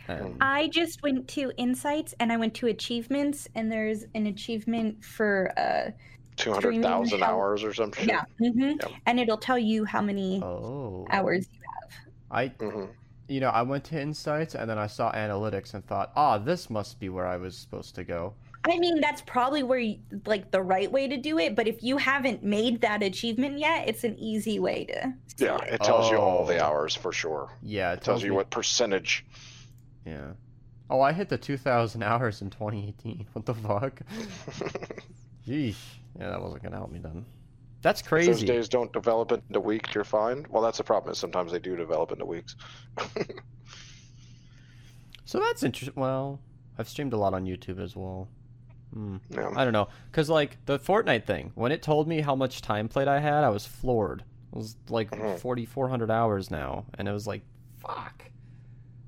And... 0.07 0.37
I 0.39 0.67
just 0.67 1.01
went 1.01 1.27
to 1.29 1.51
insights 1.57 2.13
and 2.19 2.31
I 2.31 2.37
went 2.37 2.53
to 2.55 2.67
achievements, 2.67 3.47
and 3.55 3.71
there's 3.71 4.05
an 4.13 4.27
achievement 4.27 5.03
for 5.03 5.51
uh, 5.57 5.91
two 6.35 6.53
hundred 6.53 6.81
thousand 6.81 7.23
hours 7.23 7.63
or 7.63 7.73
something. 7.73 8.07
Yeah. 8.07 8.25
Mm-hmm. 8.39 8.61
Yep. 8.61 8.91
And 9.05 9.19
it'll 9.19 9.37
tell 9.37 9.57
you 9.57 9.85
how 9.85 10.01
many 10.01 10.41
oh. 10.43 11.07
hours 11.09 11.47
you 11.51 11.59
have. 11.81 11.91
I. 12.31 12.49
Mm-hmm. 12.49 12.91
You 13.27 13.39
know, 13.39 13.49
I 13.49 13.63
went 13.63 13.83
to 13.85 13.99
insights 13.99 14.53
and 14.53 14.69
then 14.69 14.77
I 14.77 14.85
saw 14.85 15.11
analytics 15.11 15.73
and 15.73 15.83
thought, 15.83 16.11
ah, 16.15 16.37
this 16.37 16.69
must 16.69 16.99
be 16.99 17.09
where 17.09 17.25
I 17.25 17.37
was 17.37 17.57
supposed 17.57 17.95
to 17.95 18.03
go. 18.03 18.35
I 18.67 18.79
mean, 18.79 18.99
that's 18.99 19.21
probably 19.21 19.63
where 19.63 19.79
you, 19.79 19.99
like 20.25 20.51
the 20.51 20.61
right 20.61 20.91
way 20.91 21.07
to 21.07 21.17
do 21.17 21.37
it. 21.39 21.55
But 21.55 21.67
if 21.67 21.83
you 21.83 21.97
haven't 21.97 22.43
made 22.43 22.81
that 22.81 23.03
achievement 23.03 23.59
yet, 23.59 23.87
it's 23.87 24.03
an 24.03 24.17
easy 24.17 24.59
way 24.59 24.85
to. 24.85 25.13
Yeah, 25.37 25.57
it. 25.63 25.75
it 25.75 25.83
tells 25.83 26.09
you 26.11 26.17
all 26.17 26.45
the 26.45 26.57
Oh. 26.59 26.65
hours 26.65 26.95
for 26.95 27.11
sure. 27.11 27.49
Yeah, 27.61 27.91
it 27.91 27.93
It 27.93 27.95
tells 27.97 28.05
tells 28.05 28.23
you 28.23 28.29
me 28.31 28.35
what 28.37 28.49
percentage. 28.49 29.25
Yeah. 30.05 30.31
Oh, 30.89 31.01
I 31.01 31.13
hit 31.13 31.29
the 31.29 31.37
2,000 31.37 32.03
hours 32.03 32.41
in 32.41 32.49
2018. 32.49 33.27
What 33.33 33.45
the 33.45 33.53
fuck? 33.53 34.01
Yeesh. 35.47 35.75
Yeah, 36.19 36.29
that 36.29 36.41
wasn't 36.41 36.63
gonna 36.63 36.77
help 36.77 36.91
me 36.91 36.99
then. 36.99 37.25
That's 37.81 38.01
If 38.01 38.05
those 38.09 38.25
crazy. 38.25 38.45
days 38.47 38.67
don't 38.69 38.91
develop 38.93 39.31
into 39.31 39.59
weeks, 39.59 39.93
you're 39.93 40.03
fine. 40.03 40.45
Well, 40.49 40.63
that's 40.63 40.77
the 40.79 40.83
problem. 40.83 41.11
Is 41.11 41.19
sometimes 41.19 41.51
they 41.51 41.59
do 41.59 41.75
develop 41.75 42.11
into 42.11 42.25
weeks. 42.25 42.55
So 45.27 45.39
that's 45.39 45.63
interesting. 45.63 45.99
Well, 45.99 46.39
I've 46.77 46.87
streamed 46.87 47.13
a 47.13 47.17
lot 47.17 47.33
on 47.33 47.45
YouTube 47.45 47.79
as 47.81 47.95
well. 47.95 48.27
Yeah. 48.95 49.49
I 49.55 49.63
don't 49.63 49.73
know, 49.73 49.89
cause 50.11 50.29
like 50.29 50.57
the 50.65 50.79
Fortnite 50.79 51.25
thing, 51.25 51.51
when 51.55 51.71
it 51.71 51.81
told 51.81 52.07
me 52.07 52.21
how 52.21 52.35
much 52.35 52.61
time 52.61 52.87
played 52.87 53.07
I 53.07 53.19
had, 53.19 53.43
I 53.43 53.49
was 53.49 53.65
floored. 53.65 54.21
It 54.53 54.57
was 54.57 54.77
like 54.89 55.11
Mhm. 55.11 55.37
4,400 55.39 56.09
hours 56.09 56.49
now, 56.49 56.85
and 56.97 57.07
it 57.07 57.11
was 57.11 57.27
like, 57.27 57.41
fuck. 57.77 58.23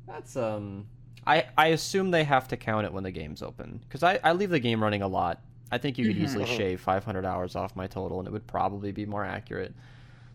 That's 0.07 0.35
um. 0.35 0.87
I 1.25 1.45
I 1.57 1.67
assume 1.67 2.11
they 2.11 2.23
have 2.25 2.47
to 2.49 2.57
count 2.57 2.85
it 2.85 2.93
when 2.93 3.03
the 3.03 3.11
game's 3.11 3.41
open, 3.41 3.83
cause 3.89 4.03
I 4.03 4.19
I 4.23 4.33
leave 4.33 4.49
the 4.49 4.59
game 4.59 4.81
running 4.83 5.01
a 5.01 5.07
lot. 5.07 5.41
I 5.71 5.77
think 5.77 5.97
you 5.97 6.05
could 6.05 6.15
Mhm. 6.15 6.23
easily 6.23 6.45
Mhm. 6.45 6.57
shave 6.57 6.81
500 6.81 7.25
hours 7.25 7.55
off 7.55 7.75
my 7.75 7.87
total, 7.87 8.19
and 8.19 8.27
it 8.27 8.31
would 8.31 8.47
probably 8.47 8.91
be 8.91 9.05
more 9.05 9.25
accurate. 9.25 9.73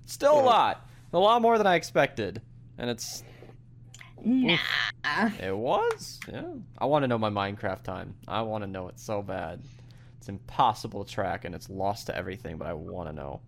Still 0.04 0.38
a 0.38 0.42
Mhm. 0.42 0.44
lot, 0.46 0.88
a 1.12 1.18
lot 1.18 1.40
more 1.42 1.56
than 1.58 1.66
I 1.66 1.74
expected, 1.76 2.42
and 2.78 2.90
it's 2.90 3.22
Nah. 4.24 4.58
it 5.40 5.56
was? 5.56 6.20
Yeah. 6.30 6.44
I 6.78 6.86
want 6.86 7.02
to 7.02 7.08
know 7.08 7.18
my 7.18 7.30
Minecraft 7.30 7.82
time. 7.82 8.14
I 8.28 8.42
want 8.42 8.62
to 8.62 8.70
know 8.70 8.88
it 8.88 8.98
so 8.98 9.22
bad. 9.22 9.60
It's 10.18 10.28
impossible 10.28 11.04
to 11.04 11.12
track 11.12 11.44
and 11.44 11.54
it's 11.54 11.68
lost 11.68 12.06
to 12.06 12.16
everything, 12.16 12.56
but 12.56 12.68
I 12.68 12.72
want 12.74 13.08
to 13.08 13.12
know. 13.12 13.40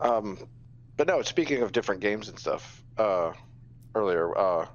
Um, 0.00 0.38
but 0.96 1.06
no, 1.06 1.22
speaking 1.22 1.62
of 1.62 1.72
different 1.72 2.00
games 2.00 2.28
and 2.28 2.38
stuff, 2.38 2.82
uh, 2.96 3.32
earlier, 3.94 4.36
uh, 4.36 4.66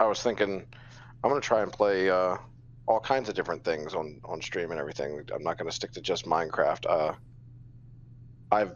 I 0.00 0.06
was 0.06 0.22
thinking 0.22 0.66
I'm 1.22 1.30
gonna 1.30 1.40
try 1.40 1.62
and 1.62 1.72
play 1.72 2.10
uh, 2.10 2.36
all 2.86 3.00
kinds 3.00 3.28
of 3.28 3.34
different 3.34 3.64
things 3.64 3.94
on 3.94 4.20
on 4.24 4.42
stream 4.42 4.70
and 4.70 4.80
everything. 4.80 5.24
I'm 5.32 5.42
not 5.42 5.58
gonna 5.58 5.72
stick 5.72 5.92
to 5.92 6.00
just 6.00 6.26
Minecraft. 6.26 6.86
Uh, 6.88 7.12
I've 8.50 8.74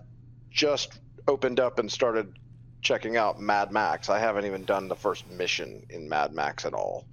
just 0.51 1.01
opened 1.27 1.59
up 1.59 1.79
and 1.79 1.91
started 1.91 2.39
checking 2.87 3.17
out 3.17 3.41
Mad 3.41 3.73
Max. 3.73 4.09
I 4.09 4.21
haven't 4.21 4.47
even 4.47 4.65
done 4.65 4.87
the 4.87 4.95
first 4.95 5.29
mission 5.29 5.85
in 5.91 6.09
Mad 6.09 6.33
Max 6.33 6.65
at 6.65 6.73
all. 6.73 7.05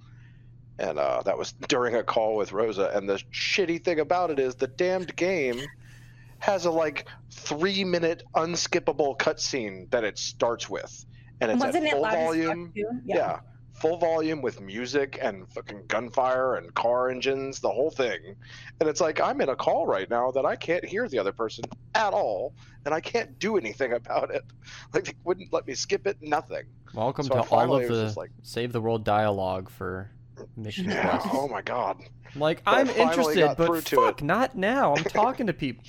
And 0.78 0.98
uh, 0.98 1.22
that 1.24 1.36
was 1.36 1.52
during 1.68 1.96
a 1.96 2.04
call 2.04 2.36
with 2.36 2.52
Rosa. 2.52 2.92
And 2.94 3.08
the 3.08 3.20
shitty 3.32 3.84
thing 3.84 3.98
about 3.98 4.30
it 4.30 4.38
is 4.38 4.54
the 4.54 4.68
damned 4.68 5.14
game 5.16 5.60
has 6.38 6.64
a 6.64 6.70
like 6.70 7.08
three 7.30 7.82
minute 7.82 8.22
unskippable 8.36 9.18
cutscene 9.18 9.90
that 9.90 10.04
it 10.04 10.16
starts 10.16 10.70
with. 10.70 11.04
And 11.40 11.50
it's 11.50 11.60
Wasn't 11.60 11.84
at 11.84 11.92
full 11.92 12.04
fuck, 12.04 12.12
volume. 12.12 12.72
too? 12.74 12.84
Yeah. 13.04 13.40
Full 13.74 13.96
volume 13.98 14.40
with 14.40 14.60
music 14.60 15.18
and 15.20 15.48
fucking 15.52 15.86
gunfire 15.88 16.54
and 16.56 16.72
car 16.74 17.10
engines, 17.10 17.58
the 17.60 17.68
whole 17.70 17.90
thing. 17.90 18.36
And 18.80 18.88
it's 18.88 19.00
like, 19.00 19.20
I'm 19.20 19.40
in 19.40 19.48
a 19.48 19.56
call 19.56 19.86
right 19.86 20.08
now 20.08 20.30
that 20.30 20.46
I 20.46 20.54
can't 20.56 20.84
hear 20.84 21.08
the 21.08 21.18
other 21.18 21.32
person 21.32 21.64
at 21.94 22.12
all, 22.12 22.54
and 22.86 22.94
I 22.94 23.00
can't 23.00 23.36
do 23.38 23.56
anything 23.56 23.92
about 23.92 24.32
it. 24.34 24.44
Like, 24.92 25.04
they 25.06 25.14
wouldn't 25.24 25.52
let 25.52 25.66
me 25.66 25.74
skip 25.74 26.06
it, 26.06 26.16
nothing. 26.22 26.64
Welcome 26.94 27.24
So 27.26 27.34
to 27.34 27.40
all 27.50 27.74
of 27.74 27.88
the 27.88 28.14
like- 28.16 28.30
Save 28.42 28.72
the 28.72 28.80
World 28.80 29.04
dialogue 29.04 29.68
for 29.68 30.08
mission 30.56 30.84
Yeah. 30.90 31.20
Oh 31.32 31.48
my 31.48 31.62
god. 31.62 31.98
Like, 32.36 32.62
But 32.64 32.74
I'm 32.74 32.88
interested, 32.90 33.54
but 33.56 33.88
fuck, 33.88 34.22
not 34.22 34.56
now. 34.56 34.94
I'm 34.94 35.04
talking 35.04 35.46
to 35.48 35.52
people. 35.64 35.84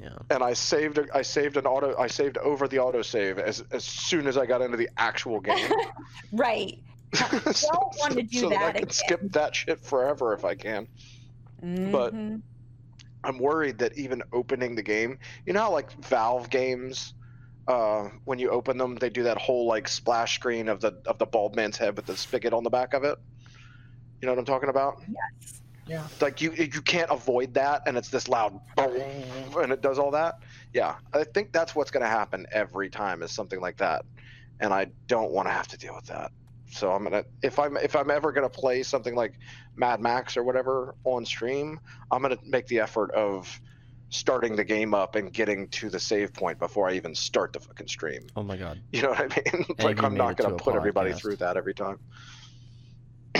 Yeah. 0.00 0.16
And 0.30 0.42
I 0.42 0.52
saved, 0.54 0.98
I 1.14 1.22
saved 1.22 1.56
an 1.56 1.66
auto, 1.66 1.96
I 1.98 2.08
saved 2.08 2.36
over 2.38 2.66
the 2.66 2.78
autosave 2.78 3.38
as 3.38 3.62
as 3.70 3.84
soon 3.84 4.26
as 4.26 4.36
I 4.36 4.44
got 4.46 4.60
into 4.60 4.76
the 4.76 4.88
actual 4.96 5.40
game. 5.40 5.70
Right. 6.32 6.78
so, 7.14 7.68
don't 7.72 7.94
wanna 8.00 8.22
do 8.24 8.38
so 8.40 8.48
that 8.48 8.58
I 8.62 8.72
can 8.72 8.76
again. 8.78 8.90
skip 8.90 9.20
that 9.32 9.54
shit 9.54 9.80
forever 9.80 10.32
if 10.34 10.44
I 10.44 10.54
can. 10.56 10.88
But- 11.62 12.12
Mhm. 12.14 12.42
I'm 13.22 13.38
worried 13.38 13.78
that 13.78 13.96
even 13.96 14.22
opening 14.34 14.74
the 14.74 14.82
game, 14.82 15.18
you 15.46 15.52
know 15.54 15.60
how 15.62 15.72
like 15.72 15.90
Valve 16.04 16.50
games, 16.50 17.14
uh, 17.68 18.10
when 18.26 18.38
you 18.38 18.50
open 18.50 18.76
them, 18.76 18.96
they 18.96 19.08
do 19.08 19.22
that 19.22 19.38
whole 19.38 19.66
like 19.66 19.88
splash 19.88 20.34
screen 20.34 20.68
of 20.68 20.80
the 20.80 21.00
of 21.06 21.16
the 21.18 21.24
bald 21.24 21.56
man's 21.56 21.78
head 21.78 21.96
with 21.96 22.04
the 22.04 22.16
spigot 22.18 22.52
on 22.52 22.64
the 22.64 22.68
back 22.70 22.92
of 22.92 23.02
it. 23.04 23.16
You 24.20 24.26
know 24.26 24.32
what 24.32 24.40
I'm 24.40 24.44
talking 24.44 24.68
about? 24.68 25.00
Yes. 25.08 25.62
Yeah. 25.86 26.06
Like 26.20 26.40
you 26.40 26.52
you 26.52 26.80
can't 26.80 27.10
avoid 27.10 27.54
that, 27.54 27.82
and 27.86 27.96
it's 27.96 28.08
this 28.08 28.28
loud 28.28 28.58
boom, 28.76 29.02
and 29.56 29.72
it 29.72 29.82
does 29.82 29.98
all 29.98 30.10
that. 30.12 30.42
Yeah, 30.72 30.96
I 31.12 31.24
think 31.24 31.52
that's 31.52 31.74
what's 31.74 31.90
going 31.90 32.02
to 32.02 32.08
happen 32.08 32.46
every 32.52 32.88
time 32.88 33.22
is 33.22 33.32
something 33.32 33.60
like 33.60 33.76
that, 33.78 34.04
and 34.60 34.72
I 34.72 34.86
don't 35.06 35.30
want 35.30 35.48
to 35.48 35.52
have 35.52 35.68
to 35.68 35.76
deal 35.76 35.94
with 35.94 36.06
that. 36.06 36.32
So 36.74 36.90
I'm 36.90 37.04
gonna 37.04 37.24
if 37.42 37.58
I'm 37.58 37.76
if 37.76 37.94
I'm 37.94 38.10
ever 38.10 38.32
gonna 38.32 38.48
play 38.48 38.82
something 38.82 39.14
like 39.14 39.38
Mad 39.76 40.00
Max 40.00 40.36
or 40.36 40.42
whatever 40.42 40.94
on 41.04 41.24
stream, 41.24 41.78
I'm 42.10 42.22
gonna 42.22 42.38
make 42.44 42.66
the 42.66 42.80
effort 42.80 43.12
of 43.12 43.60
starting 44.08 44.56
the 44.56 44.64
game 44.64 44.94
up 44.94 45.16
and 45.16 45.32
getting 45.32 45.68
to 45.68 45.90
the 45.90 46.00
save 46.00 46.32
point 46.32 46.58
before 46.58 46.88
I 46.88 46.94
even 46.94 47.14
start 47.14 47.52
the 47.52 47.60
fucking 47.60 47.88
stream. 47.88 48.26
Oh 48.36 48.42
my 48.42 48.56
god. 48.56 48.80
You 48.92 49.02
know 49.02 49.10
what 49.10 49.20
I 49.20 49.56
mean? 49.56 49.66
like 49.80 50.02
I'm 50.02 50.14
not 50.14 50.32
it 50.32 50.36
to 50.38 50.42
gonna 50.44 50.54
a 50.56 50.58
put 50.58 50.74
everybody 50.74 51.12
through 51.12 51.36
that 51.36 51.56
every 51.56 51.74
time. 51.74 51.98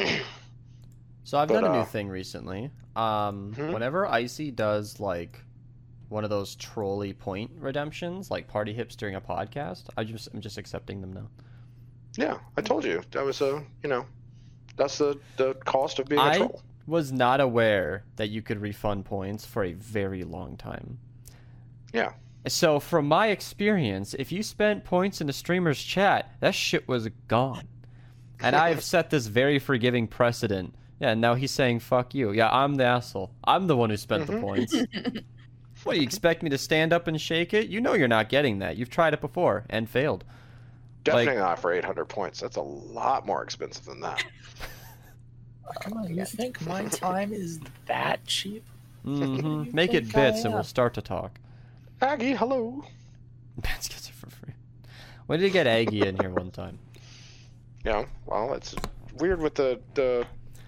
So 1.25 1.39
I've 1.39 1.49
But, 1.49 1.55
done 1.63 1.65
a 1.65 1.73
new 1.73 1.79
uh, 1.81 1.85
thing 1.85 2.09
recently. 2.09 2.71
Um, 2.97 3.53
Hmm? 3.55 3.73
whenever 3.73 4.07
Icy 4.07 4.51
does 4.51 5.01
like 5.01 5.41
one 6.09 6.23
of 6.23 6.31
those 6.31 6.55
trolley 6.55 7.13
point 7.13 7.51
redemptions, 7.59 8.31
like 8.31 8.47
party 8.47 8.73
hips 8.73 8.95
during 8.95 9.15
a 9.17 9.21
podcast. 9.21 9.85
I 9.97 10.05
just 10.05 10.29
I'm 10.33 10.41
just 10.41 10.59
accepting 10.59 11.01
them 11.01 11.13
now. 11.13 11.29
Yeah, 12.17 12.39
I 12.57 12.61
told 12.61 12.85
you 12.85 13.03
that 13.11 13.25
was 13.25 13.41
a 13.41 13.65
you 13.83 13.89
know, 13.89 14.07
that's 14.77 14.99
the 14.99 15.19
the 15.37 15.55
cost 15.65 15.99
of 15.99 16.07
being 16.07 16.21
a 16.21 16.25
I 16.25 16.37
troll. 16.37 16.63
was 16.87 17.11
not 17.11 17.41
aware 17.41 18.05
that 18.17 18.29
you 18.29 18.43
could 18.43 18.61
refund 18.61 19.07
points 19.07 19.45
for 19.47 19.65
a 19.65 19.73
very 19.73 20.23
long 20.25 20.57
time. 20.57 20.99
Yeah. 21.93 22.13
So 22.47 22.79
from 22.79 23.09
my 23.09 23.29
experience, 23.29 24.15
if 24.19 24.31
you 24.31 24.43
spent 24.43 24.85
points 24.85 25.23
in 25.23 25.27
the 25.27 25.33
streamer's 25.33 25.83
chat, 25.83 26.31
that 26.41 26.55
shit 26.55 26.87
was 26.87 27.09
gone. 27.29 27.67
And 28.41 28.55
I've 28.55 28.83
set 28.93 29.09
this 29.09 29.27
very 29.27 29.59
forgiving 29.59 30.07
precedent. 30.07 30.75
Yeah, 31.01 31.11
and 31.11 31.21
now 31.21 31.35
he's 31.35 31.51
saying 31.51 31.81
fuck 31.81 32.15
you. 32.15 32.31
Yeah, 32.33 32.49
I'm 32.51 32.77
the 32.77 32.85
asshole. 32.85 33.31
I'm 33.45 33.67
the 33.67 33.77
one 33.77 33.91
who 33.91 33.97
spent 33.97 34.27
the 34.27 34.35
Mhm. 34.35 34.41
points. 34.41 34.75
what 35.85 35.95
do 35.95 35.99
you 35.99 36.05
expect 36.05 36.43
me 36.43 36.51
to 36.51 36.59
stand 36.59 36.93
up 36.93 37.07
and 37.09 37.21
shake 37.21 37.53
it? 37.53 37.69
You 37.69 37.81
know 37.81 37.95
you're 37.95 38.09
not 38.09 38.29
getting 38.29 38.61
that. 38.61 38.77
You've 38.77 38.91
tried 38.91 39.13
it 39.15 39.21
before 39.21 39.65
and 39.69 39.89
failed. 39.91 40.25
Definitely 41.03 41.37
not 41.41 41.59
for 41.59 41.73
800 41.73 42.07
points. 42.07 42.41
That's 42.41 42.57
a 42.57 42.63
lot 42.63 43.27
more 43.27 43.43
expensive 43.43 43.85
than 43.85 44.01
that. 44.01 44.25
Come 45.81 45.95
on, 45.95 46.15
you 46.15 46.25
think 46.25 46.61
my 46.67 46.85
time 46.87 47.33
is 47.33 47.59
that 47.87 48.25
cheap? 48.27 48.65
hmm 49.03 49.65
Make 49.73 49.93
it 49.93 50.05
think 50.05 50.17
I 50.17 50.31
bits 50.31 50.45
and 50.45 50.55
we'll 50.55 50.63
start 50.63 50.95
to 50.95 51.03
talk. 51.03 51.39
Aggie, 52.01 52.35
hello. 52.35 52.85
Bats 53.59 53.89
gets 53.89 54.09
it 54.09 54.15
for 54.15 54.31
free. 54.31 54.55
When 55.27 55.41
did 55.41 55.47
you 55.47 55.53
get 55.53 55.67
Aggie 55.67 56.07
in 56.07 56.17
here 56.17 56.31
one 56.31 56.51
time? 56.51 56.79
Yeah, 57.85 58.05
well, 58.27 58.55
it's 58.55 58.75
weird 59.19 59.41
with 59.41 59.55
the 59.55 59.81
the 59.95 60.27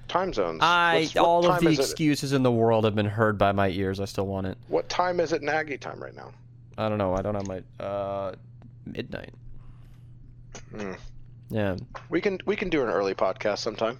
time 0.09 0.33
zones. 0.33 0.61
I 0.63 1.01
What's- 1.01 1.15
what 1.15 1.25
all 1.25 1.51
of 1.51 1.61
the 1.61 1.69
is 1.71 1.79
it- 1.79 1.83
excuses 1.83 2.33
in 2.33 2.43
the 2.43 2.51
world 2.53 2.85
have 2.85 2.95
been 2.95 3.07
heard 3.07 3.39
by 3.39 3.53
my 3.53 3.69
ears. 3.69 4.01
I 4.01 4.05
still 4.05 4.27
want 4.27 4.47
it. 4.47 4.57
What 4.69 4.89
time 4.89 5.21
is 5.21 5.33
it 5.33 5.43
in 5.43 5.49
Aggie 5.49 5.79
time 5.79 6.03
right 6.03 6.15
now? 6.15 6.33
I 6.79 6.89
don't 6.89 6.99
know. 6.99 7.15
I 7.15 7.23
don't 7.23 7.35
have 7.35 7.47
my 7.49 7.63
uh 7.85 8.35
midnight. 8.87 9.33
Hmm. 10.75 10.93
Yeah, 11.49 11.77
We 12.11 12.21
can 12.21 12.39
we 12.47 12.57
can 12.57 12.69
do 12.71 12.83
an 12.83 12.89
early 12.89 13.15
podcast 13.15 13.59
sometime. 13.59 13.99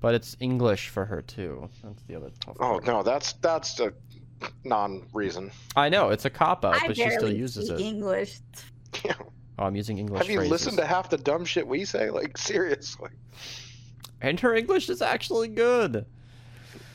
but 0.00 0.14
it's 0.14 0.36
English 0.40 0.88
for 0.90 1.04
her 1.06 1.22
too. 1.22 1.68
That's 1.82 2.02
the 2.02 2.16
other 2.16 2.30
tough. 2.40 2.56
Oh 2.60 2.68
part. 2.72 2.86
no, 2.86 3.02
that's 3.02 3.32
that's 3.34 3.80
a 3.80 3.92
non-reason. 4.64 5.50
I 5.74 5.88
know 5.88 6.10
it's 6.10 6.24
a 6.26 6.30
cop 6.30 6.64
out, 6.64 6.76
but 6.86 6.96
she 6.96 7.08
still 7.10 7.32
uses 7.32 7.68
speak 7.68 7.80
it. 7.80 7.82
English. 7.84 8.38
Yeah. 9.04 9.14
Oh, 9.58 9.64
I'm 9.64 9.74
using 9.74 9.96
English 9.96 10.18
Have 10.20 10.28
you 10.28 10.36
phrases. 10.36 10.50
listened 10.52 10.76
to 10.76 10.84
half 10.84 11.08
the 11.08 11.16
dumb 11.16 11.46
shit 11.46 11.66
we 11.66 11.86
say? 11.86 12.10
Like 12.10 12.36
seriously, 12.52 13.08
And 14.26 14.40
her 14.40 14.54
English 14.56 14.88
is 14.90 15.00
actually 15.00 15.46
good. 15.46 16.04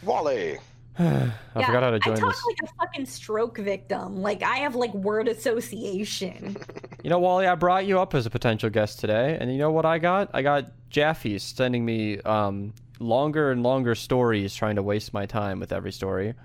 Wally. 0.04 0.58
I 1.00 1.04
Yeah, 1.04 1.32
forgot 1.66 1.84
how 1.84 1.92
to 1.92 2.00
join 2.00 2.18
I 2.18 2.20
talk 2.20 2.34
this. 2.34 2.44
like 2.46 2.58
a 2.70 2.74
fucking 2.76 3.06
stroke 3.06 3.58
victim. 3.58 4.22
Like 4.22 4.44
I 4.44 4.58
have 4.58 4.76
like 4.76 4.94
word 4.94 5.28
association. 5.30 6.58
You 7.04 7.10
know, 7.10 7.18
Wally, 7.18 7.48
I 7.48 7.56
brought 7.56 7.88
you 7.88 8.00
up 8.00 8.14
as 8.14 8.28
a 8.28 8.30
potential 8.30 8.70
guest 8.70 9.00
today, 9.00 9.36
and 9.42 9.52
you 9.52 9.58
know 9.58 9.72
what 9.72 9.88
I 9.88 9.98
got? 9.98 10.30
I 10.36 10.44
got 10.44 10.72
Jaffe 10.92 11.40
sending 11.40 11.84
me 11.84 12.20
um, 12.20 12.76
longer 13.00 13.50
and 13.50 13.64
longer 13.64 13.96
stories, 13.96 14.54
trying 14.54 14.76
to 14.76 14.84
waste 14.84 15.12
my 15.12 15.26
time 15.26 15.60
with 15.60 15.72
every 15.72 15.92
story. 15.92 16.36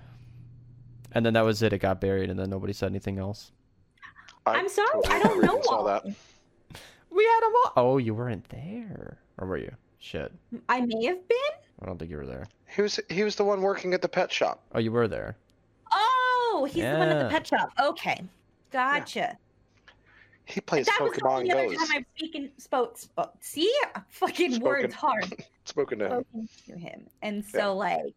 And 1.11 1.23
then 1.23 1.33
that 1.35 1.45
was 1.45 1.61
it. 1.61 1.73
It 1.73 1.77
got 1.77 2.01
buried, 2.01 2.31
and 2.31 2.39
then 2.39 2.49
nobody 2.49 2.73
said 2.73 2.89
anything 2.89 3.19
else. 3.19 3.51
I 4.47 4.53
I'm 4.55 4.67
sorry, 4.67 4.87
totally 4.95 5.15
I 5.15 5.19
don't 5.21 5.41
know 5.43 5.51
even 5.53 5.63
saw 5.63 5.83
that. 5.83 6.03
Wally. 6.05 6.15
We 7.11 7.23
had 7.23 7.39
him 7.47 7.53
all. 7.65 7.73
Oh, 7.75 7.97
you 7.99 8.15
weren't 8.15 8.49
there, 8.49 9.19
or 9.37 9.47
were 9.47 9.57
you? 9.57 9.75
Shit, 9.99 10.31
I 10.69 10.81
may 10.81 11.05
have 11.05 11.27
been. 11.27 11.37
I 11.81 11.85
don't 11.85 11.97
think 11.97 12.11
you 12.11 12.17
were 12.17 12.25
there. 12.25 12.45
He 12.75 12.81
was 12.81 12.99
he 13.09 13.23
was 13.23 13.35
the 13.35 13.43
one 13.43 13.61
working 13.61 13.93
at 13.93 14.01
the 14.01 14.09
pet 14.09 14.31
shop. 14.31 14.61
Oh, 14.73 14.79
you 14.79 14.91
were 14.91 15.07
there. 15.07 15.35
Oh, 15.91 16.67
he's 16.69 16.83
the 16.83 16.97
one 16.97 17.09
at 17.09 17.23
the 17.23 17.29
pet 17.29 17.47
shop. 17.47 17.69
Okay, 17.79 18.21
gotcha. 18.71 19.37
He 20.45 20.61
plays 20.61 20.85
that 20.85 20.99
was 21.01 21.11
the 21.13 21.21
Pokemon 21.21 21.39
only 21.39 21.51
other 21.51 21.75
time 21.75 21.87
I've 21.97 22.05
speaking 22.15 22.49
spoke. 22.57 22.97
spoke. 22.97 23.33
See, 23.41 23.71
fucking 24.09 24.53
Spoken. 24.53 24.63
words 24.67 24.93
hard. 24.95 25.45
Spoken 25.65 25.99
to 25.99 26.05
him. 26.07 26.23
spoken 26.23 26.49
to 26.67 26.79
him. 26.79 27.07
And 27.21 27.43
so 27.43 27.57
Yeah. 27.59 27.67
like 27.67 28.13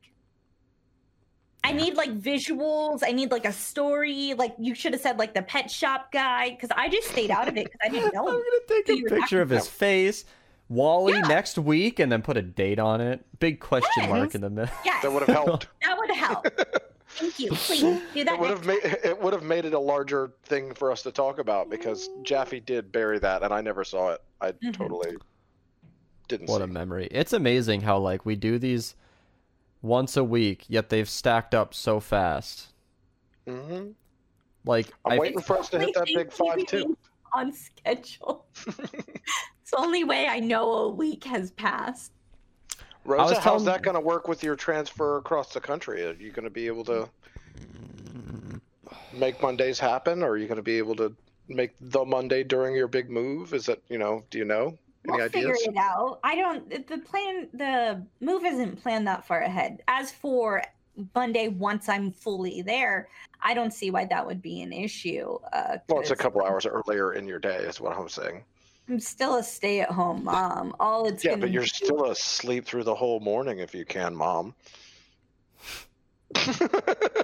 I 1.64 1.72
need 1.72 1.94
like 1.94 2.18
visuals. 2.18 3.02
I 3.04 3.12
need 3.12 3.30
like 3.32 3.44
a 3.44 3.52
story. 3.52 4.34
Like 4.34 4.54
you 4.58 4.74
should 4.74 4.92
have 4.92 5.02
said 5.02 5.18
like 5.18 5.34
the 5.34 5.42
pet 5.42 5.70
shop 5.70 6.12
guy 6.12 6.50
because 6.50 6.70
I 6.76 6.88
just 6.88 7.08
stayed 7.08 7.30
out 7.30 7.48
of 7.48 7.56
it 7.56 7.64
because 7.64 7.80
I 7.82 7.88
didn't 7.88 8.14
know. 8.14 8.20
I'm 8.28 8.34
gonna 8.34 8.42
take 8.68 8.88
a 8.88 9.02
picture 9.16 9.42
of 9.42 9.50
his 9.50 9.66
face, 9.66 10.24
Wally 10.70 11.12
Yeah. 11.14 11.20
next 11.22 11.58
week, 11.58 11.98
and 11.98 12.10
then 12.10 12.22
put 12.22 12.36
a 12.38 12.42
date 12.42 12.78
on 12.78 13.00
it. 13.02 13.24
Big 13.40 13.60
question 13.60 14.08
mark 14.08 14.34
in 14.34 14.40
the 14.40 14.48
middle. 14.48 14.74
Yes, 14.84 15.02
That 15.02 15.12
would 15.12 15.24
have 15.24 15.36
helped. 15.36 15.66
that 15.82 15.98
would 15.98 16.10
help. 16.10 16.46
Thank 17.08 17.38
you. 17.40 17.50
Please 17.50 17.80
do 18.14 18.24
that. 18.24 18.34
it 18.34 18.38
would 18.40 18.50
have 18.50 18.64
made 18.64 18.78
it 18.84 19.20
would 19.20 19.32
have 19.32 19.42
made 19.42 19.64
it 19.64 19.74
a 19.74 19.78
larger 19.78 20.32
thing 20.44 20.72
for 20.74 20.92
us 20.92 21.02
to 21.02 21.10
talk 21.12 21.38
about 21.40 21.68
because 21.68 22.08
Jaffe 22.22 22.60
did 22.60 22.92
bury 22.92 23.18
that 23.18 23.42
and 23.42 23.52
I 23.52 23.60
never 23.60 23.82
saw 23.84 24.10
it. 24.12 24.22
I 24.40 24.52
Mhm. 24.52 24.72
totally 24.72 25.16
didn't 26.28 26.48
What 26.48 26.58
see. 26.58 26.64
a 26.64 26.66
memory. 26.68 27.08
It's 27.10 27.32
amazing 27.32 27.80
how 27.80 27.98
like 27.98 28.24
we 28.24 28.36
do 28.36 28.58
these 28.60 28.94
once 29.82 30.16
a 30.16 30.22
week, 30.22 30.64
yet 30.68 30.88
they've 30.88 31.08
stacked 31.08 31.52
up 31.54 31.74
so 31.74 31.98
fast. 31.98 32.68
hmm 33.44 33.88
Like 34.64 34.86
I'm 35.04 35.12
I 35.12 35.18
waiting 35.18 35.40
for 35.40 35.58
us 35.58 35.68
to 35.70 35.80
hit 35.80 35.94
that 35.94 36.06
big 36.06 36.32
five 36.32 36.64
too. 36.66 36.96
on 37.34 37.52
schedule. 37.52 38.46
it's 39.70 39.80
the 39.80 39.84
only 39.86 40.02
way 40.04 40.26
I 40.26 40.40
know 40.40 40.72
a 40.72 40.88
week 40.88 41.22
has 41.24 41.52
passed. 41.52 42.10
Rosa, 43.04 43.34
how's 43.34 43.42
telling- 43.44 43.64
that 43.66 43.82
going 43.82 43.94
to 43.94 44.00
work 44.00 44.26
with 44.28 44.42
your 44.42 44.56
transfer 44.56 45.18
across 45.18 45.52
the 45.54 45.60
country? 45.60 46.04
Are 46.04 46.12
you 46.12 46.32
going 46.32 46.44
to 46.44 46.50
be 46.50 46.66
able 46.66 46.84
to 46.84 47.08
make 49.12 49.40
Mondays 49.40 49.78
happen, 49.78 50.22
or 50.22 50.30
are 50.30 50.36
you 50.36 50.46
going 50.48 50.56
to 50.56 50.62
be 50.62 50.78
able 50.78 50.96
to 50.96 51.14
make 51.48 51.70
the 51.80 52.04
Monday 52.04 52.42
during 52.42 52.74
your 52.74 52.88
big 52.88 53.10
move? 53.10 53.54
Is 53.54 53.68
it, 53.68 53.82
you 53.88 53.98
know? 53.98 54.24
Do 54.30 54.38
you 54.38 54.44
know 54.44 54.76
any 55.08 55.16
We'll 55.18 55.28
figure 55.28 55.50
ideas? 55.50 55.68
it 55.68 55.76
out. 55.76 56.18
I 56.24 56.34
don't. 56.34 56.88
The 56.88 56.98
plan, 56.98 57.48
the 57.54 58.04
move 58.20 58.44
isn't 58.44 58.82
planned 58.82 59.06
that 59.06 59.24
far 59.24 59.40
ahead. 59.40 59.82
As 59.88 60.10
for 60.12 60.62
Monday, 61.14 61.48
once 61.48 61.88
I'm 61.88 62.10
fully 62.12 62.60
there, 62.62 63.08
I 63.40 63.54
don't 63.54 63.72
see 63.72 63.90
why 63.90 64.04
that 64.06 64.26
would 64.26 64.42
be 64.42 64.60
an 64.62 64.72
issue. 64.72 65.38
Uh, 65.52 65.78
Well, 65.88 66.00
it's 66.00 66.10
a 66.10 66.16
couple 66.16 66.44
hours 66.44 66.66
earlier 66.66 67.14
in 67.14 67.26
your 67.26 67.38
day, 67.38 67.56
is 67.58 67.80
what 67.80 67.96
I'm 67.96 68.08
saying. 68.08 68.44
I'm 68.90 68.98
still 68.98 69.36
a 69.36 69.42
stay-at-home 69.42 70.24
mom. 70.24 70.74
All 70.80 71.06
it's 71.06 71.24
Yeah, 71.24 71.36
but 71.36 71.50
you're 71.50 71.62
do- 71.62 71.68
still 71.68 72.10
asleep 72.10 72.66
through 72.66 72.82
the 72.84 72.94
whole 72.94 73.20
morning 73.20 73.60
if 73.60 73.72
you 73.74 73.84
can, 73.84 74.16
Mom. 74.16 74.54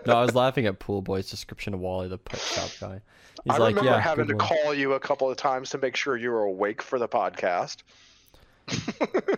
no, 0.07 0.13
I 0.15 0.23
was 0.23 0.35
laughing 0.35 0.67
at 0.67 0.79
Pool 0.79 1.03
Boy's 1.03 1.29
description 1.29 1.75
of 1.75 1.81
Wally, 1.81 2.09
the 2.09 2.19
pet 2.19 2.41
shop 2.41 2.71
guy. 2.81 3.01
He's 3.45 3.55
I 3.55 3.59
like, 3.59 3.75
remember 3.77 3.91
yeah, 3.91 4.01
having 4.01 4.29
to 4.29 4.35
one." 4.37 4.47
call 4.47 4.75
you 4.75 4.93
a 4.95 5.01
couple 5.01 5.29
of 5.31 5.37
times 5.37 5.71
to 5.71 5.79
make 5.79 5.97
sure 5.97 6.17
you 6.17 6.31
were 6.31 6.43
awake 6.45 6.83
for 6.83 6.99
the 6.99 7.09
podcast. 7.09 7.79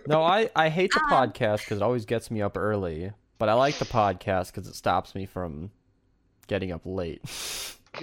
No, 0.06 0.22
I 0.22 0.50
I 0.56 0.68
hate 0.68 0.90
the 0.92 1.00
Um, 1.02 1.10
podcast 1.10 1.60
because 1.60 1.78
it 1.78 1.82
always 1.82 2.04
gets 2.06 2.30
me 2.30 2.40
up 2.42 2.56
early, 2.56 3.12
but 3.38 3.48
I 3.48 3.54
like 3.54 3.76
the 3.78 3.84
podcast 3.86 4.52
because 4.52 4.66
it 4.68 4.74
stops 4.74 5.14
me 5.14 5.26
from 5.26 5.70
getting 6.46 6.72
up 6.72 6.82
late. 6.84 7.22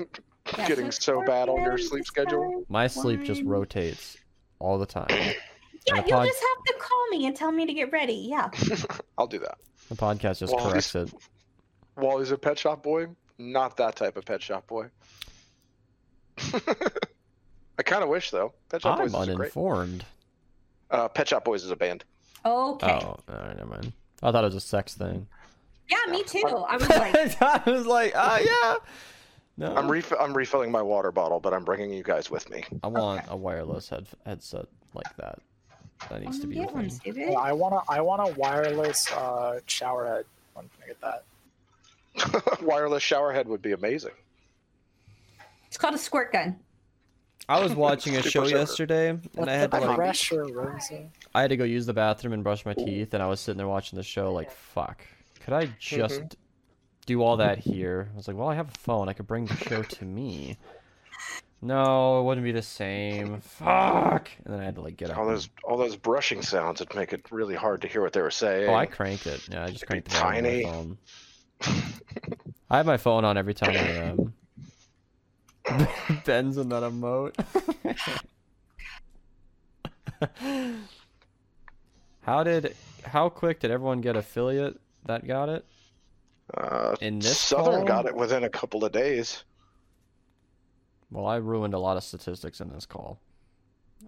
Yeah, 0.57 0.67
Getting 0.67 0.91
so 0.91 0.99
so 1.21 1.23
bad 1.25 1.49
on 1.49 1.63
your 1.63 1.77
sleep 1.77 2.05
schedule. 2.05 2.63
My 2.69 2.87
sleep 2.87 3.23
just 3.23 3.43
rotates 3.43 4.17
all 4.59 4.77
the 4.77 4.85
time. 4.85 5.07
Yeah, 5.87 6.01
the 6.01 6.07
you'll 6.07 6.17
pod- 6.17 6.25
just 6.27 6.39
have 6.41 6.63
to 6.65 6.73
call 6.83 7.07
me 7.11 7.27
and 7.27 7.35
tell 7.35 7.51
me 7.51 7.63
to 7.67 7.71
get 7.71 7.91
ready. 7.91 8.25
Yeah. 8.27 8.49
I'll 9.19 9.27
do 9.27 9.37
that. 9.37 9.59
The 9.89 9.95
podcast 9.95 10.39
just 10.39 10.51
Well, 10.51 10.71
corrects 10.71 10.95
it. 10.95 11.13
Wally's 11.95 12.31
a 12.31 12.39
pet 12.39 12.57
shop 12.57 12.81
boy, 12.81 13.05
not 13.37 13.77
that 13.77 13.95
type 13.95 14.17
of 14.17 14.25
pet 14.25 14.41
shop 14.41 14.65
boy. 14.65 14.87
I 17.77 17.83
kind 17.83 18.01
of 18.03 18.09
wish 18.09 18.31
though. 18.31 18.53
Pet 18.69 18.81
shop 18.81 18.99
I'm 18.99 19.09
boys 19.09 19.13
is 19.13 19.25
great. 19.27 19.39
uninformed. 19.39 20.05
Uh, 20.89 21.07
pet 21.07 21.27
shop 21.27 21.45
boys 21.45 21.63
is 21.63 21.69
a 21.71 21.75
band. 21.75 22.03
Okay. 22.45 22.87
Oh, 22.87 23.05
all 23.07 23.19
right, 23.29 23.55
never 23.55 23.69
mind. 23.69 23.93
I 24.23 24.31
thought 24.31 24.43
it 24.43 24.47
was 24.47 24.55
a 24.55 24.61
sex 24.61 24.95
thing. 24.95 25.27
Yeah, 25.89 26.11
me 26.11 26.23
too. 26.23 26.41
I 26.47 26.77
was 26.77 26.89
like, 26.89 27.41
I 27.41 27.61
was 27.69 27.85
like, 27.85 28.13
ah, 28.15 28.39
yeah. 28.39 28.75
No, 29.57 29.73
I'm 29.73 29.89
ref- 29.89 30.11
I'm 30.19 30.33
refilling 30.35 30.71
my 30.71 30.81
water 30.81 31.11
bottle, 31.11 31.39
but 31.39 31.53
I'm 31.53 31.63
bringing 31.63 31.93
you 31.93 32.03
guys 32.03 32.29
with 32.29 32.49
me. 32.49 32.63
I 32.83 32.87
want 32.87 33.23
a 33.29 33.37
wireless 33.37 33.87
head 33.89 34.05
headset 34.25 34.65
like 34.93 35.15
that. 35.17 35.39
That 36.09 36.21
needs 36.21 36.39
to 36.41 36.47
be 36.47 36.57
a 36.59 36.63
get 36.63 36.73
one, 36.75 36.89
stupid. 36.89 37.21
Yeah, 37.31 37.39
I 37.39 37.53
wanna 37.53 37.79
I 37.87 38.01
want 38.01 38.29
a 38.29 38.33
wireless 38.37 39.09
uh, 39.13 39.59
shower 39.65 40.05
head. 40.07 40.25
When 40.53 40.67
can 40.69 40.83
I 40.83 40.87
get 40.87 41.01
that? 41.01 42.61
Wireless 42.61 43.03
shower 43.03 43.33
head 43.33 43.47
would 43.47 43.61
be 43.61 43.73
amazing. 43.73 44.11
It's 45.67 45.77
called 45.77 45.95
a 45.95 45.97
squirt 45.97 46.31
gun. 46.31 46.57
I 47.49 47.61
was 47.61 47.75
watching 47.75 48.15
a 48.15 48.21
show 48.23 48.45
soaker. 48.45 48.57
yesterday, 48.57 49.09
and 49.09 49.29
What's 49.33 49.49
I 49.49 49.53
had 49.53 49.71
to 49.71 49.79
like, 49.81 49.95
pressure, 49.97 50.45
Rosa? 50.45 51.09
I 51.33 51.41
had 51.41 51.49
to 51.49 51.57
go 51.57 51.63
use 51.65 51.85
the 51.85 51.93
bathroom 51.93 52.33
and 52.33 52.43
brush 52.43 52.65
my 52.65 52.73
teeth, 52.73 53.13
and 53.13 53.21
I 53.21 53.27
was 53.27 53.39
sitting 53.41 53.57
there 53.57 53.67
watching 53.67 53.97
the 53.97 54.03
show, 54.03 54.31
like, 54.31 54.49
fuck. 54.49 55.01
Could 55.41 55.53
I 55.53 55.69
just 55.77 56.37
do 57.05 57.21
all 57.21 57.37
that 57.37 57.57
here? 57.59 58.09
I 58.13 58.15
was 58.17 58.27
like, 58.27 58.37
well, 58.37 58.47
I 58.49 58.55
have 58.55 58.69
a 58.69 58.77
phone. 58.79 59.09
I 59.09 59.13
could 59.13 59.27
bring 59.27 59.45
the 59.45 59.55
show 59.55 59.81
to 59.83 60.05
me. 60.05 60.57
No, 61.61 62.19
it 62.19 62.23
wouldn't 62.23 62.43
be 62.43 62.51
the 62.51 62.61
same. 62.61 63.39
Fuck. 63.41 64.29
And 64.43 64.53
then 64.53 64.61
I 64.61 64.65
had 64.65 64.75
to 64.75 64.81
like 64.81 64.97
get 64.97 65.09
up. 65.09 65.17
All 65.17 65.23
and- 65.27 65.35
those 65.35 65.49
all 65.63 65.77
those 65.77 65.95
brushing 65.95 66.41
sounds 66.43 66.79
would 66.79 66.93
make 66.93 67.11
it 67.13 67.25
really 67.31 67.55
hard 67.55 67.81
to 67.81 67.87
hear 67.87 68.01
what 68.01 68.13
they 68.13 68.21
were 68.21 68.29
saying. 68.29 68.69
Oh, 68.69 68.75
I 68.75 68.85
cranked 68.85 69.25
it. 69.25 69.47
Yeah, 69.49 69.63
I 69.63 69.67
just 69.71 69.83
It'd 69.83 69.87
cranked 69.89 70.13
my 70.13 70.19
tiny. 70.19 70.63
phone. 70.63 70.97
I 72.69 72.77
have 72.77 72.85
my 72.85 72.97
phone 72.97 73.23
on 73.25 73.37
every 73.37 73.53
time 73.53 73.75
I 73.75 74.09
um, 75.71 75.87
Ben's 76.25 76.57
in 76.57 76.69
that 76.69 76.83
emote. 76.83 77.33
how 82.21 82.43
did 82.43 82.75
how 83.03 83.29
quick 83.29 83.59
did 83.59 83.71
everyone 83.71 84.01
get 84.01 84.15
affiliate 84.15 84.79
that 85.05 85.25
got 85.27 85.49
it? 85.49 85.65
Uh, 86.53 86.95
In 87.01 87.19
this 87.19 87.39
Southern 87.39 87.79
call- 87.79 87.85
got 87.85 88.05
it 88.05 88.15
within 88.15 88.43
a 88.43 88.49
couple 88.49 88.85
of 88.85 88.91
days. 88.91 89.43
Well, 91.11 91.25
I 91.25 91.37
ruined 91.37 91.73
a 91.73 91.79
lot 91.79 91.97
of 91.97 92.03
statistics 92.03 92.59
in 92.61 92.69
this 92.69 92.85
call. 92.85 93.19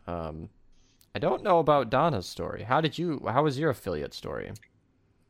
Um, 0.08 0.50
I 1.16 1.20
don't 1.20 1.44
know 1.44 1.60
about 1.60 1.90
Donna's 1.90 2.28
story. 2.28 2.64
How 2.64 2.82
did 2.82 2.98
you? 2.98 3.24
How 3.28 3.44
was 3.44 3.58
your 3.58 3.70
affiliate 3.72 4.14
story? 4.14 4.50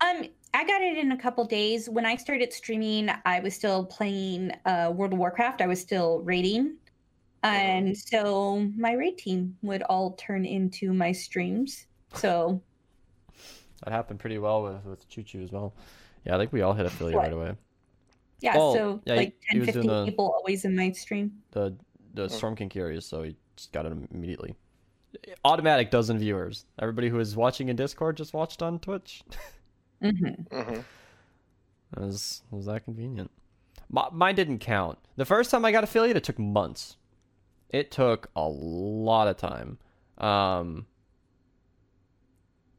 Um, 0.01 0.23
I 0.53 0.65
got 0.65 0.81
it 0.81 0.97
in 0.97 1.11
a 1.11 1.17
couple 1.17 1.45
days. 1.45 1.89
When 1.89 2.05
I 2.05 2.15
started 2.15 2.51
streaming, 2.51 3.09
I 3.25 3.39
was 3.39 3.53
still 3.55 3.85
playing 3.85 4.51
uh, 4.65 4.91
World 4.93 5.13
of 5.13 5.19
Warcraft. 5.19 5.61
I 5.61 5.67
was 5.67 5.79
still 5.79 6.19
raiding, 6.21 6.75
and 7.43 7.97
so 7.97 8.69
my 8.75 8.93
raid 8.93 9.17
team 9.17 9.55
would 9.61 9.83
all 9.83 10.11
turn 10.13 10.45
into 10.45 10.93
my 10.93 11.11
streams. 11.11 11.85
So 12.15 12.61
That 13.83 13.93
happened 13.93 14.19
pretty 14.19 14.39
well 14.39 14.63
with 14.63 14.83
with 14.85 15.07
Choo 15.09 15.23
Choo 15.23 15.41
as 15.43 15.51
well. 15.51 15.73
Yeah, 16.27 16.35
I 16.35 16.37
think 16.39 16.51
we 16.53 16.61
all 16.61 16.73
hit 16.73 16.85
affiliate 16.85 17.15
What? 17.15 17.23
right 17.23 17.33
away. 17.33 17.55
yeah, 18.41 18.53
Oh, 18.55 18.73
so 18.75 19.01
yeah, 19.05 19.15
like 19.15 19.35
he 19.49 19.57
10, 19.57 19.59
was 19.59 19.67
doing 19.69 19.87
15 19.87 19.87
the- 19.87 20.05
people 20.05 20.31
always 20.37 20.65
in 20.65 20.75
my 20.75 20.91
stream. 20.91 21.41
The 21.51 21.75
the 22.13 22.23
Oh. 22.23 22.27
Storm 22.27 22.55
King 22.55 22.69
curious, 22.69 23.05
so 23.05 23.23
he 23.23 23.35
just 23.55 23.71
got 23.71 23.85
it 23.85 23.93
immediately. 24.11 24.55
Automatic 25.45 25.89
dozen 25.89 26.17
viewers. 26.19 26.65
Everybody 26.79 27.09
who 27.09 27.19
is 27.19 27.35
watching 27.35 27.69
in 27.69 27.75
Discord 27.75 28.17
just 28.17 28.33
watched 28.33 28.61
on 28.61 28.79
Twitch. 28.79 29.23
hmm 30.01 30.09
hmm 30.51 30.79
It 31.95 31.99
was, 31.99 32.43
was 32.51 32.65
that 32.65 32.83
convenient. 32.83 33.31
My, 33.89 34.09
mine 34.11 34.35
didn't 34.35 34.59
count. 34.59 34.97
The 35.15 35.25
first 35.25 35.49
time 35.49 35.63
I 35.63 35.71
got 35.71 35.83
affiliate, 35.85 36.17
it 36.17 36.23
took 36.25 36.37
months. 36.37 36.97
It 37.69 37.89
took 37.91 38.29
a 38.35 38.47
lot 38.47 39.27
of 39.29 39.37
time. 39.37 39.77
Um, 40.17 40.87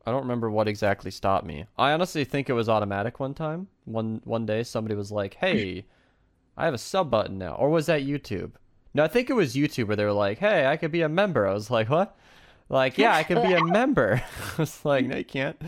I 0.09 0.11
don't 0.11 0.23
remember 0.23 0.51
what 0.51 0.69
exactly 0.69 1.11
stopped 1.11 1.47
me. 1.47 1.67
I 1.77 1.93
honestly 1.93 2.25
think 2.25 2.49
it 2.49 2.55
was 2.55 2.69
automatic 2.69 3.21
one 3.21 3.35
time. 3.35 3.69
One 3.85 4.23
one 4.25 4.47
day, 4.47 4.63
somebody 4.63 4.95
was 4.95 5.13
like, 5.13 5.35
"Hey, 5.35 5.85
I 6.57 6.65
have 6.65 6.75
a 6.75 6.79
sub 6.79 7.11
button 7.11 7.37
now," 7.37 7.55
or 7.55 7.69
was 7.69 7.87
that 7.87 8.07
YouTube? 8.07 8.53
No, 8.95 9.05
I 9.05 9.09
think 9.09 9.29
it 9.29 9.35
was 9.35 9.55
YouTube 9.55 9.89
where 9.89 9.97
they 9.97 10.07
were 10.07 10.13
like, 10.13 10.39
"Hey, 10.39 10.67
I 10.67 10.79
could 10.79 10.91
be 10.93 11.03
a 11.03 11.09
member." 11.09 11.47
I 11.47 11.53
was 11.53 11.71
like, 11.71 11.91
"What?" 11.91 12.17
Like, 12.71 12.99
yeah, 12.99 13.15
I 13.15 13.23
could 13.23 13.43
be 13.43 13.55
a 13.55 13.65
member. 13.65 14.23
I 14.59 14.61
was 14.61 14.85
like, 14.85 15.07
"No, 15.07 15.17
you 15.17 15.25
can't." 15.25 15.61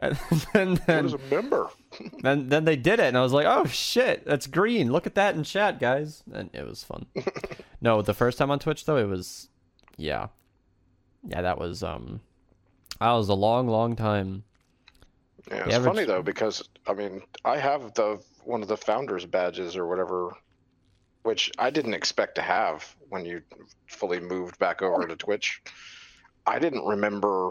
And 0.00 0.18
then, 0.52 0.80
then 0.86 1.06
is 1.06 1.14
a 1.14 1.18
member? 1.30 1.68
then 2.22 2.48
then 2.48 2.64
they 2.64 2.76
did 2.76 2.98
it, 2.98 3.06
and 3.06 3.16
I 3.16 3.22
was 3.22 3.32
like, 3.32 3.46
"Oh 3.46 3.66
shit, 3.66 4.24
that's 4.26 4.46
green! 4.46 4.92
Look 4.92 5.06
at 5.06 5.14
that 5.14 5.34
in 5.34 5.42
chat, 5.42 5.78
guys!" 5.78 6.22
And 6.32 6.50
it 6.52 6.66
was 6.66 6.82
fun. 6.82 7.06
no, 7.80 8.02
the 8.02 8.14
first 8.14 8.38
time 8.38 8.50
on 8.50 8.58
Twitch 8.58 8.84
though, 8.84 8.96
it 8.96 9.08
was, 9.08 9.48
yeah, 9.96 10.28
yeah, 11.26 11.42
that 11.42 11.58
was 11.58 11.82
um, 11.82 12.20
that 13.00 13.12
was 13.12 13.28
a 13.28 13.34
long, 13.34 13.68
long 13.68 13.96
time. 13.96 14.42
Yeah, 15.50 15.64
it's 15.64 15.74
average- 15.76 15.94
funny 15.94 16.06
though 16.06 16.22
because 16.22 16.68
I 16.86 16.94
mean 16.94 17.22
I 17.44 17.58
have 17.58 17.94
the 17.94 18.20
one 18.44 18.62
of 18.62 18.68
the 18.68 18.76
founders 18.76 19.24
badges 19.26 19.76
or 19.76 19.86
whatever, 19.86 20.32
which 21.22 21.52
I 21.58 21.70
didn't 21.70 21.94
expect 21.94 22.34
to 22.36 22.42
have 22.42 22.96
when 23.08 23.24
you 23.24 23.42
fully 23.86 24.20
moved 24.20 24.58
back 24.58 24.82
over 24.82 25.06
to 25.06 25.16
Twitch. 25.16 25.62
I 26.46 26.58
didn't 26.58 26.84
remember 26.84 27.50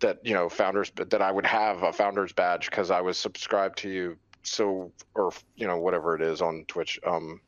that 0.00 0.18
you 0.24 0.34
know 0.34 0.48
founders 0.48 0.90
that 0.96 1.22
I 1.22 1.30
would 1.32 1.46
have 1.46 1.82
a 1.82 1.92
founders 1.92 2.32
badge 2.32 2.70
because 2.70 2.90
I 2.90 3.00
was 3.00 3.16
subscribed 3.18 3.78
to 3.78 3.88
you 3.88 4.16
so 4.42 4.92
or 5.14 5.32
you 5.56 5.66
know 5.66 5.78
whatever 5.78 6.14
it 6.14 6.22
is 6.22 6.42
on 6.42 6.64
Twitch. 6.68 6.98
Um, 7.06 7.40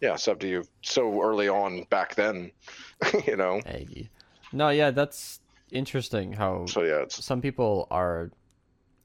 yeah, 0.00 0.16
sub 0.16 0.40
to 0.40 0.48
you 0.48 0.64
so 0.82 1.22
early 1.22 1.48
on 1.48 1.84
back 1.90 2.16
then, 2.16 2.50
you 3.26 3.36
know. 3.36 3.60
Aggie. 3.66 4.10
No, 4.52 4.68
yeah, 4.70 4.90
that's 4.90 5.40
interesting. 5.72 6.32
How 6.32 6.66
So 6.66 6.82
yeah, 6.82 7.02
it's 7.02 7.24
some 7.24 7.40
people 7.40 7.86
are 7.90 8.30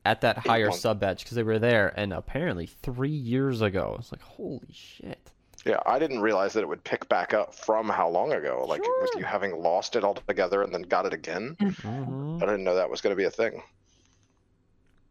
at 0.06 0.22
that 0.22 0.38
higher 0.38 0.68
months. 0.68 0.82
sub 0.82 1.00
badge 1.00 1.24
because 1.24 1.36
they 1.36 1.44
were 1.44 1.60
there, 1.60 1.94
and 1.98 2.14
apparently 2.14 2.66
three 2.68 3.10
years 3.10 3.62
ago. 3.62 3.96
It's 4.00 4.12
like 4.12 4.22
holy 4.22 4.70
shit. 4.72 5.32
Yeah, 5.66 5.80
I 5.86 6.00
didn't 6.00 6.22
realize 6.22 6.54
that 6.54 6.62
it 6.62 6.68
would 6.70 6.84
pick 6.84 7.10
back 7.10 7.34
up 7.34 7.54
from 7.54 7.90
how 7.90 8.08
long 8.10 8.32
ago. 8.32 8.64
Like 8.68 8.82
with 9.02 9.10
Sure. 9.12 9.20
you 9.20 9.26
having 9.26 9.62
lost 9.62 9.96
it 9.98 10.04
altogether 10.04 10.62
and 10.62 10.74
then 10.74 10.84
got 10.84 11.06
it 11.06 11.14
again. 11.14 11.56
hmm 11.60 12.38
I 12.42 12.46
didn't 12.46 12.64
know 12.64 12.76
that 12.76 12.90
was 12.90 13.02
going 13.02 13.12
to 13.12 13.18
be 13.18 13.26
a 13.26 13.32
thing. 13.32 13.62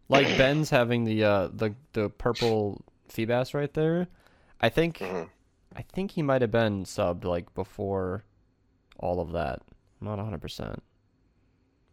Like 0.09 0.27
Ben's 0.39 0.71
having 0.71 1.05
the 1.05 1.25
uh 1.25 1.49
the 1.53 1.75
the 1.93 2.09
purple 2.09 2.81
Feebas 3.09 3.55
right 3.55 3.73
there. 3.75 4.07
I 4.61 4.69
think 4.69 4.99
Mhm. 4.99 5.29
I 5.75 5.83
think 5.83 6.13
he 6.13 6.23
might 6.23 6.41
have 6.43 6.53
been 6.53 6.85
subbed 6.85 7.25
like 7.25 7.53
before 7.55 8.25
all 8.99 9.21
of 9.21 9.33
that. 9.33 9.61
I'm 10.01 10.07
not 10.07 10.17
100 10.19 10.41
percent 10.41 10.77
No, 10.77 10.83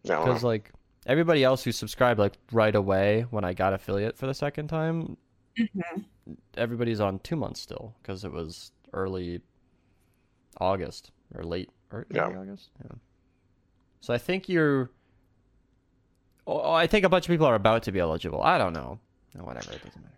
because 0.03 0.43
like 0.43 0.71
everybody 1.05 1.43
else 1.43 1.63
who 1.63 1.71
subscribed 1.71 2.19
like 2.19 2.33
right 2.51 2.75
away 2.75 3.25
when 3.29 3.43
I 3.43 3.53
got 3.53 3.73
affiliate 3.73 4.17
for 4.17 4.27
the 4.27 4.33
second 4.33 4.67
time, 4.67 5.17
hmm 5.57 6.01
everybody's 6.55 7.01
on 7.01 7.19
two 7.19 7.35
months 7.35 7.59
still 7.59 7.93
because 8.01 8.23
it 8.23 8.31
was 8.31 8.71
early 8.93 9.41
August 10.61 11.11
or 11.35 11.43
late 11.43 11.69
or 11.91 12.05
Yeah. 12.09 12.27
early 12.27 12.35
August. 12.37 12.69
Yeah. 12.83 12.91
So 14.01 14.13
I 14.13 14.17
think 14.17 14.47
you're. 14.47 14.89
Oh, 16.47 16.71
I 16.71 16.87
think 16.87 17.05
a 17.05 17.09
bunch 17.09 17.25
of 17.25 17.29
people 17.29 17.45
are 17.45 17.55
about 17.55 17.83
to 17.83 17.91
be 17.91 17.99
eligible. 17.99 18.41
I 18.41 18.57
don't 18.57 18.73
know. 18.73 18.99
No, 19.35 19.43
whatever. 19.43 19.71
It 19.71 19.83
doesn't 19.83 20.01
matter. 20.01 20.15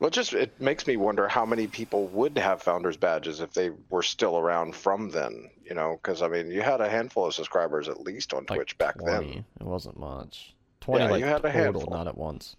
Well, 0.00 0.10
just 0.10 0.32
it 0.34 0.60
makes 0.60 0.86
me 0.86 0.96
wonder 0.96 1.28
how 1.28 1.46
many 1.46 1.66
people 1.66 2.06
would 2.08 2.36
have 2.38 2.62
founders 2.62 2.96
badges 2.96 3.40
if 3.40 3.52
they 3.54 3.70
were 3.90 4.02
still 4.02 4.38
around 4.38 4.74
from 4.74 5.10
then. 5.10 5.50
You 5.64 5.74
know, 5.74 5.98
because 6.02 6.20
I 6.22 6.28
mean, 6.28 6.50
you 6.50 6.60
had 6.62 6.80
a 6.80 6.88
handful 6.88 7.26
of 7.26 7.34
subscribers 7.34 7.88
at 7.88 8.00
least 8.00 8.34
on 8.34 8.44
Like 8.48 8.58
Twitch 8.58 8.76
back 8.78 8.98
20. 8.98 9.32
then. 9.34 9.44
It 9.60 9.66
wasn't 9.66 9.98
much. 9.98 10.54
Twenty 10.80 11.04
Yeah, 11.04 11.10
like 11.10 11.20
you 11.20 11.26
had 11.26 11.38
a 11.44 11.52
total, 11.52 11.52
handful. 11.62 11.86
not 11.90 12.06
at 12.06 12.18
once. 12.18 12.56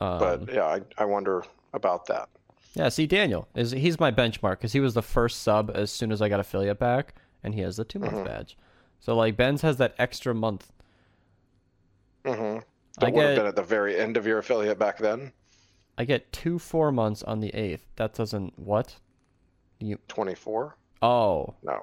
Um, 0.00 0.18
But 0.18 0.52
yeah, 0.54 0.64
I, 0.64 0.80
I 0.98 1.04
wonder 1.04 1.44
about 1.72 2.06
that. 2.06 2.28
yeah, 2.74 2.88
see, 2.88 3.06
Daniel 3.06 3.48
is 3.54 3.72
he's 3.72 3.98
my 3.98 4.10
benchmark 4.12 4.52
because 4.58 4.72
he 4.72 4.80
was 4.80 4.94
the 4.94 5.02
first 5.02 5.42
sub 5.42 5.70
as 5.74 5.90
soon 5.90 6.12
as 6.12 6.22
I 6.22 6.28
got 6.28 6.38
affiliate 6.38 6.78
back, 6.78 7.14
and 7.42 7.54
he 7.54 7.60
has 7.62 7.76
the 7.76 7.84
two 7.84 7.98
month 7.98 8.14
Mhm. 8.14 8.24
badge. 8.24 8.56
So 9.00 9.16
like 9.16 9.36
Ben's 9.36 9.62
has 9.62 9.78
that 9.78 9.94
extra 9.98 10.32
month. 10.34 10.70
Mm-hmm. 12.24 12.58
I 12.98 13.06
That 13.06 13.12
would 13.14 13.24
have 13.24 13.36
been 13.36 13.46
at 13.46 13.56
the 13.56 13.62
very 13.62 13.98
end 13.98 14.16
of 14.16 14.26
your 14.26 14.38
affiliate 14.38 14.78
back 14.78 14.98
then. 14.98 15.32
I 15.98 16.04
get 16.04 16.32
two 16.32 16.58
four 16.58 16.90
months 16.92 17.22
on 17.22 17.40
the 17.40 17.54
eighth. 17.54 17.84
That 17.96 18.14
doesn't 18.14 18.58
what? 18.58 18.96
You 19.78 19.98
Twenty 20.08 20.34
four. 20.34 20.76
oh 21.02 21.54
No. 21.62 21.80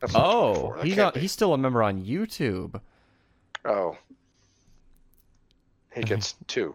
That's 0.00 0.12
oh 0.16 0.72
he's 0.82 0.96
be. 0.96 1.20
he's 1.20 1.32
still 1.32 1.52
a 1.54 1.58
member 1.58 1.82
on 1.82 2.02
YouTube. 2.02 2.80
Oh. 3.64 3.96
He 5.94 6.02
gets 6.04 6.34
two. 6.46 6.74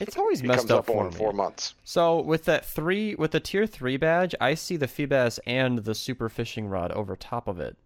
It's 0.00 0.16
always 0.16 0.40
He 0.40 0.46
messed 0.46 0.60
comes 0.60 0.70
up 0.70 0.78
up 0.80 0.86
for 0.86 1.04
me. 1.10 1.16
four 1.16 1.32
months. 1.32 1.74
So 1.84 2.20
with 2.20 2.44
that 2.44 2.64
three, 2.64 3.14
with 3.16 3.32
the 3.32 3.40
tier 3.40 3.66
three 3.66 3.96
badge, 3.96 4.34
I 4.40 4.54
see 4.54 4.76
the 4.76 4.86
Feebas 4.86 5.38
and 5.46 5.78
the 5.78 5.94
super 5.94 6.28
fishing 6.28 6.68
rod 6.68 6.92
over 6.92 7.16
top 7.16 7.48
of 7.48 7.58
it. 7.60 7.76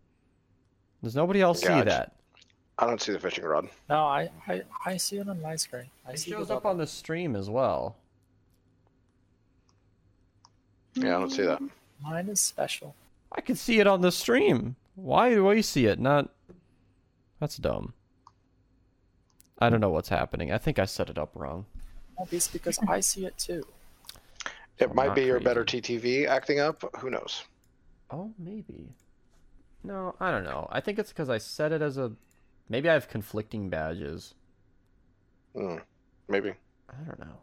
Does 1.02 1.16
nobody 1.16 1.40
else 1.40 1.60
see 1.60 1.68
that? 1.68 2.15
I 2.78 2.86
don't 2.86 3.00
see 3.00 3.12
the 3.12 3.18
fishing 3.20 3.44
rod. 3.44 3.68
No, 3.88 4.04
I, 4.04 4.28
I 4.46 4.62
I 4.84 4.96
see 4.98 5.16
it 5.16 5.28
on 5.28 5.40
my 5.40 5.56
screen. 5.56 5.86
I 6.06 6.12
It 6.12 6.18
see 6.18 6.30
shows 6.30 6.50
up 6.50 6.66
on 6.66 6.76
the 6.76 6.86
stream 6.86 7.34
as 7.34 7.48
well. 7.48 7.96
Yeah, 10.94 11.16
I 11.16 11.20
don't 11.20 11.30
see 11.30 11.42
that. 11.42 11.60
Mine 12.02 12.28
is 12.28 12.40
special. 12.40 12.94
I 13.32 13.40
can 13.40 13.56
see 13.56 13.80
it 13.80 13.86
on 13.86 14.02
the 14.02 14.12
stream. 14.12 14.76
Why 14.94 15.30
do 15.34 15.48
I 15.48 15.60
see 15.62 15.86
it? 15.86 15.98
Not. 15.98 16.30
That's 17.40 17.56
dumb. 17.56 17.92
I 19.58 19.70
don't 19.70 19.80
know 19.80 19.90
what's 19.90 20.08
happening. 20.10 20.52
I 20.52 20.58
think 20.58 20.78
I 20.78 20.84
set 20.84 21.08
it 21.10 21.18
up 21.18 21.30
wrong. 21.34 21.64
Maybe 22.18 22.36
it's 22.36 22.48
because 22.48 22.78
I 22.86 23.00
see 23.00 23.26
it 23.26 23.36
too. 23.38 23.66
It 24.78 24.90
I'm 24.90 24.94
might 24.94 25.06
not 25.08 25.16
be 25.16 25.24
your 25.24 25.40
better 25.40 25.64
crazy. 25.64 25.98
TTV 25.98 26.26
acting 26.26 26.60
up. 26.60 26.84
Who 26.98 27.08
knows? 27.10 27.42
Oh, 28.10 28.30
maybe. 28.38 28.88
No, 29.82 30.14
I 30.20 30.30
don't 30.30 30.44
know. 30.44 30.68
I 30.70 30.80
think 30.80 30.98
it's 30.98 31.10
because 31.10 31.30
I 31.30 31.38
set 31.38 31.72
it 31.72 31.80
as 31.80 31.96
a. 31.96 32.12
Maybe 32.68 32.88
I 32.88 32.94
have 32.94 33.08
conflicting 33.08 33.68
badges. 33.68 34.34
Hmm, 35.54 35.76
maybe. 36.28 36.52
I 36.90 37.04
don't 37.06 37.18
know. 37.18 37.38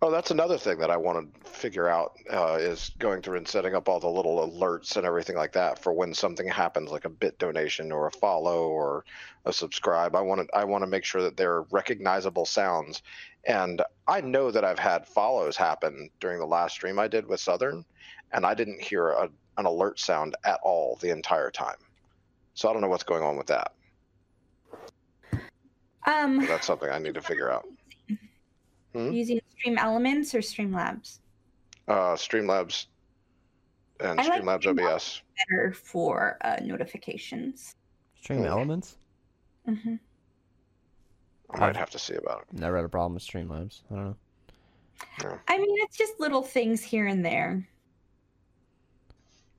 Oh, 0.00 0.10
that's 0.10 0.30
another 0.30 0.56
thing 0.56 0.78
that 0.78 0.90
I 0.90 0.96
want 0.96 1.34
to 1.44 1.50
figure 1.50 1.88
out 1.88 2.16
uh, 2.32 2.56
is 2.58 2.90
going 2.98 3.20
through 3.20 3.36
and 3.36 3.48
setting 3.48 3.74
up 3.74 3.88
all 3.88 4.00
the 4.00 4.08
little 4.08 4.48
alerts 4.48 4.96
and 4.96 5.06
everything 5.06 5.36
like 5.36 5.52
that 5.52 5.78
for 5.78 5.92
when 5.92 6.14
something 6.14 6.48
happens, 6.48 6.90
like 6.90 7.04
a 7.04 7.10
bit 7.10 7.38
donation 7.38 7.92
or 7.92 8.06
a 8.06 8.12
follow 8.12 8.68
or 8.68 9.04
a 9.44 9.52
subscribe. 9.52 10.16
I 10.16 10.22
want 10.22 10.40
to 10.40 10.56
I 10.56 10.64
want 10.64 10.82
to 10.82 10.86
make 10.86 11.04
sure 11.04 11.22
that 11.22 11.36
they're 11.36 11.62
recognizable 11.70 12.46
sounds. 12.46 13.02
And 13.44 13.82
I 14.08 14.22
know 14.22 14.50
that 14.50 14.64
I've 14.64 14.78
had 14.78 15.06
follows 15.06 15.56
happen 15.56 16.10
during 16.20 16.38
the 16.38 16.46
last 16.46 16.72
stream 16.74 16.98
I 16.98 17.08
did 17.08 17.26
with 17.26 17.40
Southern, 17.40 17.84
and 18.32 18.46
I 18.46 18.54
didn't 18.54 18.82
hear 18.82 19.10
a, 19.10 19.28
an 19.58 19.66
alert 19.66 20.00
sound 20.00 20.36
at 20.44 20.58
all 20.62 20.98
the 21.00 21.10
entire 21.10 21.50
time. 21.50 21.76
So 22.54 22.68
I 22.68 22.72
don't 22.72 22.80
know 22.80 22.88
what's 22.88 23.04
going 23.04 23.22
on 23.22 23.36
with 23.36 23.46
that. 23.48 23.72
Um, 26.06 26.46
That's 26.46 26.66
something 26.66 26.88
I 26.88 26.98
need 26.98 27.14
to 27.14 27.22
figure 27.22 27.50
out. 27.50 27.66
Hmm? 28.94 29.12
using 29.12 29.40
Stream 29.58 29.76
Elements 29.76 30.34
or 30.34 30.38
Streamlabs. 30.38 31.18
uh, 31.88 32.14
Streamlabs 32.14 32.86
and 34.00 34.18
I 34.20 34.26
like 34.28 34.42
Streamlabs 34.42 34.62
Streamlabs. 34.62 34.94
OBS. 34.94 35.22
Better 35.50 35.72
for 35.74 36.38
uh, 36.42 36.56
notifications. 36.62 37.74
Stream 38.20 38.40
Hmm. 38.40 38.46
Elements? 38.46 38.96
hmm 39.66 39.96
I 41.50 41.58
might 41.60 41.76
I've- 41.76 41.90
to 41.90 41.98
see 41.98 42.14
about 42.14 42.42
it. 42.50 42.58
Never 42.58 42.76
had 42.76 42.84
a 42.84 42.88
problem 42.88 43.14
with 43.14 43.22
Streamlabs. 43.22 43.82
I 43.90 43.94
don't 43.94 44.04
know. 44.04 44.16
I 45.48 45.58
mean, 45.58 45.74
it's 45.82 45.96
just 45.98 46.18
little 46.18 46.42
things 46.42 46.82
here 46.82 47.06
and 47.06 47.22
there. 47.24 47.68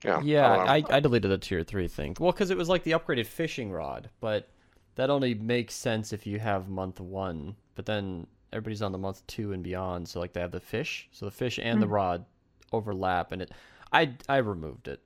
Yeah. 0.04 0.20
Yeah, 0.24 0.56
don't. 0.56 0.70
I, 0.70 0.84
I 0.90 1.00
deleted 1.00 1.30
the 1.32 1.38
tier 1.38 1.64
three 1.64 1.88
thing. 1.88 2.16
Well, 2.20 2.32
because 2.32 2.50
it 2.52 2.58
was 2.58 2.70
like 2.70 2.84
the 2.84 2.92
upgraded 2.92 3.26
fishing 3.28 3.72
rod, 3.72 4.10
but 4.20 4.50
that 4.98 5.10
only 5.10 5.34
makes 5.34 5.74
sense 5.74 6.12
if 6.14 6.28
you 6.28 6.38
have 6.40 6.70
month 6.70 7.00
one. 7.00 7.56
But 7.76 7.86
then 7.88 8.28
everybody's 8.54 8.82
on 8.84 8.92
the 8.92 8.98
month 8.98 9.26
two 9.28 9.54
and 9.54 9.64
beyond, 9.64 10.08
so 10.08 10.20
like 10.20 10.34
they 10.34 10.42
have 10.42 10.52
the 10.52 10.60
fish, 10.60 11.08
so 11.12 11.26
the 11.26 11.32
fish 11.32 11.58
and 11.62 11.82
the 11.82 11.88
Mhm. 11.88 11.92
rod 11.92 12.26
overlap, 12.72 13.32
and 13.32 13.42
it. 13.42 13.52
I 13.92 14.14
I 14.30 14.38
removed 14.38 14.88
it. 14.88 15.02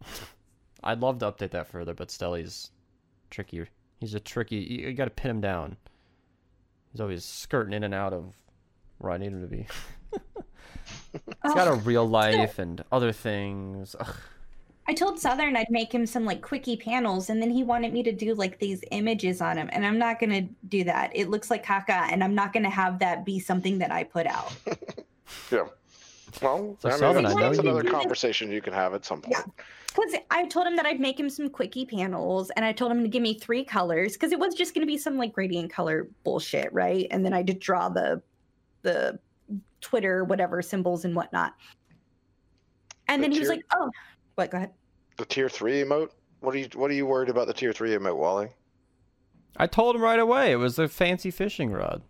I'd 0.84 1.00
love 1.00 1.18
to 1.18 1.32
update 1.32 1.50
that 1.50 1.66
further, 1.66 1.92
but 1.94 2.08
Stelly's 2.10 2.70
tricky. 3.30 3.66
He's 3.98 4.14
a 4.14 4.20
tricky. 4.20 4.56
You, 4.56 4.86
you 4.88 4.92
got 4.92 5.06
to 5.06 5.10
pin 5.10 5.32
him 5.32 5.40
down. 5.40 5.76
He's 6.92 7.00
always 7.00 7.24
skirting 7.24 7.72
in 7.72 7.82
and 7.82 7.92
out 7.94 8.12
of 8.12 8.34
where 8.98 9.12
I 9.12 9.18
need 9.18 9.32
him 9.32 9.40
to 9.42 9.48
be. 9.48 9.66
He's 11.12 11.54
got 11.54 11.66
a 11.68 11.74
real 11.74 12.06
life 12.08 12.58
and 12.58 12.82
other 12.92 13.12
things. 13.12 13.96
Ugh. 13.98 14.14
I 14.88 14.94
told 14.94 15.20
Southern 15.20 15.54
I'd 15.54 15.70
make 15.70 15.92
him 15.92 16.06
some 16.06 16.24
like 16.24 16.40
quickie 16.40 16.76
panels, 16.76 17.28
and 17.28 17.42
then 17.42 17.50
he 17.50 17.62
wanted 17.62 17.92
me 17.92 18.02
to 18.04 18.12
do 18.12 18.34
like 18.34 18.58
these 18.58 18.82
images 18.90 19.42
on 19.42 19.58
him, 19.58 19.68
and 19.70 19.84
I'm 19.86 19.98
not 19.98 20.18
gonna 20.18 20.42
do 20.68 20.82
that. 20.84 21.10
It 21.14 21.28
looks 21.28 21.50
like 21.50 21.64
caca, 21.64 22.10
and 22.10 22.24
I'm 22.24 22.34
not 22.34 22.52
gonna 22.54 22.70
have 22.70 22.98
that 23.00 23.24
be 23.26 23.38
something 23.38 23.78
that 23.78 23.92
I 23.92 24.04
put 24.04 24.26
out. 24.26 24.52
Yeah. 25.52 25.66
Well, 26.40 26.78
So 26.80 26.88
I 26.88 26.92
mean, 26.92 26.98
Southern, 27.00 27.22
that's, 27.24 27.36
I 27.36 27.38
know 27.40 27.46
that's 27.48 27.62
you- 27.62 27.68
another 27.70 27.90
conversation 27.90 28.50
you 28.50 28.62
can 28.62 28.72
have 28.72 28.94
at 28.94 29.04
some 29.04 29.20
point. 29.20 29.36
Yeah. 29.36 29.64
Because 29.94 30.14
I 30.30 30.46
told 30.46 30.66
him 30.66 30.74
that 30.76 30.86
I'd 30.86 31.00
make 31.00 31.20
him 31.20 31.28
some 31.28 31.50
quickie 31.50 31.84
panels, 31.84 32.48
and 32.56 32.64
I 32.64 32.72
told 32.72 32.90
him 32.92 33.02
to 33.02 33.08
give 33.08 33.20
me 33.22 33.34
three 33.38 33.62
colors 33.62 34.14
because 34.14 34.32
it 34.32 34.38
was 34.38 34.54
just 34.54 34.72
going 34.72 34.80
to 34.80 34.86
be 34.86 34.96
some 34.96 35.18
like 35.18 35.34
gradient 35.34 35.70
color 35.70 36.08
bullshit, 36.24 36.72
right? 36.72 37.06
And 37.10 37.22
then 37.26 37.34
I 37.34 37.42
did 37.42 37.58
draw 37.60 37.90
the 37.90 38.22
the 38.82 39.18
Twitter 39.82 40.24
whatever 40.24 40.62
symbols 40.62 41.04
and 41.04 41.14
whatnot. 41.14 41.54
And 43.08 43.22
The 43.22 43.26
then 43.26 43.32
he 43.32 43.40
was 43.40 43.50
like, 43.50 43.66
"Oh, 43.74 43.90
what? 44.38 44.50
Go 44.50 44.56
ahead." 44.58 44.70
The 45.18 45.24
tier 45.26 45.48
three 45.48 45.82
emote. 45.82 46.10
What 46.40 46.54
are 46.54 46.58
you 46.58 46.68
What 46.74 46.90
are 46.90 46.94
you 46.94 47.06
worried 47.06 47.28
about 47.28 47.46
the 47.48 47.52
tier 47.54 47.72
three 47.72 47.90
emote, 47.90 48.16
Wally? 48.16 48.48
I 49.56 49.66
told 49.66 49.96
him 49.96 50.02
right 50.02 50.20
away 50.20 50.52
it 50.52 50.56
was 50.56 50.78
a 50.78 50.86
fancy 50.88 51.30
fishing 51.32 51.72
rod. 51.72 52.02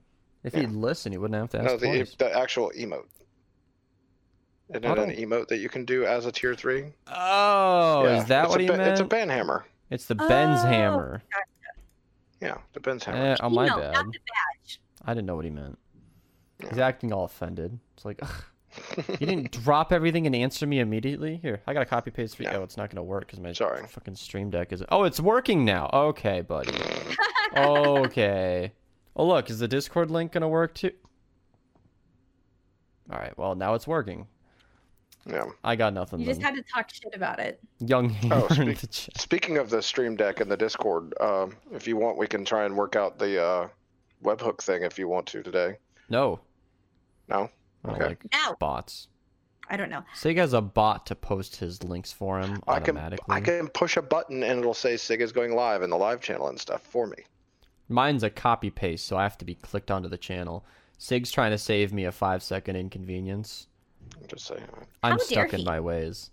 If 0.45 0.53
Yeah. 0.55 0.61
he'd 0.61 0.73
listen, 0.73 1.13
he 1.13 1.19
wouldn't 1.19 1.41
have 1.41 1.51
to 1.51 1.59
ask 1.59 1.67
No, 1.67 1.77
the 1.79 1.87
twice. 1.87 2.15
the 2.17 2.37
actual 2.37 2.71
emote. 2.77 3.07
Isn't 4.71 4.85
I 4.85 4.93
it 4.93 4.99
an 4.99 5.11
emote 5.17 5.49
that 5.49 5.57
you 5.59 5.71
can 5.71 5.87
do 5.87 6.05
as 6.05 6.27
a 6.27 6.33
tier 6.33 6.55
three? 6.55 6.93
Oh, 7.07 8.05
Yeah, 8.05 8.19
is 8.21 8.27
that 8.27 8.45
it's 8.45 8.51
what 8.51 8.61
a 8.61 8.63
he 8.65 8.69
ba- 8.69 8.77
meant? 8.77 8.91
It's 8.93 9.01
a 9.01 9.05
ban 9.05 9.31
hammer. 9.31 9.65
It's 9.91 10.05
the 10.05 10.15
Ben's 10.15 10.61
Oh. 10.63 10.67
hammer. 10.67 11.23
Yeah, 12.43 12.59
the 12.75 12.81
Ben's 12.81 13.03
hammer. 13.05 13.19
Eh, 13.19 13.37
oh, 13.41 13.49
my 13.49 13.67
No, 13.67 13.79
bad. 13.79 13.95
not 13.95 14.05
the 14.13 14.19
badge. 14.19 14.81
I 15.07 15.15
didn't 15.15 15.27
know 15.27 15.37
what 15.37 15.47
he 15.47 15.51
meant. 15.51 15.79
He's 16.69 16.79
acting 16.79 17.13
all 17.15 17.25
offended. 17.25 17.79
It's 17.97 18.05
like, 18.05 18.19
ugh, 18.23 18.45
you 19.09 19.27
didn't 19.27 19.53
drop 19.65 19.93
everything 19.93 20.27
and 20.27 20.35
answer 20.35 20.67
me 20.67 20.81
immediately. 20.81 21.37
Here, 21.43 21.63
I 21.67 21.73
got 21.73 21.83
a 21.83 21.87
copy 21.87 22.11
paste 22.11 22.37
for 22.37 22.43
you. 22.43 22.49
Yeah. 22.51 22.59
Oh, 22.59 22.63
it's 22.63 22.77
not 22.77 22.91
gonna 22.91 23.03
work 23.03 23.27
because 23.27 23.41
my 23.41 23.53
Sorry. 23.53 23.87
fucking 23.87 24.15
stream 24.17 24.51
deck 24.51 24.73
is. 24.73 24.83
Oh, 24.91 25.05
it's 25.05 25.21
working 25.21 25.65
now. 25.65 25.89
Okay, 25.93 26.41
buddy. 26.43 26.73
okay. 27.57 28.73
Oh, 29.17 29.27
look, 29.27 29.51
is 29.51 29.59
the 29.59 29.69
Discord 29.69 30.11
link 30.11 30.33
gonna 30.33 30.49
work 30.49 30.75
too? 30.75 30.93
All 33.11 33.19
right. 33.19 33.37
Well, 33.39 33.55
now 33.55 33.75
it's 33.75 33.87
working. 33.87 34.27
yeah. 35.27 35.47
I 35.65 35.77
got 35.77 35.95
nothing. 35.95 36.21
You 36.21 36.27
just 36.27 36.41
then. 36.41 36.55
had 36.55 36.65
to 36.65 36.71
talk 36.73 36.91
shit 36.93 37.15
about 37.15 37.39
it. 37.41 37.59
Young 37.81 38.15
Oh, 38.31 38.47
Hamer 38.49 38.71
in 38.71 38.77
speak- 38.77 39.17
Speaking 39.17 39.59
of 39.59 39.71
the 39.71 39.81
Stream 39.83 40.15
Deck 40.17 40.41
and 40.41 40.51
the 40.51 40.57
Discord, 40.57 41.15
um, 41.21 41.57
if 41.73 41.87
you 41.89 41.97
want, 41.97 42.19
we 42.19 42.27
can 42.27 42.45
try 42.45 42.65
and 42.67 42.77
work 42.77 42.97
out 42.97 43.19
the 43.19 43.43
uh, 43.43 43.69
webhook 44.23 44.61
thing 44.63 44.83
if 44.83 44.99
you 44.99 45.09
want 45.09 45.27
to 45.29 45.43
today. 45.43 45.79
No. 46.11 46.41
No? 47.29 47.51
I 47.85 47.89
don't 47.89 47.97
Okay. 47.97 48.09
like 48.09 48.27
No, 48.33 48.57
bots. 48.59 49.09
I 49.71 49.77
don't 49.77 49.91
know. 49.91 50.03
Sig 50.15 50.39
has 50.39 50.55
a 50.55 50.61
bot 50.63 51.05
to 51.07 51.15
post 51.15 51.57
his 51.57 51.83
links 51.85 52.11
for 52.13 52.41
him 52.41 52.63
I 52.67 52.81
can 52.81 52.97
automatically. 52.97 53.35
I 53.35 53.41
can 53.41 53.69
push 53.69 53.97
a 53.99 54.03
button 54.03 54.43
and 54.43 54.59
it'll 54.61 54.73
say 54.75 54.97
Sig 54.97 55.21
is 55.21 55.31
going 55.33 55.55
live 55.55 55.83
in 55.83 55.91
the 55.91 55.97
live 55.99 56.21
channel 56.23 56.49
and 56.49 56.59
stuff 56.59 56.83
for 56.83 57.07
me. 57.07 57.19
Mine's 57.91 58.23
a 58.23 58.31
copy 58.31 58.71
paste, 58.71 59.07
so 59.07 59.17
I 59.17 59.23
have 59.25 59.39
to 59.39 59.45
be 59.45 59.55
clicked 59.55 59.91
onto 59.91 60.09
the 60.09 60.17
channel. 60.19 60.65
Sig's 60.99 61.31
trying 61.31 61.51
to 61.53 61.59
save 61.59 61.93
me 61.93 62.05
a 62.07 62.13
five 62.13 62.43
second 62.43 62.77
inconvenience. 62.77 63.67
I'm 64.21 64.27
just 64.27 64.47
saying. 64.47 64.65
I'm 65.03 65.13
How 65.13 65.17
dare 65.19 65.27
stuck 65.27 65.55
in 65.55 65.65
my 65.65 65.81
ways. 65.81 66.31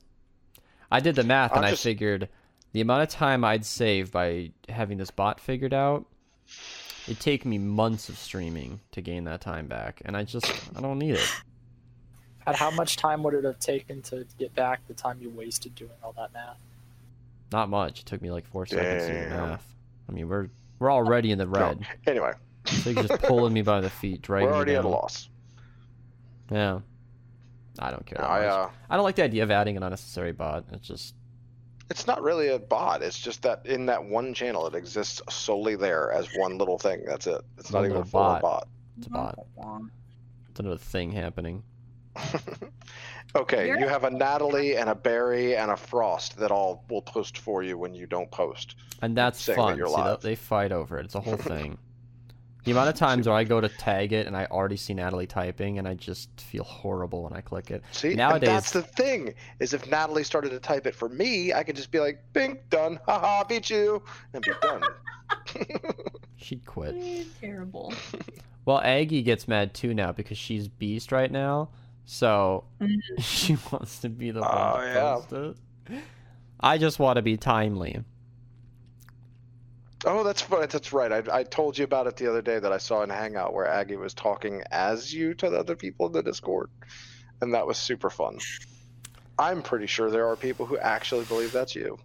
I 0.91 0.99
did 1.01 1.15
the 1.15 1.23
math 1.23 1.51
I'm 1.51 1.59
and 1.63 1.67
just- 1.67 1.85
I 1.85 1.89
figured 1.89 2.29
the 2.71 2.81
amount 2.81 3.03
of 3.03 3.09
time 3.09 3.43
I'd 3.43 3.65
save 3.65 4.11
by 4.11 4.51
having 4.69 4.97
this 4.97 5.11
bot 5.11 5.39
figured 5.39 5.73
out, 5.73 6.05
it'd 7.07 7.19
take 7.19 7.45
me 7.45 7.57
months 7.57 8.09
of 8.09 8.17
streaming 8.17 8.79
to 8.91 9.01
gain 9.01 9.23
that 9.25 9.41
time 9.41 9.67
back, 9.67 10.01
and 10.05 10.15
I 10.17 10.23
just 10.23 10.45
I 10.75 10.81
don't 10.81 10.99
need 10.99 11.15
it. 11.15 11.41
And 12.47 12.55
how 12.55 12.69
much 12.71 12.97
time 12.97 13.23
would 13.23 13.33
it 13.33 13.43
have 13.43 13.57
taken 13.59 14.01
to 14.03 14.25
get 14.37 14.53
back 14.53 14.87
the 14.87 14.93
time 14.93 15.17
you 15.19 15.29
wasted 15.31 15.73
doing 15.73 15.91
all 16.03 16.13
that 16.13 16.31
math? 16.33 16.57
Not 17.51 17.69
much. 17.69 18.01
It 18.01 18.05
took 18.05 18.21
me 18.21 18.29
like 18.31 18.45
four 18.45 18.65
seconds 18.65 19.05
to 19.07 19.13
do 19.23 19.29
the 19.29 19.35
math. 19.35 19.65
I 20.07 20.11
mean, 20.11 20.27
we're 20.29 20.49
we're 20.79 20.91
already 20.91 21.31
in 21.31 21.37
the 21.37 21.45
No. 21.45 21.51
red. 21.51 21.87
Anyway, 22.05 22.31
Sig's 22.65 23.07
just 23.07 23.21
pulling 23.23 23.53
me 23.53 23.61
by 23.61 23.81
the 23.81 23.89
feet, 23.89 24.21
dragging 24.23 24.47
we're 24.47 24.51
me 24.53 24.57
already 24.57 24.75
at 24.75 24.85
a 24.85 24.87
loss. 24.87 25.29
Yeah. 26.51 26.79
I 27.79 27.91
don't 27.91 28.05
care. 28.05 28.17
that 28.19 28.29
I 28.29 28.45
uh, 28.45 28.69
I 28.89 28.95
don't 28.95 29.03
like 29.03 29.15
the 29.15 29.23
idea 29.23 29.43
of 29.43 29.51
adding 29.51 29.75
an 29.75 29.83
unnecessary 29.83 30.31
bot. 30.31 30.65
It's 30.71 30.87
just 30.87 31.13
it's 31.89 32.07
not 32.07 32.21
really 32.23 32.49
a 32.49 32.59
bot. 32.59 33.01
It's 33.03 33.19
just 33.19 33.43
that 33.43 33.65
in 33.65 33.85
that 33.87 34.03
one 34.03 34.33
channel, 34.33 34.65
it 34.67 34.75
exists 34.75 35.21
solely 35.29 35.75
there 35.75 36.11
as 36.11 36.27
one 36.35 36.57
little 36.57 36.77
thing. 36.79 37.03
That's 37.05 37.27
it. 37.27 37.41
It's 37.57 37.71
not 37.71 37.79
One 37.79 37.85
even 37.85 37.95
a 37.97 37.99
little 37.99 38.09
full 38.11 38.21
bot. 38.21 38.41
bot. 38.41 38.67
it's 38.97 39.07
a 39.07 39.09
bot. 39.11 39.39
It's 40.49 40.59
another 40.59 40.77
thing 40.77 41.11
happening. 41.11 41.63
okay, 43.35 43.67
You're- 43.67 43.79
you 43.81 43.87
have 43.87 44.03
a 44.03 44.09
Natalie 44.09 44.77
and 44.77 44.89
a 44.89 44.95
Barry 44.95 45.55
and 45.55 45.69
a 45.71 45.77
Frost 45.77 46.37
that 46.37 46.51
all 46.51 46.85
will 46.89 47.01
post 47.01 47.37
for 47.37 47.61
you 47.63 47.77
when 47.77 47.93
you 47.93 48.05
don't 48.05 48.31
post. 48.31 48.75
And 49.01 49.15
that's 49.17 49.41
saying 49.41 49.57
that 49.57 49.89
fun. 49.89 50.21
See, 50.21 50.27
they 50.27 50.35
fight 50.35 50.71
over 50.71 50.97
it. 50.97 51.05
It's 51.05 51.15
a 51.15 51.19
whole 51.19 51.35
thing. 51.37 51.77
The 52.65 52.71
amount 52.71 52.89
of 52.89 52.95
times 52.95 53.27
where 53.27 53.35
I 53.35 53.43
go 53.43 53.61
to 53.61 53.69
tag 53.69 54.11
it 54.11 54.27
and 54.27 54.35
I 54.35 54.45
already 54.45 54.75
see 54.77 54.93
Natalie 54.93 55.27
typing 55.27 55.79
and 55.79 55.87
I 55.87 55.93
just 55.93 56.29
feel 56.41 56.63
horrible 56.63 57.23
when 57.23 57.33
I 57.33 57.41
click 57.41 57.71
it. 57.71 57.83
See, 57.91 58.09
and 58.09 58.17
Nowadays- 58.17 58.49
that's 58.49 58.71
the 58.71 58.81
thing 58.81 59.33
is 59.59 59.73
if 59.73 59.89
Natalie 59.89 60.23
started 60.23 60.49
to 60.49 60.59
type 60.59 60.85
it 60.87 60.95
for 60.95 61.07
me, 61.09 61.53
I 61.53 61.63
could 61.63 61.75
just 61.75 61.91
be 61.91 61.99
like, 61.99 62.21
"Bing, 62.33 62.59
done, 62.69 62.99
haha, 63.05 63.43
beat 63.43 63.69
you," 63.69 64.01
and 64.33 64.43
be 64.43 64.51
done. 64.61 64.83
She'd 66.37 66.65
quit. 66.65 66.95
Terrible. 67.39 67.93
Well, 68.65 68.81
Aggie 68.81 69.21
gets 69.21 69.47
mad 69.47 69.75
too 69.75 69.93
now 69.93 70.11
because 70.11 70.39
she's 70.39 70.67
beast 70.67 71.11
right 71.11 71.31
now. 71.31 71.69
So 72.05 72.63
Mhm. 72.81 72.97
she 73.19 73.57
wants 73.71 73.99
to 73.99 74.09
be 74.09 74.31
the 74.31 74.39
one 74.41 74.49
Oh, 74.51 74.81
to 74.81 74.87
yeah. 74.87 75.13
post 75.29 75.33
it. 75.91 76.03
I 76.59 76.79
just 76.79 76.97
want 76.97 77.17
to 77.17 77.21
be 77.21 77.37
timely. 77.37 78.03
Oh, 80.05 80.23
that's 80.23 80.41
fun. 80.41 80.67
That's 80.69 80.93
right. 80.93 81.11
I, 81.11 81.39
I 81.39 81.43
told 81.43 81.77
you 81.77 81.83
about 81.83 82.07
it 82.07 82.15
the 82.15 82.29
other 82.29 82.41
day 82.41 82.59
that 82.59 82.71
I 82.71 82.77
saw 82.77 83.03
in 83.03 83.09
Hangout 83.09 83.53
where 83.53 83.67
Aggie 83.67 83.97
was 83.97 84.13
talking 84.13 84.63
as 84.71 85.13
you 85.13 85.33
to 85.35 85.49
the 85.49 85.59
other 85.59 85.75
people 85.75 86.07
in 86.07 86.13
the 86.13 86.23
Discord, 86.23 86.69
and 87.41 87.53
that 87.53 87.67
was 87.67 87.77
super 87.77 88.09
fun. 88.09 88.39
I'm 89.37 89.61
pretty 89.61 89.87
sure 89.87 90.09
there 90.09 90.27
are 90.27 90.35
people 90.35 90.65
who 90.65 90.77
actually 90.77 91.25
believe 91.25 91.51
that's 91.51 91.75
you. 91.75 91.97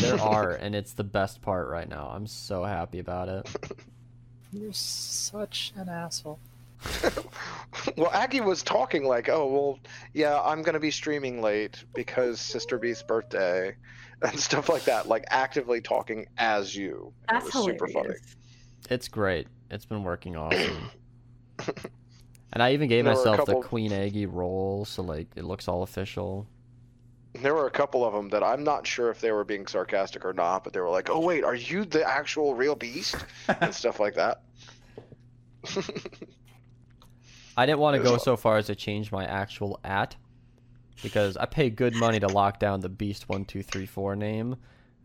There 0.00 0.20
are, 0.20 0.52
and 0.52 0.74
it's 0.74 0.92
the 0.92 1.04
best 1.04 1.42
part 1.42 1.68
right 1.68 1.88
now. 1.88 2.10
I'm 2.12 2.26
so 2.26 2.64
happy 2.64 2.98
about 2.98 3.28
it. 3.28 3.48
You're 4.52 4.72
such 4.72 5.72
an 5.76 5.88
asshole. 5.88 6.38
well, 7.96 8.10
Aggie 8.12 8.42
was 8.42 8.62
talking 8.62 9.04
like, 9.04 9.28
"Oh, 9.28 9.46
well, 9.46 9.78
yeah, 10.12 10.40
I'm 10.40 10.62
gonna 10.62 10.80
be 10.80 10.90
streaming 10.90 11.40
late 11.42 11.82
because 11.94 12.40
Sister 12.40 12.78
Beast's 12.78 13.02
birthday." 13.02 13.74
And 14.22 14.40
stuff 14.40 14.68
like 14.70 14.84
that, 14.84 15.08
like 15.08 15.24
actively 15.28 15.80
talking 15.82 16.26
as 16.38 16.74
you. 16.74 17.12
That's 17.28 17.46
it 17.48 17.54
was 17.54 17.64
super 17.66 17.86
funny. 17.88 18.14
It's 18.88 19.08
great. 19.08 19.46
It's 19.70 19.84
been 19.84 20.04
working 20.04 20.36
awesome. 20.36 20.90
and 22.52 22.62
I 22.62 22.72
even 22.72 22.88
gave 22.88 23.04
There 23.04 23.14
myself 23.14 23.36
couple- 23.36 23.60
the 23.60 23.68
Queen 23.68 23.92
Aggie 23.92 24.24
role, 24.26 24.84
so 24.86 25.02
like 25.02 25.26
it 25.36 25.44
looks 25.44 25.68
all 25.68 25.82
official. 25.82 26.46
There 27.34 27.54
were 27.54 27.66
a 27.66 27.70
couple 27.70 28.06
of 28.06 28.14
them 28.14 28.30
that 28.30 28.42
I'm 28.42 28.64
not 28.64 28.86
sure 28.86 29.10
if 29.10 29.20
they 29.20 29.30
were 29.32 29.44
being 29.44 29.66
sarcastic 29.66 30.24
or 30.24 30.32
not, 30.32 30.64
but 30.64 30.72
they 30.72 30.80
were 30.80 30.88
like, 30.88 31.10
"Oh 31.10 31.20
wait, 31.20 31.44
are 31.44 31.54
you 31.54 31.84
the 31.84 32.02
actual 32.08 32.54
real 32.54 32.74
beast?" 32.74 33.16
and 33.60 33.74
stuff 33.82 34.00
like 34.00 34.14
that. 34.14 34.40
I 37.56 37.66
didn't 37.66 37.80
want 37.80 37.96
to 37.98 38.02
go 38.02 38.12
fun. 38.12 38.20
so 38.20 38.36
far 38.36 38.56
as 38.56 38.66
to 38.66 38.74
change 38.74 39.12
my 39.12 39.24
actual 39.26 39.78
at 39.84 40.16
because 41.02 41.36
I 41.36 41.46
pay 41.46 41.70
good 41.70 41.94
money 41.94 42.20
to 42.20 42.28
lock 42.28 42.58
down 42.58 42.80
the 42.80 42.88
Beast 42.88 43.28
one 43.28 43.44
two 43.44 43.62
three 43.62 43.86
four 43.86 44.16
name, 44.16 44.56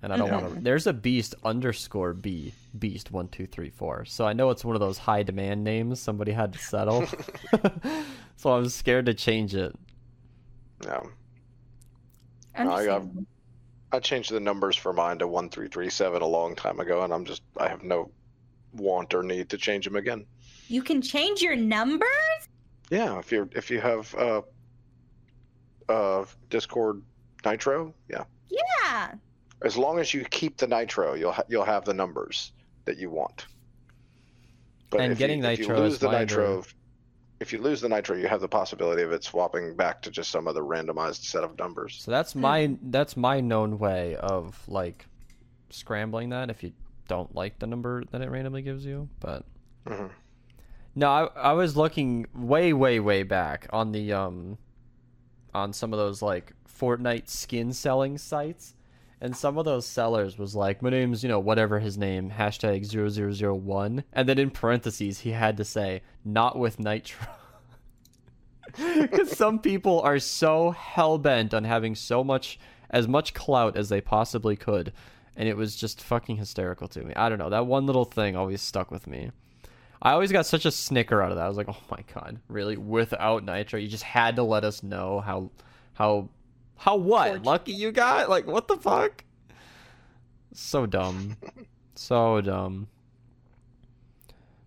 and 0.01 0.11
I 0.13 0.17
don't 0.17 0.31
want 0.31 0.55
to. 0.55 0.61
There's 0.61 0.87
a 0.87 0.93
Beast 0.93 1.35
underscore 1.43 2.13
B 2.13 2.53
Beast 2.77 3.11
one 3.11 3.27
two 3.27 3.45
three 3.47 3.69
four, 3.69 4.05
so 4.05 4.25
I 4.25 4.33
know 4.33 4.49
it's 4.49 4.63
one 4.65 4.75
of 4.75 4.79
those 4.79 4.97
high 4.97 5.23
demand 5.23 5.63
names 5.63 5.99
somebody 5.99 6.31
had 6.31 6.53
to 6.53 6.59
settle. 6.59 7.05
so 8.37 8.53
I'm 8.53 8.69
scared 8.69 9.05
to 9.07 9.13
change 9.13 9.53
it 9.55 9.75
Yeah. 10.83 11.01
I'm 12.55 12.67
No, 12.67 12.73
I 12.73 12.85
got- 12.85 13.07
I 13.93 13.99
changed 13.99 14.31
the 14.31 14.39
numbers 14.39 14.77
for 14.77 14.93
mine 14.93 15.19
to 15.19 15.27
one 15.27 15.49
three 15.49 15.67
three 15.67 15.89
seven 15.89 16.21
a 16.21 16.27
long 16.27 16.55
time 16.55 16.79
ago, 16.79 17.03
and 17.03 17.13
I'm 17.13 17.25
just 17.25 17.43
I 17.57 17.67
have 17.67 17.83
no 17.83 18.09
want 18.73 19.13
or 19.13 19.21
need 19.21 19.49
to 19.49 19.57
change 19.57 19.83
them 19.83 19.97
again. 19.97 20.25
You 20.69 20.81
can 20.81 21.01
change 21.01 21.41
your 21.41 21.57
numbers. 21.57 22.07
Yeah, 22.89 23.19
if 23.19 23.31
you're 23.33 23.49
if 23.51 23.69
you 23.69 23.81
have 23.81 24.15
uh 24.15 24.41
uh 25.91 26.25
Discord 26.49 27.01
Nitro, 27.45 27.93
yeah. 28.09 28.23
Yeah. 28.49 29.13
As 29.63 29.77
long 29.77 29.99
as 29.99 30.13
you 30.13 30.25
keep 30.25 30.57
the 30.57 30.67
Nitro, 30.67 31.13
you'll 31.13 31.31
ha- 31.31 31.43
you'll 31.47 31.65
have 31.65 31.85
the 31.85 31.93
numbers 31.93 32.51
that 32.85 32.97
you 32.97 33.09
want. 33.09 33.45
But 34.89 35.01
And 35.01 35.11
if 35.11 35.19
getting 35.19 35.39
you, 35.39 35.45
if 35.45 35.59
Nitro 35.59 35.75
you 35.75 35.81
lose 35.83 35.93
is 35.93 35.99
the 35.99 36.07
minor. 36.07 36.19
Nitro, 36.19 36.63
if 37.39 37.51
you 37.53 37.59
lose 37.59 37.81
the 37.81 37.89
Nitro, 37.89 38.15
you 38.15 38.27
have 38.27 38.41
the 38.41 38.47
possibility 38.47 39.01
of 39.03 39.11
it 39.11 39.23
swapping 39.23 39.75
back 39.75 40.01
to 40.03 40.11
just 40.11 40.29
some 40.29 40.47
other 40.47 40.61
randomized 40.61 41.23
set 41.23 41.43
of 41.43 41.57
numbers. 41.57 41.97
So 42.01 42.11
that's 42.11 42.35
my 42.35 42.77
that's 42.83 43.17
my 43.17 43.39
known 43.39 43.79
way 43.79 44.15
of 44.15 44.61
like 44.67 45.05
scrambling 45.69 46.29
that 46.29 46.49
if 46.49 46.63
you 46.63 46.73
don't 47.07 47.33
like 47.33 47.59
the 47.59 47.67
number 47.67 48.03
that 48.11 48.21
it 48.21 48.29
randomly 48.29 48.61
gives 48.61 48.85
you. 48.85 49.09
But 49.19 49.45
hmm 49.87 50.07
no, 50.93 51.09
I 51.09 51.23
I 51.35 51.53
was 51.53 51.77
looking 51.77 52.27
way 52.35 52.73
way 52.73 52.99
way 52.99 53.23
back 53.23 53.67
on 53.71 53.91
the 53.91 54.13
um 54.13 54.57
on 55.53 55.73
some 55.73 55.93
of 55.93 55.99
those 55.99 56.21
like 56.21 56.53
Fortnite 56.67 57.29
skin 57.29 57.73
selling 57.73 58.17
sites. 58.17 58.75
And 59.23 59.37
some 59.37 59.59
of 59.59 59.65
those 59.65 59.85
sellers 59.85 60.39
was 60.39 60.55
like, 60.55 60.81
my 60.81 60.89
name's, 60.89 61.21
you 61.21 61.29
know, 61.29 61.39
whatever 61.39 61.79
his 61.79 61.95
name, 61.95 62.31
hashtag 62.31 62.85
0001. 62.87 64.03
And 64.13 64.27
then 64.27 64.39
in 64.39 64.49
parentheses, 64.49 65.19
he 65.19 65.31
had 65.31 65.57
to 65.57 65.63
say, 65.63 66.01
not 66.25 66.57
with 66.57 66.79
Nitro. 66.79 67.27
Because 68.77 69.35
some 69.35 69.59
people 69.59 69.99
are 69.99 70.17
so 70.17 70.71
hell 70.71 71.17
bent 71.17 71.53
on 71.53 71.65
having 71.65 71.93
so 71.93 72.23
much, 72.23 72.57
as 72.89 73.05
much 73.05 73.33
clout 73.33 73.75
as 73.75 73.89
they 73.89 73.99
possibly 73.99 74.55
could. 74.55 74.93
And 75.35 75.49
it 75.49 75.57
was 75.57 75.75
just 75.75 76.01
fucking 76.01 76.37
hysterical 76.37 76.87
to 76.89 77.03
me. 77.03 77.13
I 77.15 77.27
don't 77.27 77.37
know. 77.37 77.49
That 77.49 77.65
one 77.65 77.85
little 77.85 78.05
thing 78.05 78.37
always 78.37 78.61
stuck 78.61 78.89
with 78.89 79.07
me. 79.07 79.31
I 80.01 80.13
always 80.13 80.31
got 80.31 80.45
such 80.45 80.65
a 80.65 80.71
snicker 80.71 81.21
out 81.21 81.31
of 81.31 81.37
that. 81.37 81.45
I 81.45 81.47
was 81.47 81.57
like, 81.57 81.69
oh 81.69 81.77
my 81.91 82.03
god, 82.13 82.39
really? 82.47 82.75
Without 82.77 83.43
Nitro, 83.43 83.79
you 83.79 83.87
just 83.87 84.03
had 84.03 84.35
to 84.37 84.43
let 84.43 84.63
us 84.63 84.81
know 84.81 85.19
how, 85.19 85.51
how, 85.93 86.29
how 86.77 86.95
what? 86.95 87.27
Fortunate. 87.27 87.45
Lucky 87.45 87.71
you 87.73 87.91
got? 87.91 88.29
Like, 88.29 88.47
what 88.47 88.67
the 88.67 88.77
fuck? 88.77 89.23
So 90.53 90.85
dumb. 90.87 91.37
so 91.95 92.41
dumb. 92.41 92.87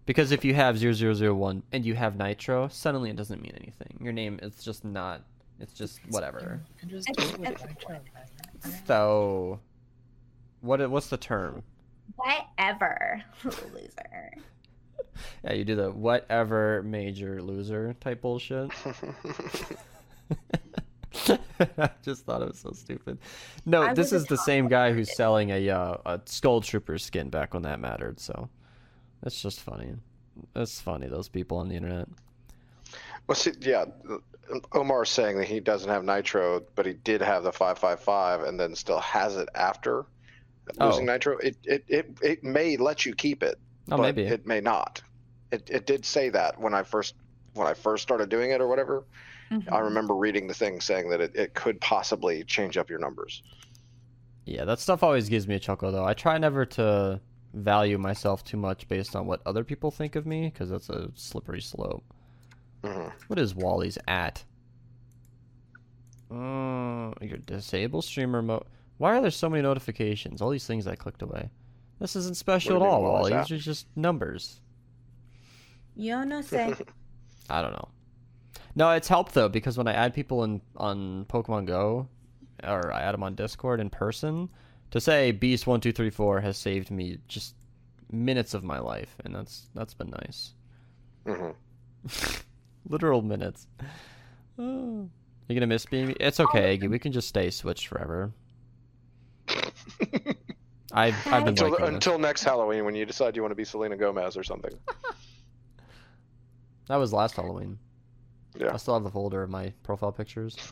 Because 0.06 0.30
if 0.32 0.44
you 0.44 0.54
have 0.54 0.78
0001 0.78 1.62
and 1.72 1.84
you 1.84 1.94
have 1.94 2.16
Nitro, 2.16 2.68
suddenly 2.68 3.10
it 3.10 3.16
doesn't 3.16 3.42
mean 3.42 3.54
anything. 3.60 3.98
Your 4.00 4.12
name 4.12 4.38
is 4.42 4.62
just 4.62 4.84
not. 4.84 5.22
It's 5.58 5.72
just 5.72 5.98
whatever. 6.10 6.60
Just 6.86 7.08
It's- 7.10 7.28
do 7.28 7.34
it 7.34 7.40
with 7.40 7.50
it's- 7.50 7.68
Nitro, 7.68 8.00
man. 8.14 8.80
So, 8.86 9.60
what? 10.60 10.88
What's 10.90 11.08
the 11.08 11.16
term? 11.16 11.62
Whatever. 12.16 13.22
Loser. 13.44 14.32
Yeah, 15.44 15.52
you 15.54 15.64
do 15.64 15.76
the 15.76 15.90
whatever 15.90 16.82
major 16.82 17.42
loser 17.42 17.94
type 18.00 18.22
bullshit. 18.22 18.70
I 21.78 21.90
just 22.02 22.24
thought 22.24 22.42
it 22.42 22.48
was 22.48 22.58
so 22.58 22.72
stupid. 22.72 23.18
No, 23.64 23.82
I 23.82 23.94
this 23.94 24.12
is 24.12 24.24
the 24.26 24.36
same 24.36 24.68
guy 24.68 24.92
who's 24.92 25.14
selling 25.16 25.50
a 25.50 25.68
uh, 25.70 25.96
a 26.04 26.20
Skull 26.26 26.60
Trooper 26.60 26.98
skin 26.98 27.30
back 27.30 27.54
when 27.54 27.62
that 27.62 27.80
mattered. 27.80 28.18
So 28.20 28.48
that's 29.22 29.40
just 29.40 29.60
funny. 29.60 29.94
That's 30.52 30.80
funny. 30.80 31.06
Those 31.06 31.28
people 31.28 31.58
on 31.58 31.68
the 31.68 31.76
internet. 31.76 32.08
Well, 33.26 33.36
see, 33.36 33.52
yeah, 33.60 33.84
Omar's 34.72 35.08
saying 35.08 35.38
that 35.38 35.46
he 35.46 35.60
doesn't 35.60 35.88
have 35.88 36.04
Nitro, 36.04 36.62
but 36.74 36.84
he 36.86 36.92
did 36.92 37.22
have 37.22 37.42
the 37.42 37.52
555 37.52 38.42
and 38.42 38.60
then 38.60 38.74
still 38.74 39.00
has 39.00 39.36
it 39.36 39.48
after 39.54 40.04
losing 40.78 41.08
Oh. 41.08 41.12
Nitro. 41.12 41.38
It, 41.38 41.56
it, 41.64 41.84
it, 41.88 42.18
it 42.22 42.44
may 42.44 42.76
let 42.76 43.06
you 43.06 43.14
keep 43.14 43.42
it, 43.42 43.58
Oh, 43.90 43.96
but 43.98 44.02
maybe. 44.02 44.22
it 44.22 44.46
may 44.46 44.60
not. 44.60 45.02
It, 45.52 45.68
it 45.70 45.86
did 45.86 46.04
say 46.04 46.28
that 46.30 46.58
when 46.60 46.74
I 46.74 46.82
first 46.82 47.14
when 47.54 47.66
I 47.66 47.74
first 47.74 48.02
started 48.02 48.28
doing 48.28 48.50
it 48.50 48.60
or 48.60 48.66
whatever. 48.66 49.04
I 49.50 49.54
Mhm. 49.56 49.84
remember 49.84 50.14
reading 50.14 50.48
the 50.48 50.54
thing 50.54 50.80
saying 50.80 51.10
that 51.10 51.20
it, 51.20 51.36
it 51.36 51.54
could 51.54 51.80
possibly 51.80 52.42
change 52.44 52.76
up 52.76 52.90
your 52.90 52.98
numbers. 52.98 53.42
Yeah, 54.46 54.64
that 54.64 54.80
stuff 54.80 55.02
always 55.04 55.28
gives 55.28 55.46
me 55.46 55.54
a 55.54 55.60
chuckle 55.60 55.92
though. 55.92 56.04
I 56.04 56.14
try 56.14 56.38
never 56.38 56.64
to 56.66 57.20
value 57.52 57.98
myself 57.98 58.42
too 58.42 58.56
much 58.56 58.88
based 58.88 59.14
on 59.14 59.26
what 59.26 59.40
other 59.46 59.62
people 59.62 59.92
think 59.92 60.16
of 60.16 60.26
me 60.26 60.48
because 60.48 60.70
that's 60.70 60.88
a 60.88 61.10
slippery 61.14 61.60
slope. 61.60 62.02
hmm 62.82 63.08
What 63.28 63.38
is 63.38 63.54
Wally's 63.54 63.98
at? 64.08 64.42
Uh, 66.30 67.12
your 67.20 67.38
disable 67.46 68.02
streamer 68.02 68.42
mode. 68.42 68.64
Why 68.98 69.16
are 69.16 69.20
there 69.22 69.30
so 69.30 69.48
many 69.48 69.62
notifications? 69.62 70.40
All 70.42 70.50
these 70.50 70.66
things 70.66 70.86
I 70.86 70.96
clicked 70.96 71.22
away. 71.22 71.48
This 72.00 72.16
isn't 72.16 72.36
special 72.36 72.76
at 72.76 72.82
you 72.82 72.88
all, 72.88 73.24
mean, 73.24 73.36
These 73.38 73.50
are 73.52 73.58
just 73.58 73.86
numbers. 73.96 74.60
Yo 75.96 76.24
no 76.24 76.40
sé. 76.40 76.86
I 77.50 77.62
don't 77.62 77.72
know. 77.72 77.88
No, 78.74 78.90
it's 78.90 79.08
helped 79.08 79.34
though 79.34 79.48
because 79.48 79.78
when 79.78 79.86
I 79.86 79.92
add 79.92 80.14
people 80.14 80.42
in 80.44 80.60
on 80.76 81.24
Pokemon 81.26 81.66
Go, 81.66 82.08
or 82.64 82.92
I 82.92 83.02
add 83.02 83.14
them 83.14 83.22
on 83.22 83.34
Discord 83.34 83.80
in 83.80 83.90
person, 83.90 84.48
to 84.90 85.00
say 85.00 85.30
Beast 85.30 85.66
one 85.66 85.80
two 85.80 85.92
three 85.92 86.10
four 86.10 86.40
has 86.40 86.58
saved 86.58 86.90
me 86.90 87.18
just 87.28 87.54
minutes 88.10 88.54
of 88.54 88.64
my 88.64 88.78
life, 88.78 89.14
and 89.24 89.34
that's 89.34 89.68
that's 89.74 89.94
been 89.94 90.10
nice. 90.10 90.54
hmm 91.26 91.50
Literal 92.88 93.22
minutes. 93.22 93.66
Oh. 94.58 95.08
You 95.46 95.54
gonna 95.54 95.66
miss 95.66 95.84
being? 95.84 96.16
It's 96.20 96.40
okay, 96.40 96.78
Iggy. 96.78 96.88
We 96.88 96.98
can 96.98 97.12
just 97.12 97.28
stay 97.28 97.50
switched 97.50 97.88
forever. 97.88 98.32
I've 100.94 101.26
I've 101.26 101.44
been 101.44 101.48
Until, 101.48 101.74
until 101.76 102.18
next 102.18 102.44
Halloween 102.44 102.84
when 102.84 102.94
you 102.94 103.04
decide 103.04 103.34
you 103.34 103.42
want 103.42 103.50
to 103.50 103.56
be 103.56 103.64
Selena 103.64 103.96
Gomez 103.96 104.36
or 104.36 104.44
something. 104.44 104.72
That 106.88 106.96
was 106.96 107.12
last 107.12 107.34
Halloween. 107.34 107.78
Yeah. 108.56 108.72
I 108.72 108.76
still 108.76 108.94
have 108.94 109.02
the 109.02 109.10
folder 109.10 109.42
of 109.42 109.50
my 109.50 109.72
profile 109.82 110.12
pictures. 110.12 110.56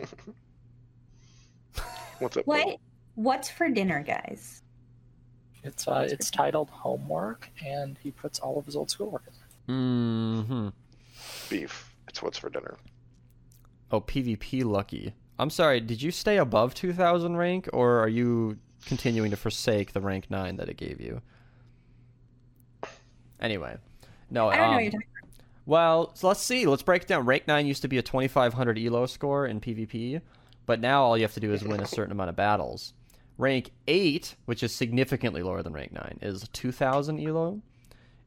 What's 2.19 2.37
up? 2.37 2.47
What? 2.47 2.77
What's 3.15 3.51
for 3.51 3.69
dinner, 3.69 4.03
guys? 4.03 4.63
It's 5.65 5.87
uh, 5.89 6.07
it's 6.11 6.31
titled 6.31 6.71
homework, 6.71 7.51
and 7.65 7.99
he 8.03 8.11
puts 8.11 8.39
all 8.41 8.59
of 8.59 8.67
his 8.67 8.77
old 8.77 8.91
schoolwork 8.91 9.25
in 9.27 9.33
there. 9.35 9.77
Mm-hmm. 9.77 10.69
Beef. 11.51 11.95
It's 12.09 12.23
what's 12.23 12.39
for 12.39 12.51
dinner. 12.51 12.77
Oh, 13.91 14.01
PvP 14.01 14.65
lucky. 14.65 15.15
I'm 15.39 15.51
sorry, 15.51 15.81
did 15.81 16.03
you 16.03 16.11
stay 16.11 16.37
above 16.37 16.75
2000 16.75 17.37
rank, 17.37 17.69
or 17.73 17.99
are 18.01 18.09
you 18.09 18.59
continuing 18.87 19.31
to 19.31 19.37
forsake 19.37 19.93
the 19.93 20.01
rank 20.01 20.31
9 20.31 20.57
that 20.57 20.69
it 20.69 20.77
gave 20.77 21.01
you? 21.01 21.23
Anyway. 23.41 23.77
No, 24.31 24.49
I 24.49 24.57
don't 24.57 24.61
know 24.61 24.69
um, 24.69 24.75
what 24.75 24.83
you're 24.85 24.93
talking 24.93 25.09
Well, 25.67 26.13
so 26.15 26.29
let's 26.29 26.41
see. 26.41 26.67
Let's 26.67 26.83
break 26.83 27.03
it 27.03 27.09
down. 27.09 27.27
Rank 27.27 27.47
9 27.47 27.67
used 27.67 27.83
to 27.83 27.89
be 27.89 27.99
a 27.99 28.03
2500 28.03 28.79
elo 28.79 29.07
score 29.07 29.47
in 29.47 29.61
PvP, 29.61 30.21
but 30.67 30.81
now 30.81 31.03
all 31.03 31.17
you 31.17 31.25
have 31.25 31.35
to 31.35 31.41
do 31.41 31.53
is 31.53 31.65
win 31.65 31.81
a 31.81 31.87
certain 31.87 32.13
amount 32.13 32.31
of 32.31 32.37
battles. 32.37 32.95
Rank 33.39 33.73
8, 33.89 34.37
which 34.45 34.63
is 34.63 34.75
significantly 34.75 35.43
lower 35.43 35.63
than 35.63 35.73
rank 35.73 35.93
9, 35.93 36.19
is 36.23 36.49
2000 36.53 37.21
elo. 37.21 37.61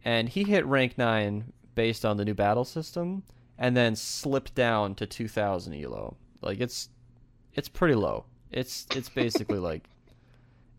And 0.03 0.29
he 0.29 0.43
hit 0.43 0.65
rank 0.65 0.97
9 0.97 1.53
based 1.73 2.05
on 2.05 2.17
the 2.17 2.25
new 2.25 2.33
battle 2.33 2.65
system 2.65 3.23
and 3.57 3.75
then 3.75 3.95
slipped 3.95 4.55
down 4.55 4.95
to 4.95 5.05
2000 5.05 5.73
elo. 5.73 6.17
Like 6.41 6.59
it's 6.59 6.89
it's 7.53 7.69
pretty 7.69 7.95
low. 7.95 8.25
It's 8.51 8.87
it's 8.95 9.09
basically 9.09 9.59
like 9.71 9.89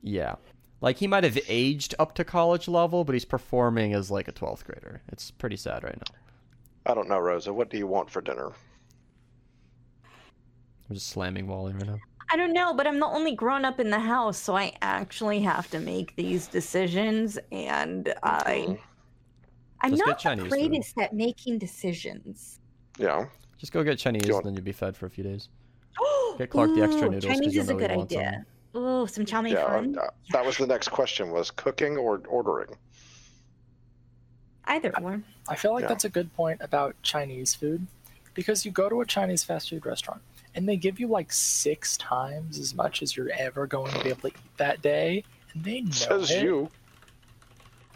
yeah. 0.02 0.36
Like 0.80 0.98
he 0.98 1.06
might 1.06 1.24
have 1.24 1.38
aged 1.48 1.94
up 1.98 2.14
to 2.16 2.24
college 2.24 2.68
level, 2.68 3.04
but 3.04 3.14
he's 3.14 3.24
performing 3.24 3.94
as 3.94 4.10
like 4.10 4.28
a 4.28 4.32
12th 4.32 4.64
grader. 4.64 5.00
It's 5.08 5.30
pretty 5.30 5.56
sad 5.56 5.82
right 5.84 5.96
now. 5.96 6.14
I 6.90 6.94
don't 6.94 7.08
know, 7.08 7.18
Rosa. 7.18 7.52
What 7.52 7.70
do 7.70 7.78
you 7.78 7.86
want 7.86 8.10
for 8.10 8.20
dinner? 8.20 8.52
I'm 10.88 10.94
just 10.94 11.08
slamming 11.08 11.46
Wally 11.48 11.72
right 11.72 11.86
now. 11.86 11.98
I 12.30 12.36
don't 12.36 12.52
know, 12.52 12.74
but 12.74 12.86
I'm 12.86 12.98
the 13.00 13.06
only 13.06 13.34
grown 13.34 13.64
up 13.64 13.80
in 13.80 13.90
the 13.90 13.98
house, 14.00 14.36
so 14.38 14.56
I 14.56 14.72
actually 14.82 15.40
have 15.40 15.70
to 15.70 15.78
make 15.80 16.14
these 16.16 16.46
decisions, 16.48 17.38
and 17.52 18.12
I 18.22 18.66
Mhm. 18.68 18.78
I'm 19.82 19.90
Just 19.90 20.06
not 20.06 20.18
the 20.18 20.22
Chinese 20.22 20.92
food. 20.92 21.02
at 21.04 21.12
making 21.12 21.58
decisions. 21.58 22.60
Yeah. 22.98 23.26
Just 23.58 23.72
go 23.72 23.84
get 23.84 23.98
Chinese, 23.98 24.22
you 24.22 24.28
and 24.28 24.34
want- 24.34 24.44
then 24.46 24.54
you'll 24.54 24.64
be 24.64 24.72
fed 24.72 24.96
for 24.96 25.06
a 25.06 25.10
few 25.10 25.22
days. 25.24 25.48
Get 26.38 26.50
Clark 26.50 26.74
the 26.74 26.82
extra 26.82 27.06
Ooh, 27.06 27.10
noodles 27.10 27.24
'cause 27.26 27.38
Chinese 27.38 27.54
you'll 27.54 27.62
is 27.64 27.70
a 27.70 27.72
know 27.74 27.78
he 27.78 27.86
good 27.86 27.96
wants 27.96 28.14
some. 28.14 28.22
Idea. 28.74 28.86
Oh, 28.88 29.06
some 29.06 29.24
chow 29.26 29.40
mein 29.42 29.52
Yeah. 29.52 29.66
fun. 29.66 29.98
uh, 29.98 30.08
that 30.30 30.44
was 30.44 30.56
the 30.58 30.66
next 30.66 30.88
question: 30.88 31.30
was 31.30 31.50
cooking 31.50 31.96
or 31.96 32.20
ordering? 32.28 32.76
Either 34.64 34.92
one. 34.98 35.24
I 35.48 35.54
feel 35.54 35.72
like 35.72 35.82
Yeah. 35.82 35.88
that's 35.88 36.04
a 36.04 36.08
good 36.08 36.34
point 36.34 36.60
about 36.60 36.96
Chinese 37.02 37.54
food 37.54 37.86
because 38.34 38.64
you 38.64 38.72
go 38.72 38.88
to 38.88 39.00
a 39.00 39.06
Chinese 39.06 39.44
fast 39.44 39.70
food 39.70 39.86
restaurant 39.86 40.20
and 40.56 40.68
they 40.68 40.76
give 40.76 40.98
you 40.98 41.06
like 41.06 41.32
six 41.32 41.96
times 41.98 42.58
as 42.58 42.74
much 42.74 43.00
as 43.02 43.16
you're 43.16 43.30
ever 43.30 43.66
going 43.66 43.92
to 43.92 44.02
be 44.02 44.08
able 44.10 44.22
to 44.22 44.28
eat 44.28 44.36
that 44.56 44.82
day, 44.82 45.22
and 45.54 45.62
they 45.64 45.82
know 45.82 45.90
Says 45.92 46.30
it. 46.32 46.42
you. 46.42 46.68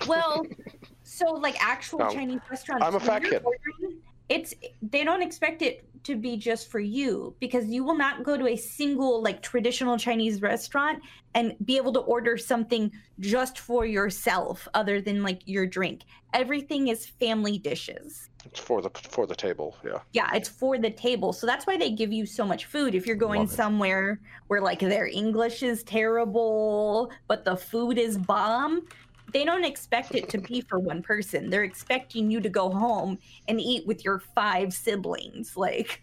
Well, 0.07 0.47
so 1.03 1.33
like 1.33 1.57
actual 1.63 1.99
No, 2.01 2.11
Chinese 2.11 2.41
restaurants. 2.51 2.87
I'm 2.87 2.95
a 2.95 3.01
fat 3.01 3.25
kid. 3.25 3.43
ordering- 3.45 4.01
it's 4.31 4.55
they 4.81 5.05
don't 5.05 5.23
expect 5.23 5.61
it 5.61 5.85
to 6.05 6.17
be 6.17 6.37
just 6.37 6.71
for 6.71 6.81
you 6.81 7.35
because 7.41 7.67
you 7.67 7.85
will 7.85 7.97
not 7.97 8.23
go 8.23 8.39
to 8.39 8.47
a 8.49 8.57
single 8.57 9.23
like 9.23 9.43
traditional 9.43 9.99
Chinese 9.99 10.41
restaurant 10.41 11.03
and 11.35 11.55
be 11.65 11.77
able 11.77 11.93
to 11.93 12.01
order 12.01 12.39
something 12.39 12.91
just 13.19 13.59
for 13.59 13.85
yourself 13.85 14.67
other 14.73 15.01
than 15.01 15.23
like 15.23 15.43
your 15.45 15.67
drink. 15.67 16.03
Everything 16.33 16.89
is 16.89 17.07
family 17.07 17.59
dishes. 17.59 18.31
It's 18.47 18.59
for 18.59 18.81
the 18.81 18.89
for 19.11 19.27
the 19.27 19.35
table. 19.35 19.77
Yeah. 19.85 19.99
Yeah, 20.13 20.31
it's 20.33 20.49
for 20.49 20.79
the 20.79 20.91
table. 20.91 21.33
So 21.33 21.47
that's 21.47 21.67
why 21.67 21.77
they 21.77 21.91
give 21.91 22.13
you 22.13 22.25
so 22.25 22.47
much 22.47 22.65
food. 22.65 22.95
If 22.95 23.07
you're 23.07 23.17
going 23.17 23.47
somewhere 23.49 24.21
where 24.47 24.63
like 24.63 24.79
their 24.79 25.07
English 25.07 25.63
is 25.63 25.83
terrible, 25.83 27.11
but 27.27 27.45
the 27.45 27.57
food 27.57 27.99
is 27.99 28.17
bomb, 28.17 28.87
they 29.33 29.45
don't 29.45 29.65
expect 29.65 30.15
it 30.15 30.29
to 30.31 30.39
be 30.39 30.61
for 30.61 30.79
one 30.79 31.03
person. 31.03 31.51
They're 31.51 31.65
expecting 31.65 32.31
you 32.31 32.41
to 32.41 32.49
go 32.49 32.71
home 32.71 33.19
and 33.49 33.61
eat 33.61 33.87
with 33.87 34.05
your 34.05 34.19
five 34.35 34.73
siblings. 34.73 35.57
Like, 35.57 36.03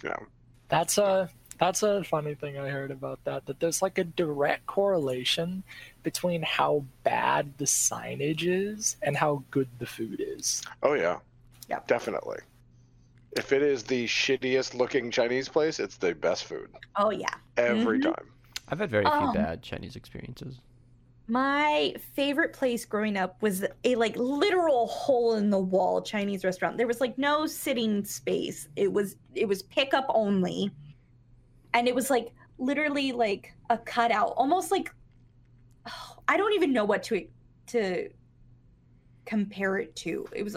That's 0.70 0.98
a 0.98 1.30
that's 1.60 1.82
a 1.82 2.04
funny 2.04 2.36
thing 2.36 2.58
I 2.60 2.70
heard 2.70 2.92
about 2.92 3.24
that. 3.24 3.46
That 3.48 3.60
there's 3.60 3.82
like 3.82 3.98
a 3.98 4.04
direct 4.04 4.66
correlation 4.68 5.64
between 6.04 6.44
how 6.44 6.86
bad 7.04 7.58
the 7.58 7.66
signage 7.66 8.44
is 8.46 8.98
and 9.02 9.18
how 9.18 9.44
good 9.50 9.68
the 9.80 9.86
food 9.86 10.22
is. 10.26 10.62
Oh 10.84 10.94
yeah. 10.94 11.18
yeah, 11.70 11.80
Definitely. 11.88 12.38
If 13.36 13.52
it 13.54 13.62
is 13.62 13.84
the 13.84 14.06
shittiest 14.06 14.74
looking 14.74 15.10
Chinese 15.12 15.50
place, 15.50 15.80
it's 15.80 15.98
the 15.98 16.14
best 16.16 16.46
food 16.46 16.70
oh 16.96 17.10
yeah. 17.12 17.34
every 17.58 18.00
Mhm. 18.00 18.04
time. 18.04 18.28
I've 18.70 18.80
had 18.80 18.90
very 18.90 19.06
few 19.06 19.12
Um, 19.14 19.34
bad 19.34 19.64
Chinese 19.64 19.96
experiences. 19.96 20.60
My 21.30 21.94
favorite 22.14 22.54
place 22.54 22.86
growing 22.86 23.18
up 23.18 23.42
was 23.42 23.66
a 23.84 23.96
like 23.96 24.16
literal 24.16 24.88
hole 24.88 25.36
in 25.36 25.50
the 25.50 25.60
wall 25.60 26.02
Chinese 26.02 26.46
restaurant. 26.46 26.78
There 26.78 26.88
was 26.88 27.02
like 27.02 27.18
no 27.18 27.46
sitting 27.46 28.06
space. 28.06 28.70
It 28.78 28.92
was 28.92 29.18
it 29.36 29.46
was 29.46 29.64
pickup 29.64 30.06
only. 30.10 30.72
And 31.74 31.88
it 31.88 31.94
was 31.94 32.10
like 32.10 32.30
literally 32.58 33.12
like 33.12 33.54
a 33.70 33.78
cutout, 33.78 34.34
almost 34.38 34.72
like 34.72 34.94
oh, 35.88 36.18
I 36.30 36.38
don't 36.38 36.54
even 36.54 36.72
know 36.72 36.86
what 36.86 37.04
to 37.04 37.28
to 37.68 38.10
compare 39.26 39.78
it 39.80 39.96
to. 39.98 40.26
It 40.34 40.44
was 40.44 40.56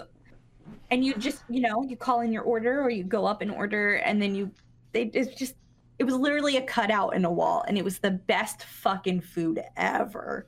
and 0.92 1.04
you 1.04 1.14
just, 1.14 1.42
you 1.48 1.60
know, 1.60 1.82
you 1.82 1.96
call 1.96 2.20
in 2.20 2.32
your 2.32 2.42
order 2.44 2.80
or 2.80 2.90
you 2.90 3.02
go 3.04 3.26
up 3.26 3.42
and 3.42 3.50
order 3.50 3.94
and 3.96 4.22
then 4.22 4.36
you 4.36 4.52
they 4.92 5.10
it's 5.14 5.34
just 5.34 5.56
it 5.98 6.04
was 6.04 6.14
literally 6.14 6.56
a 6.56 6.62
cutout 6.62 7.14
in 7.16 7.24
a 7.24 7.30
wall 7.30 7.64
and 7.66 7.76
it 7.76 7.84
was 7.84 7.98
the 7.98 8.12
best 8.12 8.62
fucking 8.62 9.20
food 9.20 9.60
ever. 9.76 10.46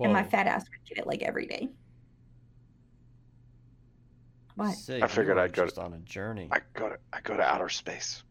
And 0.00 0.12
my 0.12 0.22
fat 0.22 0.46
ass 0.46 0.64
would 0.70 0.88
get 0.88 0.98
it 0.98 1.06
like 1.06 1.22
every 1.22 1.46
day. 1.46 1.68
What? 4.54 4.74
Sig, 4.74 5.02
I 5.02 5.06
figured 5.08 5.38
I'd 5.38 5.52
go 5.52 5.66
to- 5.66 5.80
on 5.80 5.92
a 5.92 5.98
journey. 5.98 6.48
I 6.50 6.60
go 6.74 6.88
to 6.88 6.98
I 7.12 7.20
go 7.20 7.36
to 7.36 7.42
outer 7.42 7.68
space. 7.68 8.22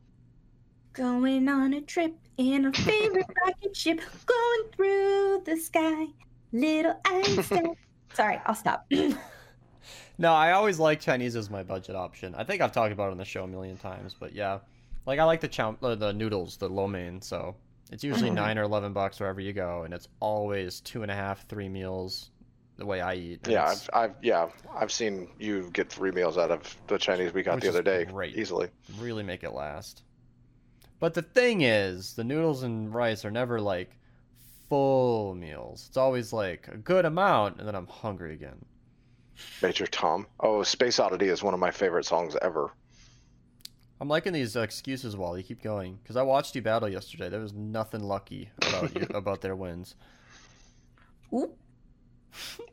Going 0.93 1.47
on 1.47 1.73
a 1.73 1.81
trip 1.81 2.15
in 2.37 2.65
a 2.65 2.73
favorite 2.73 3.25
rocket 3.45 3.75
ship, 3.75 4.01
going 4.25 4.71
through 4.75 5.43
the 5.45 5.57
sky. 5.57 6.07
Little 6.53 6.99
Einstein. 7.05 7.75
Sorry, 8.13 8.39
I'll 8.45 8.55
stop. 8.55 8.85
No, 10.19 10.33
I 10.33 10.53
always 10.53 10.79
like 10.79 10.99
Chinese 10.99 11.35
as 11.35 11.51
my 11.51 11.61
budget 11.61 11.95
option. 11.95 12.33
I 12.33 12.43
think 12.43 12.59
I've 12.59 12.71
talked 12.71 12.91
about 12.91 13.09
it 13.09 13.11
on 13.11 13.17
the 13.17 13.23
show 13.23 13.43
a 13.43 13.47
million 13.47 13.77
times, 13.77 14.15
but 14.19 14.33
yeah, 14.33 14.57
like 15.05 15.19
I 15.19 15.23
like 15.23 15.41
the 15.41 15.47
chow, 15.47 15.77
uh, 15.83 15.93
the 15.93 16.11
noodles, 16.11 16.57
the 16.57 16.67
lo 16.67 16.87
mein. 16.87 17.21
So 17.21 17.55
it's 17.91 18.03
usually 18.03 18.29
nine 18.29 18.57
or 18.57 18.63
eleven 18.63 18.93
bucks 18.93 19.19
wherever 19.19 19.39
you 19.39 19.53
go, 19.53 19.83
and 19.83 19.93
it's 19.93 20.07
always 20.19 20.81
two 20.81 21.03
and 21.03 21.11
a 21.11 21.15
half, 21.15 21.47
three 21.47 21.69
meals. 21.69 22.31
The 22.77 22.85
way 22.85 23.01
I 23.01 23.15
eat. 23.15 23.47
Yeah, 23.47 23.65
I've, 23.65 23.89
I've 23.91 24.15
yeah, 24.21 24.49
I've 24.75 24.91
seen 24.91 25.29
you 25.39 25.71
get 25.73 25.89
three 25.89 26.11
meals 26.11 26.37
out 26.37 26.51
of 26.51 26.77
the 26.85 26.99
Chinese 26.99 27.33
we 27.33 27.41
got 27.41 27.59
the 27.59 27.69
other 27.69 27.81
day 27.81 28.05
great. 28.05 28.35
easily. 28.35 28.69
really 28.99 29.23
make 29.23 29.43
it 29.43 29.51
last. 29.51 30.03
But 30.99 31.15
the 31.15 31.23
thing 31.23 31.61
is, 31.61 32.13
the 32.13 32.23
noodles 32.23 32.61
and 32.61 32.93
rice 32.93 33.25
are 33.25 33.31
never 33.31 33.59
like 33.59 33.89
full 34.69 35.33
meals. 35.33 35.85
It's 35.87 35.97
always 35.97 36.33
like 36.33 36.67
a 36.67 36.77
good 36.77 37.05
amount, 37.05 37.57
and 37.57 37.67
then 37.67 37.75
I'm 37.75 37.87
hungry 37.87 38.33
again. 38.33 38.63
Major 39.61 39.87
Tom. 39.87 40.27
Oh, 40.39 40.63
Space 40.63 40.99
Oddity 40.99 41.29
is 41.29 41.43
one 41.43 41.53
of 41.53 41.59
my 41.59 41.71
favorite 41.71 42.05
songs 42.05 42.35
ever. 42.41 42.73
I'm 43.99 44.07
liking 44.07 44.33
these 44.33 44.55
excuses, 44.55 45.15
Wally. 45.17 45.43
Keep 45.43 45.63
going, 45.63 45.97
because 46.01 46.15
I 46.15 46.21
watched 46.21 46.55
you 46.55 46.61
battle 46.61 46.87
yesterday. 46.89 47.29
There 47.29 47.39
was 47.39 47.53
nothing 47.53 48.03
lucky 48.03 48.49
about 48.67 48.95
you, 48.95 49.07
about 49.13 49.41
their 49.41 49.55
wins. 49.55 49.95
Oop. 51.33 51.57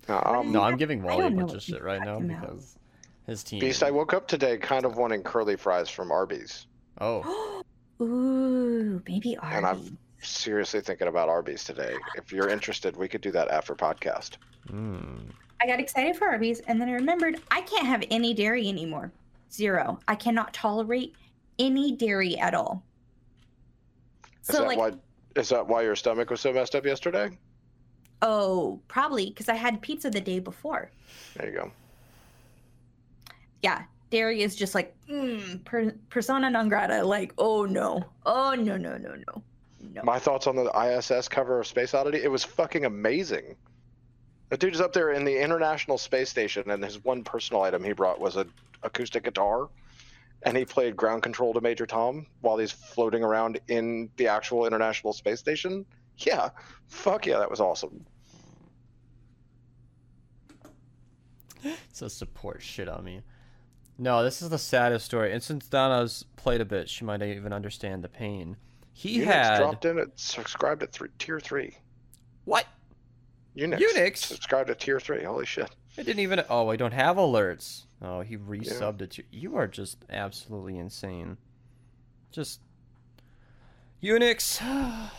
Uh, 0.09 0.20
um, 0.24 0.52
No, 0.52 0.62
I'm 0.62 0.76
giving 0.76 1.02
Wally 1.02 1.26
a 1.26 1.30
bunch 1.30 1.55
of 1.55 1.62
shit 1.62 1.82
right 1.82 2.01
now 2.01 2.14
talking 2.14 2.30
about. 2.30 2.40
because 2.42 2.76
his 3.26 3.42
team. 3.42 3.60
Beast, 3.60 3.82
I 3.82 3.90
woke 3.90 4.12
up 4.12 4.28
today 4.28 4.59
kind 4.59 4.84
of 4.84 4.96
wanting 4.96 5.22
curly 5.22 5.56
fries 5.56 5.88
from 5.88 6.12
Arby's. 6.12 6.66
Oh, 7.01 7.62
Ooh, 8.02 9.02
maybe 9.09 9.36
Arby's. 9.38 9.56
And 9.56 9.66
I'm 9.66 9.98
Seriously 10.24 10.80
thinking 10.80 11.09
about 11.09 11.28
Arby's 11.28 11.64
today. 11.64 11.96
If 12.16 12.32
you're 12.32 12.48
interested, 12.48 12.96
we 12.96 13.09
could 13.09 13.20
do 13.20 13.30
that 13.32 13.48
after 13.48 13.74
podcast. 13.74 14.38
mm. 14.68 15.18
I 15.62 15.66
got 15.66 15.80
excited 15.80 16.16
for 16.16 16.26
Arby's 16.28 16.60
and 16.60 16.80
then 16.80 16.88
I 16.88 16.92
remembered 16.92 17.40
I 17.51 17.60
can't 17.62 17.86
have 17.86 18.02
any 18.10 18.34
dairy 18.34 18.68
anymore. 18.68 19.12
Zero. 19.55 19.98
I 20.09 20.14
cannot 20.16 20.52
tolerate 20.52 21.14
any 21.59 21.93
dairy 21.93 22.36
at 22.39 22.55
all. 22.55 22.82
Is 24.43 24.55
So 24.56 24.59
that 24.59 24.66
like 24.66 24.78
why? 24.78 24.93
Is 25.36 25.48
that 25.48 25.66
why 25.66 25.82
your 25.82 25.97
stomach 25.97 26.31
was 26.31 26.40
so 26.40 26.52
messed 26.52 26.74
up 26.74 26.85
yesterday? 26.85 27.31
oh, 28.22 28.81
probably 28.89 29.26
because 29.26 29.48
I 29.51 29.55
had 29.55 29.82
pizza 29.82 30.09
the 30.10 30.20
day 30.20 30.39
before. 30.39 30.90
There 31.36 31.48
you 31.48 31.55
go. 31.55 31.70
Yeah, 33.62 33.82
dairy 34.10 34.43
is 34.43 34.56
just 34.56 34.74
like 34.74 34.94
mm, 35.09 35.62
per, 35.64 35.93
persona 36.09 36.51
non 36.51 36.68
grata. 36.68 37.05
Like, 37.05 37.32
oh 37.39 37.64
no, 37.64 38.05
oh 38.24 38.55
no, 38.55 38.76
no, 38.76 38.97
no, 38.97 39.14
no, 39.14 39.43
no. 39.93 40.02
My 40.02 40.18
thoughts 40.18 40.47
on 40.47 40.56
the 40.56 40.70
ISS 40.76 41.28
cover 41.28 41.60
of 41.60 41.66
Space 41.66 41.94
Oddity. 41.94 42.22
It 42.22 42.31
was 42.31 42.43
fucking 42.44 42.85
amazing. 42.85 43.56
The 44.50 44.56
dude 44.56 44.74
is 44.74 44.80
up 44.80 44.92
there 44.92 45.12
in 45.12 45.24
the 45.24 45.42
International 45.42 45.98
Space 45.98 46.28
Station, 46.30 46.70
and 46.70 46.84
his 46.84 47.02
one 47.02 47.24
personal 47.24 47.62
item 47.62 47.82
he 47.82 47.92
brought 47.92 48.20
was 48.20 48.36
a 48.36 48.46
acoustic 48.82 49.24
guitar, 49.24 49.68
and 50.42 50.56
he 50.56 50.64
played 50.64 50.96
ground 50.96 51.22
control 51.22 51.54
to 51.54 51.60
Major 51.60 51.86
Tom 51.86 52.26
while 52.40 52.58
he's 52.58 52.70
floating 52.70 53.24
around 53.24 53.58
in 53.68 54.10
the 54.16 54.28
actual 54.28 54.66
International 54.66 55.12
Space 55.12 55.40
Station. 55.40 55.86
Yeah, 56.18 56.50
fuck 56.86 57.26
yeah, 57.26 57.38
that 57.38 57.50
was 57.50 57.60
awesome. 57.60 58.04
So 61.92 62.08
support 62.08 62.60
shit 62.60 62.88
on 62.88 63.04
me. 63.04 63.22
No, 63.98 64.24
this 64.24 64.42
is 64.42 64.50
the 64.50 64.58
saddest 64.58 65.06
story. 65.06 65.32
And 65.32 65.42
since 65.42 65.66
Donna's 65.66 66.24
played 66.36 66.60
a 66.60 66.64
bit, 66.64 66.88
she 66.88 67.04
might 67.04 67.22
even 67.22 67.52
understand 67.52 68.02
the 68.02 68.08
pain. 68.08 68.56
He 68.92 69.20
Unix 69.20 69.24
had 69.24 69.58
dropped 69.58 69.84
in 69.84 69.98
at 69.98 70.08
subscribed 70.18 70.82
at 70.82 70.92
three, 70.92 71.08
tier 71.18 71.40
three. 71.40 71.76
what? 72.44 72.66
Unix, 73.56 73.81
Unix? 73.81 74.16
subscribed 74.18 74.70
at 74.70 74.81
tier 74.81 74.98
three. 74.98 75.22
Holy 75.22 75.47
shit! 75.47 75.70
I 75.97 76.02
didn't 76.02 76.20
even. 76.20 76.43
Oh, 76.48 76.68
I 76.68 76.76
don't 76.76 76.93
have 76.93 77.16
alerts. 77.16 77.85
Oh, 78.02 78.20
he 78.20 78.36
resubbed 78.36 79.02
it 79.02 79.12
to 79.12 79.22
you. 79.31 79.56
Are 79.56 79.68
just 79.68 79.98
absolutely 80.10 80.76
insane. 80.78 81.36
Just 82.32 82.60
Unix. 84.02 84.60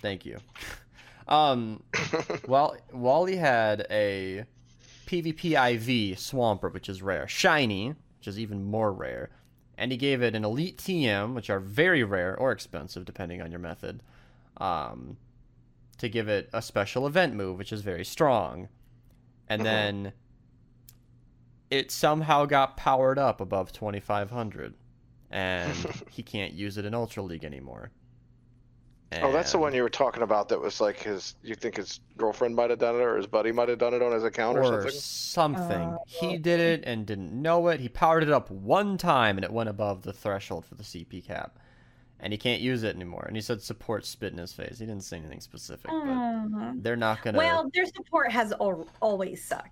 Thank 0.00 0.24
you. 0.26 0.38
Um, 1.28 1.84
well, 2.48 2.76
Wally 2.92 3.36
had 3.36 3.86
a 3.88 4.44
PvP 5.06 5.52
IV 5.52 6.18
Swampert, 6.18 6.72
which 6.74 6.88
is 6.88 7.02
rare, 7.02 7.28
shiny, 7.28 7.90
which 8.18 8.26
is 8.26 8.38
even 8.38 8.64
more 8.64 8.92
rare, 8.92 9.30
and 9.78 9.92
he 9.92 9.96
gave 9.96 10.22
it 10.22 10.34
an 10.34 10.44
Elite 10.44 10.78
TM, 10.78 11.34
which 11.34 11.48
are 11.48 11.60
very 11.60 12.02
rare 12.02 12.36
or 12.36 12.50
expensive 12.50 13.04
depending 13.04 13.40
on 13.40 13.52
your 13.52 13.60
method. 13.60 14.02
Um, 14.56 15.18
to 16.00 16.08
give 16.08 16.28
it 16.28 16.50
a 16.52 16.60
special 16.60 17.06
event 17.06 17.34
move, 17.34 17.56
which 17.56 17.72
is 17.72 17.80
very 17.82 18.04
strong, 18.04 18.68
and 19.48 19.62
Mhm. 19.62 19.64
then 19.64 20.12
it 21.70 21.90
somehow 21.90 22.44
got 22.46 22.76
powered 22.76 23.18
up 23.18 23.40
above 23.40 23.72
2500 23.72 24.74
and 25.30 25.72
he 26.10 26.22
can't 26.22 26.52
use 26.52 26.76
it 26.76 26.84
in 26.84 26.92
ultra 26.94 27.22
league 27.22 27.44
anymore 27.44 27.90
Oh, 29.22 29.32
that's 29.32 29.50
the 29.50 29.58
one 29.58 29.74
you 29.74 29.82
were 29.82 29.90
talking 29.90 30.22
about. 30.22 30.48
That 30.50 30.60
was 30.60 30.80
like 30.80 31.00
his. 31.02 31.34
You 31.42 31.56
think 31.56 31.74
his 31.78 31.98
girlfriend 32.16 32.54
might 32.54 32.70
have 32.70 32.78
done 32.78 32.94
it, 32.94 33.00
or 33.00 33.16
his 33.16 33.26
buddy 33.26 33.50
might 33.50 33.68
have 33.68 33.78
done 33.78 33.92
it 33.92 34.02
on 34.02 34.12
his 34.12 34.22
account, 34.22 34.56
or, 34.56 34.62
or 34.62 34.82
something. 34.88 35.00
something. 35.00 35.80
Oh. 35.82 35.98
he 36.06 36.38
did 36.38 36.60
it 36.60 36.84
and 36.86 37.06
didn't 37.06 37.32
know 37.32 37.66
it. 37.66 37.80
He 37.80 37.88
powered 37.88 38.22
it 38.22 38.30
up 38.30 38.52
one 38.52 38.96
time 38.96 39.36
and 39.36 39.44
it 39.44 39.52
went 39.52 39.68
above 39.68 40.02
the 40.02 40.12
threshold 40.12 40.64
for 40.64 40.76
the 40.76 40.84
CP 40.84 41.24
cap. 41.26 41.58
And 42.22 42.32
he 42.32 42.38
can't 42.38 42.60
use 42.60 42.82
it 42.82 42.94
anymore. 42.94 43.24
And 43.26 43.34
he 43.36 43.40
said 43.40 43.62
support 43.62 44.04
spit 44.04 44.32
in 44.32 44.38
his 44.38 44.52
face. 44.52 44.78
He 44.78 44.84
didn't 44.86 45.04
say 45.04 45.16
anything 45.16 45.40
specific, 45.40 45.90
but 45.90 45.94
Aw. 45.94 46.72
they're 46.76 46.96
not 46.96 47.22
gonna. 47.22 47.38
Well, 47.38 47.70
their 47.74 47.86
support 47.86 48.30
has 48.30 48.52
al- 48.60 48.86
always 49.00 49.42
sucked. 49.44 49.70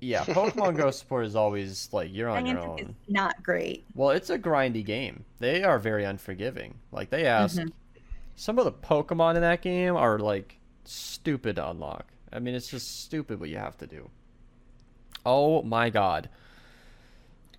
yeah, 0.00 0.24
Pokemon 0.24 0.76
Go 0.76 0.90
support 0.92 1.26
is 1.26 1.34
always 1.34 1.88
like 1.92 2.10
you're 2.14 2.28
on 2.28 2.46
your 2.46 2.58
is 2.58 2.64
own. 2.64 2.94
not 3.08 3.42
great. 3.42 3.84
Well, 3.94 4.10
it's 4.10 4.30
a 4.30 4.38
grindy 4.38 4.84
game. 4.84 5.24
They 5.40 5.64
are 5.64 5.78
very 5.80 6.04
unforgiving. 6.04 6.78
Like 6.92 7.10
they 7.10 7.26
ask, 7.26 7.58
Mhm. 7.58 7.72
some 8.36 8.58
of 8.58 8.64
the 8.66 8.72
Pokemon 8.72 9.34
in 9.34 9.40
that 9.40 9.62
game 9.62 9.96
are 9.96 10.18
like 10.20 10.58
stupid 10.84 11.56
to 11.56 11.68
unlock. 11.70 12.06
I 12.32 12.38
mean, 12.38 12.54
it's 12.54 12.68
just 12.68 13.00
stupid 13.04 13.40
what 13.40 13.48
you 13.48 13.56
have 13.58 13.76
to 13.78 13.86
do. 13.88 14.10
Oh 15.24 15.62
my 15.62 15.90
god. 15.90 16.28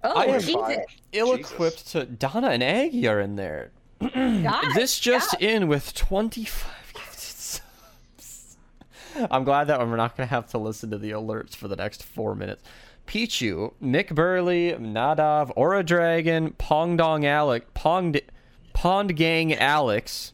Oh, 0.03 0.13
I 0.13 0.25
am 0.25 0.39
Jesus. 0.39 0.53
fine. 0.55 0.79
Ill-equipped 1.11 1.87
to 1.91 2.05
Donna 2.05 2.49
and 2.49 2.63
Aggie 2.63 3.07
are 3.07 3.19
in 3.19 3.35
there. 3.35 3.71
God, 3.99 4.75
this 4.75 4.99
just 4.99 5.33
in 5.41 5.67
with 5.67 5.93
25 5.95 6.93
gifted 6.93 7.19
subs. 7.19 8.57
I'm 9.31 9.43
glad 9.43 9.65
that 9.67 9.79
we're 9.79 9.95
not 9.95 10.15
going 10.15 10.27
to 10.27 10.33
have 10.33 10.47
to 10.51 10.57
listen 10.57 10.91
to 10.91 10.97
the 10.97 11.11
alerts 11.11 11.55
for 11.55 11.67
the 11.67 11.75
next 11.75 12.03
four 12.03 12.35
minutes. 12.35 12.63
Pichu, 13.07 13.73
Mick 13.81 14.13
Burley, 14.13 14.73
Nadav, 14.73 15.51
Aura 15.55 15.81
Dragon, 15.81 16.53
Pong 16.57 16.97
Dong 16.97 17.25
Alec, 17.25 17.73
Pong, 17.73 18.15
Pond 18.73 19.15
Gang 19.15 19.53
Alex, 19.53 20.33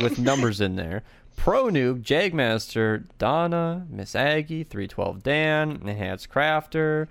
with 0.00 0.18
numbers 0.18 0.60
in 0.60 0.76
there. 0.76 1.02
Pro 1.36 1.66
Noob, 1.66 2.02
Jagmaster, 2.02 3.04
Donna, 3.18 3.86
Miss 3.88 4.16
Aggie, 4.16 4.64
312 4.64 5.22
Dan, 5.22 5.80
Enhanced 5.82 6.28
Crafter, 6.28 7.06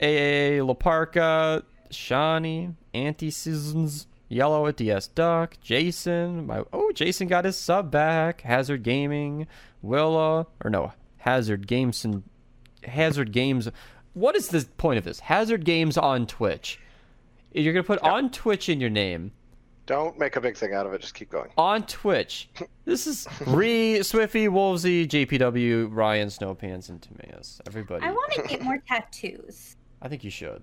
AA 0.00 0.62
Laparca, 0.62 1.62
Shawnee, 1.90 2.74
Anti 2.94 3.30
Seasons, 3.30 4.06
Yellow 4.28 4.66
at 4.66 4.76
DS 4.76 5.08
Duck, 5.08 5.56
Jason, 5.60 6.46
my 6.46 6.62
oh 6.72 6.92
Jason 6.92 7.28
got 7.28 7.44
his 7.44 7.56
sub 7.56 7.90
back, 7.90 8.42
Hazard 8.42 8.82
Gaming, 8.82 9.46
Willa, 9.82 10.46
or 10.62 10.70
no, 10.70 10.92
Hazard 11.18 11.66
Games 11.66 12.04
and 12.04 12.22
Hazard 12.84 13.32
Games. 13.32 13.68
What 14.12 14.36
is 14.36 14.48
the 14.48 14.66
point 14.76 14.98
of 14.98 15.04
this? 15.04 15.20
Hazard 15.20 15.64
Games 15.64 15.96
on 15.96 16.26
Twitch. 16.26 16.78
You're 17.52 17.72
gonna 17.72 17.84
put 17.84 18.00
on 18.00 18.30
Twitch 18.30 18.68
in 18.68 18.80
your 18.80 18.90
name. 18.90 19.32
Don't 19.86 20.18
make 20.18 20.36
a 20.36 20.40
big 20.42 20.54
thing 20.54 20.74
out 20.74 20.84
of 20.84 20.92
it. 20.92 21.00
Just 21.00 21.14
keep 21.14 21.30
going. 21.30 21.48
On 21.56 21.82
Twitch. 21.86 22.50
This 22.84 23.06
is 23.06 23.26
Re, 23.46 24.00
Swiffy, 24.00 24.46
Wolvesy, 24.46 25.08
JPW, 25.08 25.88
Ryan, 25.90 26.28
Snowpants, 26.28 26.90
and 26.90 27.00
Timaeus. 27.00 27.62
Everybody. 27.66 28.04
I 28.04 28.10
want 28.10 28.32
to 28.34 28.42
get 28.42 28.60
more 28.60 28.82
tattoos. 28.86 29.76
I 30.00 30.08
think 30.08 30.24
you 30.24 30.30
should. 30.30 30.62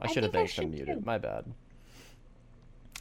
I 0.00 0.06
I 0.06 0.12
should 0.12 0.22
have 0.22 0.32
think 0.32 0.44
I 0.44 0.46
thanked 0.46 0.56
them 0.56 0.70
muted. 0.70 0.98
too. 1.00 1.06
My 1.06 1.18
bad. 1.18 1.44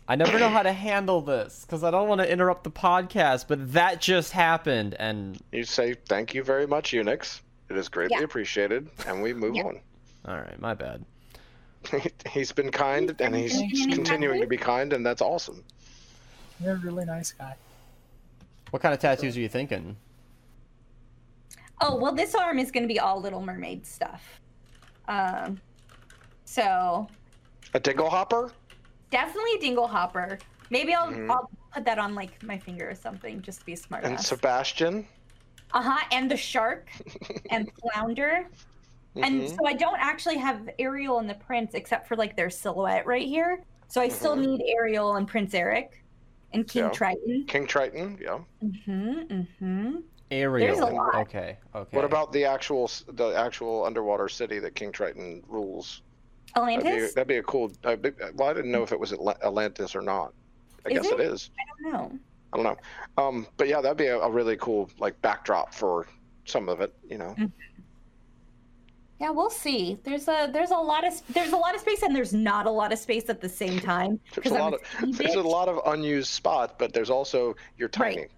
I 0.07 0.15
never 0.15 0.39
know 0.39 0.49
how 0.49 0.63
to 0.63 0.73
handle 0.73 1.21
this 1.21 1.65
because 1.65 1.83
I 1.83 1.91
don't 1.91 2.07
want 2.07 2.19
to 2.21 2.31
interrupt 2.31 2.63
the 2.63 2.71
podcast, 2.71 3.45
but 3.47 3.73
that 3.73 4.01
just 4.01 4.31
happened, 4.31 4.95
and 4.99 5.39
You 5.51 5.63
say 5.63 5.93
thank 5.93 6.33
you 6.33 6.43
very 6.43 6.65
much, 6.65 6.91
Unix. 6.93 7.41
It 7.69 7.77
is 7.77 7.89
greatly 7.89 8.17
Yeah. 8.17 8.23
appreciated, 8.23 8.89
and 9.05 9.21
we 9.21 9.33
move 9.33 9.55
Yeah. 9.55 9.63
on. 9.65 9.79
all 10.25 10.37
right, 10.37 10.59
my 10.59 10.73
bad. 10.73 11.05
he's 12.29 12.51
been 12.51 12.71
kind, 12.71 13.15
and 13.21 13.35
he's 13.35 13.57
He's 13.59 13.85
continuing 13.85 14.41
to 14.41 14.47
be 14.47 14.57
kind, 14.57 14.91
and 14.93 15.05
that's 15.05 15.21
awesome. 15.21 15.63
You're 16.59 16.73
a 16.73 16.77
really 16.79 17.05
nice 17.05 17.31
guy. 17.31 17.55
What 18.71 18.81
kind 18.81 18.93
of 18.93 18.99
tattoos 18.99 19.37
are 19.37 19.39
you 19.39 19.47
thinking? 19.47 19.95
Oh 21.81 21.95
well, 21.95 22.13
this 22.13 22.35
arm 22.35 22.59
is 22.59 22.71
going 22.71 22.83
to 22.83 22.87
be 22.91 22.99
all 22.99 23.21
Little 23.21 23.41
Mermaid 23.41 23.85
stuff. 23.85 24.41
Um, 25.13 25.59
so 26.45 27.07
A 27.73 27.79
dingle 27.79 28.09
hopper? 28.09 28.51
definitely 29.09 29.53
a 29.55 29.59
dingle 29.59 29.87
hopper. 29.87 30.37
Maybe 30.69 30.93
I'll 30.93 31.07
Mhm. 31.11 31.29
I'll 31.31 31.49
put 31.73 31.83
that 31.85 31.97
on 31.97 32.13
like 32.15 32.41
my 32.43 32.57
finger 32.59 32.87
or 32.89 32.95
something, 32.95 33.41
just 33.41 33.61
to 33.61 33.65
be 33.65 33.75
smart. 33.75 34.03
And 34.05 34.19
Sebastian? 34.19 35.07
Uh 35.73 35.81
huh. 35.81 36.05
And 36.11 36.29
the 36.29 36.37
shark 36.37 36.89
and 37.51 37.69
flounder. 37.81 38.47
And 39.15 39.41
Mhm. 39.41 39.49
so 39.49 39.65
I 39.65 39.73
don't 39.73 39.99
actually 39.99 40.37
have 40.37 40.69
Ariel 40.77 41.17
and 41.19 41.27
the 41.29 41.33
prince 41.35 41.73
except 41.73 42.07
for 42.07 42.15
like 42.15 42.35
their 42.37 42.51
silhouette 42.51 43.05
right 43.07 43.27
here. 43.27 43.63
So 43.87 43.99
I 43.99 44.07
still 44.09 44.35
Mhm. 44.37 44.45
need 44.45 44.61
Ariel 44.77 45.15
and 45.15 45.27
Prince 45.27 45.55
Eric 45.55 46.03
and 46.53 46.67
King 46.67 46.83
Yeah. 46.83 46.89
Triton. 46.91 47.45
King 47.47 47.65
Triton, 47.65 48.19
yeah. 48.21 48.39
Mm-hmm. 48.63 49.11
Mm-hmm. 49.33 49.95
Ariel. 50.31 50.83
a 50.83 50.91
lot. 50.91 51.15
Okay, 51.15 51.57
okay. 51.75 51.95
What 51.95 52.05
about 52.05 52.31
the 52.31 52.45
actual 52.45 52.89
the 53.07 53.29
actual 53.29 53.83
underwater 53.85 54.29
city 54.29 54.59
that 54.59 54.75
King 54.75 54.91
Triton 54.91 55.43
rules? 55.47 56.01
That'd 56.55 56.67
be, 56.81 56.87
Atlantis? 56.87 57.13
that'd 57.13 57.27
be 57.27 57.37
a 57.37 57.43
cool. 57.43 57.71
Uh, 57.83 57.95
big- 57.95 58.15
well, 58.35 58.49
I 58.49 58.53
didn't 58.53 58.71
know 58.71 58.83
if 58.83 58.91
it 58.91 58.99
was 58.99 59.13
Atla- 59.13 59.37
Atlantis 59.43 59.95
or 59.95 60.01
not. 60.01 60.33
I 60.85 60.89
Is 60.89 61.01
guess 61.01 61.11
it 61.11 61.19
it? 61.19 61.31
is. 61.31 61.49
I 61.59 61.83
don't 61.83 61.93
know. 61.93 62.19
I 62.53 62.57
don't 62.57 62.63
know. 62.63 63.23
Um, 63.23 63.47
but 63.57 63.67
yeah, 63.67 63.81
that'd 63.81 63.97
be 63.97 64.07
a, 64.07 64.17
a 64.19 64.29
really 64.29 64.57
cool 64.57 64.89
like 64.99 65.21
backdrop 65.21 65.73
for 65.73 66.07
some 66.45 66.67
of 66.69 66.81
it. 66.81 66.93
You 67.09 67.17
know. 67.19 67.35
Yeah, 69.19 69.31
we'll 69.31 69.49
see. 69.49 69.97
There's 70.03 70.27
a 70.29 70.49
there's 70.51 70.71
a 70.71 70.77
lot 70.77 71.05
of 71.05 71.13
there's 71.33 71.51
a 71.51 71.57
lot 71.57 71.75
of 71.75 71.81
space 71.81 72.03
and 72.03 72.15
there's 72.15 72.33
not 72.33 72.65
a 72.65 72.71
lot 72.71 72.93
of 72.93 72.99
space 72.99 73.27
at 73.29 73.41
the 73.41 73.49
same 73.49 73.77
time. 73.79 74.19
There's 74.33 74.43
'cause 74.43 74.51
a 74.53 74.55
I'm 74.55 74.61
lot 74.61 74.73
of 74.75 74.81
teeny 74.99 75.11
there's 75.11 75.35
a 75.35 75.41
lot 75.43 75.67
of 75.67 75.81
unused 75.93 76.29
spots, 76.29 76.73
but 76.77 76.93
there's 76.93 77.09
also 77.09 77.55
you're 77.77 77.89
tiny. 77.89 78.17
Right. 78.17 78.31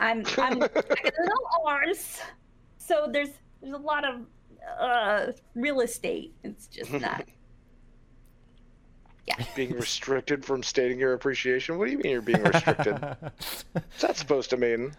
I'm 0.00 0.24
I'm 0.36 0.62
I 0.62 0.68
little 1.18 1.48
arms. 1.64 2.20
So 2.78 3.08
there's 3.10 3.30
there's 3.60 3.74
a 3.74 3.78
lot 3.78 4.04
of 4.04 4.20
uh 4.80 5.32
real 5.54 5.80
estate. 5.80 6.34
It's 6.44 6.66
just 6.66 6.92
not. 7.00 7.24
Yeah. 9.26 9.44
Being 9.54 9.74
restricted 9.74 10.42
from 10.42 10.62
stating 10.62 10.98
your 10.98 11.12
appreciation. 11.12 11.76
What 11.78 11.84
do 11.86 11.92
you 11.92 11.98
mean 11.98 12.12
you're 12.12 12.22
being 12.22 12.42
restricted? 12.42 12.98
What's 13.72 14.00
that 14.00 14.16
supposed 14.16 14.50
to 14.50 14.56
mean? 14.56 14.92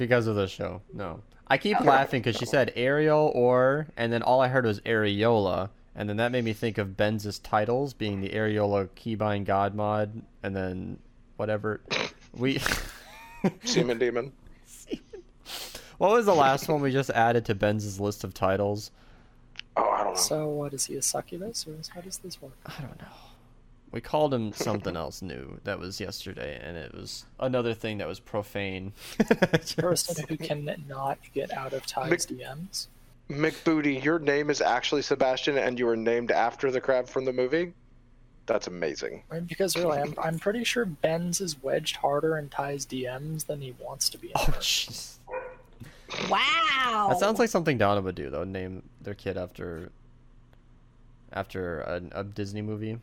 because 0.00 0.26
of 0.26 0.34
the 0.34 0.48
show. 0.48 0.80
No, 0.92 1.20
I 1.46 1.58
keep 1.58 1.78
laughing 1.80 2.22
because 2.22 2.36
she 2.36 2.46
said 2.46 2.72
Ariel 2.74 3.30
or, 3.34 3.86
and 3.96 4.12
then 4.12 4.22
all 4.22 4.40
I 4.40 4.48
heard 4.48 4.64
was 4.64 4.80
Areola, 4.80 5.68
and 5.94 6.08
then 6.08 6.16
that 6.16 6.32
made 6.32 6.44
me 6.44 6.54
think 6.54 6.78
of 6.78 6.96
Benz's 6.96 7.38
titles 7.38 7.92
being 7.92 8.20
the 8.20 8.30
Areola 8.30 8.88
Keybind 8.96 9.44
God 9.44 9.74
mod, 9.74 10.22
and 10.42 10.56
then 10.56 10.98
whatever 11.36 11.82
we. 12.34 12.60
Semen 13.64 13.98
demon. 13.98 14.32
what 15.98 16.12
was 16.12 16.26
the 16.26 16.34
last 16.34 16.68
one 16.68 16.80
we 16.80 16.92
just 16.92 17.10
added 17.10 17.44
to 17.46 17.54
Benz's 17.54 18.00
list 18.00 18.24
of 18.24 18.34
titles? 18.34 18.90
Oh, 19.76 19.88
I 19.88 20.04
don't 20.04 20.14
know. 20.14 20.20
So, 20.20 20.48
what 20.48 20.74
is 20.74 20.86
he 20.86 20.96
a 20.96 21.02
succubus, 21.02 21.66
or 21.66 21.74
how 21.94 22.00
does 22.00 22.18
this 22.18 22.40
work? 22.42 22.56
I 22.66 22.82
don't 22.82 23.00
know. 23.00 23.06
We 23.92 24.00
called 24.00 24.32
him 24.32 24.52
something 24.52 24.96
else 24.96 25.20
new. 25.20 25.58
That 25.64 25.80
was 25.80 26.00
yesterday, 26.00 26.60
and 26.62 26.76
it 26.76 26.94
was 26.94 27.24
another 27.40 27.74
thing 27.74 27.98
that 27.98 28.06
was 28.06 28.20
profane. 28.20 28.92
Person 29.76 30.24
who 30.28 30.36
cannot 30.36 31.18
get 31.34 31.52
out 31.52 31.72
of 31.72 31.86
ties 31.86 32.26
DMs. 32.26 32.86
McBooty, 33.28 34.02
your 34.02 34.18
name 34.18 34.50
is 34.50 34.60
actually 34.60 35.02
Sebastian, 35.02 35.58
and 35.58 35.78
you 35.78 35.86
were 35.86 35.96
named 35.96 36.30
after 36.30 36.70
the 36.70 36.80
crab 36.80 37.08
from 37.08 37.24
the 37.24 37.32
movie. 37.32 37.72
That's 38.50 38.66
amazing. 38.66 39.22
I 39.30 39.34
mean, 39.36 39.44
because 39.44 39.76
really, 39.76 39.98
I'm, 39.98 40.12
I'm 40.20 40.36
pretty 40.36 40.64
sure 40.64 40.84
Ben's 40.84 41.40
is 41.40 41.62
wedged 41.62 41.94
harder 41.94 42.36
in 42.36 42.48
ties 42.48 42.84
DMs 42.84 43.46
than 43.46 43.60
he 43.60 43.76
wants 43.78 44.08
to 44.10 44.18
be. 44.18 44.26
In 44.26 44.32
Oh, 44.34 44.44
there. 44.46 44.54
jeez. 44.56 45.18
Wow. 46.28 47.06
That 47.10 47.20
sounds 47.20 47.38
like 47.38 47.48
something 47.48 47.78
Donna 47.78 48.00
would 48.00 48.16
do, 48.16 48.28
though. 48.28 48.42
Name 48.42 48.82
their 49.02 49.14
kid 49.14 49.36
after 49.36 49.90
after 51.32 51.82
a, 51.82 52.02
a 52.10 52.24
Disney 52.24 52.60
movie. 52.60 52.98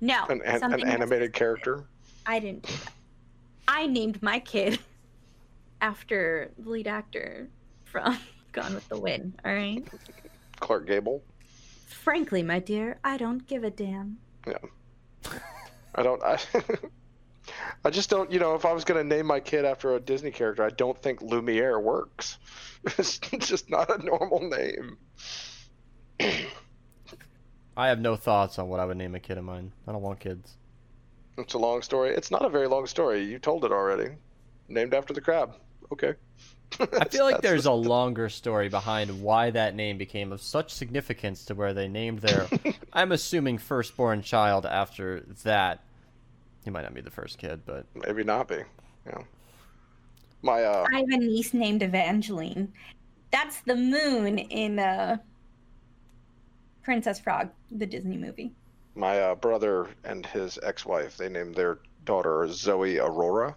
no 0.00 0.24
An, 0.28 0.42
an, 0.42 0.72
an 0.72 0.88
animated 0.88 1.32
character. 1.32 1.84
I 2.26 2.40
didn't. 2.40 2.64
do 2.64 2.72
that. 2.72 2.92
I 3.68 3.86
named 3.86 4.20
my 4.20 4.40
kid 4.40 4.80
after 5.80 6.50
the 6.58 6.70
lead 6.70 6.88
actor 6.88 7.46
from 7.84 8.18
Gone 8.52 8.74
with 8.74 8.88
the 8.88 8.98
Wind. 8.98 9.34
All 9.44 9.54
right. 9.54 9.86
Clark 10.58 10.88
Gable. 10.88 11.22
Frankly, 11.86 12.42
my 12.42 12.58
dear, 12.58 12.98
I 13.04 13.16
don't 13.16 13.46
give 13.46 13.62
a 13.62 13.70
damn. 13.70 14.18
I 14.46 16.02
don't. 16.02 16.22
I, 16.22 16.38
I 17.84 17.90
just 17.90 18.10
don't. 18.10 18.30
You 18.30 18.38
know, 18.38 18.54
if 18.54 18.64
I 18.64 18.72
was 18.72 18.84
gonna 18.84 19.04
name 19.04 19.26
my 19.26 19.40
kid 19.40 19.64
after 19.64 19.94
a 19.94 20.00
Disney 20.00 20.30
character, 20.30 20.62
I 20.62 20.70
don't 20.70 21.00
think 21.00 21.22
Lumiere 21.22 21.78
works. 21.80 22.38
It's 22.98 23.18
just 23.18 23.68
not 23.68 23.90
a 23.90 24.02
normal 24.02 24.40
name. 24.40 24.96
I 27.76 27.88
have 27.88 28.00
no 28.00 28.16
thoughts 28.16 28.58
on 28.58 28.68
what 28.68 28.80
I 28.80 28.86
would 28.86 28.96
name 28.96 29.14
a 29.14 29.20
kid 29.20 29.36
of 29.36 29.44
mine. 29.44 29.72
I 29.86 29.92
don't 29.92 30.00
want 30.02 30.18
kids. 30.20 30.56
It's 31.36 31.54
a 31.54 31.58
long 31.58 31.82
story. 31.82 32.10
It's 32.10 32.30
not 32.30 32.44
a 32.44 32.48
very 32.48 32.66
long 32.66 32.86
story. 32.86 33.22
You 33.22 33.38
told 33.38 33.64
it 33.64 33.72
already. 33.72 34.14
Named 34.68 34.94
after 34.94 35.12
the 35.12 35.20
crab. 35.20 35.56
Okay. 35.92 36.14
I 36.78 37.04
feel 37.06 37.24
like 37.24 37.40
there's 37.42 37.66
a 37.66 37.72
longer 37.72 38.28
story 38.28 38.68
behind 38.68 39.22
why 39.22 39.50
that 39.50 39.74
name 39.74 39.98
became 39.98 40.32
of 40.32 40.40
such 40.40 40.72
significance 40.72 41.44
to 41.46 41.54
where 41.54 41.74
they 41.74 41.88
named 41.88 42.20
their, 42.20 42.46
I'm 42.92 43.12
assuming, 43.12 43.58
firstborn 43.58 44.22
child 44.22 44.66
after 44.66 45.20
that. 45.44 45.82
He 46.64 46.70
might 46.70 46.82
not 46.82 46.94
be 46.94 47.00
the 47.00 47.10
first 47.10 47.38
kid, 47.38 47.62
but 47.66 47.86
maybe 47.94 48.22
not 48.22 48.48
be. 48.48 48.62
Yeah. 49.06 49.22
My 50.42 50.62
uh, 50.62 50.86
I 50.92 50.98
have 51.00 51.08
a 51.08 51.16
niece 51.18 51.52
named 51.52 51.82
Evangeline. 51.82 52.72
That's 53.30 53.60
the 53.62 53.76
moon 53.76 54.38
in 54.38 54.78
uh, 54.78 55.16
Princess 56.82 57.18
Frog, 57.20 57.50
the 57.70 57.86
Disney 57.86 58.16
movie. 58.16 58.52
my 58.94 59.20
uh, 59.20 59.34
brother 59.34 59.88
and 60.04 60.26
his 60.26 60.58
ex-wife 60.62 61.16
they 61.16 61.28
named 61.28 61.54
their 61.54 61.78
daughter 62.04 62.46
Zoe 62.48 62.98
Aurora, 62.98 63.54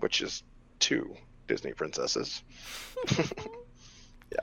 which 0.00 0.20
is 0.20 0.42
two 0.80 1.16
Disney 1.46 1.72
princesses. 1.72 2.42
Yeah. 4.32 4.40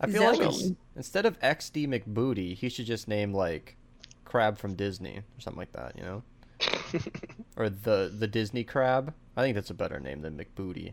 I 0.00 0.06
feel 0.06 0.22
like 0.22 0.36
Zoe. 0.36 0.44
ins- 0.46 0.72
instead 0.96 1.26
of 1.26 1.38
XD 1.40 1.88
McBooty, 1.88 2.54
he 2.54 2.68
should 2.68 2.86
just 2.86 3.08
name 3.08 3.34
like 3.34 3.76
Crab 4.24 4.56
from 4.58 4.74
Disney 4.74 5.18
or 5.18 5.40
something 5.40 5.58
like 5.58 5.72
that, 5.72 5.96
you 5.96 6.02
know? 6.02 6.22
or 7.56 7.68
the 7.68 8.12
the 8.16 8.26
Disney 8.26 8.64
Crab. 8.64 9.12
I 9.36 9.42
think 9.42 9.54
that's 9.54 9.70
a 9.70 9.74
better 9.74 10.00
name 10.00 10.22
than 10.22 10.36
McBooty. 10.38 10.92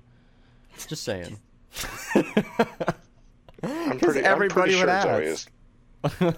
Just 0.88 1.04
saying. 1.04 1.40
I'm 2.16 2.24
Because 3.62 4.00
because 4.00 4.14
pretty, 4.14 4.28
I'm 4.28 4.50
pretty 4.50 4.74
everybody 4.74 4.76
would 4.76 4.90
sure 4.90 5.02
Zoe 5.02 5.28
ask. 5.28 5.50
is. 5.50 5.50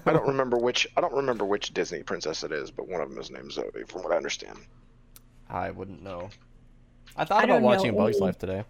I 0.05 0.13
don't 0.13 0.27
remember 0.27 0.57
which. 0.57 0.87
I 0.95 1.01
don't 1.01 1.13
remember 1.13 1.45
which 1.45 1.73
Disney 1.73 2.03
princess 2.03 2.43
it 2.43 2.51
is, 2.51 2.71
but 2.71 2.87
one 2.87 3.01
of 3.01 3.09
them 3.09 3.19
is 3.19 3.31
named 3.31 3.51
Zoe, 3.51 3.69
from 3.87 4.03
what 4.03 4.13
I 4.13 4.17
understand. 4.17 4.57
I 5.49 5.71
wouldn't 5.71 6.03
know. 6.03 6.29
I 7.17 7.25
thought 7.25 7.41
I 7.41 7.45
about 7.45 7.61
watching 7.63 7.91
know. 7.91 7.97
Bug's 8.03 8.19
Life 8.19 8.37
today. 8.37 8.63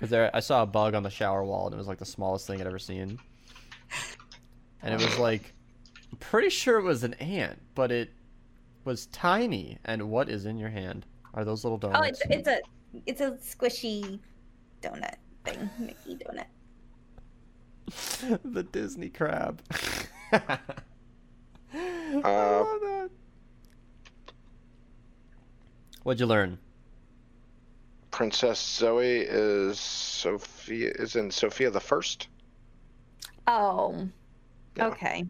Because 0.00 0.08
there, 0.08 0.34
I 0.34 0.40
saw 0.40 0.62
a 0.62 0.66
bug 0.66 0.94
on 0.94 1.02
the 1.02 1.10
shower 1.10 1.44
wall, 1.44 1.66
and 1.66 1.74
it 1.74 1.76
was 1.76 1.86
like 1.86 1.98
the 1.98 2.06
smallest 2.06 2.46
thing 2.46 2.58
I'd 2.58 2.66
ever 2.66 2.78
seen. 2.78 3.18
And 4.82 4.94
it 4.94 5.06
was 5.06 5.18
like, 5.18 5.52
I'm 6.10 6.16
pretty 6.16 6.48
sure 6.48 6.78
it 6.78 6.84
was 6.84 7.04
an 7.04 7.12
ant, 7.14 7.60
but 7.74 7.92
it 7.92 8.08
was 8.86 9.04
tiny. 9.08 9.76
And 9.84 10.08
what 10.10 10.30
is 10.30 10.46
in 10.46 10.56
your 10.56 10.70
hand? 10.70 11.04
Are 11.34 11.44
those 11.44 11.64
little 11.64 11.76
donuts? 11.76 12.00
Oh, 12.02 12.08
it's 12.08 12.22
it's 12.30 12.48
a 12.48 12.60
it's 13.04 13.20
a 13.20 13.32
squishy 13.32 14.18
donut 14.80 15.16
thing, 15.44 15.68
Mickey 15.78 16.16
donut. 16.16 16.46
the 18.42 18.62
Disney 18.62 19.10
crab. 19.10 19.60
I 20.32 20.58
Uh, 21.74 22.64
love 22.64 22.80
that. 22.80 23.10
What'd 26.04 26.20
you 26.20 26.26
learn? 26.26 26.58
Princess 28.10 28.58
Zoe 28.60 29.20
is 29.20 29.78
Sofia 29.78 30.90
is 30.96 31.16
in 31.16 31.30
Sofia 31.30 31.70
the 31.70 31.80
First. 31.80 32.28
Oh, 33.46 34.08
Yeah. 34.76 34.88
okay. 34.88 35.24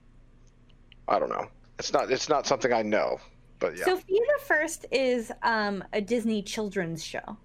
I 1.08 1.18
don't 1.18 1.28
know. 1.30 1.48
It's 1.78 1.92
not. 1.92 2.10
It's 2.10 2.28
not 2.28 2.46
something 2.46 2.72
I 2.72 2.82
know, 2.82 3.18
but 3.58 3.76
yeah. 3.76 3.84
Sofia 3.84 4.20
the 4.38 4.44
First 4.44 4.86
is 4.90 5.32
um 5.42 5.82
a 5.92 6.00
Disney 6.00 6.42
children's 6.42 7.02
show, 7.04 7.36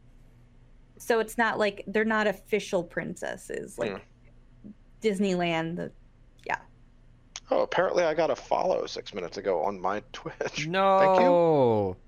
so 0.98 1.20
it's 1.20 1.38
not 1.38 1.58
like 1.58 1.84
they're 1.88 2.06
not 2.06 2.28
official 2.28 2.84
princesses 2.84 3.78
like 3.80 4.06
Disneyland. 5.02 5.78
The 5.78 5.92
yeah. 6.46 6.58
oh, 7.50 7.62
apparently 7.62 8.04
I 8.04 8.14
got 8.14 8.30
a 8.30 8.36
follow 8.36 8.86
six 8.86 9.14
minutes 9.14 9.38
ago 9.38 9.64
on 9.64 9.80
my 9.80 10.02
Twitch. 10.14 10.68
No. 10.68 11.96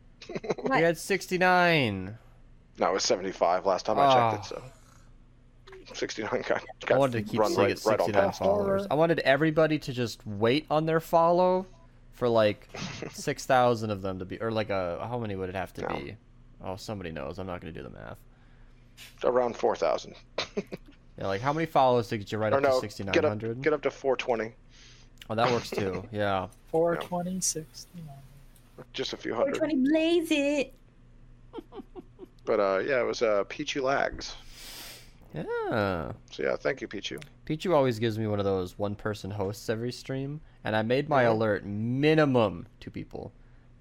What? 0.58 0.72
We 0.72 0.82
had 0.82 0.98
69. 0.98 2.18
No, 2.80 2.90
it 2.90 2.94
was 2.94 3.04
75 3.04 3.66
last 3.66 3.86
time 3.86 4.00
I 4.00 4.06
ah. 4.06 4.32
checked 4.32 4.52
it. 4.52 4.62
So 5.88 5.94
69 5.94 6.44
got, 6.48 6.64
I 6.92 6.98
wanted 6.98 7.26
to 7.26 7.32
keep 7.32 7.40
run 7.40 7.52
saying 7.52 7.68
right, 7.68 7.72
it 7.72 7.86
right 7.86 8.00
on 8.00 8.06
69 8.08 8.24
past. 8.24 8.40
followers. 8.40 8.88
I 8.92 8.96
wanted 8.96 9.20
everybody 9.20 9.80
to 9.80 9.94
just 9.94 10.26
wait 10.28 10.66
on 10.70 10.86
their 10.86 11.00
follow 11.00 11.66
for 12.12 12.28
like 12.28 12.68
6,000 13.12 13.90
of 13.90 14.02
them 14.02 14.20
to 14.20 14.26
be, 14.26 14.40
or 14.42 14.52
like 14.52 14.70
a, 14.70 15.06
how 15.10 15.18
many 15.18 15.36
would 15.36 15.50
it 15.50 15.56
have 15.56 15.74
to 15.76 15.82
No. 15.82 15.88
be? 15.96 16.18
Oh, 16.64 16.76
somebody 16.76 17.12
knows. 17.12 17.40
I'm 17.40 17.48
not 17.48 17.62
going 17.62 17.74
to 17.74 17.80
do 17.80 17.84
the 17.88 17.94
math. 17.94 18.18
Around 19.24 19.56
4,000. 19.56 20.16
Yeah, 21.20 21.26
like 21.26 21.42
how 21.42 21.52
many 21.52 21.66
follows 21.66 22.10
to 22.10 22.18
get 22.20 22.32
you 22.32 22.38
right 22.38 22.54
Or 22.54 22.58
up 22.58 22.62
no, 22.62 22.70
to 22.80 22.86
get 22.86 22.92
6,900? 22.92 23.64
get 23.64 23.74
up 23.74 23.82
to 23.82 23.90
420. 23.90 24.54
Oh, 25.30 25.36
that 25.36 25.52
works 25.52 25.72
too. 25.72 26.04
Yeah. 26.12 26.48
Four 26.68 26.96
twenty 26.98 27.42
six. 27.42 27.88
Just 28.94 29.14
a 29.14 29.18
few 29.18 29.34
hundred. 29.34 29.58
420 29.58 29.90
blaze 29.90 30.32
it. 30.32 30.74
But 32.48 32.60
uh, 32.62 32.80
yeah, 32.80 33.02
it 33.02 33.06
was 33.06 33.22
uh, 33.22 33.44
Pichu 33.50 33.84
Lags. 33.84 34.34
Yeah. 35.36 36.14
So 36.32 36.44
yeah, 36.44 36.56
thank 36.56 36.80
you, 36.82 36.88
Pichu. 36.88 37.22
Pichu 37.46 37.76
always 37.76 38.00
gives 38.00 38.18
me 38.18 38.26
one 38.26 38.40
of 38.40 38.46
those 38.46 38.80
one 38.80 38.96
person 38.96 39.30
hosts 39.30 39.70
every 39.70 39.92
stream, 39.92 40.40
and 40.64 40.74
I 40.76 40.82
made 40.82 41.10
my 41.10 41.24
Mhm. 41.24 41.32
alert 41.36 41.66
minimum 41.66 42.66
two 42.80 42.90
people 42.90 43.34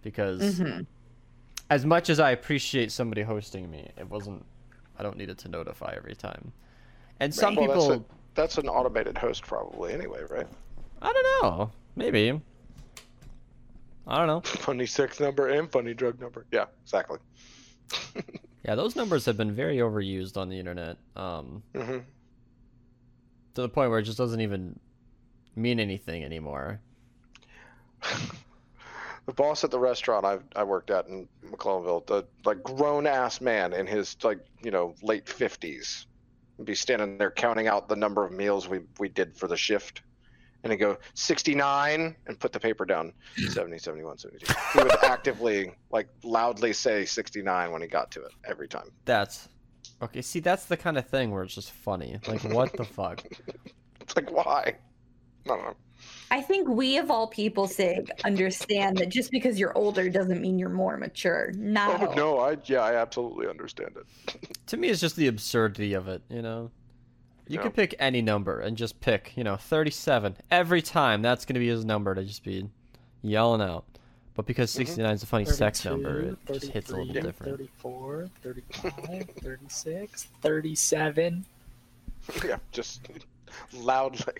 because 0.03 0.43
Mm-hmm. 0.43 0.83
as 1.71 1.87
much 1.87 2.11
as 2.11 2.19
I 2.19 2.33
appreciate 2.33 2.91
somebody 2.91 3.23
hosting 3.23 3.71
me, 3.71 3.89
it 3.97 4.11
wasn't. 4.11 4.45
I 4.99 5.03
don't 5.05 5.17
need 5.17 5.31
it 5.31 5.39
to 5.39 5.49
notify 5.49 5.95
every 5.97 6.17
time. 6.17 6.53
And 7.21 7.33
some 7.33 7.55
Well, 7.55 7.69
people, 7.69 7.89
that's, 7.89 8.01
a, 8.01 8.05
that's 8.35 8.59
an 8.59 8.69
automated 8.69 9.17
host 9.17 9.43
probably 9.47 9.93
anyway, 9.93 10.23
right? 10.29 10.49
I 11.01 11.13
don't 11.13 11.43
know, 11.43 11.71
maybe. 11.95 12.41
I 14.09 14.19
don't 14.19 14.27
know. 14.27 14.41
Funny 14.45 14.87
sex 14.87 15.21
number 15.21 15.49
and 15.49 15.71
funny 15.71 15.95
drug 15.95 16.21
number. 16.21 16.47
Yeah, 16.51 16.67
exactly. 16.83 17.19
Yeah, 18.67 18.75
those 18.75 18.97
numbers 18.97 19.25
have 19.27 19.37
been 19.37 19.53
very 19.53 19.77
overused 19.77 20.37
on 20.37 20.49
the 20.49 20.59
internet. 20.59 20.97
Um, 21.15 21.63
hmm 21.75 21.99
to 23.55 23.63
the 23.63 23.69
point 23.71 23.89
where 23.91 24.01
it 24.01 24.03
just 24.03 24.19
doesn't 24.19 24.43
even 24.43 24.79
mean 25.55 25.81
anything 25.81 26.25
anymore. 26.25 26.79
the 29.27 29.33
boss 29.33 29.65
at 29.65 29.71
the 29.71 29.79
restaurant 29.79 30.27
I 30.27 30.39
I 30.55 30.65
worked 30.65 30.91
at 30.91 31.07
in 31.07 31.27
McClellanville, 31.49 32.07
the 32.07 32.27
like 32.45 32.63
grown 32.63 33.07
ass 33.07 33.41
man 33.41 33.73
in 33.73 33.87
his 33.87 34.17
like 34.23 34.41
you 34.63 34.73
know 34.73 34.95
late 35.01 35.29
fifties, 35.29 36.07
would 36.59 36.67
be 36.67 36.75
standing 36.75 37.19
there 37.19 37.31
counting 37.31 37.69
out 37.69 37.89
the 37.89 37.97
number 37.97 38.25
of 38.25 38.33
meals 38.33 38.69
we 38.69 38.81
we 38.99 39.09
did 39.09 39.37
for 39.37 39.49
the 39.49 39.57
shift, 39.57 40.03
and 40.63 40.73
he'd 40.73 40.79
go 40.79 40.99
sixty 41.15 41.55
nine 41.55 42.17
and 42.27 42.39
put 42.39 42.53
the 42.53 42.61
paper 42.61 42.85
down 42.85 43.13
70, 43.51 43.79
71, 43.79 44.19
72. 44.19 44.55
He 44.73 44.79
would 44.79 45.05
actively 45.05 45.73
like 45.91 46.09
loudly 46.23 46.73
say 46.73 47.05
sixty 47.05 47.43
nine 47.43 47.71
when 47.71 47.83
he 47.83 47.89
got 47.89 48.11
to 48.13 48.23
it 48.23 48.33
every 48.45 48.69
time. 48.69 48.91
That's 49.05 49.49
okay. 50.03 50.23
See, 50.23 50.41
that's 50.41 50.67
the 50.67 50.77
kind 50.77 50.99
of 50.99 51.07
thing 51.09 51.31
where 51.31 51.43
it's 51.43 51.55
just 51.55 51.73
funny. 51.73 52.19
Like, 52.27 52.43
what 52.45 52.77
the 52.77 52.85
fuck? 52.85 53.23
It's 54.01 54.15
like 54.15 54.31
why? 54.31 54.77
I 55.47 55.49
don't 55.49 55.65
know. 55.65 55.75
I 56.31 56.41
think 56.41 56.69
we 56.69 56.99
of 56.99 57.11
all 57.11 57.27
people, 57.29 57.67
Sig, 57.67 58.11
understand 58.25 58.99
that 58.99 59.09
just 59.09 59.31
because 59.31 59.59
you're 59.59 59.77
older 59.77 60.09
doesn't 60.09 60.41
mean 60.41 60.59
you're 60.59 60.69
more 60.69 60.97
mature. 60.97 61.53
Not 61.57 62.03
at 62.03 62.09
Oh 62.11 62.15
no, 62.15 62.39
I 62.39 62.57
yeah, 62.65 62.81
I 62.81 62.95
absolutely 62.95 63.49
understand 63.49 63.97
it. 63.97 64.57
To 64.67 64.77
me, 64.77 64.89
it's 64.89 65.01
just 65.01 65.17
the 65.17 65.29
absurdity 65.29 65.95
of 65.95 66.09
it. 66.09 66.23
You 66.29 66.43
know, 66.43 66.71
you 67.49 67.57
Yeah. 67.57 67.63
could 67.63 67.75
pick 67.75 67.95
any 67.99 68.23
number 68.23 68.61
and 68.61 68.77
just 68.77 69.01
pick, 69.01 69.33
you 69.37 69.45
know, 69.45 69.57
thirty-seven 69.57 70.37
every 70.51 70.83
time. 70.83 71.23
That's 71.23 71.45
gonna 71.45 71.61
be 71.61 71.69
his 71.69 71.85
number 71.85 72.15
to 72.15 72.25
just 72.25 72.43
be 72.45 72.69
yelling 73.23 73.61
out. 73.63 73.85
But 74.35 74.45
because 74.47 74.71
Mhm. 74.71 74.75
69 74.77 75.15
is 75.15 75.23
a 75.23 75.27
funny 75.27 75.45
sex 75.47 75.85
number, 75.85 76.21
it 76.21 76.39
just 76.53 76.67
hits 76.73 76.91
a 76.91 76.97
little 76.97 77.13
different. 77.23 77.57
34, 77.59 78.29
35, 78.43 79.31
36, 79.41 80.25
37. 80.43 81.45
yeah, 82.45 82.59
just 82.73 83.09
loudly. 83.73 84.35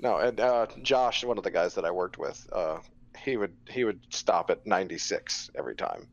No, 0.00 0.16
and 0.18 0.38
uh, 0.40 0.66
Josh, 0.82 1.24
one 1.24 1.36
of 1.38 1.44
the 1.44 1.50
guys 1.50 1.74
that 1.74 1.84
I 1.84 1.90
worked 1.90 2.18
with, 2.18 2.48
uh, 2.52 2.78
he 3.18 3.36
would 3.36 3.52
he 3.68 3.84
would 3.84 4.00
stop 4.10 4.48
at 4.50 4.64
96 4.66 5.50
every 5.56 5.74
time. 5.74 6.06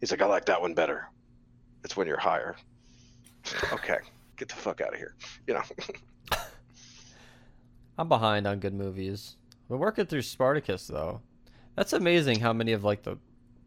He's 0.00 0.10
like, 0.10 0.22
I 0.22 0.26
like 0.26 0.46
that 0.46 0.60
one 0.62 0.74
better. 0.74 1.08
It's 1.84 1.96
when 1.96 2.06
you're 2.06 2.16
higher. 2.20 2.56
okay, 3.72 3.98
get 4.42 4.48
the 4.48 4.60
fuck 4.60 4.80
out 4.80 4.92
of 4.92 4.98
here. 4.98 5.14
You 5.46 5.54
know. 5.54 5.62
I'm 7.98 8.08
behind 8.08 8.46
on 8.46 8.58
good 8.58 8.74
movies. 8.74 9.36
We're 9.68 9.76
working 9.76 10.06
through 10.06 10.22
Spartacus 10.22 10.86
though. 10.88 11.20
That's 11.76 11.92
amazing 11.92 12.40
how 12.40 12.52
many 12.52 12.72
of 12.72 12.82
like 12.82 13.02
the 13.02 13.18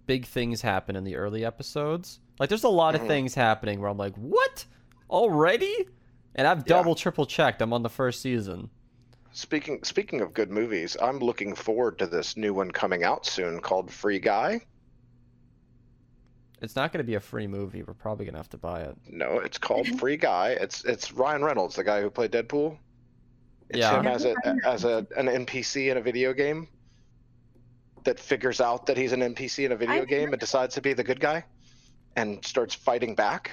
big 0.06 0.26
things 0.26 0.62
happen 0.62 0.96
in 0.96 1.04
the 1.04 1.16
early 1.16 1.46
episodes. 1.46 2.20
Like 2.40 2.50
there's 2.50 2.66
a 2.66 2.70
lot 2.70 2.96
of 2.96 3.02
mm-hmm. 3.02 3.08
things 3.08 3.36
happening 3.36 3.80
where 3.80 3.90
I'm 3.90 3.98
like, 3.98 4.16
"What? 4.16 4.66
Already?" 5.10 5.88
And 6.36 6.46
I've 6.48 6.60
Yeah. 6.60 6.78
double 6.78 6.96
triple 6.96 7.26
checked. 7.26 7.62
I'm 7.62 7.72
on 7.72 7.84
the 7.84 7.90
first 7.90 8.22
season. 8.22 8.70
Speaking 9.32 9.82
speaking 9.84 10.22
of 10.22 10.34
good 10.34 10.52
movies, 10.52 10.98
I'm 11.02 11.20
looking 11.20 11.56
forward 11.56 11.98
to 12.00 12.08
this 12.08 12.36
new 12.36 12.54
one 12.54 12.72
coming 12.72 13.04
out 13.04 13.26
soon 13.26 13.62
called 13.62 13.90
Free 13.90 14.20
Guy. 14.20 14.62
It's 16.61 16.76
not 16.76 16.91
going 16.91 17.03
to 17.03 17.07
be 17.07 17.15
a 17.15 17.19
free 17.19 17.48
movie. 17.48 17.84
We're 17.84 17.94
probably 17.94 18.26
going 18.26 18.34
to 18.34 18.40
have 18.40 18.49
to 18.52 18.57
buy 18.57 18.82
it. 18.82 18.95
No, 19.10 19.40
it's 19.40 19.57
called 19.57 19.88
Free 19.99 20.18
Guy. 20.18 20.49
It's 20.52 20.84
it's 20.86 21.11
Ryan 21.11 21.44
Reynolds, 21.44 21.76
the 21.76 21.84
guy 21.84 22.02
who 22.02 22.10
played 22.10 22.32
Deadpool. 22.32 22.77
It's 23.69 23.80
Yeah. 23.80 23.99
him 23.99 24.07
as 24.07 24.26
a 24.26 24.36
as 24.64 24.84
a 24.86 25.06
an 25.18 25.27
NPC 25.27 25.91
in 25.91 25.98
a 25.98 26.02
video 26.02 26.34
game 26.34 26.68
that 28.06 28.19
figures 28.19 28.61
out 28.61 28.86
that 28.86 28.98
he's 28.98 29.11
an 29.11 29.22
NPC 29.22 29.65
in 29.65 29.72
a 29.72 29.76
video 29.76 30.03
I 30.03 30.06
game 30.06 30.32
and 30.32 30.40
decides 30.40 30.76
to 30.76 30.82
be 30.82 30.94
the 30.94 31.03
good 31.03 31.19
guy 31.19 31.44
and 32.15 32.44
starts 32.45 32.73
fighting 32.76 33.15
back. 33.15 33.52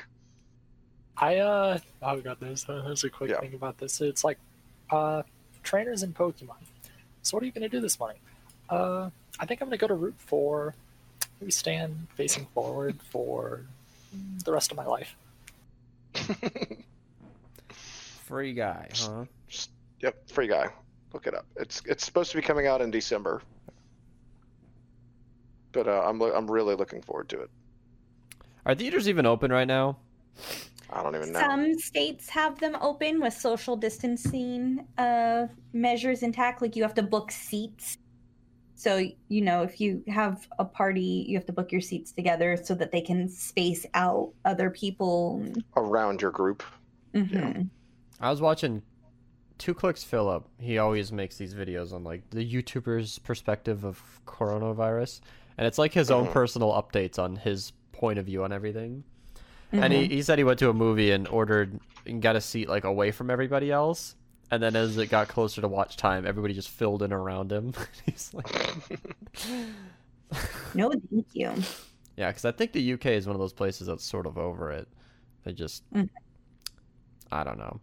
I 1.17 1.39
uh 1.39 1.79
oh 2.03 2.21
god, 2.21 2.37
there's 2.41 2.65
there's 2.65 3.05
a 3.05 3.11
quick 3.11 3.31
Yeah. 3.31 3.41
thing 3.41 3.55
about 3.55 3.79
this. 3.79 4.01
It's 4.01 4.23
like 4.25 4.39
uh 4.91 5.23
trainers 5.63 6.03
in 6.03 6.13
Pokemon. 6.13 6.57
So 7.23 7.37
what 7.37 7.43
are 7.43 7.47
you 7.47 7.53
gonna 7.53 7.69
do 7.69 7.81
this 7.81 7.99
morning? 7.99 8.19
Uh 8.71 9.11
I 9.41 9.47
think 9.47 9.61
I'm 9.61 9.69
gonna 9.69 9.77
go 9.79 9.89
to 9.89 9.95
Route 9.95 10.15
Four. 10.19 10.75
Maybe 11.43 11.51
stand 11.51 12.07
facing 12.15 12.47
forward 12.55 13.03
for 13.11 13.63
the 14.45 14.53
rest 14.53 14.71
of 14.71 14.77
my 14.77 14.87
life. 14.87 15.17
Free 17.69 18.53
guy, 18.53 18.89
huh? 18.95 19.25
Yep, 20.03 20.31
Free 20.31 20.47
Guy. 20.47 20.69
Look 21.13 21.27
it 21.27 21.35
up. 21.35 21.45
It's 21.57 21.83
it's 21.85 22.05
supposed 22.05 22.31
to 22.31 22.37
be 22.37 22.43
coming 22.43 22.69
out 22.69 22.81
in 22.81 22.93
December. 22.93 23.43
But 25.73 25.89
uh, 25.89 26.03
I'm 26.07 26.23
I'm 26.23 26.49
really 26.49 26.77
looking 26.77 27.03
forward 27.03 27.29
to 27.31 27.41
it. 27.41 27.51
Are 28.65 28.77
theaters 28.77 29.09
even 29.09 29.27
open 29.27 29.51
right 29.51 29.67
now? 29.67 29.97
I 30.91 31.03
don't 31.03 31.17
even 31.17 31.33
know. 31.33 31.41
Some 31.41 31.77
states 31.77 32.29
have 32.29 32.61
them 32.61 32.77
open 32.81 33.21
with 33.21 33.35
social 33.35 33.75
distancing 33.75 34.87
uh, 34.97 35.49
measures 35.73 36.23
intact. 36.23 36.63
Like 36.63 36.77
you 36.77 36.85
have 36.85 36.95
to 36.95 37.03
book 37.03 37.33
seats. 37.33 37.99
So, 38.83 39.01
you 39.29 39.43
know, 39.43 39.63
if 39.63 39.81
you 39.81 40.03
have 40.09 40.49
a 40.59 40.65
party, 40.65 41.25
you 41.29 41.37
have 41.37 41.47
to 41.47 41.53
book 41.53 41.71
your 41.71 41.81
seats 41.81 42.11
together 42.11 42.59
so 42.61 42.75
that 42.75 42.91
they 42.91 43.01
can 43.01 43.29
space 43.29 43.87
out 43.95 44.33
other 44.45 44.71
people. 44.71 45.47
Around 45.77 46.21
your 46.21 46.33
group. 46.33 46.65
Mhm. 47.15 47.69
I 48.19 48.29
was 48.29 48.41
watching 48.41 48.83
2kliksphilip, 49.61 50.47
he 50.59 50.79
always 50.79 51.13
makes 51.13 51.37
these 51.37 51.55
videos 51.55 51.93
on 51.93 52.03
like 52.03 52.29
the 52.31 52.45
YouTuber's 52.45 53.21
perspective 53.21 53.85
of 53.85 54.03
coronavirus, 54.27 55.21
and 55.57 55.65
it's 55.65 55.79
like 55.79 55.93
his 55.93 56.11
own 56.11 56.27
Mhm. 56.27 56.33
personal 56.33 56.71
updates 56.73 57.21
on 57.21 57.37
his 57.37 57.73
point 57.93 58.19
of 58.19 58.27
view 58.27 58.43
on 58.43 58.53
everything. 58.53 59.05
Mm-hmm. 59.73 59.83
And 59.85 59.93
he, 59.93 60.07
he 60.09 60.23
said 60.23 60.39
he 60.39 60.45
went 60.45 60.59
to 60.59 60.71
a 60.71 60.75
movie 60.75 61.13
and 61.13 61.29
ordered 61.29 61.79
and 62.05 62.21
got 62.21 62.35
a 62.35 62.41
seat 62.41 62.69
like 62.69 62.83
away 62.83 63.13
from 63.13 63.31
everybody 63.31 63.71
else. 63.71 64.17
And 64.53 64.63
then 64.63 64.77
as 64.77 64.99
it 64.99 65.09
got 65.09 65.29
closer 65.29 65.63
to 65.63 65.69
watch 65.69 65.97
time, 65.97 66.27
everybody 66.27 66.55
just 66.55 66.69
filled 66.71 67.03
in 67.03 67.13
around 67.13 67.51
him. 67.53 67.75
He's 68.07 68.33
like, 68.35 68.49
No, 70.75 70.91
thank 71.11 71.27
you. 71.35 71.67
yeah, 72.17 72.29
because 72.31 72.45
I 72.45 72.53
think 72.53 72.73
the 72.73 72.93
UK 72.95 73.07
is 73.07 73.27
one 73.27 73.37
of 73.37 73.41
those 73.41 73.55
places 73.55 73.87
that's 73.89 74.05
sort 74.05 74.27
of 74.27 74.39
over 74.39 74.71
it. 74.73 74.89
They 75.45 75.53
just, 75.55 75.85
Mhm. 75.95 76.11
I 77.33 77.45
don't 77.45 77.59
know. 77.59 77.81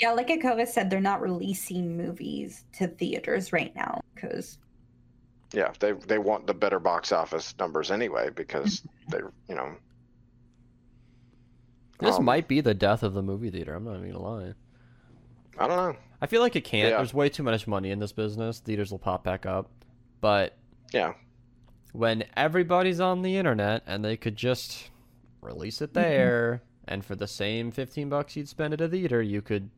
Yeah, 0.00 0.12
like 0.12 0.28
Akova 0.28 0.66
said, 0.66 0.90
they're 0.90 1.00
not 1.00 1.22
releasing 1.22 1.96
movies 1.96 2.64
to 2.74 2.88
theaters 2.88 3.52
right 3.52 3.74
now 3.76 4.00
because 4.14 4.58
Yeah, 5.52 5.72
they 5.80 5.92
they 5.92 6.18
want 6.18 6.46
the 6.46 6.54
better 6.54 6.80
box 6.80 7.12
office 7.12 7.54
numbers 7.58 7.90
anyway 7.90 8.30
because 8.30 8.82
Mm-hmm. 9.10 9.10
they 9.10 9.18
you 9.48 9.54
know 9.56 9.76
This 12.00 12.18
Um, 12.18 12.24
might 12.24 12.48
be 12.48 12.60
the 12.60 12.74
death 12.74 13.02
of 13.02 13.14
the 13.14 13.22
movie 13.22 13.50
theater. 13.50 13.74
I'm 13.74 13.84
not 13.84 13.96
even 13.96 14.12
gonna 14.12 14.22
lie. 14.24 14.54
I 15.58 15.66
don't 15.66 15.76
know. 15.76 15.96
I 16.20 16.26
feel 16.26 16.40
like 16.40 16.56
it 16.56 16.64
can't. 16.64 16.90
Yeah. 16.90 16.96
There's 16.98 17.14
way 17.14 17.28
too 17.28 17.42
much 17.42 17.66
money 17.66 17.90
in 17.90 17.98
this 17.98 18.12
business. 18.12 18.58
Theaters 18.60 18.90
will 18.90 18.98
pop 18.98 19.22
back 19.24 19.44
up, 19.46 19.70
but 20.20 20.56
Yeah, 20.92 21.14
when 21.92 22.24
everybody's 22.36 23.00
on 23.00 23.22
the 23.22 23.36
internet 23.36 23.82
and 23.86 24.04
they 24.04 24.16
could 24.16 24.36
just 24.36 24.90
release 25.42 25.80
it 25.82 25.94
there, 25.94 26.62
and 26.88 27.04
for 27.04 27.14
the 27.16 27.26
same 27.26 27.70
15 27.70 28.08
bucks 28.08 28.36
you'd 28.36 28.48
spend 28.48 28.72
at 28.74 28.80
a 28.80 28.88
theater, 28.88 29.20
you 29.22 29.42
could. 29.42 29.70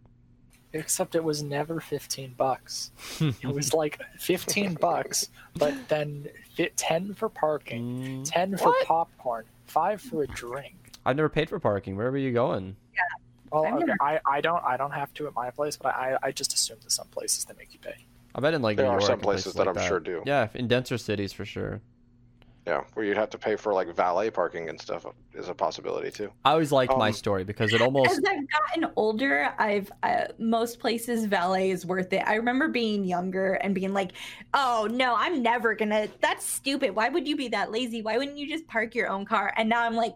Except 0.75 1.15
it 1.15 1.25
was 1.25 1.43
never 1.43 1.81
15 1.81 2.35
bucks. 2.37 2.91
It 3.21 3.47
was 3.47 3.73
like 3.73 4.01
15 4.19 4.75
bucks, 4.75 5.31
but 5.57 5.75
then 5.89 6.29
10 6.77 7.15
for 7.15 7.29
parking, 7.29 8.23
Mm, 8.23 8.31
10 8.31 8.57
for 8.59 8.69
What? 8.69 8.87
popcorn, 8.87 9.45
5 9.67 10.01
for 10.03 10.23
a 10.25 10.27
drink. 10.27 10.75
I've 11.07 11.17
never 11.17 11.29
paid 11.31 11.49
for 11.49 11.59
parking. 11.59 11.97
Where 11.97 12.11
were 12.11 12.19
you 12.19 12.33
going? 12.33 12.77
Well, 13.53 13.67
I've 13.67 13.75
okay, 13.75 13.85
never- 13.87 14.03
I, 14.03 14.21
I 14.27 14.41
don't 14.41 14.63
I 14.65 14.77
don't 14.77 14.93
have 14.93 15.13
to 15.15 15.27
at 15.27 15.35
my 15.35 15.51
place, 15.51 15.77
but 15.77 15.95
I, 15.95 16.17
I 16.23 16.33
just 16.33 16.53
assume 16.55 16.79
that 16.83 16.93
some 16.93 17.09
places 17.09 17.45
they 17.45 17.55
make 17.59 17.73
you 17.75 17.81
pay. 17.81 18.07
I 18.35 18.41
bet 18.41 18.55
in 18.55 18.63
like 18.63 18.77
There 18.77 18.87
New 18.87 18.91
are 18.93 18.95
York 19.01 19.03
some 19.05 19.13
and 19.15 19.23
places 19.23 19.45
places 19.45 19.55
that 19.59 19.67
like 19.67 19.77
I'm 19.77 19.89
sure 19.89 20.01
do. 20.01 20.23
Yeah, 20.27 20.49
in 20.55 20.69
denser 20.69 20.99
cities 20.99 21.33
for 21.33 21.45
sure. 21.45 21.81
yeah, 22.67 22.83
where 22.95 23.07
you'd 23.07 23.17
have 23.17 23.31
to 23.31 23.39
pay 23.39 23.57
for 23.57 23.73
like 23.73 23.89
valet 23.97 24.31
parking 24.31 24.69
and 24.69 24.79
stuff 24.79 25.07
is 25.33 25.49
a 25.49 25.55
possibility 25.55 26.11
too. 26.11 26.31
I 26.45 26.53
always 26.53 26.71
liked 26.71 26.93
my 26.97 27.09
Um, 27.09 27.13
story 27.15 27.43
because 27.43 27.73
it 27.73 27.81
almost 27.81 28.11
as 28.11 28.19
I've 28.19 28.47
gotten 28.51 28.93
older, 28.97 29.55
I've 29.59 29.91
uh, 30.03 30.25
most 30.39 30.79
places 30.79 31.25
valet 31.25 31.71
is 31.71 31.87
worth 31.87 32.13
it. 32.13 32.23
I 32.27 32.35
remember 32.35 32.69
being 32.69 33.05
younger 33.05 33.55
and 33.55 33.75
being 33.75 33.95
like, 33.95 34.13
"Oh 34.53 34.87
no, 34.91 35.15
I'm 35.17 35.43
never 35.43 35.75
gonna. 35.75 36.09
That's 36.21 36.45
stupid. 36.47 36.95
Why 36.95 37.09
would 37.09 37.27
you 37.27 37.37
be 37.37 37.49
that 37.49 37.73
lazy? 37.73 38.03
Why 38.03 38.19
wouldn't 38.19 38.37
you 38.37 38.47
just 38.47 38.67
park 38.69 38.95
your 38.95 39.09
own 39.09 39.25
car?" 39.25 39.53
And 39.57 39.69
now 39.71 39.83
I'm 39.83 39.95
like, 39.97 40.15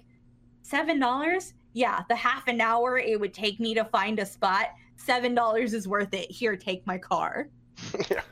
seven 0.60 1.00
dollars? 1.00 1.54
Yeah, 1.72 2.02
the 2.08 2.16
half 2.16 2.48
an 2.48 2.60
hour 2.60 2.98
it 2.98 3.18
would 3.20 3.34
take 3.34 3.58
me 3.60 3.74
to 3.74 3.84
find 3.84 4.18
a 4.18 4.26
spot. 4.26 4.66
Seven 4.96 5.34
dollars 5.34 5.72
is 5.74 5.88
worth 5.88 6.12
it. 6.14 6.30
Here, 6.30 6.56
take 6.56 6.86
my 6.86 6.98
car. 6.98 7.48
yeah, 8.10 8.22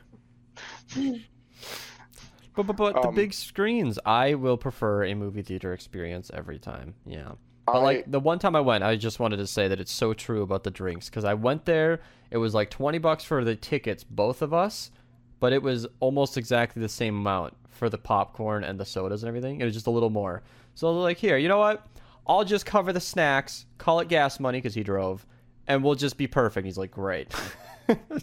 But 2.54 2.64
but, 2.64 2.76
but 2.76 3.02
the 3.02 3.08
Um, 3.08 3.14
big 3.14 3.32
screens, 3.32 3.98
I 4.04 4.34
will 4.34 4.56
prefer 4.56 5.04
a 5.04 5.14
movie 5.14 5.42
theater 5.42 5.72
experience 5.72 6.30
every 6.34 6.58
time. 6.58 6.94
Yeah. 7.06 7.32
But 7.72 7.80
I, 7.80 7.82
like 7.82 8.10
the 8.10 8.20
one 8.20 8.38
time 8.38 8.56
I 8.56 8.60
went, 8.60 8.82
I 8.84 8.96
just 8.96 9.20
wanted 9.20 9.36
to 9.38 9.46
say 9.46 9.68
that 9.68 9.80
it's 9.80 9.92
so 9.92 10.12
true 10.14 10.42
about 10.42 10.64
the 10.64 10.70
drinks 10.70 11.08
because 11.08 11.24
I 11.24 11.34
went 11.34 11.64
there. 11.66 12.00
It 12.30 12.38
was 12.38 12.54
like 12.54 12.70
twenty 12.70 12.98
bucks 12.98 13.24
for 13.24 13.44
the 13.44 13.54
tickets, 13.56 14.04
both 14.04 14.42
of 14.42 14.52
us, 14.52 14.90
but 15.38 15.52
it 15.52 15.62
was 15.62 15.86
almost 16.00 16.36
exactly 16.36 16.82
the 16.82 16.88
same 16.88 17.16
amount 17.18 17.54
for 17.68 17.88
the 17.88 17.98
popcorn 17.98 18.64
and 18.64 18.78
the 18.80 18.84
sodas 18.84 19.22
and 19.22 19.28
everything. 19.28 19.60
It 19.60 19.64
was 19.64 19.74
just 19.74 19.86
a 19.86 19.90
little 19.90 20.10
more. 20.10 20.42
So 20.74 20.92
they're 20.92 21.02
like, 21.02 21.18
here, 21.18 21.36
you 21.38 21.48
know 21.48 21.58
what? 21.58 21.86
I'll 22.30 22.44
just 22.44 22.64
cover 22.64 22.92
the 22.92 23.00
snacks, 23.00 23.66
call 23.78 23.98
it 24.00 24.08
gas 24.08 24.38
money 24.38 24.58
because 24.58 24.74
he 24.74 24.82
drove, 24.84 25.26
and 25.66 25.82
we'll 25.82 25.96
just 25.96 26.16
be 26.16 26.26
perfect. 26.28 26.64
He's 26.64 26.78
like, 26.78 26.92
great. 26.92 27.34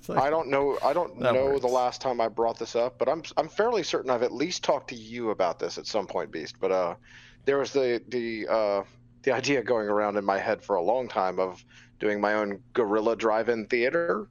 Like- 0.08 0.18
I 0.22 0.30
don't 0.30 0.48
know. 0.48 0.78
I 0.82 0.94
don't 0.94 1.20
know 1.20 1.48
works. 1.48 1.60
the 1.62 1.68
last 1.68 2.00
time 2.00 2.22
I 2.22 2.30
brought 2.30 2.58
this 2.58 2.74
up, 2.74 2.98
but 2.98 3.10
I'm 3.10 3.22
I'm 3.36 3.50
fairly 3.50 3.84
certain 3.84 4.10
I've 4.10 4.24
at 4.24 4.32
least 4.32 4.64
talked 4.64 4.88
to 4.92 4.96
you 4.96 5.32
about 5.32 5.60
this 5.60 5.78
at 5.78 5.86
some 5.86 6.08
point, 6.08 6.32
Beast. 6.32 6.56
But 6.62 6.72
uh, 6.72 6.96
there 7.44 7.58
was 7.58 7.74
the 7.74 8.02
the 8.08 8.48
uh 8.48 8.84
the 9.24 9.34
idea 9.34 9.62
going 9.62 9.90
around 9.90 10.16
in 10.16 10.24
my 10.24 10.38
head 10.38 10.64
for 10.64 10.78
a 10.78 10.82
long 10.82 11.10
time 11.10 11.38
of 11.38 11.66
doing 12.00 12.22
my 12.22 12.36
own 12.36 12.62
guerrilla 12.72 13.18
drive-in 13.18 13.66
theater. 13.66 14.30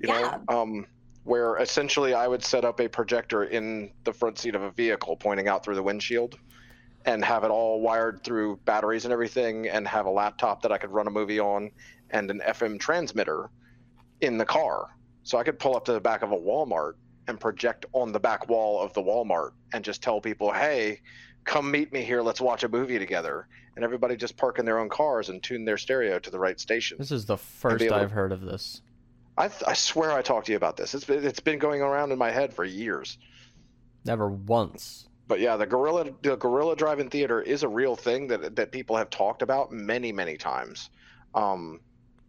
You 0.00 0.10
Yeah. 0.10 0.36
know, 0.50 0.54
um, 0.60 0.86
where 1.24 1.56
essentially 1.56 2.12
I 2.12 2.28
would 2.28 2.44
set 2.44 2.66
up 2.66 2.78
a 2.78 2.88
projector 2.88 3.44
in 3.44 3.90
the 4.04 4.12
front 4.12 4.38
seat 4.38 4.54
of 4.54 4.60
a 4.60 4.70
vehicle, 4.72 5.16
pointing 5.16 5.48
out 5.48 5.64
through 5.64 5.76
the 5.76 5.82
windshield, 5.82 6.38
and 7.04 7.24
have 7.24 7.44
it 7.44 7.50
all 7.50 7.80
wired 7.80 8.22
through 8.22 8.56
batteries 8.64 9.04
and 9.04 9.12
everything, 9.12 9.68
and 9.68 9.86
have 9.86 10.06
a 10.06 10.10
laptop 10.10 10.62
that 10.62 10.72
I 10.72 10.78
could 10.78 10.90
run 10.90 11.06
a 11.06 11.10
movie 11.10 11.40
on, 11.40 11.70
and 12.10 12.30
an 12.30 12.40
FM 12.46 12.78
transmitter 12.78 13.50
in 14.20 14.38
the 14.38 14.44
car. 14.44 14.88
So 15.24 15.38
I 15.38 15.44
could 15.44 15.58
pull 15.58 15.76
up 15.76 15.84
to 15.86 15.92
the 15.92 16.00
back 16.00 16.22
of 16.22 16.32
a 16.32 16.36
Walmart 16.36 16.94
and 17.28 17.38
project 17.38 17.86
on 17.92 18.12
the 18.12 18.20
back 18.20 18.48
wall 18.48 18.80
of 18.80 18.92
the 18.94 19.02
Walmart 19.02 19.52
and 19.72 19.84
just 19.84 20.02
tell 20.02 20.20
people, 20.20 20.52
hey, 20.52 21.00
come 21.44 21.70
meet 21.70 21.92
me 21.92 22.02
here. 22.02 22.22
Let's 22.22 22.40
watch 22.40 22.64
a 22.64 22.68
movie 22.68 22.98
together. 22.98 23.46
And 23.76 23.84
everybody 23.84 24.16
just 24.16 24.36
park 24.36 24.58
in 24.58 24.64
their 24.64 24.78
own 24.78 24.88
cars 24.88 25.28
and 25.28 25.42
tune 25.42 25.64
their 25.64 25.78
stereo 25.78 26.18
to 26.18 26.30
the 26.30 26.38
right 26.38 26.58
station. 26.60 26.98
this 26.98 27.10
is 27.10 27.24
the 27.24 27.38
first 27.38 27.90
I've 27.90 28.10
heard 28.10 28.32
of 28.32 28.42
this. 28.42 28.82
I, 29.38 29.48
I 29.66 29.72
swear 29.72 30.12
I 30.12 30.20
talked 30.20 30.46
to 30.46 30.52
you 30.52 30.56
about 30.56 30.76
this. 30.76 30.94
It's 30.94 31.04
been, 31.04 31.24
it's 31.24 31.40
been 31.40 31.58
going 31.58 31.80
around 31.80 32.12
in 32.12 32.18
my 32.18 32.30
head 32.30 32.52
for 32.52 32.64
years. 32.64 33.16
Never 34.04 34.28
once. 34.28 35.08
But 35.28 35.40
yeah, 35.40 35.56
the 35.56 35.66
guerrilla 35.66 36.10
the 36.22 36.36
guerrilla 36.36 36.76
drive-in 36.76 37.08
theater 37.08 37.40
is 37.40 37.62
a 37.62 37.68
real 37.68 37.96
thing 37.96 38.28
that 38.28 38.56
that 38.56 38.72
people 38.72 38.96
have 38.96 39.10
talked 39.10 39.42
about 39.42 39.72
many 39.72 40.12
many 40.12 40.36
times. 40.36 40.90
Um, 41.34 41.80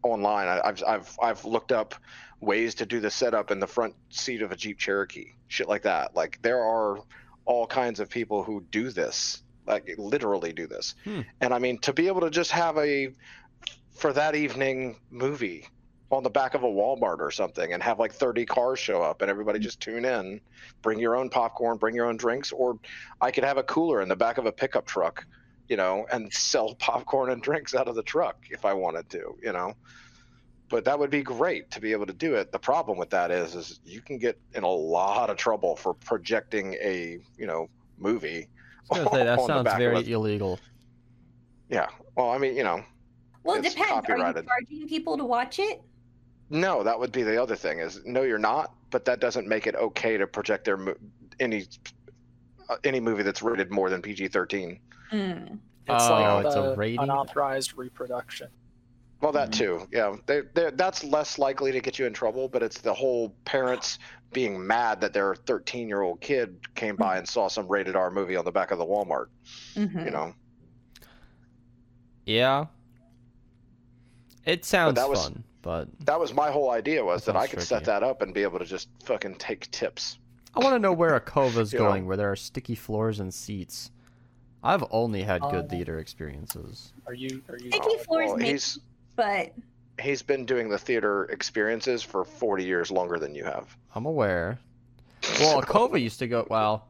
online, 0.04 0.48
I, 0.48 0.62
I've 0.64 0.84
I've 0.84 1.18
I've 1.22 1.46
looked 1.46 1.72
up 1.72 1.96
ways 2.40 2.76
to 2.76 2.86
do 2.86 3.00
the 3.00 3.10
setup 3.10 3.52
in 3.52 3.60
the 3.60 3.68
front 3.68 3.96
seat 4.10 4.42
of 4.42 4.52
a 4.52 4.56
Jeep 4.56 4.78
Cherokee, 4.78 5.34
shit 5.48 5.68
like 5.68 5.84
that. 5.84 6.16
Like 6.16 6.40
there 6.42 6.62
are 6.62 7.00
all 7.46 7.68
kinds 7.68 8.00
of 8.00 8.10
people 8.10 8.44
who 8.44 8.66
do 8.72 8.90
this, 8.90 9.44
like 9.66 9.90
literally 9.98 10.54
do 10.54 10.68
this. 10.68 10.96
Hmm. 11.04 11.22
And 11.42 11.54
I 11.54 11.60
mean, 11.60 11.80
to 11.80 11.94
be 11.94 12.08
able 12.08 12.22
to 12.22 12.30
just 12.30 12.52
have 12.52 12.78
a 12.78 13.14
for 13.96 14.14
that 14.14 14.36
evening 14.36 14.98
movie 15.10 15.68
on 16.14 16.24
the 16.24 16.30
back 16.30 16.54
of 16.54 16.64
a 16.64 16.68
Walmart 16.68 17.20
or 17.20 17.32
something 17.32 17.74
and 17.74 17.82
have 17.84 18.00
like 18.00 18.14
30 18.14 18.46
cars 18.46 18.80
show 18.80 19.02
up 19.02 19.22
and 19.22 19.30
everybody 19.30 19.60
just 19.60 19.80
tune 19.80 20.06
in, 20.06 20.40
bring 20.82 21.00
your 21.00 21.16
own 21.16 21.30
popcorn, 21.30 21.78
bring 21.78 21.96
your 21.96 22.06
own 22.08 22.18
drinks, 22.18 22.52
or 22.52 22.80
I 23.22 23.32
could 23.32 23.44
have 23.44 23.58
a 23.58 23.64
cooler 23.64 24.02
in 24.02 24.10
the 24.10 24.16
back 24.16 24.38
of 24.38 24.46
a 24.46 24.52
pickup 24.52 24.86
truck, 24.86 25.26
you 25.68 25.78
know, 25.78 26.06
and 26.12 26.32
sell 26.32 26.76
popcorn 26.80 27.32
and 27.32 27.42
drinks 27.42 27.76
out 27.76 27.88
of 27.88 27.96
the 27.96 28.04
truck 28.04 28.38
if 28.50 28.66
I 28.66 28.74
wanted 28.74 29.10
to, 29.10 29.36
you 29.42 29.52
know. 29.54 29.74
But 30.70 30.86
that 30.86 30.98
would 30.98 31.10
be 31.12 31.22
great 31.22 31.70
to 31.72 31.82
be 31.82 31.92
able 31.92 32.06
to 32.08 32.14
do 32.14 32.36
it. 32.36 32.52
The 32.52 32.60
problem 32.60 32.98
with 32.98 33.10
that 33.12 33.30
is, 33.30 33.54
is 33.54 33.80
you 33.86 34.02
can 34.02 34.18
get 34.18 34.40
in 34.54 34.64
a 34.64 34.70
lot 34.70 35.30
of 35.30 35.38
trouble 35.38 35.76
for 35.76 35.94
projecting 35.94 36.74
a, 36.76 37.20
you 37.38 37.46
know, 37.46 37.68
movie. 37.98 38.48
I 38.92 39.00
was 39.00 39.04
gonna 39.04 39.18
say 39.18 39.24
that 39.26 39.40
on 39.40 39.48
the 39.48 39.54
sounds 39.54 39.64
back 39.66 39.74
of 39.74 39.80
very 39.80 39.98
a- 39.98 40.16
illegal. 40.16 40.60
Yeah. 41.70 41.90
Well, 42.16 42.32
I 42.32 42.38
mean, 42.40 42.56
you 42.56 42.64
know, 42.64 42.84
Well, 43.44 43.58
it 43.58 43.64
depends. 43.64 43.82
Are 43.82 43.96
you 43.96 44.02
copyrighted. 44.02 44.48
charging 44.48 44.88
people 44.88 45.18
to 45.18 45.26
watch 45.26 45.60
it? 45.60 45.82
No, 46.50 46.84
that 46.84 47.00
would 47.00 47.12
be 47.12 47.24
the 47.24 47.42
other 47.42 47.56
thing. 47.56 47.80
Is 47.80 48.02
no, 48.06 48.22
you're 48.24 48.38
not. 48.38 48.74
But 48.92 49.06
that 49.06 49.20
doesn't 49.20 49.48
make 49.48 49.66
it 49.66 49.76
okay 49.76 50.18
to 50.18 50.28
project 50.28 50.66
their 50.66 50.78
mo- 50.78 50.96
any 51.40 51.66
uh, 52.70 52.76
any 52.84 53.00
movie 53.00 53.24
that's 53.24 53.42
rated 53.42 53.72
more 53.72 53.90
than 53.90 54.02
PG-13. 54.02 54.80
Mm. 55.12 55.54
It's 55.54 55.60
Oh, 55.90 56.14
like 56.14 56.46
it's 56.46 56.56
a 56.56 56.62
the 56.62 56.76
rating? 56.76 57.00
unauthorized 57.00 57.78
reproduction. 57.78 58.48
Well, 59.20 59.32
that 59.32 59.50
Mm-hmm. 59.52 59.80
too. 59.80 59.88
Yeah, 59.92 60.16
they, 60.28 60.42
they, 60.54 60.70
that's 60.76 61.04
less 61.04 61.38
likely 61.40 61.72
to 61.72 61.80
get 61.80 61.98
you 61.98 62.06
in 62.06 62.14
trouble. 62.14 62.48
But 62.48 62.62
it's 62.62 62.80
the 62.82 62.94
whole 62.94 63.34
parents 63.46 63.98
being 64.32 64.66
mad 64.66 65.00
that 65.02 65.12
their 65.14 65.36
13 65.36 65.88
year 65.88 66.02
old 66.02 66.22
kid 66.22 66.58
came 66.76 66.96
by 66.96 67.18
and 67.18 67.28
saw 67.28 67.48
some 67.48 67.68
rated 67.68 67.96
R 67.96 68.12
movie 68.12 68.36
on 68.36 68.46
the 68.46 68.52
back 68.52 68.72
of 68.72 68.78
the 68.80 68.86
Walmart. 68.86 69.28
Mhm. 69.76 70.06
You 70.06 70.12
know. 70.12 70.34
Yeah. 72.26 72.66
It 74.46 74.66
sounds 74.66 74.96
that 74.96 75.10
was- 75.10 75.24
fun, 75.24 75.44
but 75.64 75.88
That 76.06 76.20
was 76.20 76.32
my 76.34 76.52
whole 76.52 76.70
idea 76.70 77.04
was 77.04 77.26
That 77.26 77.34
that 77.34 77.40
I 77.40 77.42
sounds 77.46 77.52
could 77.52 77.64
set 77.64 77.86
that 77.86 78.04
up 78.04 78.22
and 78.22 78.32
be 78.34 78.44
able 78.44 78.60
to 78.60 78.66
just 78.66 78.90
fucking 79.04 79.36
take 79.36 79.72
tips. 79.72 80.20
I 80.56 80.60
want 80.60 80.76
to 80.76 80.80
know 80.80 80.94
where 80.94 81.20
Akova's 81.20 81.74
You 81.74 81.80
know. 81.80 81.86
going, 81.86 82.06
where 82.06 82.18
there 82.18 82.32
are 82.32 82.36
sticky 82.36 82.76
floors 82.76 83.20
and 83.20 83.34
seats. 83.34 83.90
I've 84.64 84.84
only 84.92 85.24
had 85.24 85.42
good 85.42 85.64
Um, 85.66 85.68
theater 85.70 85.98
experiences. 86.00 86.94
Are 87.08 87.14
you? 87.16 87.42
Are 87.50 87.58
you? 87.58 87.72
Sticky 87.72 87.98
floors 88.06 88.28
Well, 88.30 88.38
make, 88.38 88.48
he's 88.52 88.80
but 89.16 89.54
he's 90.00 90.22
been 90.22 90.46
doing 90.46 90.70
the 90.70 90.78
theater 90.78 91.26
experiences 91.26 92.02
for 92.04 92.24
40 92.24 92.64
years 92.64 92.92
longer 92.92 93.18
than 93.18 93.34
you 93.36 93.44
have. 93.44 93.76
I'm 93.96 94.06
aware. 94.06 94.60
Well, 95.40 95.62
Akova 95.62 96.00
used 96.10 96.20
to 96.20 96.28
go. 96.28 96.46
Well, 96.50 96.88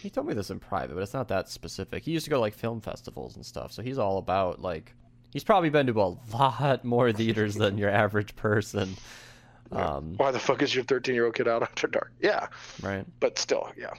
he 0.00 0.08
told 0.10 0.26
me 0.28 0.34
this 0.34 0.50
in 0.50 0.60
private, 0.60 0.94
but 0.94 1.02
it's 1.02 1.12
not 1.14 1.28
that 1.28 1.48
specific. 1.48 2.04
He 2.04 2.10
used 2.12 2.24
to 2.24 2.30
go 2.30 2.36
to, 2.36 2.40
like 2.40 2.54
film 2.54 2.80
festivals 2.80 3.36
and 3.36 3.44
stuff, 3.44 3.72
so 3.72 3.82
he's 3.82 3.98
all 3.98 4.18
about 4.18 4.60
like. 4.62 4.94
He's 5.32 5.44
probably 5.44 5.70
been 5.70 5.86
to 5.86 6.00
a 6.00 6.16
lot 6.32 6.84
more 6.84 7.12
theaters 7.12 7.54
than 7.54 7.78
your 7.78 7.90
average 7.90 8.36
person. 8.36 8.96
Um, 9.72 10.14
Why 10.16 10.32
the 10.32 10.40
fuck 10.40 10.62
is 10.62 10.74
your 10.74 10.82
13 10.82 11.14
year 11.14 11.26
old 11.26 11.34
kid 11.36 11.46
out 11.46 11.62
after 11.62 11.86
dark? 11.86 12.10
Yeah, 12.20 12.48
right. 12.82 13.06
but 13.20 13.38
still, 13.38 13.70
yeah, 13.78 13.90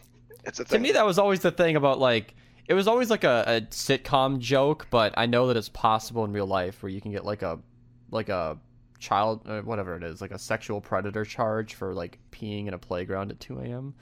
it's 0.43 0.59
a 0.59 0.65
thing. 0.65 0.79
To 0.79 0.83
me, 0.83 0.91
that 0.91 1.05
was 1.05 1.17
always 1.17 1.39
the 1.39 1.51
thing 1.51 1.77
about 1.77 1.97
like 1.97 2.35
it 2.67 2.73
was 2.73 2.89
always 2.89 3.09
like 3.09 3.23
a, 3.23 3.45
a 3.47 3.61
sitcom 3.67 4.39
joke, 4.39 4.87
but 4.89 5.13
I 5.15 5.27
know 5.27 5.47
that 5.47 5.55
it's 5.55 5.69
possible 5.69 6.25
in 6.25 6.33
real 6.33 6.45
life 6.45 6.83
where 6.83 6.89
you 6.89 6.99
can 6.99 7.11
get 7.13 7.23
like 7.23 7.41
a 7.41 7.57
like 8.09 8.27
a 8.27 8.57
child 8.99 9.47
uh, 9.47 9.61
whatever 9.61 9.95
it 9.95 10.03
is 10.03 10.19
like 10.19 10.31
a 10.31 10.37
sexual 10.37 10.81
predator 10.81 11.23
charge 11.23 11.73
for 11.75 11.93
like 11.93 12.19
peeing 12.33 12.67
in 12.67 12.73
a 12.73 12.77
playground 12.77 13.31
at 13.31 13.39
2 13.39 13.59
a.m. 13.61 13.93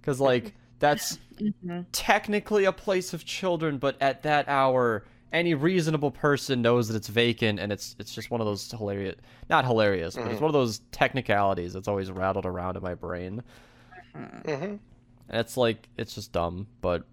Because 0.00 0.20
like 0.20 0.54
that's 0.78 1.18
Mhm. 1.38 1.84
technically 1.92 2.64
a 2.64 2.72
place 2.72 3.12
of 3.12 3.26
children, 3.26 3.76
but 3.76 4.00
at 4.00 4.22
that 4.22 4.48
hour, 4.48 5.04
any 5.32 5.54
reasonable 5.54 6.10
person 6.10 6.60
knows 6.62 6.88
that 6.88 6.96
it's 6.96 7.08
vacant, 7.08 7.58
and 7.60 7.72
it's 7.72 7.94
it's 7.98 8.14
just 8.14 8.30
one 8.30 8.40
of 8.40 8.46
those 8.46 8.70
hilarious, 8.70 9.16
not 9.48 9.64
hilarious, 9.64 10.16
but 10.16 10.26
it's 10.26 10.38
Mhm. 10.38 10.42
one 10.42 10.48
of 10.48 10.52
those 10.54 10.80
technicalities 10.92 11.72
that's 11.72 11.88
always 11.88 12.10
rattled 12.10 12.46
around 12.46 12.76
in 12.76 12.82
my 12.82 12.94
brain. 12.94 13.42
hmm 14.14 14.52
And 14.52 14.78
it's 15.28 15.56
like 15.56 15.88
it's 15.96 16.14
just 16.14 16.32
dumb, 16.32 16.66
but 16.80 17.04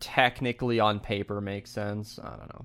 technically 0.00 0.80
on 0.80 1.00
paper 1.00 1.40
makes 1.40 1.70
sense. 1.70 2.18
I 2.22 2.30
don't 2.36 2.54
know. 2.54 2.64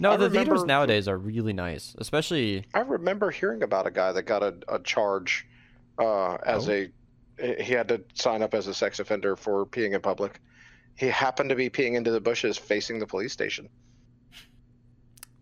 No, 0.00 0.10
I 0.12 0.16
the 0.16 0.28
theaters 0.30 0.48
remember- 0.48 0.66
nowadays 0.66 1.06
are 1.06 1.16
really 1.18 1.52
nice, 1.52 1.94
especially 1.98 2.64
I 2.74 2.80
remember 2.80 3.30
hearing 3.30 3.62
about 3.62 3.86
a 3.86 3.90
guy 3.92 4.10
that 4.12 4.24
got 4.24 4.42
a, 4.42 4.54
a 4.68 4.78
charge 4.80 5.46
uh, 5.98 6.34
as 6.44 6.68
Oh. 6.68 6.72
a 6.72 6.90
he 7.62 7.72
had 7.72 7.88
to 7.88 8.00
sign 8.14 8.42
up 8.42 8.54
as 8.54 8.66
a 8.68 8.74
sex 8.74 8.98
offender 9.00 9.34
for 9.36 9.66
peeing 9.66 9.92
in 9.94 10.00
public. 10.00 10.40
He 10.96 11.06
happened 11.08 11.50
to 11.50 11.56
be 11.56 11.68
peeing 11.70 11.94
into 11.94 12.10
the 12.10 12.20
bushes 12.20 12.56
facing 12.56 12.98
the 12.98 13.06
police 13.06 13.32
station, 13.32 13.68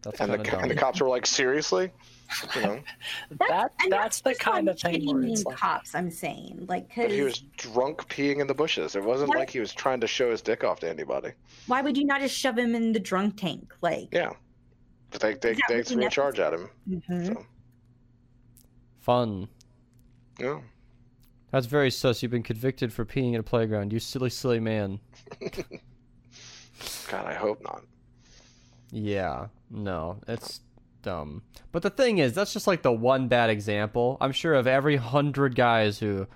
that's 0.03 0.21
and 0.21 0.33
the 0.33 0.59
and 0.59 0.71
the 0.71 0.75
cops 0.75 1.01
were 1.01 1.09
like, 1.09 1.27
"Seriously?" 1.27 1.91
You 2.57 2.63
know, 2.63 2.81
That 3.49 3.73
and 3.83 3.93
that's 3.93 4.23
the 4.23 4.35
kind 4.35 4.69
of 4.71 4.81
thing 4.81 5.05
where 5.07 5.23
it's 5.25 5.45
like 5.45 5.57
cops. 5.59 5.95
I'm 5.95 6.11
saying, 6.11 6.65
like, 6.69 6.89
but 6.97 7.11
he 7.11 7.21
was 7.21 7.41
drunk 7.59 8.09
peeing 8.09 8.41
in 8.41 8.47
the 8.47 8.55
bushes. 8.55 8.97
It 8.97 9.05
wasn't 9.05 9.29
What? 9.29 9.39
like 9.39 9.51
he 9.51 9.61
was 9.61 9.75
trying 9.75 10.01
to 10.01 10.07
show 10.07 10.31
his 10.31 10.41
dick 10.41 10.65
off 10.65 10.81
to 10.81 10.89
anybody. 10.89 11.33
why 11.67 11.83
would 11.83 11.99
you 11.99 12.05
not 12.07 12.23
just 12.23 12.35
shove 12.35 12.57
him 12.57 12.75
in 12.75 12.93
the 12.93 13.01
drunk 13.01 13.37
tank? 13.37 13.75
Like, 13.83 14.09
Yeah, 14.13 14.31
but 15.11 15.21
they 15.21 15.35
they, 15.35 15.51
Is 15.51 15.57
that 15.59 15.69
they 15.69 15.83
threw 15.83 16.07
a 16.07 16.11
charge 16.11 16.39
at 16.41 16.55
him. 16.55 16.71
mhm. 16.89 17.27
So 17.27 17.47
Fun. 19.01 19.49
yeah, 20.41 20.61
That's 21.53 21.67
very 21.67 21.91
sus. 21.91 22.23
You've 22.23 22.33
been 22.33 22.43
convicted 22.43 22.93
for 22.93 23.05
peeing 23.05 23.35
in 23.35 23.41
a 23.41 23.43
playground. 23.43 23.93
You 23.93 24.01
silly, 24.01 24.31
silly 24.31 24.59
man. 24.59 24.99
God, 27.09 27.27
I 27.27 27.35
hope 27.35 27.63
not. 27.63 27.83
Yeah, 28.91 29.47
no, 29.71 30.19
it's 30.27 30.61
dumb. 31.03 31.43
But 31.71 31.83
the 31.83 31.91
thing 31.91 32.19
is, 32.19 32.33
that's 32.33 32.53
just 32.53 32.67
like 32.67 32.83
the 32.83 32.93
one 32.93 33.29
bad 33.29 33.51
example. 33.51 34.17
I'm 34.21 34.33
sure 34.33 34.55
of 34.55 34.67
every 34.67 34.97
hundred 34.97 35.55
guys 35.55 35.99
who 35.99 36.27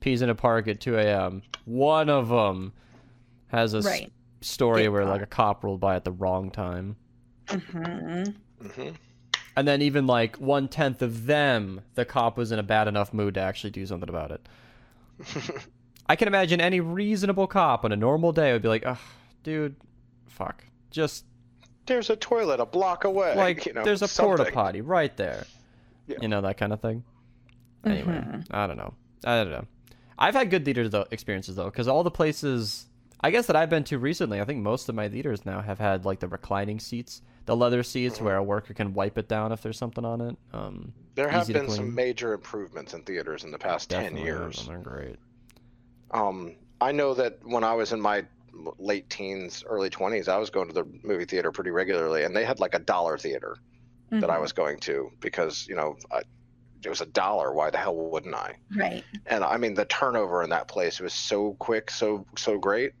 pees 0.00 0.22
in 0.22 0.30
a 0.30 0.34
park 0.34 0.68
at 0.68 0.80
2 0.80 0.96
a.m., 0.98 1.42
one 1.64 2.08
of 2.08 2.28
them 2.28 2.72
has 3.48 3.74
a 3.74 3.80
right. 3.82 4.10
story 4.40 4.82
Get 4.82 4.92
where 4.92 5.02
caught. 5.02 5.10
like 5.10 5.22
a 5.22 5.26
cop 5.26 5.64
rolled 5.64 5.80
by 5.80 5.96
at 5.96 6.04
the 6.04 6.12
wrong 6.12 6.50
time. 6.50 6.96
hmm 7.48 8.24
hmm 8.74 8.90
And 9.56 9.66
then 9.66 9.82
even 9.82 10.06
like 10.06 10.36
one 10.36 10.68
tenth 10.68 11.02
of 11.02 11.26
them, 11.26 11.80
the 11.94 12.04
cop 12.04 12.36
was 12.36 12.52
in 12.52 12.58
a 12.58 12.62
bad 12.62 12.88
enough 12.88 13.12
mood 13.12 13.34
to 13.34 13.40
actually 13.40 13.70
do 13.70 13.84
something 13.84 14.08
about 14.08 14.30
it. 14.30 14.48
I 16.08 16.16
can 16.16 16.28
imagine 16.28 16.60
any 16.60 16.80
reasonable 16.80 17.46
cop 17.46 17.84
on 17.84 17.92
a 17.92 17.96
normal 17.96 18.32
day 18.32 18.52
would 18.52 18.62
be 18.62 18.68
like, 18.68 18.84
"Ugh, 18.86 18.98
dude, 19.42 19.76
fuck, 20.28 20.64
just 20.90 21.24
There's 21.86 22.10
a 22.10 22.16
toilet 22.16 22.60
a 22.60 22.66
block 22.66 23.04
away. 23.04 23.34
like 23.36 23.66
you 23.66 23.72
know, 23.72 23.84
there's 23.84 24.02
a 24.02 24.08
porta 24.08 24.50
potty 24.52 24.80
right 24.80 25.14
there 25.16 25.44
Yeah. 26.06 26.18
you 26.22 26.28
know 26.28 26.40
that 26.42 26.56
kind 26.56 26.72
of 26.72 26.80
thing 26.80 27.02
anyway 27.84 28.12
Mhm. 28.24 28.46
i 28.50 28.66
don't 28.66 28.76
know 28.76 28.94
i 29.24 29.42
don't 29.42 29.50
know 29.50 29.64
i've 30.18 30.34
had 30.34 30.50
good 30.50 30.64
theater 30.64 30.88
though, 30.88 31.06
experiences 31.10 31.56
though 31.56 31.64
because 31.64 31.88
all 31.88 32.02
the 32.04 32.10
places 32.10 32.86
i 33.22 33.30
guess 33.30 33.46
that 33.46 33.56
i've 33.56 33.70
been 33.70 33.84
to 33.84 33.98
recently 33.98 34.40
i 34.40 34.44
think 34.44 34.60
most 34.62 34.88
of 34.88 34.94
my 34.94 35.08
theaters 35.08 35.44
now 35.46 35.60
have 35.62 35.78
had 35.78 36.04
like 36.04 36.20
the 36.20 36.28
reclining 36.28 36.78
seats 36.78 37.22
the 37.46 37.56
leather 37.56 37.82
seats 37.82 38.20
Mm-hmm. 38.20 38.24
where 38.24 38.36
a 38.36 38.42
worker 38.42 38.74
can 38.74 38.94
wipe 38.94 39.18
it 39.18 39.28
down 39.28 39.52
if 39.52 39.62
there's 39.62 39.78
something 39.78 40.04
on 40.04 40.20
it 40.20 40.36
um 40.52 40.92
There 41.14 41.28
have 41.28 41.52
been 41.52 41.68
some 41.68 41.94
major 41.94 42.32
improvements 42.32 42.94
in 42.94 43.04
theaters 43.04 43.44
in 43.44 43.52
the 43.52 43.58
past 43.60 43.90
ten 43.90 44.16
definitely, 44.16 44.16
years. 44.16 44.66
they're 44.66 44.78
great 44.78 45.18
Um, 46.12 46.56
I 46.80 46.92
know 46.92 47.14
that 47.14 47.38
when 47.42 47.64
I 47.64 47.74
was 47.74 47.92
in 47.92 48.00
my 48.00 48.26
late 48.78 49.08
teens, 49.10 49.62
early 49.66 49.90
twenties, 49.90 50.28
I 50.28 50.38
was 50.38 50.50
going 50.50 50.68
to 50.68 50.74
the 50.74 50.84
movie 51.04 51.24
theater 51.24 51.52
pretty 51.52 51.70
regularly, 51.70 52.24
and 52.24 52.34
they 52.34 52.44
had 52.44 52.58
like 52.60 52.74
a 52.74 52.78
dollar 52.80 53.16
theater 53.18 53.56
that 54.20 54.30
I 54.30 54.38
Mhm. 54.38 54.40
was 54.40 54.52
going 54.52 54.80
to 54.80 55.10
because 55.20 55.66
you 55.68 55.76
know 55.76 55.96
I, 56.12 56.22
it 56.84 56.90
was 56.90 57.00
a 57.02 57.06
dollar. 57.06 57.54
Why 57.54 57.70
the 57.70 57.78
hell 57.78 57.96
wouldn't 57.96 58.34
I? 58.34 58.56
Right. 58.76 59.04
And 59.26 59.44
I 59.44 59.58
mean, 59.58 59.74
the 59.74 59.86
turnover 59.86 60.42
in 60.42 60.50
that 60.50 60.68
place 60.68 61.00
was 61.00 61.14
so 61.14 61.56
quick, 61.60 61.90
so 61.90 62.26
so 62.38 62.58
great 62.58 62.92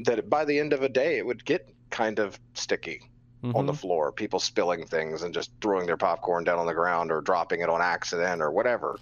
that 0.00 0.30
by 0.30 0.44
the 0.44 0.58
end 0.60 0.72
of 0.74 0.82
a 0.82 0.88
day, 0.90 1.18
it 1.18 1.26
would 1.26 1.44
get 1.44 1.62
kind 1.90 2.18
of 2.20 2.40
sticky 2.54 3.00
on 3.44 3.66
the 3.66 3.72
Mhm. 3.72 3.76
floor. 3.78 4.12
People 4.12 4.40
spilling 4.40 4.84
things 4.86 5.22
and 5.22 5.32
just 5.32 5.50
throwing 5.60 5.86
their 5.86 5.96
popcorn 5.96 6.44
down 6.44 6.58
on 6.58 6.66
the 6.66 6.74
ground 6.74 7.12
or 7.12 7.20
dropping 7.20 7.60
it 7.60 7.68
on 7.68 7.80
accident 7.80 8.42
or 8.42 8.50
whatever, 8.50 8.98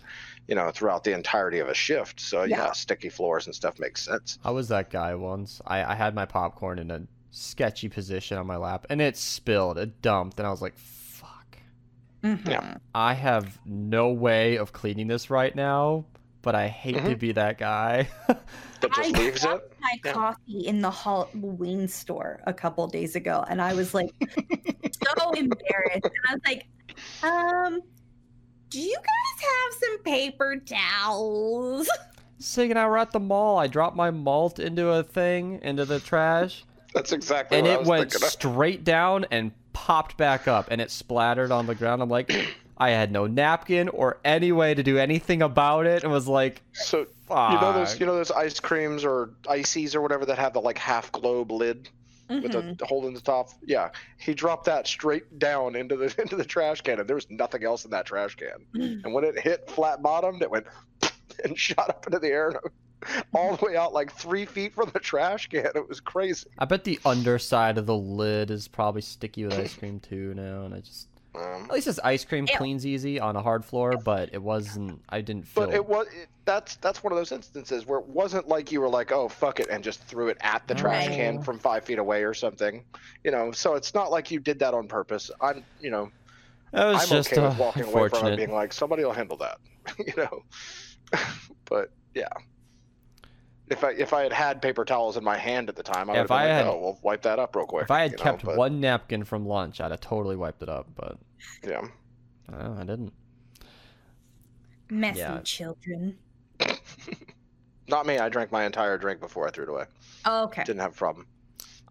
you 0.46 0.54
know, 0.54 0.70
throughout 0.70 1.04
the 1.04 1.12
entirety 1.12 1.58
of 1.58 1.68
a 1.68 1.74
shift. 1.74 2.20
So 2.20 2.42
yeah, 2.44 2.56
Yeah. 2.66 2.72
sticky 2.72 3.08
floors 3.08 3.46
and 3.46 3.54
stuff 3.54 3.78
makes 3.78 4.02
sense. 4.04 4.38
i 4.44 4.50
was 4.50 4.68
that 4.68 4.90
guy 4.90 5.14
once 5.14 5.60
I, 5.66 5.82
I 5.84 5.94
had 5.94 6.14
my 6.14 6.26
popcorn 6.26 6.78
in 6.78 6.90
a 6.90 7.02
sketchy 7.30 7.88
position 7.88 8.36
on 8.38 8.46
my 8.46 8.56
lap 8.56 8.86
and 8.90 9.00
it 9.00 9.16
spilled 9.16 9.76
it 9.78 10.00
dumped 10.02 10.38
and 10.38 10.46
i 10.46 10.50
was 10.50 10.62
like 10.62 10.76
fuck 10.76 11.58
Mhm. 12.22 12.48
Yeah. 12.48 12.76
I 12.94 13.14
have 13.14 13.58
no 13.66 14.08
way 14.10 14.56
of 14.56 14.72
cleaning 14.72 15.06
this 15.06 15.28
right 15.30 15.54
now, 15.54 16.04
but 16.46 16.54
I 16.54 16.68
hate 16.68 16.92
to 16.94 17.00
Mhm. 17.00 17.18
be 17.18 17.32
that 17.32 17.58
guy. 17.58 18.08
That 18.82 18.92
just 18.92 19.14
I 19.16 19.18
leaves 19.18 19.42
it. 19.42 19.48
I 19.48 19.50
dropped 19.50 19.74
my 19.80 19.94
Yeah. 20.04 20.12
coffee 20.12 20.66
in 20.66 20.80
the 20.82 20.90
Halloween 20.90 21.88
store 21.88 22.40
a 22.46 22.52
couple 22.52 22.86
days 22.86 23.16
ago, 23.16 23.42
and 23.48 23.60
I 23.60 23.72
was 23.74 23.94
like 23.94 24.10
so 24.30 25.30
embarrassed. 25.32 26.04
And 26.04 26.12
I 26.28 26.34
was 26.34 26.40
like, 26.46 26.66
um, 27.22 27.80
do 28.68 28.78
you 28.78 28.94
guys 28.94 29.48
have 29.48 29.80
some 29.80 29.98
paper 30.04 30.56
towels? 30.64 31.88
Sig 32.38 32.68
and 32.70 32.78
I 32.78 32.86
were 32.86 32.98
at 32.98 33.12
the 33.12 33.18
mall. 33.18 33.56
I 33.58 33.66
dropped 33.66 33.96
my 33.96 34.10
malt 34.10 34.58
into 34.58 34.88
a 34.90 35.02
thing, 35.02 35.58
into 35.62 35.86
the 35.86 35.98
trash, 35.98 36.64
That's 36.94 37.12
exactly 37.12 37.56
and 37.58 37.66
what 37.66 37.70
I 37.72 37.74
it 37.74 37.80
was 37.80 37.88
went 37.88 38.12
thinking 38.12 38.26
of. 38.26 38.30
straight 38.32 38.84
down 38.84 39.24
and 39.30 39.52
popped 39.72 40.18
back 40.18 40.46
up, 40.46 40.68
and 40.70 40.82
it 40.82 40.90
splattered 40.90 41.50
on 41.50 41.66
the 41.66 41.74
ground. 41.74 42.02
I'm 42.02 42.10
like, 42.10 42.30
I 42.78 42.90
had 42.90 43.10
no 43.10 43.26
napkin 43.26 43.88
or 43.88 44.18
any 44.24 44.52
way 44.52 44.74
to 44.74 44.82
do 44.82 44.98
anything 44.98 45.42
about 45.42 45.86
it, 45.86 46.02
and 46.02 46.12
was 46.12 46.28
like, 46.28 46.62
So 46.72 47.06
fuck. 47.26 47.52
you 47.52 47.60
know 47.60 47.72
those 47.72 47.98
you 47.98 48.06
know 48.06 48.14
those 48.16 48.30
ice 48.30 48.60
creams 48.60 49.04
or 49.04 49.30
ices 49.48 49.94
or 49.94 50.00
whatever 50.02 50.26
that 50.26 50.38
have 50.38 50.52
the 50.52 50.60
like 50.60 50.78
half 50.78 51.10
globe 51.12 51.50
lid 51.52 51.88
with 52.28 52.52
Mhm. 52.52 52.76
the 52.78 52.84
hole 52.86 53.06
in 53.06 53.14
the 53.14 53.20
top. 53.20 53.50
Yeah, 53.64 53.90
he 54.18 54.34
dropped 54.34 54.64
that 54.66 54.86
straight 54.86 55.38
down 55.38 55.74
into 55.76 55.96
the 55.96 56.14
into 56.20 56.36
the 56.36 56.44
trash 56.44 56.80
can, 56.82 57.00
and 57.00 57.08
there 57.08 57.16
was 57.16 57.26
nothing 57.30 57.64
else 57.64 57.84
in 57.84 57.90
that 57.92 58.04
trash 58.06 58.34
can. 58.36 58.66
And 59.04 59.14
when 59.14 59.24
it 59.24 59.38
hit 59.38 59.70
flat 59.70 60.02
bottomed, 60.02 60.42
it 60.42 60.50
went 60.50 60.66
and 61.44 61.58
shot 61.58 61.88
up 61.88 62.06
into 62.06 62.18
the 62.18 62.28
air, 62.28 62.48
and 62.50 62.58
all 63.32 63.56
the 63.56 63.64
way 63.64 63.76
out 63.76 63.92
like 63.94 64.12
three 64.12 64.44
feet 64.44 64.74
from 64.74 64.90
the 64.92 64.98
trash 64.98 65.48
can. 65.48 65.66
It 65.74 65.88
was 65.88 66.00
crazy. 66.00 66.48
I 66.58 66.64
bet 66.66 66.84
the 66.84 66.98
underside 67.06 67.78
of 67.78 67.86
the 67.86 67.96
lid 67.96 68.50
is 68.50 68.68
probably 68.68 69.02
sticky 69.02 69.44
with 69.44 69.54
ice 69.54 69.74
cream 69.74 70.00
too 70.00 70.34
now, 70.34 70.64
and 70.64 70.74
I 70.74 70.80
just 70.80 71.06
Um, 71.36 71.64
at 71.64 71.72
least 71.72 71.86
this 71.86 72.00
ice 72.02 72.24
cream 72.24 72.46
Ew. 72.50 72.56
cleans 72.56 72.86
easy 72.86 73.20
on 73.20 73.36
a 73.36 73.42
hard 73.42 73.64
floor, 73.64 73.96
but 73.96 74.30
it 74.32 74.42
wasn't. 74.42 75.02
I 75.08 75.20
didn't 75.20 75.46
feel. 75.46 75.66
but 75.66 75.74
it 75.74 75.86
was 75.86 76.06
it, 76.08 76.28
that's 76.44 76.76
that's 76.76 77.02
one 77.02 77.12
of 77.12 77.18
those 77.18 77.32
instances 77.32 77.86
where 77.86 77.98
it 77.98 78.06
wasn't 78.06 78.48
like 78.48 78.72
you 78.72 78.80
were 78.80 78.88
like, 78.88 79.12
oh 79.12 79.28
fuck 79.28 79.60
it, 79.60 79.68
and 79.70 79.82
just 79.84 80.02
threw 80.04 80.28
it 80.28 80.38
at 80.40 80.66
the 80.68 80.74
trash 80.74 81.06
Right. 81.08 81.16
can 81.16 81.42
from 81.42 81.58
five 81.58 81.84
feet 81.84 81.98
away 81.98 82.24
or 82.24 82.34
something. 82.34 82.84
You 83.24 83.30
know, 83.30 83.52
so 83.52 83.74
it's 83.74 83.94
not 83.94 84.10
like 84.10 84.30
you 84.30 84.40
did 84.40 84.58
that 84.60 84.74
on 84.74 84.88
purpose. 84.88 85.30
I'm 85.40 85.64
you 85.80 85.90
know 85.90 86.10
That 86.72 86.86
was 86.86 87.02
I'm 87.02 87.08
just 87.08 87.32
okay 87.32 87.42
uh, 87.42 87.48
with 87.50 87.58
walking 87.58 87.84
away 87.84 88.08
from 88.08 88.26
it 88.26 88.36
being 88.36 88.52
like 88.52 88.72
somebody 88.72 89.04
will 89.04 89.12
handle 89.12 89.36
that, 89.38 89.58
you 89.98 90.14
know. 90.16 90.42
but 91.66 91.90
yeah, 92.14 92.28
if 93.68 93.82
I 93.84 93.90
if 93.92 94.12
I 94.12 94.22
had 94.22 94.32
had 94.32 94.62
paper 94.62 94.84
towels 94.84 95.16
in 95.16 95.24
my 95.24 95.36
hand 95.36 95.68
at 95.68 95.76
the 95.76 95.82
time, 95.82 96.08
I 96.10 96.14
would 96.14 96.18
if 96.24 96.28
have 96.28 96.30
I 96.30 96.44
like, 96.44 96.52
had- 96.52 96.66
oh, 96.66 96.78
we'll 96.80 96.98
wipe 97.02 97.22
that 97.22 97.38
up 97.38 97.54
real 97.56 97.66
quick. 97.66 97.84
if 97.84 97.90
I 97.90 98.00
had 98.02 98.12
you 98.12 98.16
know, 98.18 98.22
kept 98.22 98.44
but, 98.44 98.56
one 98.56 98.80
napkin 98.80 99.24
from 99.24 99.46
lunch, 99.46 99.80
I'd 99.80 99.90
have 99.90 100.00
totally 100.00 100.36
wiped 100.36 100.62
it 100.62 100.68
up. 100.68 100.86
But 100.94 101.18
yeah, 101.66 101.86
uh, 102.52 102.74
I 102.78 102.84
didn't. 102.84 103.12
Messy 104.88 105.18
Yeah. 105.18 105.40
children. 105.42 106.16
not 107.88 108.06
me. 108.06 108.18
I 108.18 108.28
drank 108.28 108.52
my 108.52 108.64
entire 108.64 108.98
drink 108.98 109.20
before 109.20 109.46
I 109.46 109.50
threw 109.50 109.64
it 109.64 109.70
away. 109.70 109.84
Oh, 110.24 110.44
okay. 110.44 110.62
Didn't 110.64 110.80
have 110.80 110.92
a 110.92 110.96
problem. 110.96 111.26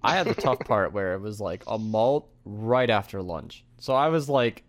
I 0.03 0.13
had 0.15 0.27
the 0.27 0.35
tough 0.35 0.59
part 0.65 0.93
where 0.93 1.13
it 1.13 1.21
was 1.21 1.41
like 1.41 1.63
a 1.67 1.77
malt 1.77 2.29
right 2.45 2.89
after 2.89 3.21
lunch. 3.21 3.65
So 3.79 3.93
I 3.93 4.07
was 4.09 4.29
like 4.29 4.63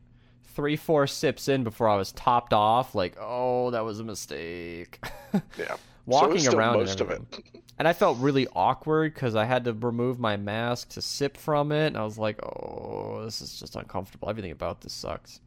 three, 0.45 0.77
four 0.77 1.07
sips 1.07 1.49
in 1.49 1.63
before 1.63 1.89
I 1.89 1.97
was 1.97 2.13
topped 2.13 2.53
off. 2.53 2.95
Like, 2.95 3.17
oh, 3.21 3.71
that 3.71 3.85
was 3.85 4.01
a 4.01 4.05
mistake. 4.05 5.05
Yeah. 5.59 5.77
So 6.11 6.13
Walking 6.13 6.37
it's 6.37 6.45
still 6.47 6.59
around 6.59 6.75
most 6.75 7.01
and 7.01 7.01
of 7.01 7.11
everything. 7.11 7.45
it. 7.55 7.63
And 7.79 7.87
I 7.87 7.93
felt 7.93 8.17
really 8.19 8.47
awkward 8.55 9.13
because 9.13 9.35
I 9.35 9.45
had 9.45 9.65
to 9.65 9.75
remove 9.75 10.19
my 10.19 10.39
mask 10.39 10.89
to 10.91 11.03
sip 11.03 11.37
from 11.37 11.73
it. 11.73 11.89
And 11.89 11.99
I 11.99 12.05
was 12.05 12.17
like, 12.17 12.43
oh, 12.43 13.21
this 13.23 13.43
is 13.43 13.59
just 13.61 13.77
uncomfortable. 13.77 14.31
Everything 14.31 14.51
about 14.51 14.81
this 14.81 14.95
sucks. 14.95 15.41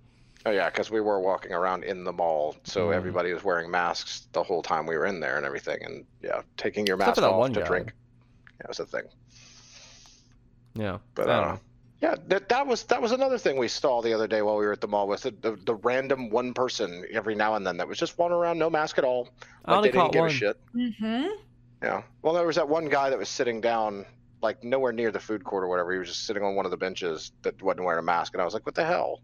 Oh 0.45 0.51
yeah, 0.51 0.69
because 0.69 0.91
we 0.91 1.01
were 1.01 1.19
walking 1.19 1.53
around 1.53 1.83
in 1.85 2.03
the 2.03 2.13
mall, 2.13 2.55
so 2.65 2.89
Mm. 2.89 2.95
everybody 2.95 3.33
was 3.33 3.43
wearing 3.43 3.71
masks 3.71 4.27
the 4.31 4.43
whole 4.43 4.61
time 4.61 4.85
we 4.85 4.95
were 4.95 5.07
in 5.07 5.19
there 5.19 5.37
and 5.37 5.45
everything. 5.45 5.83
And 5.83 6.05
yeah, 6.21 6.41
taking 6.55 6.85
your 6.85 6.97
Except 6.97 7.07
mask 7.07 7.15
for 7.15 7.21
that 7.21 7.29
off 7.31 7.39
one 7.39 7.53
to 7.53 7.61
guy. 7.61 7.65
drink, 7.67 7.93
yeah, 8.61 8.67
was 8.67 8.79
a 8.79 8.85
thing. 8.85 9.03
Yeah. 10.75 10.99
But 11.15 11.29
I 11.29 11.33
uh, 11.33 11.41
don't 11.41 11.53
know. 11.55 11.59
Yeah, 12.01 12.15
that 12.27 12.47
that 12.49 12.65
was 12.65 12.83
that 12.83 13.01
was 13.01 13.11
another 13.11 13.37
thing 13.37 13.57
we 13.57 13.67
saw 13.67 14.01
the 14.01 14.13
other 14.13 14.27
day 14.27 14.41
while 14.41 14.55
we 14.55 14.65
were 14.65 14.71
at 14.71 14.81
the 14.81 14.87
mall 14.87 15.07
was 15.07 15.23
the, 15.23 15.31
the, 15.31 15.57
the 15.65 15.75
random 15.75 16.29
one 16.29 16.53
person 16.53 17.05
every 17.11 17.35
now 17.35 17.55
and 17.55 17.67
then 17.67 17.77
that 17.77 17.87
was 17.87 17.97
just 17.97 18.17
wandering 18.17 18.41
around, 18.41 18.57
no 18.57 18.69
mask 18.69 18.97
at 18.97 19.03
all. 19.03 19.29
I 19.65 19.71
Like 19.71 19.77
only 19.77 19.89
they 19.89 19.91
didn't 19.91 20.03
caught 20.03 20.13
give 20.13 20.19
one. 20.21 20.29
a 20.29 20.33
shit. 20.33 20.57
Mm-hmm. 20.75 21.27
Yeah. 21.83 22.03
Well, 22.21 22.33
there 22.33 22.45
was 22.45 22.55
that 22.55 22.67
one 22.67 22.85
guy 22.89 23.09
that 23.09 23.19
was 23.19 23.29
sitting 23.29 23.59
down, 23.61 24.05
like 24.41 24.63
nowhere 24.63 24.93
near 24.93 25.11
the 25.11 25.19
food 25.19 25.43
court 25.43 25.63
or 25.63 25.67
whatever. 25.67 25.91
He 25.91 25.99
was 25.99 26.07
just 26.09 26.25
sitting 26.25 26.43
on 26.43 26.55
one 26.55 26.65
of 26.65 26.71
the 26.71 26.77
benches 26.77 27.31
that 27.41 27.61
wasn't 27.61 27.85
wearing 27.85 27.99
a 27.99 28.03
mask, 28.03 28.33
and 28.33 28.41
I 28.41 28.45
was 28.45 28.53
like, 28.53 28.65
"What 28.65 28.75
the 28.75 28.85
hell?" 28.85 29.21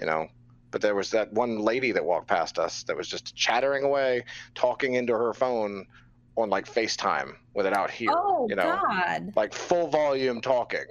You 0.00 0.06
know. 0.06 0.28
But 0.72 0.82
there 0.82 0.96
was 0.96 1.10
that 1.12 1.32
one 1.32 1.60
lady 1.60 1.92
that 1.92 2.04
walked 2.04 2.26
past 2.26 2.58
us 2.58 2.82
that 2.84 2.96
was 2.96 3.08
just 3.08 3.34
chattering 3.36 3.84
away, 3.84 4.24
talking 4.54 4.94
into 4.94 5.12
her 5.16 5.32
phone 5.32 5.86
on 6.36 6.50
like 6.50 6.66
FaceTime 6.66 7.36
with 7.54 7.66
it 7.66 7.72
out 7.72 7.90
here. 7.90 8.10
Oh 8.12 8.46
you 8.48 8.56
know, 8.56 8.78
God. 8.86 9.32
like 9.36 9.54
full 9.54 9.86
volume 9.88 10.40
talking. 10.40 10.84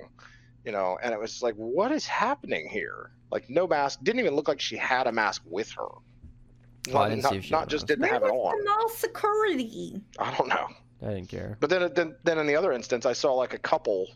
You 0.65 0.71
know, 0.71 0.97
and 1.03 1.13
it 1.13 1.19
was 1.19 1.43
like, 1.43 1.53
what 1.55 1.91
is 1.91 2.05
happening 2.07 2.67
here? 2.69 3.11
Like 3.31 3.49
no 3.49 3.67
mask. 3.67 3.99
Didn't 4.03 4.19
even 4.19 4.35
look 4.35 4.47
like 4.47 4.59
she 4.59 4.75
had 4.77 5.07
a 5.07 5.11
mask 5.11 5.43
with 5.45 5.69
her. 5.71 5.85
I 6.87 6.91
Not, 6.91 7.09
didn't 7.09 7.23
not, 7.23 7.31
see 7.31 7.37
if 7.37 7.43
she 7.45 7.49
had 7.53 7.59
not 7.59 7.69
just 7.69 7.87
didn't 7.87 8.01
Where 8.03 8.13
have 8.13 8.23
it 8.23 8.27
on. 8.29 8.57
the 8.57 8.69
mall 8.69 8.89
security? 8.89 10.01
I 10.19 10.35
don't 10.35 10.47
know. 10.49 10.67
I 11.03 11.13
didn't 11.13 11.29
care. 11.29 11.57
But 11.59 11.69
then, 11.69 11.91
then, 11.93 12.15
then 12.23 12.39
in 12.39 12.47
the 12.47 12.55
other 12.55 12.71
instance, 12.71 13.05
I 13.05 13.13
saw 13.13 13.33
like 13.33 13.53
a 13.53 13.57
couple, 13.59 14.07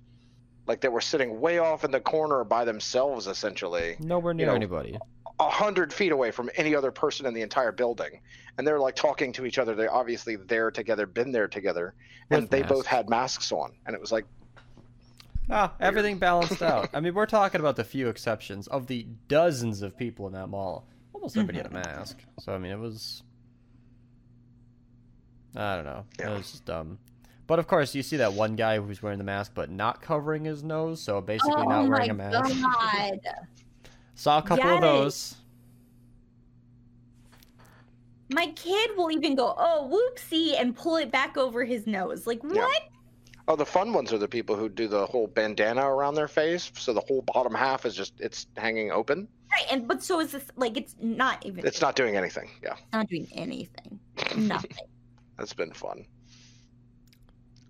like 0.67 0.81
they 0.81 0.87
were 0.87 1.01
sitting 1.01 1.39
way 1.41 1.59
off 1.59 1.83
in 1.83 1.91
the 1.91 1.99
corner 1.99 2.43
by 2.43 2.65
themselves, 2.65 3.27
essentially, 3.27 3.95
Nowhere 3.99 4.33
near 4.33 4.47
know, 4.47 4.53
anybody. 4.55 4.97
a 5.39 5.49
hundred 5.49 5.91
feet 5.93 6.11
away 6.11 6.31
from 6.31 6.49
any 6.55 6.73
other 6.75 6.91
person 6.91 7.25
in 7.25 7.33
the 7.33 7.41
entire 7.41 7.71
building, 7.71 8.21
and 8.57 8.65
they're 8.65 8.79
like 8.79 8.95
talking 8.95 9.33
to 9.33 9.45
each 9.45 9.57
other. 9.59 9.75
They're 9.75 9.93
obviously 9.93 10.35
there 10.35 10.71
together, 10.71 11.05
been 11.05 11.31
there 11.31 11.47
together, 11.47 11.93
and 12.31 12.43
With 12.43 12.49
they 12.51 12.61
masks. 12.61 12.73
both 12.73 12.85
had 12.85 13.09
masks 13.09 13.51
on, 13.51 13.71
and 13.85 13.93
it 13.95 14.01
was 14.01 14.11
like, 14.11 14.25
Ah, 15.49 15.73
everything 15.79 16.17
balanced 16.19 16.61
out. 16.61 16.89
I 16.93 16.99
mean, 16.99 17.13
we're 17.13 17.25
talking 17.25 17.59
about 17.59 17.75
the 17.75 17.83
few 17.83 18.07
exceptions 18.09 18.67
of 18.67 18.87
the 18.87 19.07
dozens 19.27 19.81
of 19.81 19.97
people 19.97 20.27
in 20.27 20.33
that 20.33 20.47
mall. 20.47 20.87
Almost 21.13 21.35
everybody 21.37 21.57
had 21.57 21.67
a 21.67 21.73
mask. 21.73 22.17
So 22.39 22.53
I 22.53 22.57
mean, 22.57 22.71
it 22.71 22.79
was. 22.79 23.23
I 25.55 25.75
don't 25.75 25.85
know. 25.85 26.05
It 26.19 26.27
was 26.29 26.51
just 26.51 26.65
dumb. 26.65 26.99
But 27.47 27.57
of 27.57 27.67
course, 27.67 27.95
you 27.95 28.03
see 28.03 28.17
that 28.17 28.33
one 28.33 28.55
guy 28.55 28.79
who's 28.79 29.01
wearing 29.01 29.17
the 29.17 29.23
mask 29.23 29.53
but 29.55 29.71
not 29.71 30.01
covering 30.03 30.45
his 30.45 30.63
nose, 30.63 31.01
so 31.01 31.19
basically 31.19 31.53
oh 31.57 31.63
not 31.63 31.83
my 31.83 31.89
wearing 31.89 32.11
a 32.11 32.13
mask. 32.13 32.61
God. 32.61 33.19
Saw 34.13 34.37
a 34.37 34.41
couple 34.43 34.65
of 34.69 34.73
Yes. 34.75 34.81
those. 34.81 35.35
My 38.31 38.47
kid 38.55 38.91
will 38.95 39.09
even 39.11 39.33
go, 39.35 39.55
oh, 39.57 39.89
whoopsie, 39.91 40.53
and 40.59 40.75
pull 40.75 40.97
it 40.97 41.11
back 41.11 41.35
over 41.37 41.65
his 41.65 41.87
nose. 41.87 42.27
Like, 42.27 42.41
Yeah. 42.43 42.61
what? 42.61 42.81
Oh, 43.49 43.55
the 43.55 43.65
fun 43.65 43.91
ones 43.91 44.13
are 44.13 44.17
the 44.17 44.27
people 44.27 44.55
who 44.55 44.69
do 44.69 44.87
the 44.87 45.05
whole 45.07 45.27
bandana 45.27 45.81
around 45.81 46.13
their 46.13 46.27
face, 46.27 46.71
so 46.75 46.93
the 46.93 47.01
whole 47.01 47.23
bottom 47.23 47.53
half 47.53 47.85
is 47.85 47.95
just 47.95 48.13
it's 48.19 48.47
hanging 48.55 48.91
open. 48.91 49.27
Right. 49.51 49.65
And 49.71 49.87
but 49.87 50.03
so 50.03 50.19
is 50.19 50.31
this 50.31 50.45
like 50.55 50.77
it's 50.77 50.95
not 51.01 51.45
even 51.45 51.65
It's 51.65 51.81
not 51.81 51.95
doing 51.95 52.15
anything. 52.15 52.49
Yeah, 52.63 52.73
It's 52.73 52.93
not 52.93 53.09
doing 53.09 53.27
anything. 53.33 53.99
Nothing. 54.37 54.71
that's 55.37 55.53
been 55.53 55.73
fun. 55.73 56.05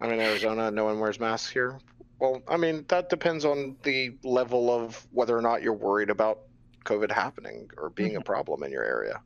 I'm 0.01 0.11
in 0.11 0.19
Arizona. 0.19 0.69
No 0.69 0.85
one 0.85 0.99
wears 0.99 1.19
masks 1.19 1.49
here. 1.49 1.79
Well, 2.19 2.41
I 2.47 2.57
mean 2.57 2.85
that 2.89 3.09
depends 3.09 3.45
on 3.45 3.77
the 3.83 4.11
level 4.23 4.69
of 4.69 5.07
whether 5.11 5.35
or 5.35 5.41
not 5.41 5.63
you're 5.63 5.73
worried 5.73 6.09
about 6.09 6.39
COVID 6.83 7.11
happening 7.11 7.69
or 7.77 7.89
being 7.89 8.15
a 8.15 8.19
mm-hmm. 8.19 8.25
problem 8.25 8.63
in 8.63 8.71
your 8.71 8.83
area. 8.83 9.21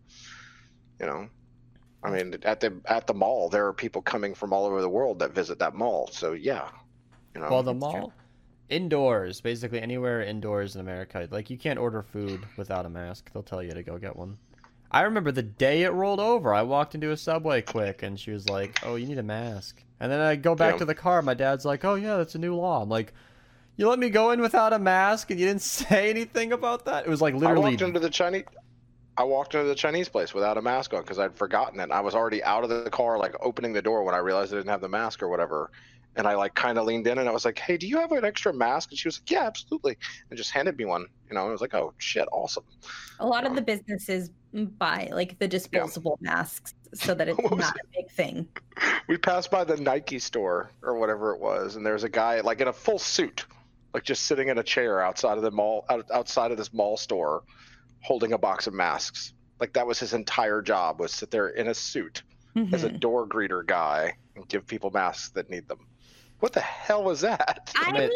You 1.00 1.08
know, 1.08 1.30
I 2.04 2.10
mean 2.12 2.36
at 2.44 2.60
the 2.60 2.74
at 2.86 3.08
the 3.08 3.14
mall 3.14 3.50
there 3.50 3.66
are 3.68 3.74
people 3.74 4.02
coming 4.02 4.34
from 4.34 4.52
all 4.54 4.66
over 4.66 4.82
the 4.82 4.90
world 4.90 5.20
that 5.20 5.34
visit 5.34 5.60
that 5.60 5.74
mall. 5.74 6.10
So 6.12 6.34
yeah, 6.34 6.70
you 7.36 7.42
know. 7.42 7.50
Well, 7.50 7.64
the 7.64 7.74
mall, 7.74 8.14
indoors, 8.70 9.42
basically 9.42 9.82
anywhere 9.82 10.22
indoors 10.22 10.76
in 10.76 10.82
America, 10.82 11.28
like 11.32 11.50
you 11.50 11.58
can't 11.58 11.80
order 11.80 12.02
food 12.02 12.46
without 12.58 12.86
a 12.86 12.90
mask. 12.90 13.32
They'll 13.32 13.44
tell 13.44 13.64
you 13.64 13.72
to 13.74 13.84
go 13.84 13.98
get 13.98 14.16
one. 14.16 14.38
I 14.92 15.02
remember 15.02 15.32
the 15.32 15.42
day 15.44 15.84
it 15.84 15.90
rolled 15.90 16.20
over. 16.20 16.54
I 16.54 16.62
walked 16.62 16.94
into 16.94 17.10
a 17.12 17.18
subway 17.18 17.62
quick, 17.64 18.04
and 18.04 18.20
she 18.20 18.30
was 18.32 18.48
like, 18.48 18.80
"Oh, 18.84 18.96
you 18.96 19.08
need 19.08 19.18
a 19.18 19.24
mask." 19.24 19.84
And 20.00 20.12
then 20.12 20.20
I 20.20 20.36
go 20.36 20.54
back 20.56 20.74
Yeah. 20.74 20.80
to 20.80 20.86
the 20.86 20.94
car. 20.96 21.22
My 21.24 21.34
dad's 21.34 21.66
like, 21.66 21.84
"Oh 21.84 21.96
yeah, 21.96 22.18
that's 22.18 22.36
a 22.36 22.40
new 22.40 22.56
law." 22.56 22.82
I'm 22.84 22.90
like, 22.90 23.12
"You 23.76 23.90
let 23.90 23.98
me 23.98 24.10
go 24.12 24.30
in 24.32 24.40
without 24.42 24.72
a 24.72 24.78
mask, 24.78 25.32
and 25.32 25.40
you 25.40 25.48
didn't 25.48 25.62
say 25.88 26.10
anything 26.12 26.52
about 26.52 26.86
that?" 26.86 27.06
It 27.06 27.10
was 27.10 27.22
like 27.22 27.34
I 27.34 27.38
literally. 27.38 27.72
walked 27.72 27.82
into 27.82 28.00
the 28.00 28.10
Chinese. 28.10 28.44
I 29.18 29.24
walked 29.24 29.54
into 29.54 29.68
the 29.68 29.76
Chinese 29.76 30.10
place 30.10 30.34
without 30.34 30.58
a 30.58 30.62
mask 30.62 30.94
on 30.94 31.02
because 31.02 31.20
I'd 31.20 31.36
forgotten 31.36 31.80
it. 31.80 31.92
I 31.92 32.02
was 32.02 32.16
already 32.16 32.44
out 32.44 32.64
of 32.64 32.70
the 32.70 32.90
car, 32.90 33.20
like 33.20 33.36
opening 33.42 33.74
the 33.74 33.82
door 33.82 34.04
when 34.04 34.16
I 34.16 34.20
realized 34.20 34.54
I 34.54 34.58
didn't 34.58 34.72
have 34.72 34.82
the 34.82 34.90
mask 34.90 35.22
or 35.22 35.30
whatever. 35.30 35.72
And 36.16 36.28
I 36.28 36.36
like 36.36 36.54
kind 36.54 36.78
of 36.78 36.86
leaned 36.86 37.08
in 37.08 37.18
and 37.18 37.28
I 37.28 37.32
was 37.32 37.44
like, 37.44 37.58
"Hey, 37.58 37.76
do 37.76 37.88
you 37.88 37.98
have 38.00 38.12
an 38.12 38.24
extra 38.24 38.54
mask?" 38.54 38.92
And 38.92 39.00
she 39.00 39.08
was 39.08 39.20
like, 39.20 39.32
"Yeah, 39.32 39.46
absolutely," 39.46 39.98
and 40.30 40.38
just 40.38 40.52
handed 40.52 40.78
me 40.78 40.86
one. 40.86 41.08
You 41.28 41.36
know, 41.36 41.42
and 41.42 41.50
I 41.50 41.52
was 41.52 41.62
like, 41.62 41.74
"Oh 41.74 41.94
shit, 41.98 42.28
awesome." 42.32 42.64
A 43.20 43.26
lot 43.26 43.48
of 43.48 43.56
the 43.56 43.62
businesses 43.62 44.30
buy 44.54 45.10
like 45.12 45.40
the 45.40 45.48
disposable 45.48 46.20
masks 46.22 46.76
so 46.94 47.16
that 47.16 47.28
it's 47.30 47.40
not 47.42 47.76
a 47.76 47.88
big 47.96 48.12
thing. 48.12 48.48
We 49.08 49.18
passed 49.18 49.50
by 49.50 49.64
the 49.64 49.78
Nike 49.78 50.20
store 50.20 50.70
or 50.84 51.00
whatever 51.00 51.34
it 51.34 51.42
was, 51.42 51.76
and 51.76 51.86
there 51.86 51.94
was 51.94 52.04
a 52.04 52.10
guy 52.10 52.42
like 52.42 52.62
in 52.62 52.68
a 52.68 52.74
full 52.74 53.00
suit, 53.00 53.46
like 53.96 54.04
just 54.04 54.24
sitting 54.28 54.50
in 54.50 54.60
a 54.60 54.64
chair 54.64 55.02
outside 55.02 55.38
of 55.38 55.44
the 55.44 55.52
mall, 55.52 55.86
outside 56.14 56.52
of 56.52 56.58
this 56.58 56.74
mall 56.74 56.96
store, 56.96 57.42
holding 58.04 58.34
a 58.34 58.38
box 58.38 58.68
of 58.68 58.74
masks. 58.74 59.34
Like 59.60 59.74
that 59.74 59.88
was 59.88 60.00
his 60.00 60.14
entire 60.14 60.62
job 60.62 61.00
was 61.00 61.12
sit 61.12 61.32
there 61.32 61.48
in 61.50 61.68
a 61.68 61.74
suit 61.74 62.24
as 62.72 62.84
a 62.84 62.90
Mhm. 62.90 63.00
door 63.00 63.28
greeter 63.28 63.66
guy 63.66 64.14
and 64.36 64.48
give 64.48 64.68
people 64.68 64.92
masks 64.92 65.30
that 65.32 65.50
need 65.50 65.68
them. 65.68 65.80
What 66.40 66.52
the 66.54 66.60
hell 66.60 67.04
was 67.06 67.22
that? 67.22 67.72
I 67.78 67.92
mean, 67.94 68.10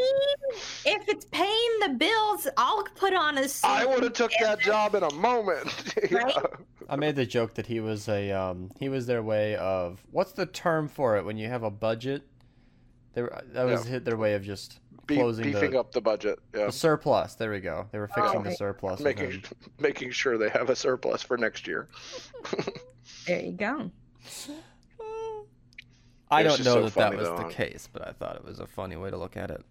if 0.85 1.07
it's 1.07 1.26
paying 1.31 1.80
the 1.81 1.89
bills, 1.97 2.45
I'll 2.57 2.84
put 2.95 3.14
on 3.14 3.38
a 3.38 3.47
suit. 3.47 3.65
I 3.69 3.85
would 3.85 4.03
have 4.03 4.14
took 4.14 4.31
that 4.41 4.59
job 4.59 4.95
in 4.95 5.03
a 5.03 5.14
moment. 5.14 5.68
Right? 6.11 6.35
know? 6.35 6.45
I 6.89 6.95
made 6.97 7.15
the 7.15 7.26
joke 7.26 7.53
that 7.55 7.68
he 7.68 7.80
was 7.80 8.07
a 8.09 8.31
um 8.31 8.72
he 8.80 8.89
was 8.89 9.07
their 9.07 9.23
way 9.23 9.55
of 9.55 10.03
what's 10.11 10.34
the 10.34 10.45
term 10.45 10.88
for 10.89 11.18
it 11.18 11.23
when 11.26 11.38
you 11.38 11.47
have 11.47 11.64
a 11.64 11.72
budget. 11.72 12.23
They 13.14 13.22
were, 13.23 13.41
that 13.53 13.64
was 13.64 13.85
Yeah. 13.85 13.91
hit 13.93 14.05
their 14.05 14.18
way 14.18 14.35
of 14.35 14.43
just 14.43 14.80
Be- 14.86 14.86
closing 15.07 15.45
beefing 15.45 15.71
the, 15.71 15.79
up 15.79 15.91
the 15.91 16.01
budget. 16.01 16.39
Yeah. 16.53 16.67
the 16.67 16.71
surplus. 16.71 17.35
There 17.35 17.51
we 17.51 17.59
go. 17.59 17.88
They 17.91 17.99
were 17.99 18.07
fixing 18.07 18.43
the 18.43 18.49
okay. 18.49 18.55
surplus. 18.55 18.99
Making 18.99 19.43
making 19.79 20.11
sure 20.11 20.38
they 20.38 20.49
have 20.49 20.69
a 20.69 20.75
surplus 20.75 21.23
for 21.23 21.38
next 21.38 21.67
year. 21.67 21.88
There 23.25 23.41
you 23.41 23.51
go. 23.51 23.91
I 26.29 26.43
don't 26.43 26.59
know 26.59 26.73
so 26.73 26.84
that 26.84 26.93
that 26.95 27.17
was 27.17 27.27
though. 27.27 27.38
the 27.38 27.53
case, 27.53 27.88
but 27.91 28.05
I 28.05 28.11
thought 28.11 28.35
it 28.35 28.43
was 28.43 28.59
a 28.59 28.67
funny 28.67 28.97
way 28.97 29.09
to 29.09 29.17
look 29.17 29.38
at 29.38 29.49
it. 29.49 29.63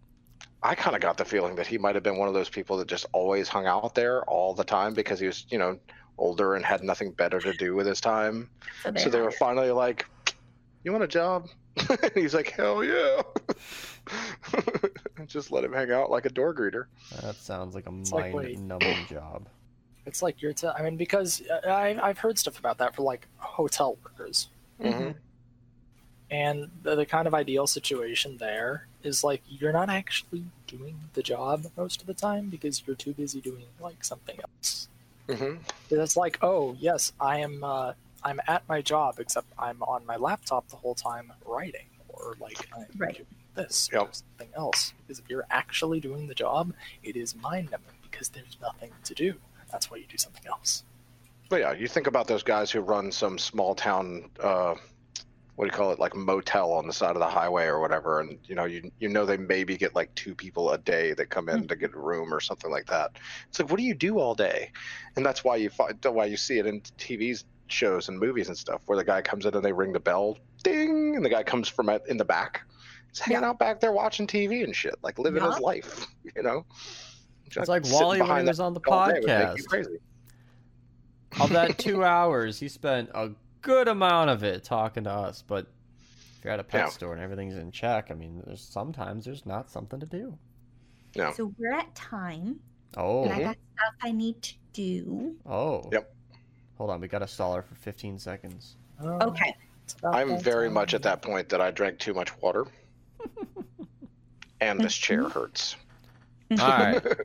I 0.62 0.74
kind 0.74 0.96
of 0.96 1.02
got 1.02 1.18
the 1.18 1.24
feeling 1.24 1.54
that 1.56 1.66
he 1.66 1.76
might 1.76 1.94
have 1.94 2.04
been 2.04 2.16
one 2.16 2.28
of 2.28 2.34
those 2.34 2.48
people 2.48 2.78
that 2.78 2.88
just 2.88 3.04
always 3.12 3.48
hung 3.48 3.66
out 3.66 3.94
there 3.94 4.22
all 4.24 4.54
the 4.54 4.64
time 4.64 4.94
because 4.94 5.20
he 5.20 5.26
was, 5.26 5.46
you 5.50 5.58
know, 5.58 5.78
older 6.18 6.54
and 6.54 6.64
had 6.64 6.82
nothing 6.82 7.12
better 7.12 7.40
to 7.40 7.52
do 7.52 7.74
with 7.74 7.86
his 7.86 8.00
time. 8.00 8.48
So, 8.82 8.94
so 8.96 9.10
they 9.10 9.20
were 9.20 9.30
finally 9.30 9.70
like, 9.70 10.06
"You 10.82 10.92
want 10.92 11.04
a 11.04 11.08
job?" 11.08 11.48
and 11.88 12.12
he's 12.14 12.34
like, 12.34 12.50
"Hell 12.50 12.82
yeah!" 12.82 13.22
And 15.16 15.26
just 15.28 15.50
let 15.50 15.64
him 15.64 15.72
hang 15.72 15.90
out 15.90 16.10
like 16.10 16.26
a 16.26 16.30
door 16.30 16.54
greeter. 16.54 16.86
That 17.22 17.40
sounds 17.40 17.74
like 17.74 17.86
a 17.86 17.92
It's 18.02 18.12
like, 18.12 18.32
mind-numbing 18.32 19.06
job. 19.06 19.48
It's 20.06 20.22
like 20.22 20.40
you're. 20.40 20.52
T- 20.52 20.68
I 20.68 20.82
mean, 20.82 20.96
because 20.96 21.42
uh, 21.50 21.68
I 21.68 21.98
I've 22.00 22.18
heard 22.18 22.38
stuff 22.38 22.58
about 22.58 22.78
that 22.78 22.94
for 22.94 23.02
like 23.02 23.26
hotel 23.38 23.98
workers, 24.04 24.48
hmm 24.80 25.10
and 26.30 26.70
the, 26.82 26.96
the 26.96 27.06
kind 27.06 27.26
of 27.28 27.34
ideal 27.34 27.66
situation 27.66 28.36
there 28.38 28.86
is 29.02 29.22
like 29.22 29.42
you're 29.48 29.72
not 29.72 29.88
actually 29.88 30.44
doing 30.66 30.96
the 31.14 31.22
job 31.22 31.66
most 31.76 32.00
of 32.00 32.06
the 32.06 32.14
time 32.14 32.48
because 32.48 32.82
you're 32.86 32.96
too 32.96 33.12
busy 33.12 33.40
doing 33.40 33.66
like 33.80 34.04
something 34.04 34.36
else. 34.40 34.88
hmm 35.28 35.56
It's 35.90 36.16
like, 36.16 36.38
oh 36.42 36.76
yes, 36.78 37.12
I 37.20 37.38
am. 37.38 37.62
Uh, 37.62 37.92
I'm 38.24 38.40
at 38.48 38.68
my 38.68 38.82
job, 38.82 39.16
except 39.20 39.46
I'm 39.58 39.82
on 39.84 40.04
my 40.04 40.16
laptop 40.16 40.68
the 40.68 40.76
whole 40.76 40.94
time 40.96 41.32
writing, 41.44 41.86
or 42.08 42.36
like 42.40 42.68
I'm 42.76 42.86
Right. 42.98 43.24
This 43.56 43.88
Yep. 43.92 44.02
or 44.02 44.08
something 44.12 44.48
else. 44.54 44.92
Because 44.98 45.18
if 45.18 45.28
you're 45.28 45.46
actually 45.50 46.00
doing 46.00 46.28
the 46.28 46.34
job, 46.34 46.72
it 47.02 47.16
is 47.16 47.34
mind 47.34 47.70
numbing 47.70 47.94
because 48.02 48.28
there's 48.28 48.56
nothing 48.60 48.92
to 49.04 49.14
do. 49.14 49.34
That's 49.70 49.90
why 49.90 49.96
you 49.98 50.04
do 50.08 50.16
something 50.16 50.46
else. 50.46 50.84
But 51.48 51.60
yeah, 51.60 51.72
you 51.72 51.88
think 51.88 52.06
about 52.06 52.26
those 52.26 52.42
guys 52.42 52.70
who 52.70 52.80
run 52.80 53.12
some 53.12 53.38
small 53.38 53.74
town, 53.74 54.30
uh, 54.40 54.74
what 55.54 55.64
do 55.64 55.66
you 55.66 55.70
call 55.70 55.92
it, 55.92 55.98
like 55.98 56.14
motel 56.14 56.72
on 56.72 56.86
the 56.86 56.92
side 56.92 57.12
of 57.16 57.20
the 57.20 57.28
highway 57.28 57.66
or 57.66 57.80
whatever, 57.80 58.20
and 58.20 58.38
you 58.46 58.54
know, 58.54 58.64
you 58.64 58.90
you 58.98 59.08
know 59.08 59.24
they 59.24 59.36
maybe 59.36 59.76
get 59.76 59.94
like 59.94 60.14
two 60.14 60.34
people 60.34 60.70
a 60.72 60.78
day 60.78 61.14
that 61.14 61.30
come 61.30 61.48
in 61.48 61.66
to 61.68 61.76
get 61.76 61.94
a 61.94 61.98
room 61.98 62.34
or 62.34 62.40
something 62.40 62.70
like 62.70 62.86
that. 62.86 63.12
It's 63.48 63.58
like, 63.58 63.70
what 63.70 63.78
do 63.78 63.84
you 63.84 63.94
do 63.94 64.18
all 64.18 64.34
day? 64.34 64.70
And 65.16 65.24
that's 65.24 65.44
why 65.44 65.56
you 65.56 65.70
find 65.70 65.96
why 66.04 66.26
you 66.26 66.36
see 66.36 66.58
it 66.58 66.66
in 66.66 66.80
TV 66.98 67.42
shows 67.68 68.08
and 68.08 68.18
movies 68.18 68.48
and 68.48 68.56
stuff, 68.58 68.80
where 68.86 68.98
the 68.98 69.04
guy 69.04 69.22
comes 69.22 69.46
in 69.46 69.54
and 69.54 69.64
they 69.64 69.72
ring 69.72 69.92
the 69.92 70.00
bell, 70.00 70.38
ding, 70.62 71.14
and 71.16 71.24
the 71.24 71.30
guy 71.30 71.42
comes 71.42 71.68
from 71.68 71.88
in 72.08 72.16
the 72.16 72.24
back, 72.24 72.62
he's 73.16 73.24
hanging 73.26 73.44
out 73.44 73.58
back 73.58 73.80
there 73.80 73.92
watching 73.92 74.26
TV 74.26 74.64
and 74.64 74.74
shit, 74.74 74.94
like 75.02 75.18
living 75.18 75.42
his 75.42 75.58
life, 75.58 76.06
you 76.36 76.42
know. 76.42 76.64
It's 77.46 77.68
like 77.68 77.84
Sitting 77.84 77.98
Wally 78.00 78.18
when 78.20 78.26
he 78.26 78.30
behind 78.30 78.48
was 78.48 78.60
on 78.60 78.74
the 78.74 78.80
that 78.80 78.90
all 78.92 79.06
day 79.06 79.12
would 79.20 79.26
make 79.26 79.58
you 79.58 79.64
podcast. 79.64 79.68
crazy. 79.68 79.98
of 81.40 81.50
that 81.50 81.78
two 81.78 82.04
hours, 82.04 82.58
he 82.58 82.68
spent 82.68 83.08
a 83.14 83.30
good 83.62 83.88
amount 83.88 84.30
of 84.30 84.42
it 84.42 84.64
talking 84.64 85.04
to 85.04 85.10
us. 85.10 85.42
But 85.46 85.66
if 86.36 86.44
you're 86.44 86.52
at 86.52 86.60
a 86.60 86.64
pet 86.64 86.86
Yeah. 86.86 86.90
store 86.90 87.12
and 87.14 87.22
everything's 87.22 87.56
in 87.56 87.70
check, 87.70 88.10
I 88.10 88.14
mean, 88.14 88.42
there's 88.46 88.60
sometimes 88.60 89.24
there's 89.24 89.46
not 89.46 89.70
something 89.70 90.00
to 90.00 90.06
do. 90.06 90.36
Yeah. 91.14 91.32
So 91.32 91.52
we're 91.58 91.72
at 91.72 91.94
time, 91.94 92.60
Oh, 92.96 93.24
and 93.24 93.32
I 93.32 93.38
got 93.40 93.42
mm-hmm. 93.56 93.74
stuff 93.78 93.94
I 94.02 94.12
need 94.12 94.42
to 94.42 94.54
do. 94.72 95.36
oh. 95.46 95.88
Yep. 95.92 96.12
Hold 96.78 96.90
on, 96.90 97.00
we 97.00 97.08
got 97.08 97.20
to 97.20 97.26
stall 97.28 97.54
her 97.54 97.62
for 97.62 97.74
15 97.76 98.18
seconds. 98.18 98.76
Oh, 99.00 99.28
Okay. 99.28 99.54
I'm 100.04 100.38
very 100.40 100.66
time. 100.66 100.74
much 100.74 100.94
at 100.94 101.02
that 101.04 101.22
point 101.22 101.48
that 101.48 101.60
I 101.60 101.70
drank 101.70 101.98
too 101.98 102.12
much 102.12 102.36
water, 102.42 102.66
and 104.60 104.80
this 104.80 104.94
chair 104.94 105.22
mm-hmm. 105.24 105.38
hurts. 105.38 105.76
All 106.52 106.56
right. 106.68 107.02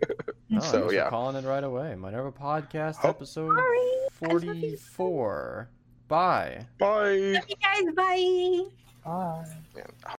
No, 0.50 0.60
So, 0.60 0.92
yeah. 0.92 1.10
calling 1.10 1.38
it 1.38 1.48
right 1.48 1.64
away. 1.64 1.96
Minerva 1.96 2.30
Podcast 2.30 2.98
Oh. 3.06 3.10
episode 3.10 3.56
Sorry. 3.56 3.90
44. 4.12 5.70
Bye. 6.10 6.68
Bye. 6.78 7.16
Love 7.16 7.44
you 7.48 7.56
guys. 7.64 7.96
Bye. 7.96 8.66
Bye. 9.06 9.46
Man, 9.74 9.86